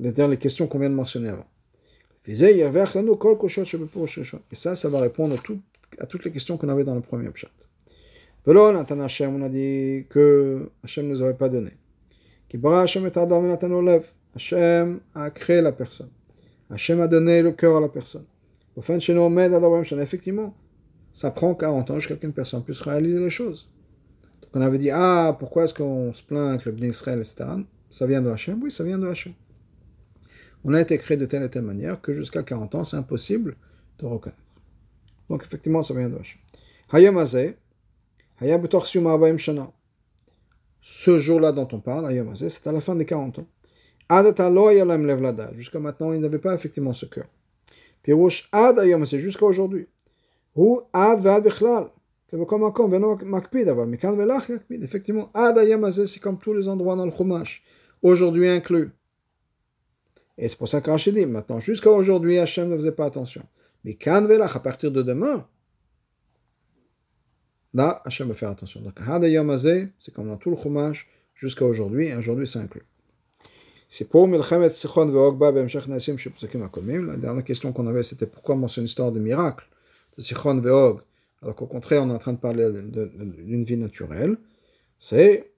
Les 0.00 0.38
questions 0.38 0.66
qu'on 0.66 0.80
vient 0.80 0.90
de 0.90 0.94
mentionner 0.96 1.28
avant. 1.28 1.46
Et 2.26 2.34
ça, 4.54 4.74
ça 4.74 4.88
va 4.88 5.00
répondre 5.00 5.36
à 5.98 6.06
toutes 6.06 6.24
les 6.24 6.32
questions 6.32 6.56
qu'on 6.56 6.68
avait 6.68 6.82
dans 6.82 6.96
le 6.96 7.00
premier 7.00 7.30
pshat. 7.30 7.52
On 8.46 9.42
a 9.42 9.48
dit 9.48 10.06
que 10.08 10.70
Hachem 10.84 11.06
ne 11.06 11.10
nous 11.10 11.22
avait 11.22 11.34
pas 11.34 11.48
donné. 11.48 11.70
Hachem 14.34 15.00
a 15.14 15.30
créé 15.30 15.60
la 15.62 15.72
personne. 15.72 16.10
Hachem 16.70 17.00
a 17.00 17.08
donné 17.08 17.42
le 17.42 17.52
cœur 17.52 17.76
à 17.76 17.80
la 17.80 17.88
personne. 17.88 18.24
Au 18.76 18.82
fin 18.82 18.96
de 18.98 20.00
effectivement, 20.00 20.54
ça 21.12 21.30
prend 21.30 21.54
40 21.54 21.90
ans 21.90 21.98
jusqu'à 21.98 22.16
qu'une 22.16 22.32
personne 22.32 22.62
puisse 22.62 22.82
réaliser 22.82 23.18
les 23.18 23.30
choses. 23.30 23.70
Donc 24.42 24.50
on 24.54 24.60
avait 24.60 24.78
dit, 24.78 24.90
ah, 24.90 25.34
pourquoi 25.38 25.64
est-ce 25.64 25.74
qu'on 25.74 26.12
se 26.12 26.22
plaint 26.22 26.50
avec 26.50 26.66
le 26.66 26.72
Bnei 26.72 26.90
Israël, 26.90 27.18
etc. 27.18 27.46
Ça 27.90 28.06
vient 28.06 28.20
de 28.20 28.30
Hachem 28.30 28.62
Oui, 28.62 28.70
ça 28.70 28.84
vient 28.84 28.98
de 28.98 29.08
Hachem. 29.08 29.32
On 30.64 30.74
a 30.74 30.80
été 30.80 30.98
créé 30.98 31.16
de 31.16 31.26
telle 31.26 31.42
et 31.42 31.48
telle 31.48 31.62
manière 31.62 32.00
que 32.00 32.12
jusqu'à 32.12 32.42
40 32.42 32.74
ans, 32.74 32.84
c'est 32.84 32.96
impossible 32.96 33.56
de 33.98 34.06
reconnaître. 34.06 34.40
Donc 35.30 35.42
effectivement, 35.44 35.82
ça 35.82 35.94
vient 35.94 36.08
de 36.10 36.16
Hachem. 36.16 36.40
Ce 40.80 41.18
jour-là 41.18 41.52
dont 41.52 41.68
on 41.72 41.80
parle, 41.80 42.36
c'est 42.36 42.66
à 42.66 42.72
la 42.72 42.80
fin 42.80 42.94
des 42.94 43.04
40 43.04 43.40
ans. 43.40 43.46
Jusqu'à 45.52 45.80
maintenant, 45.80 46.12
ils 46.12 46.20
n'avaient 46.20 46.38
pas 46.38 46.54
effectivement 46.54 46.92
ce 46.92 47.06
cœur. 47.06 47.26
Jusqu'à 48.06 49.46
aujourd'hui. 49.46 49.88
Ad 50.92 51.42
bichlal. 51.42 51.90
Effectivement, 54.70 55.30
c'est 55.90 56.20
comme 56.20 56.38
tous 56.38 56.54
les 56.54 56.68
endroits 56.68 56.96
dans 56.96 57.06
le 57.06 57.12
chumash. 57.12 57.62
Aujourd'hui 58.02 58.48
inclus. 58.48 58.90
Et 60.38 60.48
c'est 60.48 60.58
pour 60.58 60.68
ça 60.68 60.80
que 60.80 61.10
dit, 61.10 61.24
maintenant, 61.24 61.60
jusqu'à 61.60 61.90
aujourd'hui, 61.90 62.38
Hachem 62.38 62.68
ne 62.68 62.76
faisait 62.76 62.92
pas 62.92 63.06
attention. 63.06 63.42
Mais 63.84 63.94
quand 63.94 64.22
velach, 64.26 64.54
à 64.56 64.60
partir 64.60 64.90
de 64.90 65.02
demain, 65.02 65.46
là, 67.76 68.02
Hachem 68.04 68.28
va 68.28 68.34
faire 68.34 68.50
attention. 68.50 68.80
Donc, 68.80 68.98
had 69.06 69.22
c'est 69.98 70.14
comme 70.14 70.28
dans 70.28 70.36
tout 70.36 70.50
le 70.50 70.56
Chumash, 70.56 71.06
jusqu'à 71.34 71.64
aujourd'hui, 71.64 72.06
et 72.08 72.16
aujourd'hui, 72.16 72.46
c'est 72.46 72.58
inclus. 72.58 72.82
C'est 73.88 74.08
pour 74.08 74.26
Milchemet 74.26 74.70
Sichon 74.70 75.06
Veogba 75.06 75.52
Bemshech 75.52 75.86
Nassim 75.86 76.16
Shepsukim 76.16 76.62
Akomim. 76.62 77.06
La 77.06 77.16
dernière 77.16 77.44
question 77.44 77.72
qu'on 77.72 77.86
avait, 77.86 78.02
c'était 78.02 78.26
pourquoi 78.26 78.56
mentionner 78.56 78.84
une 78.84 78.88
histoire 78.88 79.12
de 79.12 79.20
miracle 79.20 79.68
de 80.16 80.22
Sichon 80.22 80.56
Veog, 80.60 81.00
alors 81.42 81.54
qu'au 81.54 81.66
contraire, 81.66 82.02
on 82.02 82.10
est 82.10 82.14
en 82.14 82.18
train 82.18 82.32
de 82.32 82.38
parler 82.38 82.68
d'une 82.72 83.64
vie 83.64 83.76
naturelle? 83.76 84.36
C'est 84.98 85.52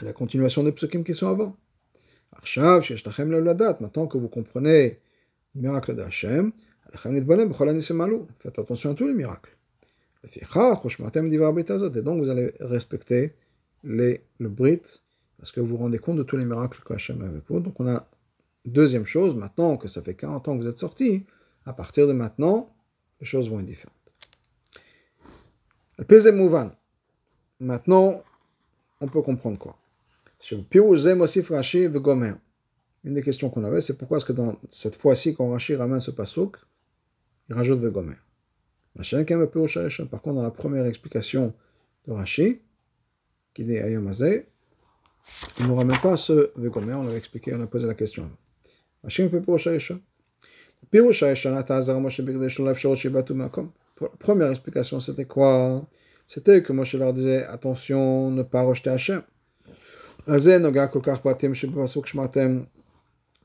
la 0.00 0.12
continuation 0.12 0.62
des 0.62 0.72
psukim 0.72 1.02
qui 1.02 1.14
sont 1.14 1.28
avant. 1.28 1.56
Arshav, 2.32 2.82
Sheshtachem 2.82 3.30
Ladat, 3.32 3.78
maintenant 3.80 4.06
que 4.06 4.16
vous 4.16 4.28
comprenez 4.28 5.00
le 5.54 5.62
miracle 5.62 5.94
d'Hachem, 5.94 6.52
Faites 8.38 8.58
attention 8.58 8.90
à 8.90 8.94
tous 8.94 9.08
les 9.08 9.14
miracles. 9.14 9.55
Et 10.34 12.02
donc 12.02 12.18
vous 12.18 12.30
allez 12.30 12.52
respecter 12.60 13.34
les, 13.84 14.22
le 14.38 14.48
Brit 14.48 14.82
parce 15.38 15.52
que 15.52 15.60
vous 15.60 15.66
vous 15.66 15.76
rendez 15.76 15.98
compte 15.98 16.16
de 16.16 16.22
tous 16.22 16.36
les 16.36 16.44
miracles 16.44 16.82
que 16.84 16.94
Hachem 16.94 17.22
a 17.22 17.26
avec 17.26 17.42
vous. 17.48 17.60
Donc 17.60 17.78
on 17.78 17.86
a 17.86 18.08
deuxième 18.64 19.04
chose, 19.04 19.34
maintenant 19.34 19.76
que 19.76 19.88
ça 19.88 20.02
fait 20.02 20.14
40 20.14 20.48
ans 20.48 20.56
que 20.56 20.62
vous 20.62 20.68
êtes 20.68 20.78
sortis, 20.78 21.24
à 21.64 21.72
partir 21.72 22.06
de 22.06 22.12
maintenant, 22.12 22.74
les 23.20 23.26
choses 23.26 23.48
vont 23.48 23.60
être 23.60 23.66
différentes. 23.66 23.94
Maintenant, 27.60 28.22
on 29.00 29.08
peut 29.08 29.22
comprendre 29.22 29.58
quoi. 29.58 29.78
Une 33.04 33.14
des 33.14 33.22
questions 33.22 33.50
qu'on 33.50 33.64
avait, 33.64 33.80
c'est 33.80 33.96
pourquoi 33.96 34.18
est-ce 34.18 34.26
que 34.26 34.32
dans 34.32 34.56
cette 34.68 34.96
fois-ci, 34.96 35.34
quand 35.34 35.50
Rashi 35.50 35.74
ramène 35.74 36.00
ce 36.00 36.10
pasouk, 36.10 36.56
il 37.48 37.54
rajoute 37.54 37.80
Vegomer. 37.80 38.16
Par 38.96 40.22
contre, 40.22 40.34
dans 40.36 40.42
la 40.42 40.50
première 40.50 40.86
explication 40.86 41.54
de 42.06 42.12
Rashi, 42.12 42.60
qui 43.52 43.64
dit 43.64 43.76
Ayomazé, 43.76 44.46
il 45.58 45.66
ne 45.66 45.72
ramène 45.72 45.98
pas 46.00 46.16
ce 46.16 46.50
Vegomer, 46.56 46.94
on 46.94 47.02
l'avait 47.02 47.18
expliqué, 47.18 47.54
on 47.54 47.62
a 47.62 47.66
posé 47.66 47.86
la 47.86 47.94
question. 47.94 48.30
Hachem 49.04 49.30
peut 49.30 49.42
pour 49.42 49.58
Première 54.18 54.50
explication, 54.50 55.00
c'était 55.00 55.24
quoi? 55.24 55.86
C'était 56.26 56.62
que 56.62 56.72
Moshe 56.72 56.94
leur 56.94 57.12
disait 57.12 57.44
attention, 57.44 58.30
ne 58.30 58.42
pas 58.42 58.62
rejeter 58.62 58.90
Hachem. 58.90 59.22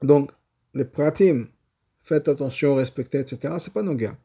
Donc, 0.01 0.31
les 0.73 0.85
pratim, 0.85 1.47
faites 2.03 2.27
attention, 2.27 2.75
respectez, 2.75 3.19
etc., 3.19 3.55
c'est 3.59 3.73
pas 3.73 3.83
Noga. 3.83 4.17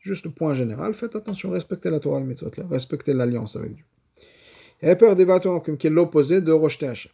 Juste 0.00 0.24
le 0.24 0.30
point 0.30 0.54
général, 0.54 0.94
faites 0.94 1.16
attention, 1.16 1.50
respectez 1.50 1.90
la 1.90 2.00
Torah, 2.00 2.22
respectez 2.70 3.12
l'alliance 3.12 3.56
avec 3.56 3.74
Dieu. 3.74 3.84
Et 4.82 4.94
peur 4.96 5.16
des 5.16 5.26
qui 5.78 5.86
est 5.86 5.90
l'opposé 5.90 6.40
de 6.40 6.52
rejeter 6.52 6.88
Hachem. 6.88 7.12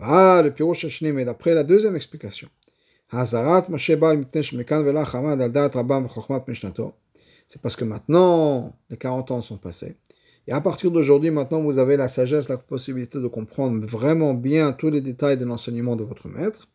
Ah, 0.00 0.40
le 0.42 0.50
Pirosh 0.50 0.84
Hashni, 0.84 1.12
mais 1.12 1.24
d'après 1.24 1.54
la 1.54 1.62
deuxième 1.62 1.96
explication. 1.96 2.48
C'est 7.46 7.62
parce 7.62 7.76
que 7.76 7.84
maintenant, 7.84 8.76
les 8.90 8.96
40 8.96 9.30
ans 9.30 9.42
sont 9.42 9.58
passés. 9.58 9.96
Et 10.46 10.52
à 10.52 10.60
partir 10.60 10.90
d'aujourd'hui, 10.90 11.30
maintenant, 11.30 11.62
vous 11.62 11.78
avez 11.78 11.96
la 11.96 12.08
sagesse, 12.08 12.48
la 12.48 12.58
possibilité 12.58 13.18
de 13.18 13.28
comprendre 13.28 13.86
vraiment 13.86 14.34
bien 14.34 14.72
tous 14.72 14.90
les 14.90 15.00
détails 15.00 15.38
de 15.38 15.44
l'enseignement 15.44 15.96
de 15.96 16.04
votre 16.04 16.28
maître. 16.28 16.68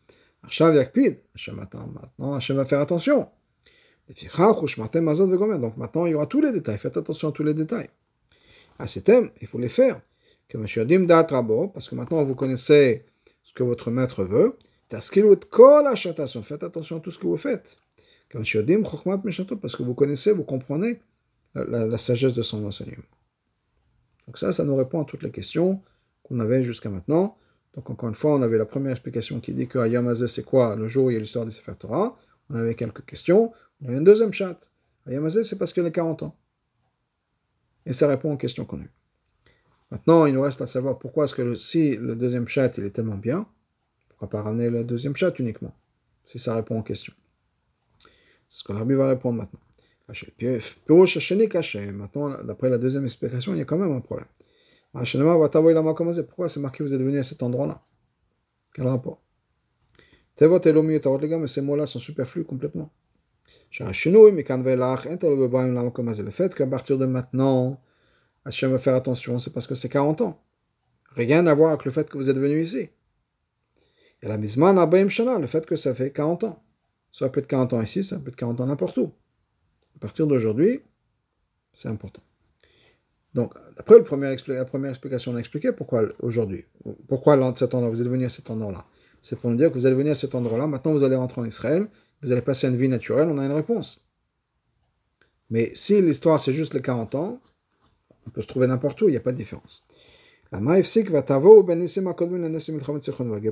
Maintenant, 0.43 2.33
Hachem 2.33 2.55
va 2.55 2.65
faire 2.65 2.79
attention. 2.79 3.29
Donc 4.07 5.77
maintenant, 5.77 6.05
il 6.05 6.11
y 6.11 6.15
aura 6.15 6.25
tous 6.25 6.41
les 6.41 6.51
détails. 6.51 6.77
Faites 6.79 6.97
attention 6.97 7.29
à 7.29 7.31
tous 7.31 7.43
les 7.43 7.53
détails. 7.53 7.89
À 8.79 8.87
ces 8.87 9.01
thèmes, 9.01 9.29
il 9.41 9.47
faut 9.47 9.59
les 9.59 9.69
faire. 9.69 10.01
Parce 10.51 11.89
que 11.89 11.95
maintenant, 11.95 12.23
vous 12.23 12.35
connaissez 12.35 13.05
ce 13.43 13.53
que 13.53 13.63
votre 13.63 13.91
maître 13.91 14.23
veut. 14.23 14.57
Faites 14.89 16.63
attention 16.63 16.97
à 16.97 16.99
tout 16.99 17.11
ce 17.11 17.19
que 17.19 17.27
vous 17.27 17.37
faites. 17.37 17.77
Parce 18.31 19.75
que 19.75 19.83
vous 19.83 19.93
connaissez, 19.93 20.31
vous 20.31 20.43
comprenez 20.43 20.99
la, 21.53 21.85
la 21.85 21.97
sagesse 21.97 22.33
de 22.33 22.41
son 22.41 22.65
enseignement. 22.65 23.03
Donc 24.25 24.37
ça, 24.37 24.51
ça 24.51 24.63
nous 24.63 24.75
répond 24.75 25.01
à 25.01 25.05
toutes 25.05 25.23
les 25.23 25.31
questions 25.31 25.81
qu'on 26.23 26.39
avait 26.39 26.63
jusqu'à 26.63 26.89
maintenant. 26.89 27.37
Donc 27.75 27.89
encore 27.89 28.09
une 28.09 28.15
fois, 28.15 28.33
on 28.33 28.41
avait 28.41 28.57
la 28.57 28.65
première 28.65 28.91
explication 28.91 29.39
qui 29.39 29.53
dit 29.53 29.67
que 29.67 29.79
Ayamazé 29.79 30.27
c'est 30.27 30.43
quoi 30.43 30.75
Le 30.75 30.87
jour 30.87 31.05
où 31.05 31.11
il 31.11 31.13
y 31.13 31.17
a 31.17 31.19
l'histoire 31.19 31.45
du 31.45 31.51
Sefer 31.51 31.73
Torah? 31.77 32.17
On 32.49 32.55
avait 32.55 32.75
quelques 32.75 33.05
questions. 33.05 33.53
On 33.81 33.87
avait 33.87 33.97
une 33.97 34.03
deuxième 34.03 34.33
chat. 34.33 34.71
Ayamazé 35.07 35.43
c'est 35.43 35.57
parce 35.57 35.73
qu'il 35.73 35.85
a 35.85 35.91
40 35.91 36.23
ans. 36.23 36.35
Et 37.85 37.93
ça 37.93 38.07
répond 38.07 38.33
aux 38.33 38.37
questions 38.37 38.65
qu'on 38.65 38.79
a 38.79 38.83
eues. 38.83 38.91
Maintenant, 39.91 40.25
il 40.25 40.33
nous 40.33 40.41
reste 40.41 40.61
à 40.61 40.67
savoir 40.67 40.99
pourquoi 40.99 41.25
est-ce 41.25 41.33
que 41.33 41.55
si 41.55 41.95
le 41.95 42.15
deuxième 42.15 42.47
chat 42.47 42.77
il 42.77 42.83
est 42.83 42.91
tellement 42.91 43.17
bien, 43.17 43.47
pourquoi 44.09 44.29
pas 44.29 44.41
ramener 44.41 44.69
le 44.69 44.83
deuxième 44.83 45.15
chat 45.15 45.37
uniquement? 45.39 45.75
Si 46.25 46.37
ça 46.37 46.55
répond 46.55 46.79
aux 46.79 46.83
questions. 46.83 47.13
C'est 48.47 48.59
ce 48.59 48.63
que 48.63 48.73
l'Arbi 48.73 48.93
va 48.93 49.07
répondre 49.09 49.37
maintenant. 49.37 49.59
Maintenant, 51.93 52.43
d'après 52.43 52.69
la 52.69 52.77
deuxième 52.77 53.05
explication, 53.05 53.53
il 53.53 53.59
y 53.59 53.61
a 53.61 53.65
quand 53.65 53.77
même 53.77 53.91
un 53.91 54.01
problème. 54.01 54.27
Pourquoi 54.93 56.49
c'est 56.49 56.59
marqué 56.59 56.83
vous 56.83 56.93
êtes 56.93 57.01
venu 57.01 57.19
à 57.19 57.23
cet 57.23 57.43
endroit-là? 57.43 57.83
Quel 58.73 58.87
rapport? 58.87 59.21
Mais 60.41 61.47
ces 61.47 61.61
mots-là 61.61 61.85
sont 61.85 61.99
superflus 61.99 62.45
complètement. 62.45 62.91
Le 63.71 63.91
fait 66.31 66.55
qu'à 66.55 66.67
partir 66.67 66.97
de 66.97 67.05
maintenant, 67.05 67.81
Hachem 68.45 68.71
va 68.71 68.79
faire 68.79 68.95
attention, 68.95 69.37
c'est 69.37 69.51
parce 69.51 69.67
que 69.67 69.75
c'est 69.75 69.89
40 69.89 70.21
ans. 70.21 70.41
Rien 71.15 71.45
à 71.47 71.53
voir 71.53 71.71
avec 71.71 71.85
le 71.85 71.91
fait 71.91 72.09
que 72.09 72.17
vous 72.17 72.29
êtes 72.29 72.37
venu 72.37 72.61
ici. 72.61 72.89
Et 74.21 74.27
la 74.27 74.37
misman 74.37 74.77
le 74.77 75.47
fait 75.47 75.65
que 75.65 75.75
ça 75.75 75.93
fait 75.93 76.11
40 76.11 76.45
ans. 76.45 76.63
Ça 77.11 77.27
peut 77.29 77.39
être 77.39 77.47
40 77.47 77.73
ans 77.73 77.81
ici, 77.81 78.03
ça 78.03 78.19
peut 78.19 78.29
être 78.29 78.35
40 78.35 78.61
ans 78.61 78.67
n'importe 78.67 78.97
où. 78.97 79.11
À 79.95 79.99
partir 79.99 80.27
d'aujourd'hui, 80.27 80.81
c'est 81.73 81.89
important. 81.89 82.21
Donc, 83.33 83.53
après 83.77 83.95
la 83.97 84.03
première 84.03 84.31
explication, 84.89 85.31
on 85.31 85.35
a 85.35 85.39
expliqué 85.39 85.71
pourquoi 85.71 86.03
aujourd'hui. 86.19 86.65
Pourquoi 87.07 87.35
cet 87.55 87.73
endroit, 87.73 87.89
vous 87.89 88.01
êtes 88.01 88.07
venu 88.07 88.25
à 88.25 88.29
cet 88.29 88.49
endroit-là. 88.49 88.85
C'est 89.21 89.37
pour 89.39 89.49
nous 89.49 89.57
dire 89.57 89.69
que 89.69 89.75
vous 89.75 89.85
allez 89.85 89.95
venir 89.95 90.13
à 90.13 90.15
cet 90.15 90.33
endroit-là, 90.33 90.65
maintenant 90.65 90.93
vous 90.93 91.03
allez 91.03 91.15
rentrer 91.15 91.41
en 91.41 91.45
Israël, 91.45 91.87
vous 92.21 92.31
allez 92.31 92.41
passer 92.41 92.67
une 92.67 92.77
vie 92.77 92.87
naturelle, 92.87 93.27
on 93.29 93.37
a 93.37 93.45
une 93.45 93.51
réponse. 93.51 94.01
Mais 95.49 95.71
si 95.75 96.01
l'histoire 96.01 96.41
c'est 96.41 96.53
juste 96.53 96.73
les 96.73 96.81
40 96.81 97.15
ans, 97.15 97.41
on 98.25 98.29
peut 98.29 98.41
se 98.41 98.47
trouver 98.47 98.67
n'importe 98.67 99.01
où, 99.01 99.09
il 99.09 99.11
n'y 99.11 99.17
a 99.17 99.21
pas 99.21 99.31
de 99.31 99.37
différence. 99.37 99.83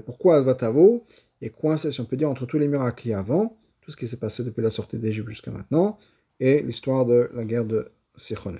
Pourquoi 0.06 0.42
Vatavo 0.42 1.04
est 1.42 1.50
coincé, 1.50 1.92
si 1.92 2.02
on 2.02 2.06
peut 2.06 2.18
dire, 2.18 2.30
entre 2.30 2.46
tous 2.46 2.58
les 2.58 2.68
miracles 2.68 3.02
qu'il 3.02 3.12
y 3.12 3.14
a 3.14 3.20
avant, 3.20 3.58
tout 3.82 3.92
ce 3.92 3.98
qui 3.98 4.08
s'est 4.08 4.18
passé 4.18 4.44
depuis 4.44 4.62
la 4.62 4.70
sortie 4.70 4.98
d'Égypte 4.98 5.30
jusqu'à 5.30 5.52
maintenant, 5.52 5.98
et 6.40 6.62
l'histoire 6.62 7.06
de 7.06 7.30
la 7.34 7.44
guerre 7.44 7.66
de 7.66 7.92
Sichoner. 8.16 8.60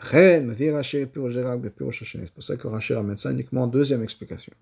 C'est 0.00 0.44
pour 2.34 2.42
ça 2.42 2.56
que 2.56 2.66
Rachel 2.66 2.96
ramène 2.96 3.16
ça 3.16 3.30
uniquement 3.30 3.62
en 3.62 3.66
deuxième 3.66 4.02
explication. 4.02 4.52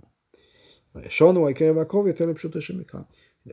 Le 0.94 1.02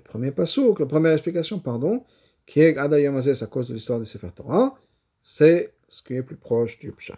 premier 0.01 0.31
passage, 0.31 0.80
la 0.80 0.85
première 0.85 1.14
explication, 1.14 1.60
pardon, 1.60 2.03
qui 2.45 2.60
est 2.61 2.77
Adayamazes 2.77 3.41
à 3.43 3.47
cause 3.47 3.69
de 3.69 3.73
l'histoire 3.73 3.99
de 3.99 4.03
Sefer 4.03 4.31
Torah, 4.35 4.77
c'est 5.22 5.73
ce 5.88 6.03
qui 6.03 6.15
est 6.15 6.23
plus 6.23 6.35
proche 6.35 6.80
du 6.80 6.91
Pshat. 6.91 7.15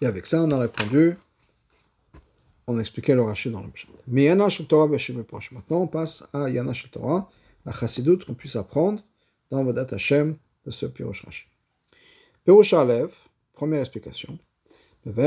Et 0.00 0.06
avec 0.06 0.26
ça, 0.26 0.42
on 0.42 0.50
a 0.50 0.58
répondu, 0.58 1.16
on 2.66 2.76
a 2.78 2.80
expliqué 2.80 3.14
le 3.14 3.22
Rashi 3.22 3.50
dans 3.50 3.62
le 3.62 3.70
Pshat. 3.70 3.88
Mais 4.08 4.24
Yana 4.24 4.48
Torah 4.68 4.88
proche. 5.26 5.52
Maintenant, 5.52 5.82
on 5.82 5.86
passe 5.86 6.24
à 6.32 6.50
Yana 6.50 6.72
Torah, 6.90 7.28
la 7.64 7.72
chassidoute 7.72 8.24
qu'on 8.24 8.34
puisse 8.34 8.56
apprendre 8.56 9.02
dans 9.50 9.62
Vodat 9.64 9.86
Hashem 9.90 10.36
de 10.66 10.70
ce 10.70 10.86
Pirosh 10.86 11.24
Rashi. 11.24 11.46
Pirosh 12.48 12.72
Alev, 12.72 13.12
première 13.52 13.80
explication. 13.80 14.38
Vous 15.04 15.20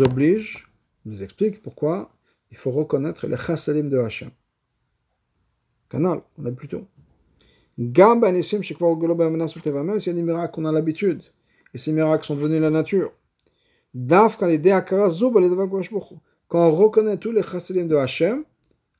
oblige, 0.00 0.68
nous 1.04 1.24
explique 1.24 1.60
pourquoi 1.60 2.12
il 2.52 2.56
faut 2.56 2.70
reconnaître 2.70 3.26
le 3.26 3.36
chassadim 3.36 3.88
de 3.88 3.98
Hashem. 3.98 4.30
Canal, 5.88 6.20
on 6.38 6.46
a 6.46 6.52
plutôt. 6.52 6.86
Gamba 7.76 8.30
Nissim, 8.30 8.62
Shekvar 8.62 8.94
Golob 8.94 9.20
Amenas 9.22 9.52
même 9.82 9.98
s'il 9.98 10.12
y 10.12 10.14
des 10.14 10.22
miracles 10.22 10.54
qu'on 10.54 10.66
a 10.66 10.70
l'habitude, 10.70 11.20
et 11.74 11.78
ces 11.78 11.90
miracles 11.90 12.24
sont 12.24 12.36
devenus 12.36 12.60
la 12.60 12.70
nature. 12.70 13.10
Daf, 13.92 14.38
quand 14.38 14.46
les 14.46 14.60
quand 16.46 16.68
on 16.68 16.70
reconnaît 16.70 17.16
tous 17.16 17.32
les 17.32 17.42
chassadim 17.42 17.86
de 17.86 17.96
Hashem, 17.96 18.44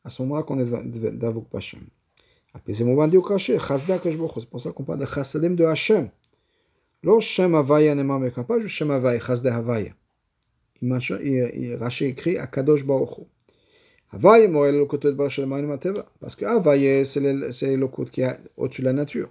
à 0.02 0.10
ce 0.10 0.20
moment-là 0.22 0.42
qu'on 0.42 0.58
est 0.58 1.12
d'Avok 1.12 1.46
Hashem. 2.68 3.58
C'est 4.38 4.48
pour 4.50 4.60
ça 4.60 4.72
qu'on 4.72 4.84
parle 4.84 5.00
de 5.00 5.06
chassadim 5.06 5.50
de 5.50 5.64
Hashem. 5.64 6.10
Lo 7.02 7.20
Shem 7.20 7.54
Havaya 7.54 7.94
Nema 7.94 8.18
Mekam, 8.18 8.44
pas 8.44 8.58
juste 8.58 8.74
Shem 8.74 8.90
Havaya, 8.90 9.20
chasde 9.20 9.46
Havaya. 9.46 9.92
Rashi 10.82 12.04
écrit 12.04 12.36
Akadosh 12.38 12.84
Baruch 12.84 13.18
Hu. 13.18 13.22
Havaya 14.12 14.48
Morel 14.48 14.76
Lokot 14.76 15.12
Bar 15.12 15.30
Shalmaim 15.30 15.62
Mateva. 15.62 16.06
Parce 16.20 16.34
que 16.34 16.44
Havaya, 16.44 17.04
c'est 17.04 17.76
Lokot 17.76 18.06
qui 18.06 18.22
est 18.22 18.36
au-dessus 18.56 18.80
de 18.80 18.86
la 18.86 18.92
nature. 18.92 19.30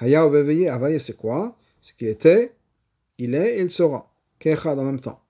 Haya 0.00 0.26
Oveveye, 0.26 0.68
Havaya, 0.68 0.98
c'est 0.98 1.16
quoi? 1.16 1.56
C'est 1.80 1.96
qu'il 1.96 2.08
était, 2.08 2.54
il 3.18 3.34
est 3.34 3.58
et 3.58 3.60
il 3.60 3.70
sera. 3.70 4.12
Kechad 4.38 4.78
en 4.78 4.84
même 4.84 5.00
temps. 5.00 5.20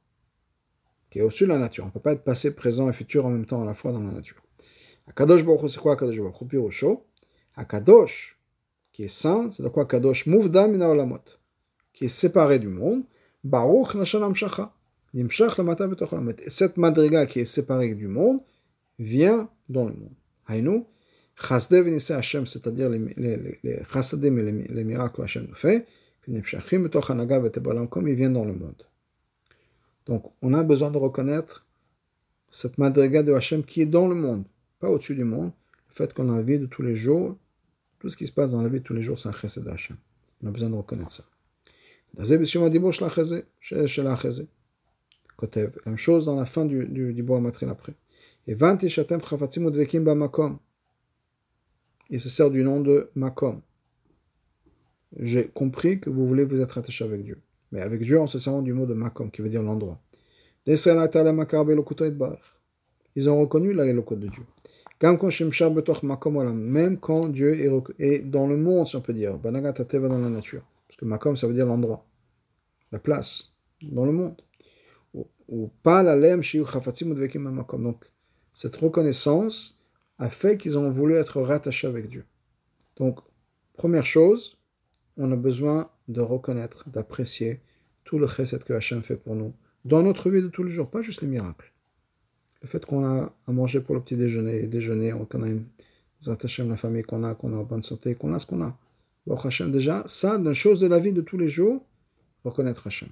Qui 1.11 1.19
est 1.19 1.23
au-dessus 1.23 1.45
de 1.45 1.51
la 1.51 1.59
nature. 1.59 1.85
On 1.85 1.89
ne 1.89 1.93
peut 1.93 2.01
pas 2.01 2.13
être 2.13 2.25
passé, 2.25 2.55
présent 2.55 2.89
et 2.89 2.93
futur 2.93 3.27
en 3.27 3.31
même 3.31 3.47
temps 3.47 3.61
à 3.61 3.65
la 3.65 3.75
fois 3.75 3.93
dans 3.93 4.01
la 4.01 4.13
nature. 4.13 4.43
Akadosh 5.09 5.45
Baruch 5.45 5.65
Hu, 5.65 5.69
c'est 5.69 5.81
quoi 5.81 5.95
Akadosh 5.95 6.19
Baruch 6.19 6.41
Hu? 6.41 6.47
Pirosho. 6.47 7.07
Akadosh, 7.57 8.39
qui 8.93 9.05
est 9.05 9.09
saint, 9.09 9.51
c'est 9.51 9.63
de 9.63 9.69
quoi 9.69 9.85
Akadosh 9.85 10.27
Muvda 10.27 10.69
Mina 10.69 10.89
Olamot. 10.89 11.19
Qui 11.93 12.07
est 12.07 12.09
séparé 12.09 12.59
du 12.59 12.69
monde. 12.69 13.05
Baruch 13.45 13.95
Nashanam 13.95 14.35
Shacha. 14.35 14.73
Cette 16.49 16.79
madriga 16.79 17.27
qui 17.27 17.41
est 17.41 17.45
séparée 17.45 17.95
du 17.95 18.09
monde 18.09 18.41
vient 18.99 19.51
dans 19.69 19.85
le 19.85 19.95
monde. 19.95 20.15
Haïnou, 20.47 20.87
chasdev 21.37 21.89
nisse 21.89 22.11
Hashem, 22.11 22.47
c'est-à-dire 22.47 22.89
les, 22.89 22.99
les, 23.17 23.59
les 23.63 23.83
chassadim 23.93 24.39
et 24.39 24.43
les, 24.43 24.53
les 24.53 24.85
miracles 24.85 25.17
que 25.17 25.23
Hashem 25.23 25.47
nous 25.49 25.55
fait, 25.55 25.87
comme 27.91 28.09
ils 28.09 28.15
viennent 28.15 28.33
dans 28.33 28.45
le 28.45 28.55
monde. 28.55 28.83
Donc, 30.07 30.33
on 30.41 30.55
a 30.55 30.63
besoin 30.63 30.91
de 30.91 30.99
reconnaître 30.99 31.67
cette 32.49 32.79
madriga 32.79 33.23
de 33.23 33.33
Hashem 33.33 33.65
qui 33.65 33.83
est 33.83 33.87
dans 33.87 34.09
le 34.09 34.15
monde, 34.15 34.45
pas 34.79 34.89
au-dessus 34.89 35.15
du 35.15 35.25
monde. 35.25 35.53
Le 35.89 35.95
fait 35.95 36.15
qu'on 36.15 36.35
a 36.35 36.41
vie 36.41 36.59
de 36.59 36.67
tous 36.67 36.83
les 36.83 36.97
jours, 36.97 37.37
tout 38.03 38.09
ce 38.09 38.17
qui 38.17 38.27
se 38.27 38.33
passe 38.33 38.51
dans 38.51 38.61
la 38.61 38.69
vie 38.69 38.83
tous 38.83 38.95
les 38.95 39.01
jours, 39.01 39.21
c'est 39.21 39.29
un 39.29 39.33
chesed 39.33 39.69
Hashem. 39.69 39.97
On 40.43 40.49
a 40.49 40.51
besoin 40.51 40.69
de 40.69 40.75
reconnaître 40.75 41.13
ça. 41.13 41.23
Même 45.87 45.97
chose 45.97 46.25
dans 46.25 46.35
la 46.35 46.45
fin 46.45 46.65
du, 46.65 46.85
du, 46.87 47.15
du 47.15 47.23
Matril 47.23 47.69
après. 47.69 47.95
Et 48.49 48.57
Il 52.11 52.21
se 52.21 52.29
sert 52.29 52.51
du 52.51 52.65
nom 52.65 52.81
de 52.81 53.09
Makom. 53.15 53.63
J'ai 55.21 55.47
compris 55.47 56.01
que 56.01 56.11
vous 56.11 56.27
voulez 56.27 56.43
vous 56.43 56.61
être 56.61 56.79
attaché 56.79 57.05
avec 57.05 57.23
Dieu. 57.23 57.41
Mais 57.71 57.83
avec 57.83 58.03
Dieu, 58.03 58.19
on 58.19 58.27
se 58.27 58.41
sert 58.41 58.61
du 58.63 58.73
mot 58.73 58.85
de 58.85 58.95
Makom, 58.95 59.31
qui 59.31 59.43
veut 59.43 59.49
dire 59.49 59.63
l'endroit. 59.63 60.03
ils 63.15 63.29
ont 63.29 63.41
reconnu 63.41 63.73
la 63.73 63.85
de 63.85 64.27
Dieu. 64.27 64.43
Même 65.03 66.99
quand 66.99 67.29
Dieu 67.29 67.83
est 67.99 68.21
dans 68.21 68.47
le 68.47 68.57
monde, 68.57 68.87
si 68.87 68.97
on 68.97 69.01
peut 69.01 69.13
dire. 69.13 69.37
Banagat 69.37 69.73
dans 69.73 70.19
la 70.19 70.29
nature. 70.29 70.63
Parce 70.87 70.97
que 70.97 71.05
Makom, 71.05 71.37
ça 71.37 71.47
veut 71.47 71.55
dire 71.55 71.67
l'endroit, 71.67 72.07
la 72.93 72.99
place, 72.99 73.53
dans 73.83 74.05
le 74.05 74.13
monde. 74.13 74.41
Ou 75.49 75.71
pas 75.83 76.03
la 76.03 76.17
Donc, 77.77 78.05
cette 78.53 78.77
reconnaissance 78.77 79.79
a 80.19 80.31
fait 80.31 80.57
qu'ils 80.57 80.79
ont 80.79 80.91
voulu 80.91 81.15
être 81.15 81.43
rattachés 81.43 81.89
avec 81.89 82.09
Dieu. 82.09 82.25
Donc, 82.97 83.19
première 83.75 84.07
chose, 84.07 84.57
on 85.17 85.33
a 85.33 85.37
besoin 85.37 85.91
de 86.09 86.21
reconnaître, 86.21 86.89
d'apprécier 86.89 87.61
tout 88.05 88.19
le 88.19 88.27
chesed 88.27 88.65
que 88.65 88.73
Hachem 88.73 89.03
fait 89.03 89.17
pour 89.17 89.35
nous 89.35 89.53
dans 89.85 90.03
notre 90.03 90.31
vie 90.31 90.43
de 90.43 90.49
tous 90.49 90.63
les 90.63 90.71
jours, 90.71 90.91
pas 90.91 91.03
juste 91.03 91.23
les 91.23 91.29
miracles. 91.29 91.72
Le 92.63 92.69
fait 92.69 92.87
qu'on 92.87 93.05
a 93.05 93.35
à 93.47 93.53
manger 93.53 93.81
pour 93.81 93.95
le 93.95 94.01
petit 94.01 94.17
déjeuner, 94.17 94.67
déjeuner, 94.67 95.13
qu'on 95.29 95.43
a 95.43 95.49
une 95.49 95.67
la 96.27 96.77
famille 96.77 97.03
qu'on 97.03 97.25
a, 97.25 97.35
qu'on 97.35 97.53
a 97.53 97.57
en 97.57 97.65
bonne 97.65 97.83
santé, 97.83 98.15
qu'on 98.15 98.33
a 98.33 98.39
ce 98.39 98.47
qu'on 98.47 98.63
a. 98.63 98.79
Déjà, 99.69 100.05
ça, 100.07 100.39
d'une 100.39 100.53
chose 100.53 100.81
de 100.81 100.87
la 100.87 100.99
vie 100.99 101.13
de 101.13 101.21
tous 101.21 101.37
les 101.37 101.49
jours, 101.49 101.85
reconnaître 102.45 102.87
Hachem. 102.87 103.09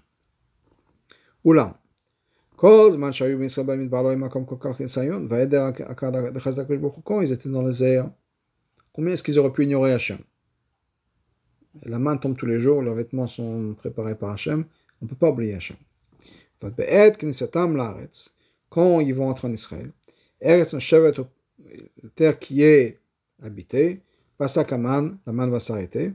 Oula. 1.45 1.77
Quand 2.57 2.91
ils 7.21 7.33
étaient 7.33 7.49
dans 7.49 7.67
les 7.67 7.83
airs, 7.83 8.11
combien 8.93 9.13
est-ce 9.13 9.23
qu'ils 9.23 9.39
auraient 9.39 9.53
pu 9.53 9.65
ignorer 9.65 9.93
Hachem 9.93 10.19
La 11.85 11.99
main 11.99 12.17
tombe 12.17 12.37
tous 12.37 12.47
les 12.47 12.61
jours, 12.61 12.83
leurs 12.83 12.95
vêtements 12.95 13.27
sont 13.27 13.75
préparés 13.75 14.15
par 14.15 14.31
Hachem, 14.31 14.65
on 15.01 15.07
ne 15.07 15.09
peut 15.09 15.17
pas 15.17 15.31
oublier 15.31 15.55
Hachem. 15.55 15.77
Quand 18.71 19.01
ils 19.01 19.15
vont 19.15 19.29
entrer 19.29 19.49
en 19.49 19.53
Israël, 19.53 19.93
la 20.41 20.65
terre 22.15 22.39
qui 22.39 22.63
est 22.63 22.99
habitée, 23.43 24.01
Pasakaman, 24.39 25.19
la 25.27 25.33
manne 25.33 25.51
va 25.51 25.61
s'arrêter. 25.61 26.15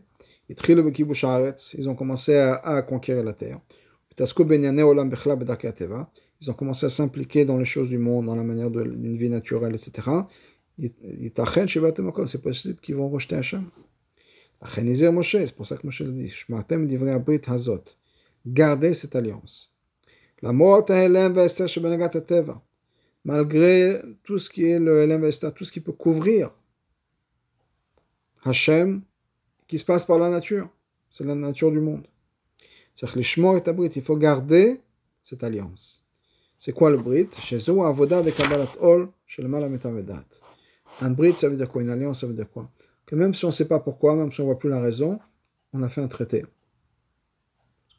Ils 0.50 1.90
ont 1.90 1.96
commencé 1.96 2.36
à, 2.36 2.82
conquérir 2.82 3.24
la 3.24 3.34
terre. 3.34 3.60
Ils 4.18 4.24
ont 6.52 6.54
commencé 6.54 6.86
à 6.86 6.90
s'impliquer 6.90 7.46
dans 7.46 7.58
les 7.58 7.66
choses 7.66 7.90
du 7.90 7.98
monde, 7.98 8.28
dans 8.28 8.36
la 8.36 8.44
manière 8.44 8.72
d'une 8.72 9.18
vie 9.18 9.30
naturelle, 9.30 9.76
etc. 9.76 10.10
C'est 12.26 12.42
possible 12.42 12.80
qu'ils 12.80 12.96
vont 12.96 13.10
rejeter 13.10 13.36
Hachem. 13.36 13.70
C'est 14.76 15.56
pour 15.56 15.66
ça 15.66 15.78
que 15.78 15.86
Moshe 15.86 16.02
le 16.02 16.14
dit. 16.14 16.32
Gardez 18.48 18.94
cette 18.94 19.16
alliance. 19.16 19.75
La 20.46 20.54
mort 20.54 20.86
malgré 23.24 24.02
tout 24.24 24.38
ce 24.38 24.48
qui 24.52 24.66
est 24.66 24.78
le 24.78 25.52
tout 25.56 25.66
ce 25.66 25.72
qui 25.72 25.80
peut 25.80 25.92
couvrir 25.92 26.52
Hachem, 28.44 29.02
qui 29.66 29.80
se 29.80 29.86
passe 29.86 30.06
par 30.06 30.20
la 30.20 30.30
nature. 30.30 30.70
C'est 31.10 31.24
la 31.24 31.34
nature 31.34 31.72
du 31.72 31.80
monde. 31.80 32.06
C'est-à-dire 32.94 33.14
que 33.16 33.20
les 33.20 33.92
il 33.96 34.04
faut 34.04 34.18
garder 34.18 34.82
cette 35.24 35.44
alliance. 35.44 36.06
C'est 36.60 36.74
quoi 36.74 36.92
le 36.92 36.98
Brit? 36.98 37.30
Un 41.02 41.10
Brit, 41.10 41.34
ça 41.38 41.50
veut 41.50 41.58
dire 41.58 41.72
quoi? 41.72 41.82
Une 41.82 41.90
alliance, 41.90 42.22
ça 42.22 42.28
veut 42.28 42.36
dire 42.36 42.52
quoi? 42.52 42.70
Que 43.08 43.16
même 43.16 43.34
si 43.34 43.46
on 43.46 43.48
ne 43.48 43.54
sait 43.54 43.68
pas 43.68 43.80
pourquoi, 43.80 44.16
même 44.16 44.32
si 44.32 44.42
on 44.42 44.44
ne 44.44 44.50
voit 44.50 44.60
plus 44.60 44.70
la 44.70 44.80
raison, 44.80 45.18
on 45.74 45.82
a 45.82 45.90
fait 45.90 46.02
un 46.02 46.08
traité. 46.08 46.46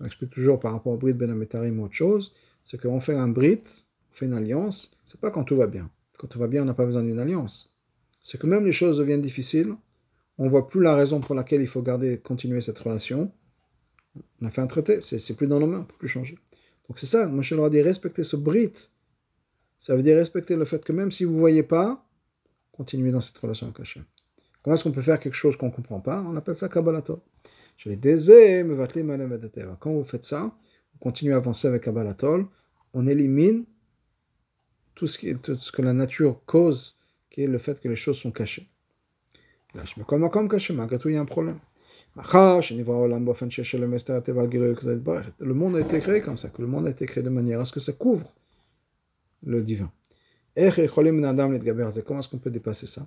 On 0.00 0.04
explique 0.04 0.30
toujours 0.30 0.60
par 0.60 0.72
rapport 0.72 0.92
au 0.92 0.96
Brit 0.96 1.14
Ben 1.14 1.30
Ametarim 1.30 1.80
autre 1.80 1.94
chose, 1.94 2.32
c'est 2.62 2.80
qu'on 2.80 3.00
fait 3.00 3.14
un 3.14 3.28
Brit, 3.28 3.62
on 4.10 4.14
fait 4.14 4.26
une 4.26 4.34
alliance, 4.34 4.90
c'est 5.04 5.20
pas 5.20 5.30
quand 5.30 5.44
tout 5.44 5.56
va 5.56 5.66
bien. 5.66 5.90
Quand 6.18 6.26
tout 6.26 6.38
va 6.38 6.46
bien, 6.46 6.62
on 6.62 6.66
n'a 6.66 6.74
pas 6.74 6.86
besoin 6.86 7.02
d'une 7.02 7.18
alliance. 7.18 7.74
C'est 8.22 8.38
que 8.40 8.46
même 8.46 8.64
les 8.64 8.72
choses 8.72 8.98
deviennent 8.98 9.20
difficiles, 9.20 9.74
on 10.38 10.48
voit 10.48 10.66
plus 10.66 10.82
la 10.82 10.94
raison 10.94 11.20
pour 11.20 11.34
laquelle 11.34 11.60
il 11.62 11.66
faut 11.66 11.82
garder, 11.82 12.18
continuer 12.18 12.60
cette 12.60 12.78
relation. 12.78 13.32
On 14.40 14.46
a 14.46 14.50
fait 14.50 14.60
un 14.60 14.66
traité, 14.66 15.00
c'est 15.00 15.34
plus 15.34 15.46
dans 15.46 15.60
nos 15.60 15.66
mains, 15.66 15.80
on 15.80 15.84
peut 15.84 15.96
plus 15.98 16.08
changer. 16.08 16.38
Donc 16.88 16.98
c'est 16.98 17.06
ça, 17.06 17.26
Moshe 17.26 17.52
leur 17.52 17.64
a 17.64 17.70
dit 17.70 17.80
respecter 17.80 18.22
ce 18.22 18.36
brit. 18.36 18.72
Ça 19.78 19.94
veut 19.94 20.02
dire 20.02 20.16
respecter 20.16 20.56
le 20.56 20.64
fait 20.64 20.84
que 20.84 20.92
même 20.92 21.10
si 21.10 21.24
vous 21.24 21.34
ne 21.34 21.38
voyez 21.38 21.62
pas, 21.62 22.06
continuez 22.72 23.10
dans 23.10 23.20
cette 23.20 23.38
relation 23.38 23.66
avec 23.66 23.80
Hachem. 23.80 24.04
Comment 24.62 24.74
est-ce 24.74 24.84
qu'on 24.84 24.92
peut 24.92 25.02
faire 25.02 25.18
quelque 25.18 25.34
chose 25.34 25.56
qu'on 25.56 25.66
ne 25.66 25.72
comprend 25.72 26.00
pas? 26.00 26.22
On 26.22 26.36
appelle 26.36 26.56
ça 26.56 26.68
Kabbalato. 26.68 27.22
Quand 29.80 29.92
vous 29.92 30.04
faites 30.04 30.24
ça, 30.24 30.56
vous 30.92 30.98
continuez 30.98 31.34
à 31.34 31.36
avancer 31.36 31.68
avec 31.68 31.82
Kabbalatol, 31.82 32.46
on 32.94 33.06
élimine 33.06 33.64
tout 34.94 35.06
ce, 35.06 35.18
que 35.70 35.82
la 35.82 35.92
nature 35.92 36.40
cause, 36.46 36.96
qui 37.30 37.42
est 37.42 37.46
le 37.46 37.58
fait 37.58 37.80
que 37.80 37.88
les 37.88 37.96
choses 37.96 38.18
sont 38.18 38.30
cachées. 38.30 38.68
Malgré 39.74 40.98
tout, 40.98 41.08
il 41.10 41.14
y 41.14 41.18
a 41.18 41.20
un 41.20 41.26
problème. 41.26 41.58
Le 45.38 45.52
monde 45.52 45.76
a 45.76 45.80
été 45.80 46.00
créé 46.00 46.22
comme 46.22 46.38
ça, 46.38 46.48
que 46.48 46.62
le 46.62 46.68
monde 46.68 46.86
a 46.86 46.90
été 46.90 47.04
créé 47.04 47.22
de 47.22 47.28
manière 47.28 47.60
à 47.60 47.66
ce 47.66 47.72
que 47.72 47.80
ça 47.80 47.92
couvre 47.92 48.32
le 49.42 49.62
divin. 49.62 49.92
Comment 50.56 52.20
est-ce 52.20 52.28
qu'on 52.30 52.38
peut 52.38 52.50
dépasser 52.50 52.86
ça? 52.86 53.04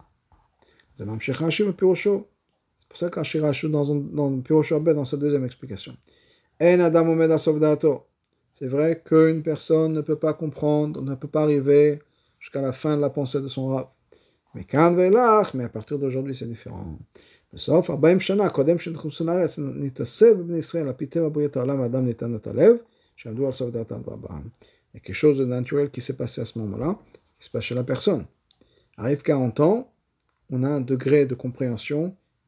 C'est 2.79 2.89
pour 2.89 2.99
ça 2.99 3.11
qu'Achir 3.11 3.43
dans, 3.71 3.95
dans 3.95 4.31
le 4.31 4.95
dans 4.95 5.05
sa 5.05 5.17
deuxième 5.17 5.45
explication. 5.45 5.97
C'est 6.61 6.77
vrai 8.67 9.03
qu'une 9.05 9.43
personne 9.43 9.93
ne 9.93 10.01
peut 10.01 10.19
pas 10.19 10.33
comprendre, 10.33 11.03
ne 11.03 11.15
peut 11.15 11.29
pas 11.29 11.43
arriver 11.43 12.01
jusqu'à 12.39 12.63
la 12.63 12.73
fin 12.73 12.97
de 12.97 13.01
la 13.01 13.11
pensée 13.11 13.41
de 13.41 13.49
son 13.49 13.69
rave. 13.69 13.89
Mais 14.55 14.65
quand 14.65 14.93
mais 14.93 15.65
à 15.65 15.69
partir 15.69 15.99
d'aujourd'hui, 15.99 16.35
c'est 16.35 16.47
différent. 16.47 16.99
בסוף 17.55 17.91
40 17.91 18.21
שנה 18.21 18.49
קודם 18.49 18.79
שנכנסו 18.79 19.25
לארץ 19.25 19.59
נתאסף 19.59 20.33
בבני 20.39 20.59
ישראל 20.59 20.89
על 20.89 20.93
פי 20.93 21.07
טבע 21.07 21.29
בריאת 21.29 21.57
העולם 21.57 21.81
האדם 21.81 22.05
ניתן 22.05 22.35
את 22.35 22.47
הלב 22.47 22.77
שעמדו 23.17 23.47
על 23.47 23.53
סוף 23.53 23.71
דעת 23.71 23.93
אברהם. 23.93 24.49
Il 24.95 24.99
y 24.99 25.01
a 25.01 25.01
quelque 25.01 25.15
chose 25.15 25.39
de 25.39 25.45
naturel 25.45 25.91
qui 25.91 26.01
s'est 26.01 26.17
passé 26.17 26.41
à 26.41 26.45
ce 26.45 26.59
moment-là, 26.59 26.97
qui 27.39 27.47
se 27.47 27.51
passe 27.51 27.65
chez 27.65 27.75
la 27.75 27.83
personne. 27.83 28.27
Arrive 28.97 29.23
40 29.23 29.61
ans, 29.61 29.93
on 30.51 30.63
a 30.63 30.69
un 30.69 30.81
degré 30.81 31.27
de 31.27 31.35
compréhension 31.35 32.17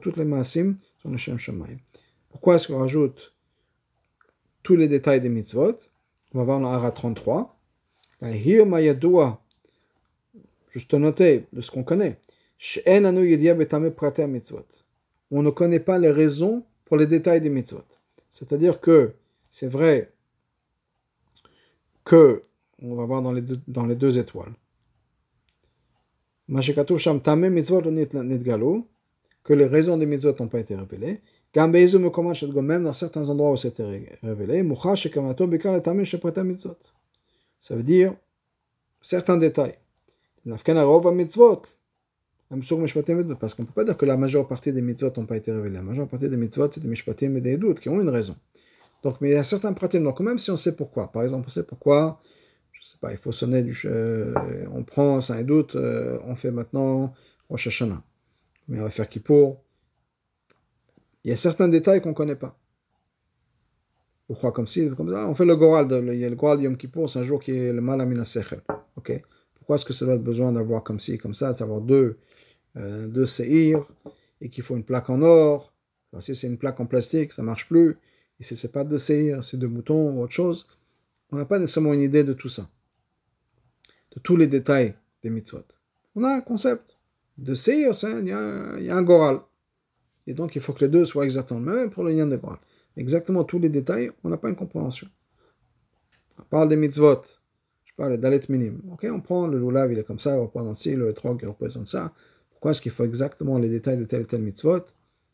toutes 0.00 0.16
les 0.16 0.24
sont 0.98 1.16
Pourquoi 2.30 2.56
est-ce 2.56 2.66
qu'on 2.66 2.78
rajoute 2.78 3.34
tous 4.62 4.76
les 4.76 4.88
détails 4.88 5.20
des 5.20 5.28
mitzvot? 5.28 5.78
On 6.34 6.38
va 6.38 6.44
voir 6.44 6.60
dans 6.60 6.72
Hara 6.72 6.90
33. 6.90 7.58
Juste 10.72 10.94
noter 10.94 11.46
de 11.52 11.60
ce 11.60 11.70
qu'on 11.70 11.84
connaît. 11.84 12.18
On 15.30 15.42
ne 15.42 15.50
connaît 15.50 15.80
pas 15.80 15.98
les 15.98 16.10
raisons 16.10 16.64
pour 16.84 16.96
les 16.96 17.06
détails 17.06 17.40
des 17.40 17.50
mitzvot. 17.50 17.84
C'est-à-dire 18.30 18.80
que 18.80 19.14
c'est 19.50 19.68
vrai 19.68 20.12
que, 22.04 22.42
on 22.80 22.94
va 22.94 23.04
voir 23.04 23.22
dans 23.22 23.32
les 23.32 23.96
deux 23.96 24.18
étoiles, 24.18 24.54
que 29.44 29.54
les 29.54 29.66
raisons 29.66 29.96
des 29.96 30.06
mitzvot 30.06 30.34
n'ont 30.38 30.48
pas 30.48 30.60
été 30.60 30.74
révélées. 30.74 31.20
Même 31.54 32.84
dans 32.84 32.92
certains 32.92 33.28
endroits 33.28 33.52
où 33.52 33.56
c'était 33.56 33.84
révélé, 34.22 34.62
ça 37.60 37.76
veut 37.76 37.82
dire 37.82 38.14
certains 39.00 39.36
détails. 39.36 39.74
Parce 40.44 40.64
qu'on 43.54 43.62
ne 43.62 43.66
peut 43.66 43.72
pas 43.74 43.84
dire 43.84 43.96
que 43.96 44.04
la 44.04 44.16
majeure 44.16 44.46
partie 44.46 44.72
des 44.72 44.82
mitzvot 44.82 45.10
n'ont 45.16 45.26
pas 45.26 45.36
été 45.36 45.52
révélées. 45.52 45.76
La 45.76 45.82
majeure 45.82 46.06
partie 46.08 46.28
des 46.28 46.36
mitzvot, 46.36 46.68
c'est 46.70 46.80
des 46.80 46.88
mishpatim 46.88 47.36
et 47.36 47.40
des 47.40 47.56
doutes 47.56 47.80
qui 47.80 47.88
ont 47.88 48.00
une 48.00 48.10
raison. 48.10 48.36
Donc, 49.02 49.20
mais 49.20 49.30
il 49.30 49.32
y 49.32 49.36
a 49.36 49.44
certains 49.44 49.72
pratiques. 49.72 50.02
Donc, 50.02 50.20
même 50.20 50.38
si 50.38 50.50
on 50.50 50.56
sait 50.56 50.76
pourquoi, 50.76 51.10
par 51.10 51.22
exemple, 51.22 51.46
on 51.46 51.50
sait 51.50 51.62
pourquoi, 51.62 52.20
il 53.10 53.16
faut 53.16 53.32
sonner 53.32 53.62
du. 53.62 53.78
Euh, 53.84 54.34
on 54.72 54.82
prend 54.82 55.18
un 55.30 55.42
doute, 55.42 55.76
euh, 55.76 56.18
on 56.24 56.34
fait 56.34 56.50
maintenant 56.50 57.12
Rosh 57.48 57.68
Hashanah. 57.68 58.02
Mais 58.68 58.80
on 58.80 58.84
va 58.84 58.90
faire 58.90 59.08
Kippour. 59.08 59.62
Il 61.24 61.30
y 61.30 61.32
a 61.32 61.36
certains 61.36 61.68
détails 61.68 62.00
qu'on 62.00 62.10
ne 62.10 62.14
connaît 62.14 62.36
pas. 62.36 62.58
Pourquoi 64.26 64.52
comme 64.52 64.66
si, 64.66 64.88
comme 64.90 65.12
ça, 65.12 65.28
on 65.28 65.34
fait 65.34 65.44
le 65.44 65.56
Goral, 65.56 65.86
il 66.12 66.18
y 66.18 66.24
a 66.24 66.30
le 66.30 66.36
Goral 66.36 66.62
Yom 66.62 66.76
Kippour, 66.76 67.08
c'est 67.08 67.18
un 67.18 67.22
jour 67.22 67.40
qui 67.40 67.52
est 67.52 67.72
le 67.72 67.80
mal 67.80 68.00
à 68.00 68.06
Ok? 68.96 69.22
Pourquoi 69.54 69.76
est-ce 69.76 69.84
que 69.84 69.92
ça 69.92 70.04
doit 70.04 70.14
être 70.14 70.22
besoin 70.22 70.52
d'avoir 70.52 70.82
comme 70.82 70.98
ci, 70.98 71.18
comme 71.18 71.34
ça, 71.34 71.52
d'avoir 71.52 71.80
deux, 71.80 72.18
euh, 72.76 73.06
deux 73.08 73.26
séirs, 73.26 73.84
et 74.40 74.48
qu'il 74.48 74.64
faut 74.64 74.76
une 74.76 74.84
plaque 74.84 75.10
en 75.10 75.22
or? 75.22 75.74
Si 76.20 76.34
c'est 76.34 76.46
une 76.46 76.58
plaque 76.58 76.80
en 76.80 76.86
plastique, 76.86 77.32
ça 77.32 77.42
marche 77.42 77.68
plus. 77.68 77.98
Et 78.40 78.44
si 78.44 78.56
c'est 78.56 78.72
pas 78.72 78.84
de 78.84 78.96
séirs, 78.96 79.44
c'est 79.44 79.58
de 79.58 79.66
moutons 79.66 80.10
ou 80.12 80.22
autre 80.22 80.32
chose, 80.32 80.66
on 81.32 81.36
n'a 81.36 81.46
pas 81.46 81.58
nécessairement 81.58 81.94
une 81.94 82.02
idée 82.02 82.24
de 82.24 82.34
tout 82.34 82.48
ça, 82.48 82.68
de 84.14 84.20
tous 84.20 84.36
les 84.36 84.46
détails 84.46 84.94
des 85.22 85.30
mitzvot. 85.30 85.64
On 86.14 86.24
a 86.24 86.28
un 86.28 86.40
concept. 86.40 86.98
De 87.38 87.54
séir, 87.54 87.92
il 88.20 88.28
y, 88.28 88.32
a 88.32 88.96
un 88.96 89.02
goral. 89.02 89.40
Et 90.26 90.34
donc, 90.34 90.54
il 90.54 90.60
faut 90.60 90.74
que 90.74 90.84
les 90.84 90.90
deux 90.90 91.06
soient 91.06 91.24
exactement 91.24 91.60
le 91.60 91.74
même 91.74 91.90
pour 91.90 92.04
le 92.04 92.10
lien 92.10 92.26
de 92.26 92.36
goral. 92.36 92.58
Exactement 92.98 93.42
tous 93.44 93.58
les 93.58 93.70
détails, 93.70 94.10
on 94.22 94.28
n'a 94.28 94.36
pas 94.36 94.50
une 94.50 94.54
compréhension. 94.54 95.08
On 96.38 96.42
parle 96.42 96.68
des 96.68 96.76
mitzvot. 96.76 97.22
Je 97.84 97.92
parle 97.96 98.18
dalet 98.18 98.40
minim. 98.50 98.82
Ok, 98.92 99.06
on 99.10 99.20
prend 99.20 99.46
le 99.46 99.58
lulav, 99.58 99.90
il 99.92 99.98
est 99.98 100.04
comme 100.04 100.18
ça, 100.18 100.36
il 100.36 100.40
représente 100.40 100.76
ci, 100.76 100.94
le 100.94 101.14
trog, 101.14 101.38
il 101.42 101.48
représente 101.48 101.86
ça. 101.86 102.12
Pourquoi 102.50 102.72
est-ce 102.72 102.82
qu'il 102.82 102.92
faut 102.92 103.04
exactement 103.04 103.58
les 103.58 103.70
détails 103.70 103.96
de 103.96 104.04
tel 104.04 104.22
et 104.22 104.26
tel 104.26 104.42
mitzvot? 104.42 104.84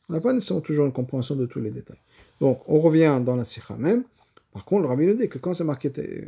On 0.08 0.12
n'a 0.12 0.20
pas 0.20 0.32
nécessairement 0.32 0.62
toujours 0.62 0.86
une 0.86 0.92
compréhension 0.92 1.34
de 1.34 1.46
tous 1.46 1.60
les 1.60 1.72
détails. 1.72 2.00
Donc, 2.40 2.62
on 2.68 2.80
revient 2.80 3.20
dans 3.24 3.34
la 3.34 3.44
sikha 3.44 3.74
même. 3.74 4.04
Par 4.58 4.64
contre, 4.64 4.82
le 4.82 4.88
rabbi 4.88 5.06
nous 5.06 5.14
dit 5.14 5.28
que 5.28 5.38
quand 5.38 5.54
c'est 5.54 5.62
marqué 5.62 5.86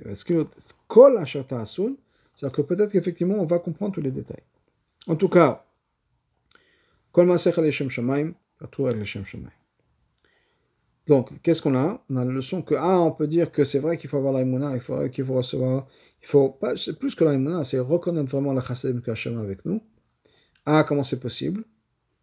est-ce 0.09 0.25
que 0.25 0.45
kol 0.87 1.19
asun, 1.19 1.97
c'est-à-dire 2.33 2.57
que 2.57 2.63
peut-être 2.63 2.93
qu'effectivement, 2.93 3.35
on 3.35 3.45
va 3.45 3.59
comprendre 3.59 3.93
tous 3.93 4.01
les 4.01 4.13
détails. 4.13 4.45
En 5.09 5.17
tout 5.17 5.29
cas, 5.29 5.67
kol 7.11 7.27
masech 7.27 7.59
al-shem 7.59 7.91
shamaim, 7.91 8.35
al-shem 8.61 9.25
shamaim. 9.25 9.51
Donc, 11.09 11.43
qu'est-ce 11.43 11.61
qu'on 11.61 11.75
a? 11.75 12.05
On 12.09 12.17
a 12.19 12.25
la 12.25 12.31
leçon 12.31 12.63
que, 12.63 12.77
ah, 12.77 13.01
on 13.01 13.11
peut 13.11 13.27
dire 13.27 13.51
que 13.51 13.65
c'est 13.65 13.81
vrai 13.81 13.97
qu'il 13.97 14.09
faut 14.09 14.19
avoir 14.19 14.33
l'aïmouna, 14.33 14.77
il 14.77 14.81
faut, 14.81 15.09
qu'il 15.09 15.25
faut 15.25 15.35
recevoir, 15.35 15.89
il 16.23 16.29
faut, 16.29 16.51
pas, 16.51 16.77
c'est 16.77 16.97
plus 16.97 17.17
que 17.17 17.25
l'aïmouna, 17.25 17.65
c'est 17.65 17.81
reconnaître 17.81 18.31
vraiment 18.31 18.53
la 18.53 18.63
chassadim 18.63 19.01
kachem 19.01 19.39
avec 19.39 19.65
nous. 19.65 19.83
Ah, 20.67 20.85
comment 20.87 21.03
c'est 21.03 21.19
possible? 21.19 21.65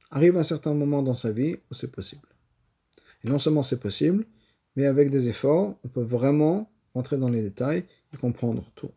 Arrive 0.09 0.37
un 0.37 0.43
certain 0.43 0.73
moment 0.73 1.03
dans 1.03 1.15
sa 1.15 1.31
vie 1.31 1.57
où 1.69 1.73
c'est 1.73 1.91
possible. 1.91 2.29
Et 3.25 3.27
non 3.27 3.39
seulement 3.39 3.61
c'est 3.61 3.81
possible, 3.81 4.25
mais 4.77 4.85
avec 4.85 5.09
des 5.09 5.27
efforts, 5.27 5.75
on 5.83 5.87
peut 5.87 6.03
vraiment 6.03 6.71
rentrer 6.93 7.17
dans 7.17 7.29
les 7.29 7.41
détails 7.41 7.83
et 8.13 8.17
comprendre 8.17 8.71
tout. 8.75 8.91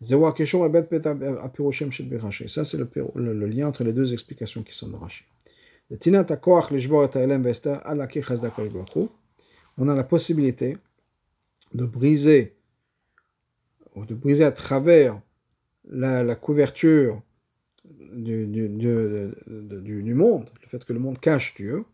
Ça, 0.00 0.24
c'est 2.64 2.76
le, 2.76 3.46
lien 3.46 3.66
entre 3.66 3.82
les 3.82 3.94
deux 3.94 4.12
explications 4.12 4.62
qui 4.62 4.74
sont 4.74 4.88
de 4.88 4.94
Rashi. 4.94 5.24
On 9.78 9.88
a 9.88 9.96
la 9.96 10.04
possibilité 10.04 10.76
de 11.72 11.86
briser, 11.86 12.54
ou 13.94 14.04
de 14.04 14.14
briser 14.14 14.44
à 14.44 14.52
travers 14.52 15.18
la, 15.88 16.34
couverture 16.36 17.22
du, 17.86 18.44
monde, 20.14 20.50
le 20.62 20.68
fait 20.68 20.84
que 20.84 20.92
le 20.92 21.00
monde 21.00 21.18
cache 21.18 21.54
Dieu, 21.54 21.86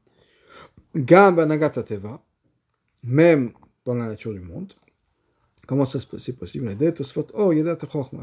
même 3.04 3.52
dans 3.84 3.94
la 3.94 4.08
nature 4.08 4.32
du 4.32 4.40
monde. 4.40 4.72
Comment 5.66 5.84
ça 5.84 5.98
c'est 6.18 6.36
possible 6.36 6.68
oh, 7.34 7.52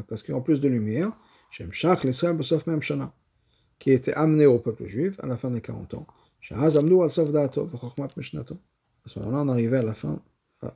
Parce 0.07 0.23
qu'en 0.23 0.41
plus 0.41 0.59
de 0.59 0.67
lumière, 0.67 1.11
qui 3.79 3.91
était 3.91 4.13
amené 4.13 4.45
au 4.45 4.59
peuple 4.59 4.85
juif 4.85 5.17
à 5.23 5.27
la 5.27 5.37
fin 5.37 5.49
des 5.49 5.61
40 5.61 5.93
ans. 5.95 6.05
À 6.51 6.69
ce 6.69 6.79
moment-là, 9.19 9.41
on 9.41 9.49
arrivait 9.49 9.77
à 9.77 9.83
la 9.83 9.93
fin, 9.93 10.21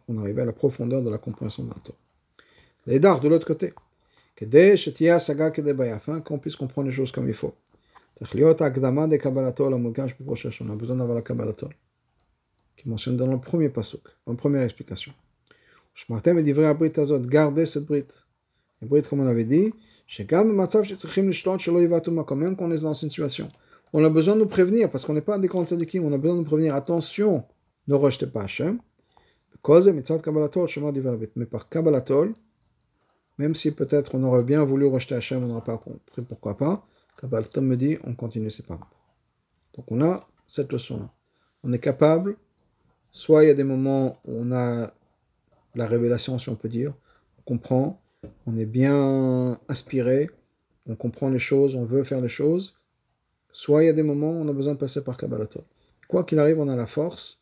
on 0.07 0.17
arrivait 0.17 0.41
à 0.41 0.45
la 0.45 0.53
profondeur 0.53 1.03
de 1.03 1.09
la 1.09 1.17
compréhension 1.17 1.63
de 1.63 1.69
la 1.69 1.75
Torah. 1.75 1.97
Les 2.87 2.99
dards 2.99 3.21
de 3.21 3.29
l'autre 3.29 3.47
côté. 3.47 3.73
Afin 5.91 6.21
qu'on 6.21 6.39
puisse 6.39 6.55
comprendre 6.55 6.87
les 6.89 6.93
choses 6.93 7.11
comme 7.11 7.27
il 7.27 7.33
faut. 7.33 7.53
On 8.21 8.25
a 8.25 8.27
besoin 10.75 10.95
d'avoir 10.95 11.15
la 11.15 11.21
Kabbalatol, 11.21 11.75
qui 12.85 12.89
mentionne 12.91 13.17
dans 13.17 13.25
le 13.25 13.39
premier 13.39 13.69
pasuk, 13.69 14.03
en 14.27 14.35
première 14.35 14.61
explication. 14.61 15.11
Gardez 16.07 17.65
cette 17.65 17.85
brite. 17.85 18.27
La 18.79 18.87
brite, 18.87 19.07
comme 19.07 19.21
on 19.21 19.27
avait 19.27 19.43
dit, 19.43 19.73
même 20.19 20.55
quand 22.55 22.65
on 22.65 22.71
est 22.71 22.83
dans 22.83 22.93
une 22.93 23.09
situation. 23.09 23.49
On 23.91 24.03
a 24.03 24.09
besoin 24.09 24.35
de 24.35 24.41
nous 24.41 24.45
prévenir, 24.45 24.91
parce 24.91 25.03
qu'on 25.03 25.13
n'est 25.13 25.21
pas 25.21 25.39
des 25.39 25.47
grands 25.47 25.65
sadikim, 25.65 26.05
on 26.05 26.13
a 26.13 26.19
besoin 26.19 26.35
de 26.35 26.41
nous 26.41 26.45
prévenir, 26.45 26.75
attention, 26.75 27.43
ne 27.87 27.95
rejetez 27.95 28.27
pas 28.27 28.43
Hachem. 28.43 28.77
Mais 29.67 30.03
par 31.47 31.69
Kabbalatol, 31.69 32.33
même 33.39 33.55
si 33.55 33.73
peut-être 33.73 34.13
on 34.13 34.23
aurait 34.23 34.43
bien 34.43 34.63
voulu 34.63 34.85
rejeter 34.85 35.15
Hachem, 35.15 35.43
on 35.43 35.47
n'aurait 35.47 35.63
pas 35.63 35.79
compris 35.79 36.21
pourquoi 36.21 36.55
pas, 36.55 36.85
Kabbalatol 37.19 37.63
me 37.63 37.77
dit, 37.77 37.97
on 38.03 38.13
continue, 38.13 38.51
c'est 38.51 38.67
pas 38.67 38.75
grave. 38.75 38.89
Donc 39.75 39.91
on 39.91 40.03
a 40.03 40.27
cette 40.45 40.71
leçon-là. 40.71 41.09
On 41.63 41.73
est 41.73 41.79
capable, 41.79 42.37
soit 43.15 43.45
il 43.45 43.47
y 43.47 43.49
a 43.49 43.53
des 43.53 43.63
moments 43.63 44.19
où 44.25 44.33
on 44.41 44.51
a 44.51 44.93
la 45.73 45.87
révélation, 45.87 46.37
si 46.37 46.49
on 46.49 46.55
peut 46.55 46.67
dire, 46.67 46.93
on 47.39 47.43
comprend, 47.43 48.01
on 48.45 48.57
est 48.57 48.65
bien 48.65 49.57
inspiré, 49.69 50.29
on 50.85 50.97
comprend 50.97 51.29
les 51.29 51.39
choses, 51.39 51.77
on 51.77 51.85
veut 51.85 52.03
faire 52.03 52.19
les 52.19 52.27
choses. 52.27 52.75
Soit 53.53 53.83
il 53.83 53.85
y 53.85 53.89
a 53.89 53.93
des 53.93 54.03
moments 54.03 54.31
où 54.31 54.43
on 54.43 54.47
a 54.49 54.53
besoin 54.53 54.73
de 54.73 54.79
passer 54.79 55.01
par 55.01 55.15
Kabbalah. 55.15 55.45
Quoi 56.09 56.25
qu'il 56.25 56.39
arrive, 56.39 56.59
on 56.59 56.67
a 56.67 56.75
la 56.75 56.87
force 56.87 57.39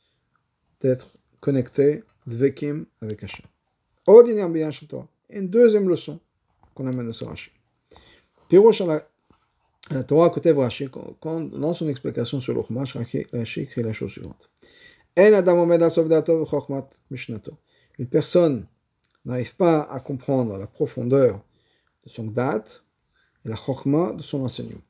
d'être 0.79 1.17
connecté, 1.39 2.03
dvekim, 2.27 2.85
avec 3.01 3.23
Hachem. 3.23 3.47
Une 5.31 5.49
deuxième 5.49 5.89
leçon 5.89 6.19
qu'on 6.75 6.85
amène 6.85 7.07
de 7.07 7.13
ce 7.13 7.25
Rashi. 7.25 7.49
Pirosh 8.47 8.81
à 8.81 9.07
la, 9.89 10.03
Torah 10.03 10.29
côté 10.29 10.51
Rashi, 10.51 10.87
dans 11.23 11.73
son 11.73 11.89
explication 11.89 12.39
sur 12.39 12.53
l'Ukhmash, 12.53 12.95
Rashi 12.95 13.61
écrit 13.61 13.81
la 13.81 13.91
chose 13.91 14.11
suivante. 14.11 14.51
Une 15.15 15.43
personne 18.09 18.65
n'arrive 19.25 19.55
pas 19.55 19.83
à 19.83 19.99
comprendre 19.99 20.57
la 20.57 20.67
profondeur 20.67 21.39
de 22.03 22.09
son 22.09 22.23
date 22.25 22.83
et 23.45 23.49
la 23.49 23.55
chokma 23.55 24.13
de 24.13 24.23
son 24.23 24.43
enseignement. 24.43 24.81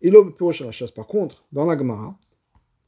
Il 0.00 0.16
a 0.16 0.22
la 0.64 0.72
chasse 0.72 0.90
par 0.90 1.06
contre, 1.06 1.44
dans 1.52 1.66
la 1.66 1.78
Gemara, 1.78 2.18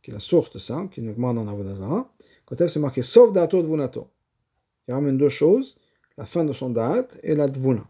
qui 0.02 0.10
est 0.10 0.14
la 0.14 0.20
source 0.20 0.50
de 0.50 0.58
ça, 0.58 0.88
qui 0.90 0.98
est 1.00 1.04
une 1.04 1.14
Gemara 1.14 1.34
dans 1.34 1.46
Avodazara, 1.46 2.10
quand 2.44 2.68
s'est 2.68 2.80
marqué 2.80 3.02
sauf 3.02 3.32
dato 3.32 3.62
dvunato. 3.62 4.10
Il 4.88 4.94
ramène 4.94 5.16
deux 5.16 5.28
choses, 5.28 5.76
la 6.16 6.26
fin 6.26 6.44
de 6.44 6.52
son 6.52 6.70
date 6.70 7.20
et 7.22 7.36
la 7.36 7.46
dvuna. 7.46 7.86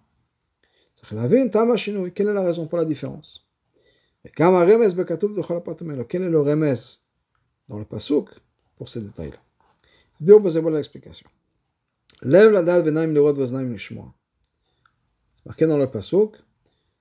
Quelle 1.09 2.29
est 2.29 2.35
la 2.35 2.43
raison 2.43 2.67
pour 2.67 2.77
la 2.79 2.85
différence? 2.85 3.47
Quel 4.37 4.45
est 4.45 4.51
le 6.29 6.41
remes 6.41 6.77
dans 7.69 7.79
le 7.79 7.85
pasuk 7.85 8.29
pour 8.77 8.89
ces 8.89 9.01
détails-là 9.01 9.39
Bien, 10.21 10.39
l'explication. 10.71 11.29
Lève 12.23 12.53
la 12.53 12.63
date 12.63 12.85
venaim 12.85 13.13
lerot 13.13 13.35
voznaim 13.35 13.73
lishmoa. 13.73 14.15
C'est 15.35 15.47
marqué 15.47 15.67
dans 15.67 15.77
le 15.77 15.89
pasuk. 15.91 16.37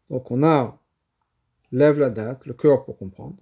Donc 0.10 0.32
on 0.32 0.42
a 0.44 0.80
lève 1.72 2.00
la 2.00 2.10
date, 2.10 2.46
le 2.48 2.54
cœur 2.54 2.84
pour 2.84 2.98
comprendre, 2.98 3.38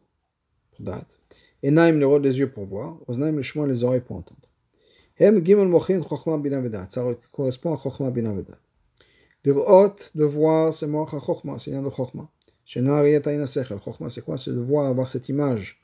pour 0.72 0.86
date. 0.86 1.20
Et 1.64 1.72
naim 1.72 1.98
lerot 1.98 2.20
les 2.20 2.38
yeux 2.40 2.52
pour 2.52 2.66
voir, 2.66 2.98
voznaim 3.08 3.38
lishmoa 3.38 3.68
les 3.68 3.84
oreilles 3.86 4.02
pour 4.02 4.18
entendre. 4.18 4.50
Hem 5.16 5.44
gimel 5.44 5.68
mochin 5.68 6.02
chokhma 6.02 6.38
bina 6.38 6.60
vedat. 6.60 6.88
Ça 6.90 7.04
correspond 7.32 7.74
à 7.74 7.78
chokhma 7.78 8.12
bina 8.12 8.34
vedat. 8.34 8.60
Lirot, 9.46 9.96
de 10.16 10.26
voir, 10.26 10.74
c'est 10.74 10.88
mocha 10.88 11.20
chokhma, 11.20 11.58
c'est 11.58 11.72
lien 11.72 11.82
de 11.82 11.90
chokhma. 11.90 12.30
Shenari 12.66 13.14
et 13.14 13.46
sechel. 13.46 13.80
Chokhma, 13.80 14.10
c'est 14.10 14.22
quoi? 14.22 14.38
C'est 14.38 14.52
de 14.52 14.60
voir, 14.60 14.86
avoir 14.88 15.08
cette 15.08 15.30
image 15.30 15.80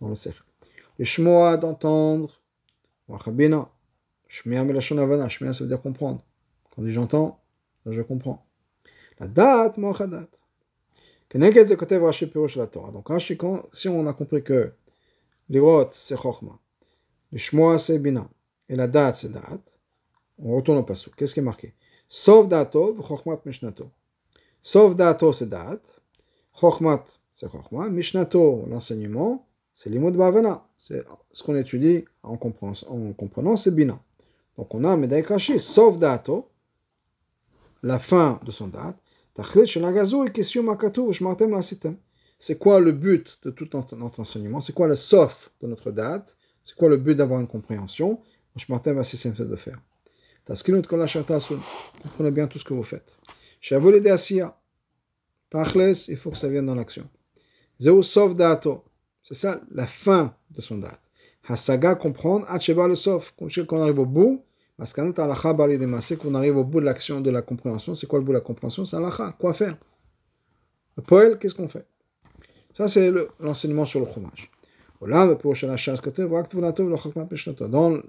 dans 0.00 0.08
le 0.08 0.14
sechel. 0.14 0.47
Shmoa, 1.04 1.56
d'entendre. 1.56 2.40
Mocha 3.08 3.30
bina. 3.30 3.68
Shmia 4.28 4.64
melashon 4.64 4.98
avana. 4.98 5.28
Shmia, 5.28 5.52
ça 5.52 5.64
veut 5.64 5.68
dire 5.68 5.82
comprendre. 5.82 6.22
Quand 6.64 6.82
on 6.82 6.84
dit 6.84 6.92
j'entends, 6.92 7.40
je 7.86 8.02
comprends. 8.02 8.46
La 9.18 9.26
date, 9.26 9.78
mochadat. 9.78 10.28
Keneged 11.28 11.68
zekotev 11.68 12.04
Rashi 12.04 12.26
pirush 12.26 12.56
la 12.56 12.66
Torah. 12.66 12.90
Donc 12.90 13.08
Rashi, 13.08 13.36
si 13.72 13.88
on 13.88 14.06
a 14.06 14.12
compris 14.14 14.42
que 14.42 14.72
l'irot 15.50 15.88
c'est 15.92 16.16
chokhma, 16.16 16.58
le 17.32 17.38
shmoa 17.38 17.78
c'est 17.78 17.98
bina, 17.98 18.28
et 18.68 18.76
la 18.76 18.86
date 18.86 19.16
c'est 19.16 19.32
date, 19.32 19.78
on 20.38 20.56
retourne 20.56 20.78
au 20.78 20.84
passou. 20.84 21.10
Qu'est-ce 21.16 21.34
qui 21.34 21.40
est 21.40 21.42
marqué? 21.42 21.74
Sauf 22.08 22.48
dato, 22.48 22.94
chokhmat 23.02 23.40
mishnato. 23.44 23.90
Sauf 24.62 24.96
dato 24.96 25.32
c'est 25.34 25.50
date, 25.50 26.00
chokhmat 26.58 27.04
c'est 27.34 27.50
chokhma, 27.50 27.90
mishnato 27.90 28.64
l'enseignement, 28.66 29.46
c'est 29.78 29.90
l'imod 29.90 30.16
bavana. 30.16 30.66
C'est 30.76 31.04
ce 31.30 31.44
qu'on 31.44 31.54
étudie 31.54 32.04
en 32.24 32.36
comprenant, 32.36 32.74
en 32.88 33.12
comprenant 33.12 33.54
c'est 33.54 33.70
bina. 33.70 34.00
Donc 34.56 34.74
on 34.74 34.82
a 34.82 34.88
un 34.88 35.22
caché, 35.22 35.56
sauf 35.58 36.00
dato, 36.00 36.50
la 37.84 38.00
fin 38.00 38.40
de 38.44 38.50
son 38.50 38.66
date. 38.66 38.96
C'est 42.38 42.58
quoi 42.58 42.80
le 42.80 42.90
but 42.90 43.38
de 43.44 43.50
tout 43.50 43.68
notre 43.96 44.18
enseignement? 44.18 44.60
C'est 44.60 44.72
quoi 44.72 44.88
le 44.88 44.96
sauf 44.96 45.52
de 45.60 45.68
notre 45.68 45.92
date? 45.92 46.36
C'est 46.64 46.74
quoi 46.74 46.88
le 46.88 46.96
but 46.96 47.14
d'avoir 47.14 47.38
une 47.38 47.46
compréhension? 47.46 48.20
De 48.56 49.56
faire. 49.56 49.80
Comprenez 52.02 52.30
bien 52.32 52.48
tout 52.48 52.58
ce 52.58 52.64
que 52.64 52.74
vous 52.74 52.82
faites. 52.82 53.16
J'avoue 53.60 53.92
l'aider 53.92 54.10
à 54.10 54.18
Pachles, 55.50 55.94
il 56.08 56.16
faut 56.16 56.32
que 56.32 56.36
ça 56.36 56.48
vienne 56.48 56.66
dans 56.66 56.74
l'action. 56.74 57.08
Sauf 58.02 58.34
dato. 58.34 58.82
C'est 59.28 59.34
ça 59.34 59.60
la 59.72 59.86
fin 59.86 60.34
de 60.52 60.62
son 60.62 60.78
date. 60.78 61.02
Hasaga 61.46 61.96
comprendre, 61.96 62.46
Hacheba 62.48 62.88
le 62.88 62.94
sauf. 62.94 63.34
Qu'on 63.36 63.82
arrive 63.82 63.98
au 63.98 64.06
bout, 64.06 64.42
parce 64.78 64.94
qu'on 64.94 65.12
arrive 66.34 66.56
au 66.56 66.64
bout 66.64 66.80
de 66.80 66.86
l'action 66.86 67.20
de 67.20 67.28
la 67.28 67.42
compréhension. 67.42 67.94
C'est 67.94 68.06
quoi 68.06 68.20
le 68.20 68.24
bout 68.24 68.32
de 68.32 68.38
la 68.38 68.40
compréhension 68.40 68.86
C'est 68.86 68.96
alacha. 68.96 69.36
Quoi 69.38 69.52
faire 69.52 69.76
Le 70.96 71.02
poël, 71.02 71.38
qu'est-ce 71.38 71.54
qu'on 71.54 71.68
fait 71.68 71.84
Ça, 72.72 72.88
c'est 72.88 73.12
l'enseignement 73.38 73.84
sur 73.84 74.00
le 74.00 74.06
fromage. 74.06 74.50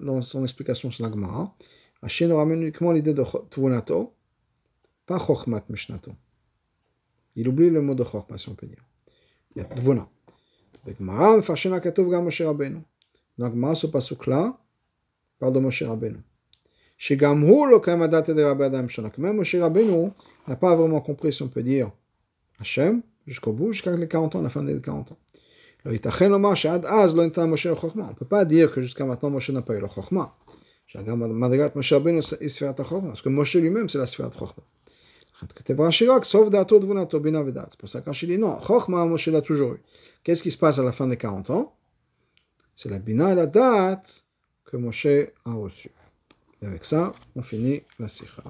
Dans 0.00 0.22
son 0.22 0.42
explication 0.42 0.90
sur 0.90 1.04
la 1.04 1.12
Gemara, 1.12 1.54
Hachem 2.00 2.32
ramène 2.32 2.62
uniquement 2.62 2.92
l'idée 2.92 3.12
de 3.12 3.22
Tvunato, 3.50 4.14
pas 5.04 5.18
Chokhmat 5.18 5.64
Mishnato. 5.68 6.12
Il 7.36 7.46
oublie 7.46 7.68
le 7.68 7.82
mot 7.82 7.94
de 7.94 8.04
Chokhmat, 8.04 8.38
si 8.38 8.48
on 8.48 8.54
peut 8.54 8.66
dire. 8.66 8.82
Il 9.54 9.58
y 9.58 9.60
a 9.60 9.66
Tvuna. 9.66 10.08
Donc, 13.38 13.76
ce 13.76 13.86
pasuk-là 13.86 14.58
parle 15.38 15.52
de 15.52 15.60
Moshe 15.60 15.82
Rabbeinu. 15.82 16.18
Même 19.18 19.42
n'a 20.46 20.56
pas 20.56 20.76
vraiment 20.76 21.00
compris, 21.00 21.36
on 21.40 21.48
peut 21.48 21.62
dire, 21.62 21.90
jusqu'au 23.26 23.52
bout, 23.52 23.72
jusqu'à 23.72 23.96
les 23.96 24.08
40 24.08 24.36
ans, 24.36 24.42
la 24.42 24.50
fin 24.50 24.62
des 24.62 24.78
40 24.80 25.12
ans. 25.12 25.18
On 25.86 25.90
ne 25.90 25.96
peut 28.14 28.26
pas 28.26 28.44
dire 28.44 28.70
que 28.70 28.82
jusqu'à 28.82 29.06
maintenant 29.06 29.30
Moshe 29.30 29.48
n'a 29.50 29.62
pas 29.62 29.74
eu 29.74 29.80
le 29.80 29.88
Chokhmah. 29.88 30.36
Parce 30.92 31.04
que 33.22 33.28
Moshe 33.30 33.56
lui-même, 33.56 33.88
c'est 33.88 33.98
la 33.98 34.06
Sfera 34.06 34.30
Chokhmah. 34.30 34.64
C'est 37.70 37.78
pour 37.78 37.88
ça 37.88 38.00
qu'Achille 38.00 38.28
dit 38.28 38.38
non, 38.38 38.60
Chochma 38.62 39.06
Moshe 39.06 39.28
l'a 39.28 39.40
toujours 39.40 39.72
eu. 39.72 39.82
Qu'est-ce 40.22 40.42
qui 40.42 40.50
se 40.50 40.58
passe 40.58 40.78
à 40.78 40.82
la 40.82 40.92
fin 40.92 41.06
des 41.06 41.16
40 41.16 41.50
ans? 41.50 41.74
C'est 42.74 42.88
la 42.88 42.98
Bina 42.98 43.32
et 43.32 43.34
la 43.34 43.46
date 43.46 44.24
que 44.64 44.76
Moshe 44.76 45.06
a 45.06 45.52
reçue. 45.52 45.92
Et 46.62 46.66
avec 46.66 46.84
ça, 46.84 47.12
on 47.34 47.42
finit 47.42 47.82
la 47.98 48.08
Sikha. 48.08 48.42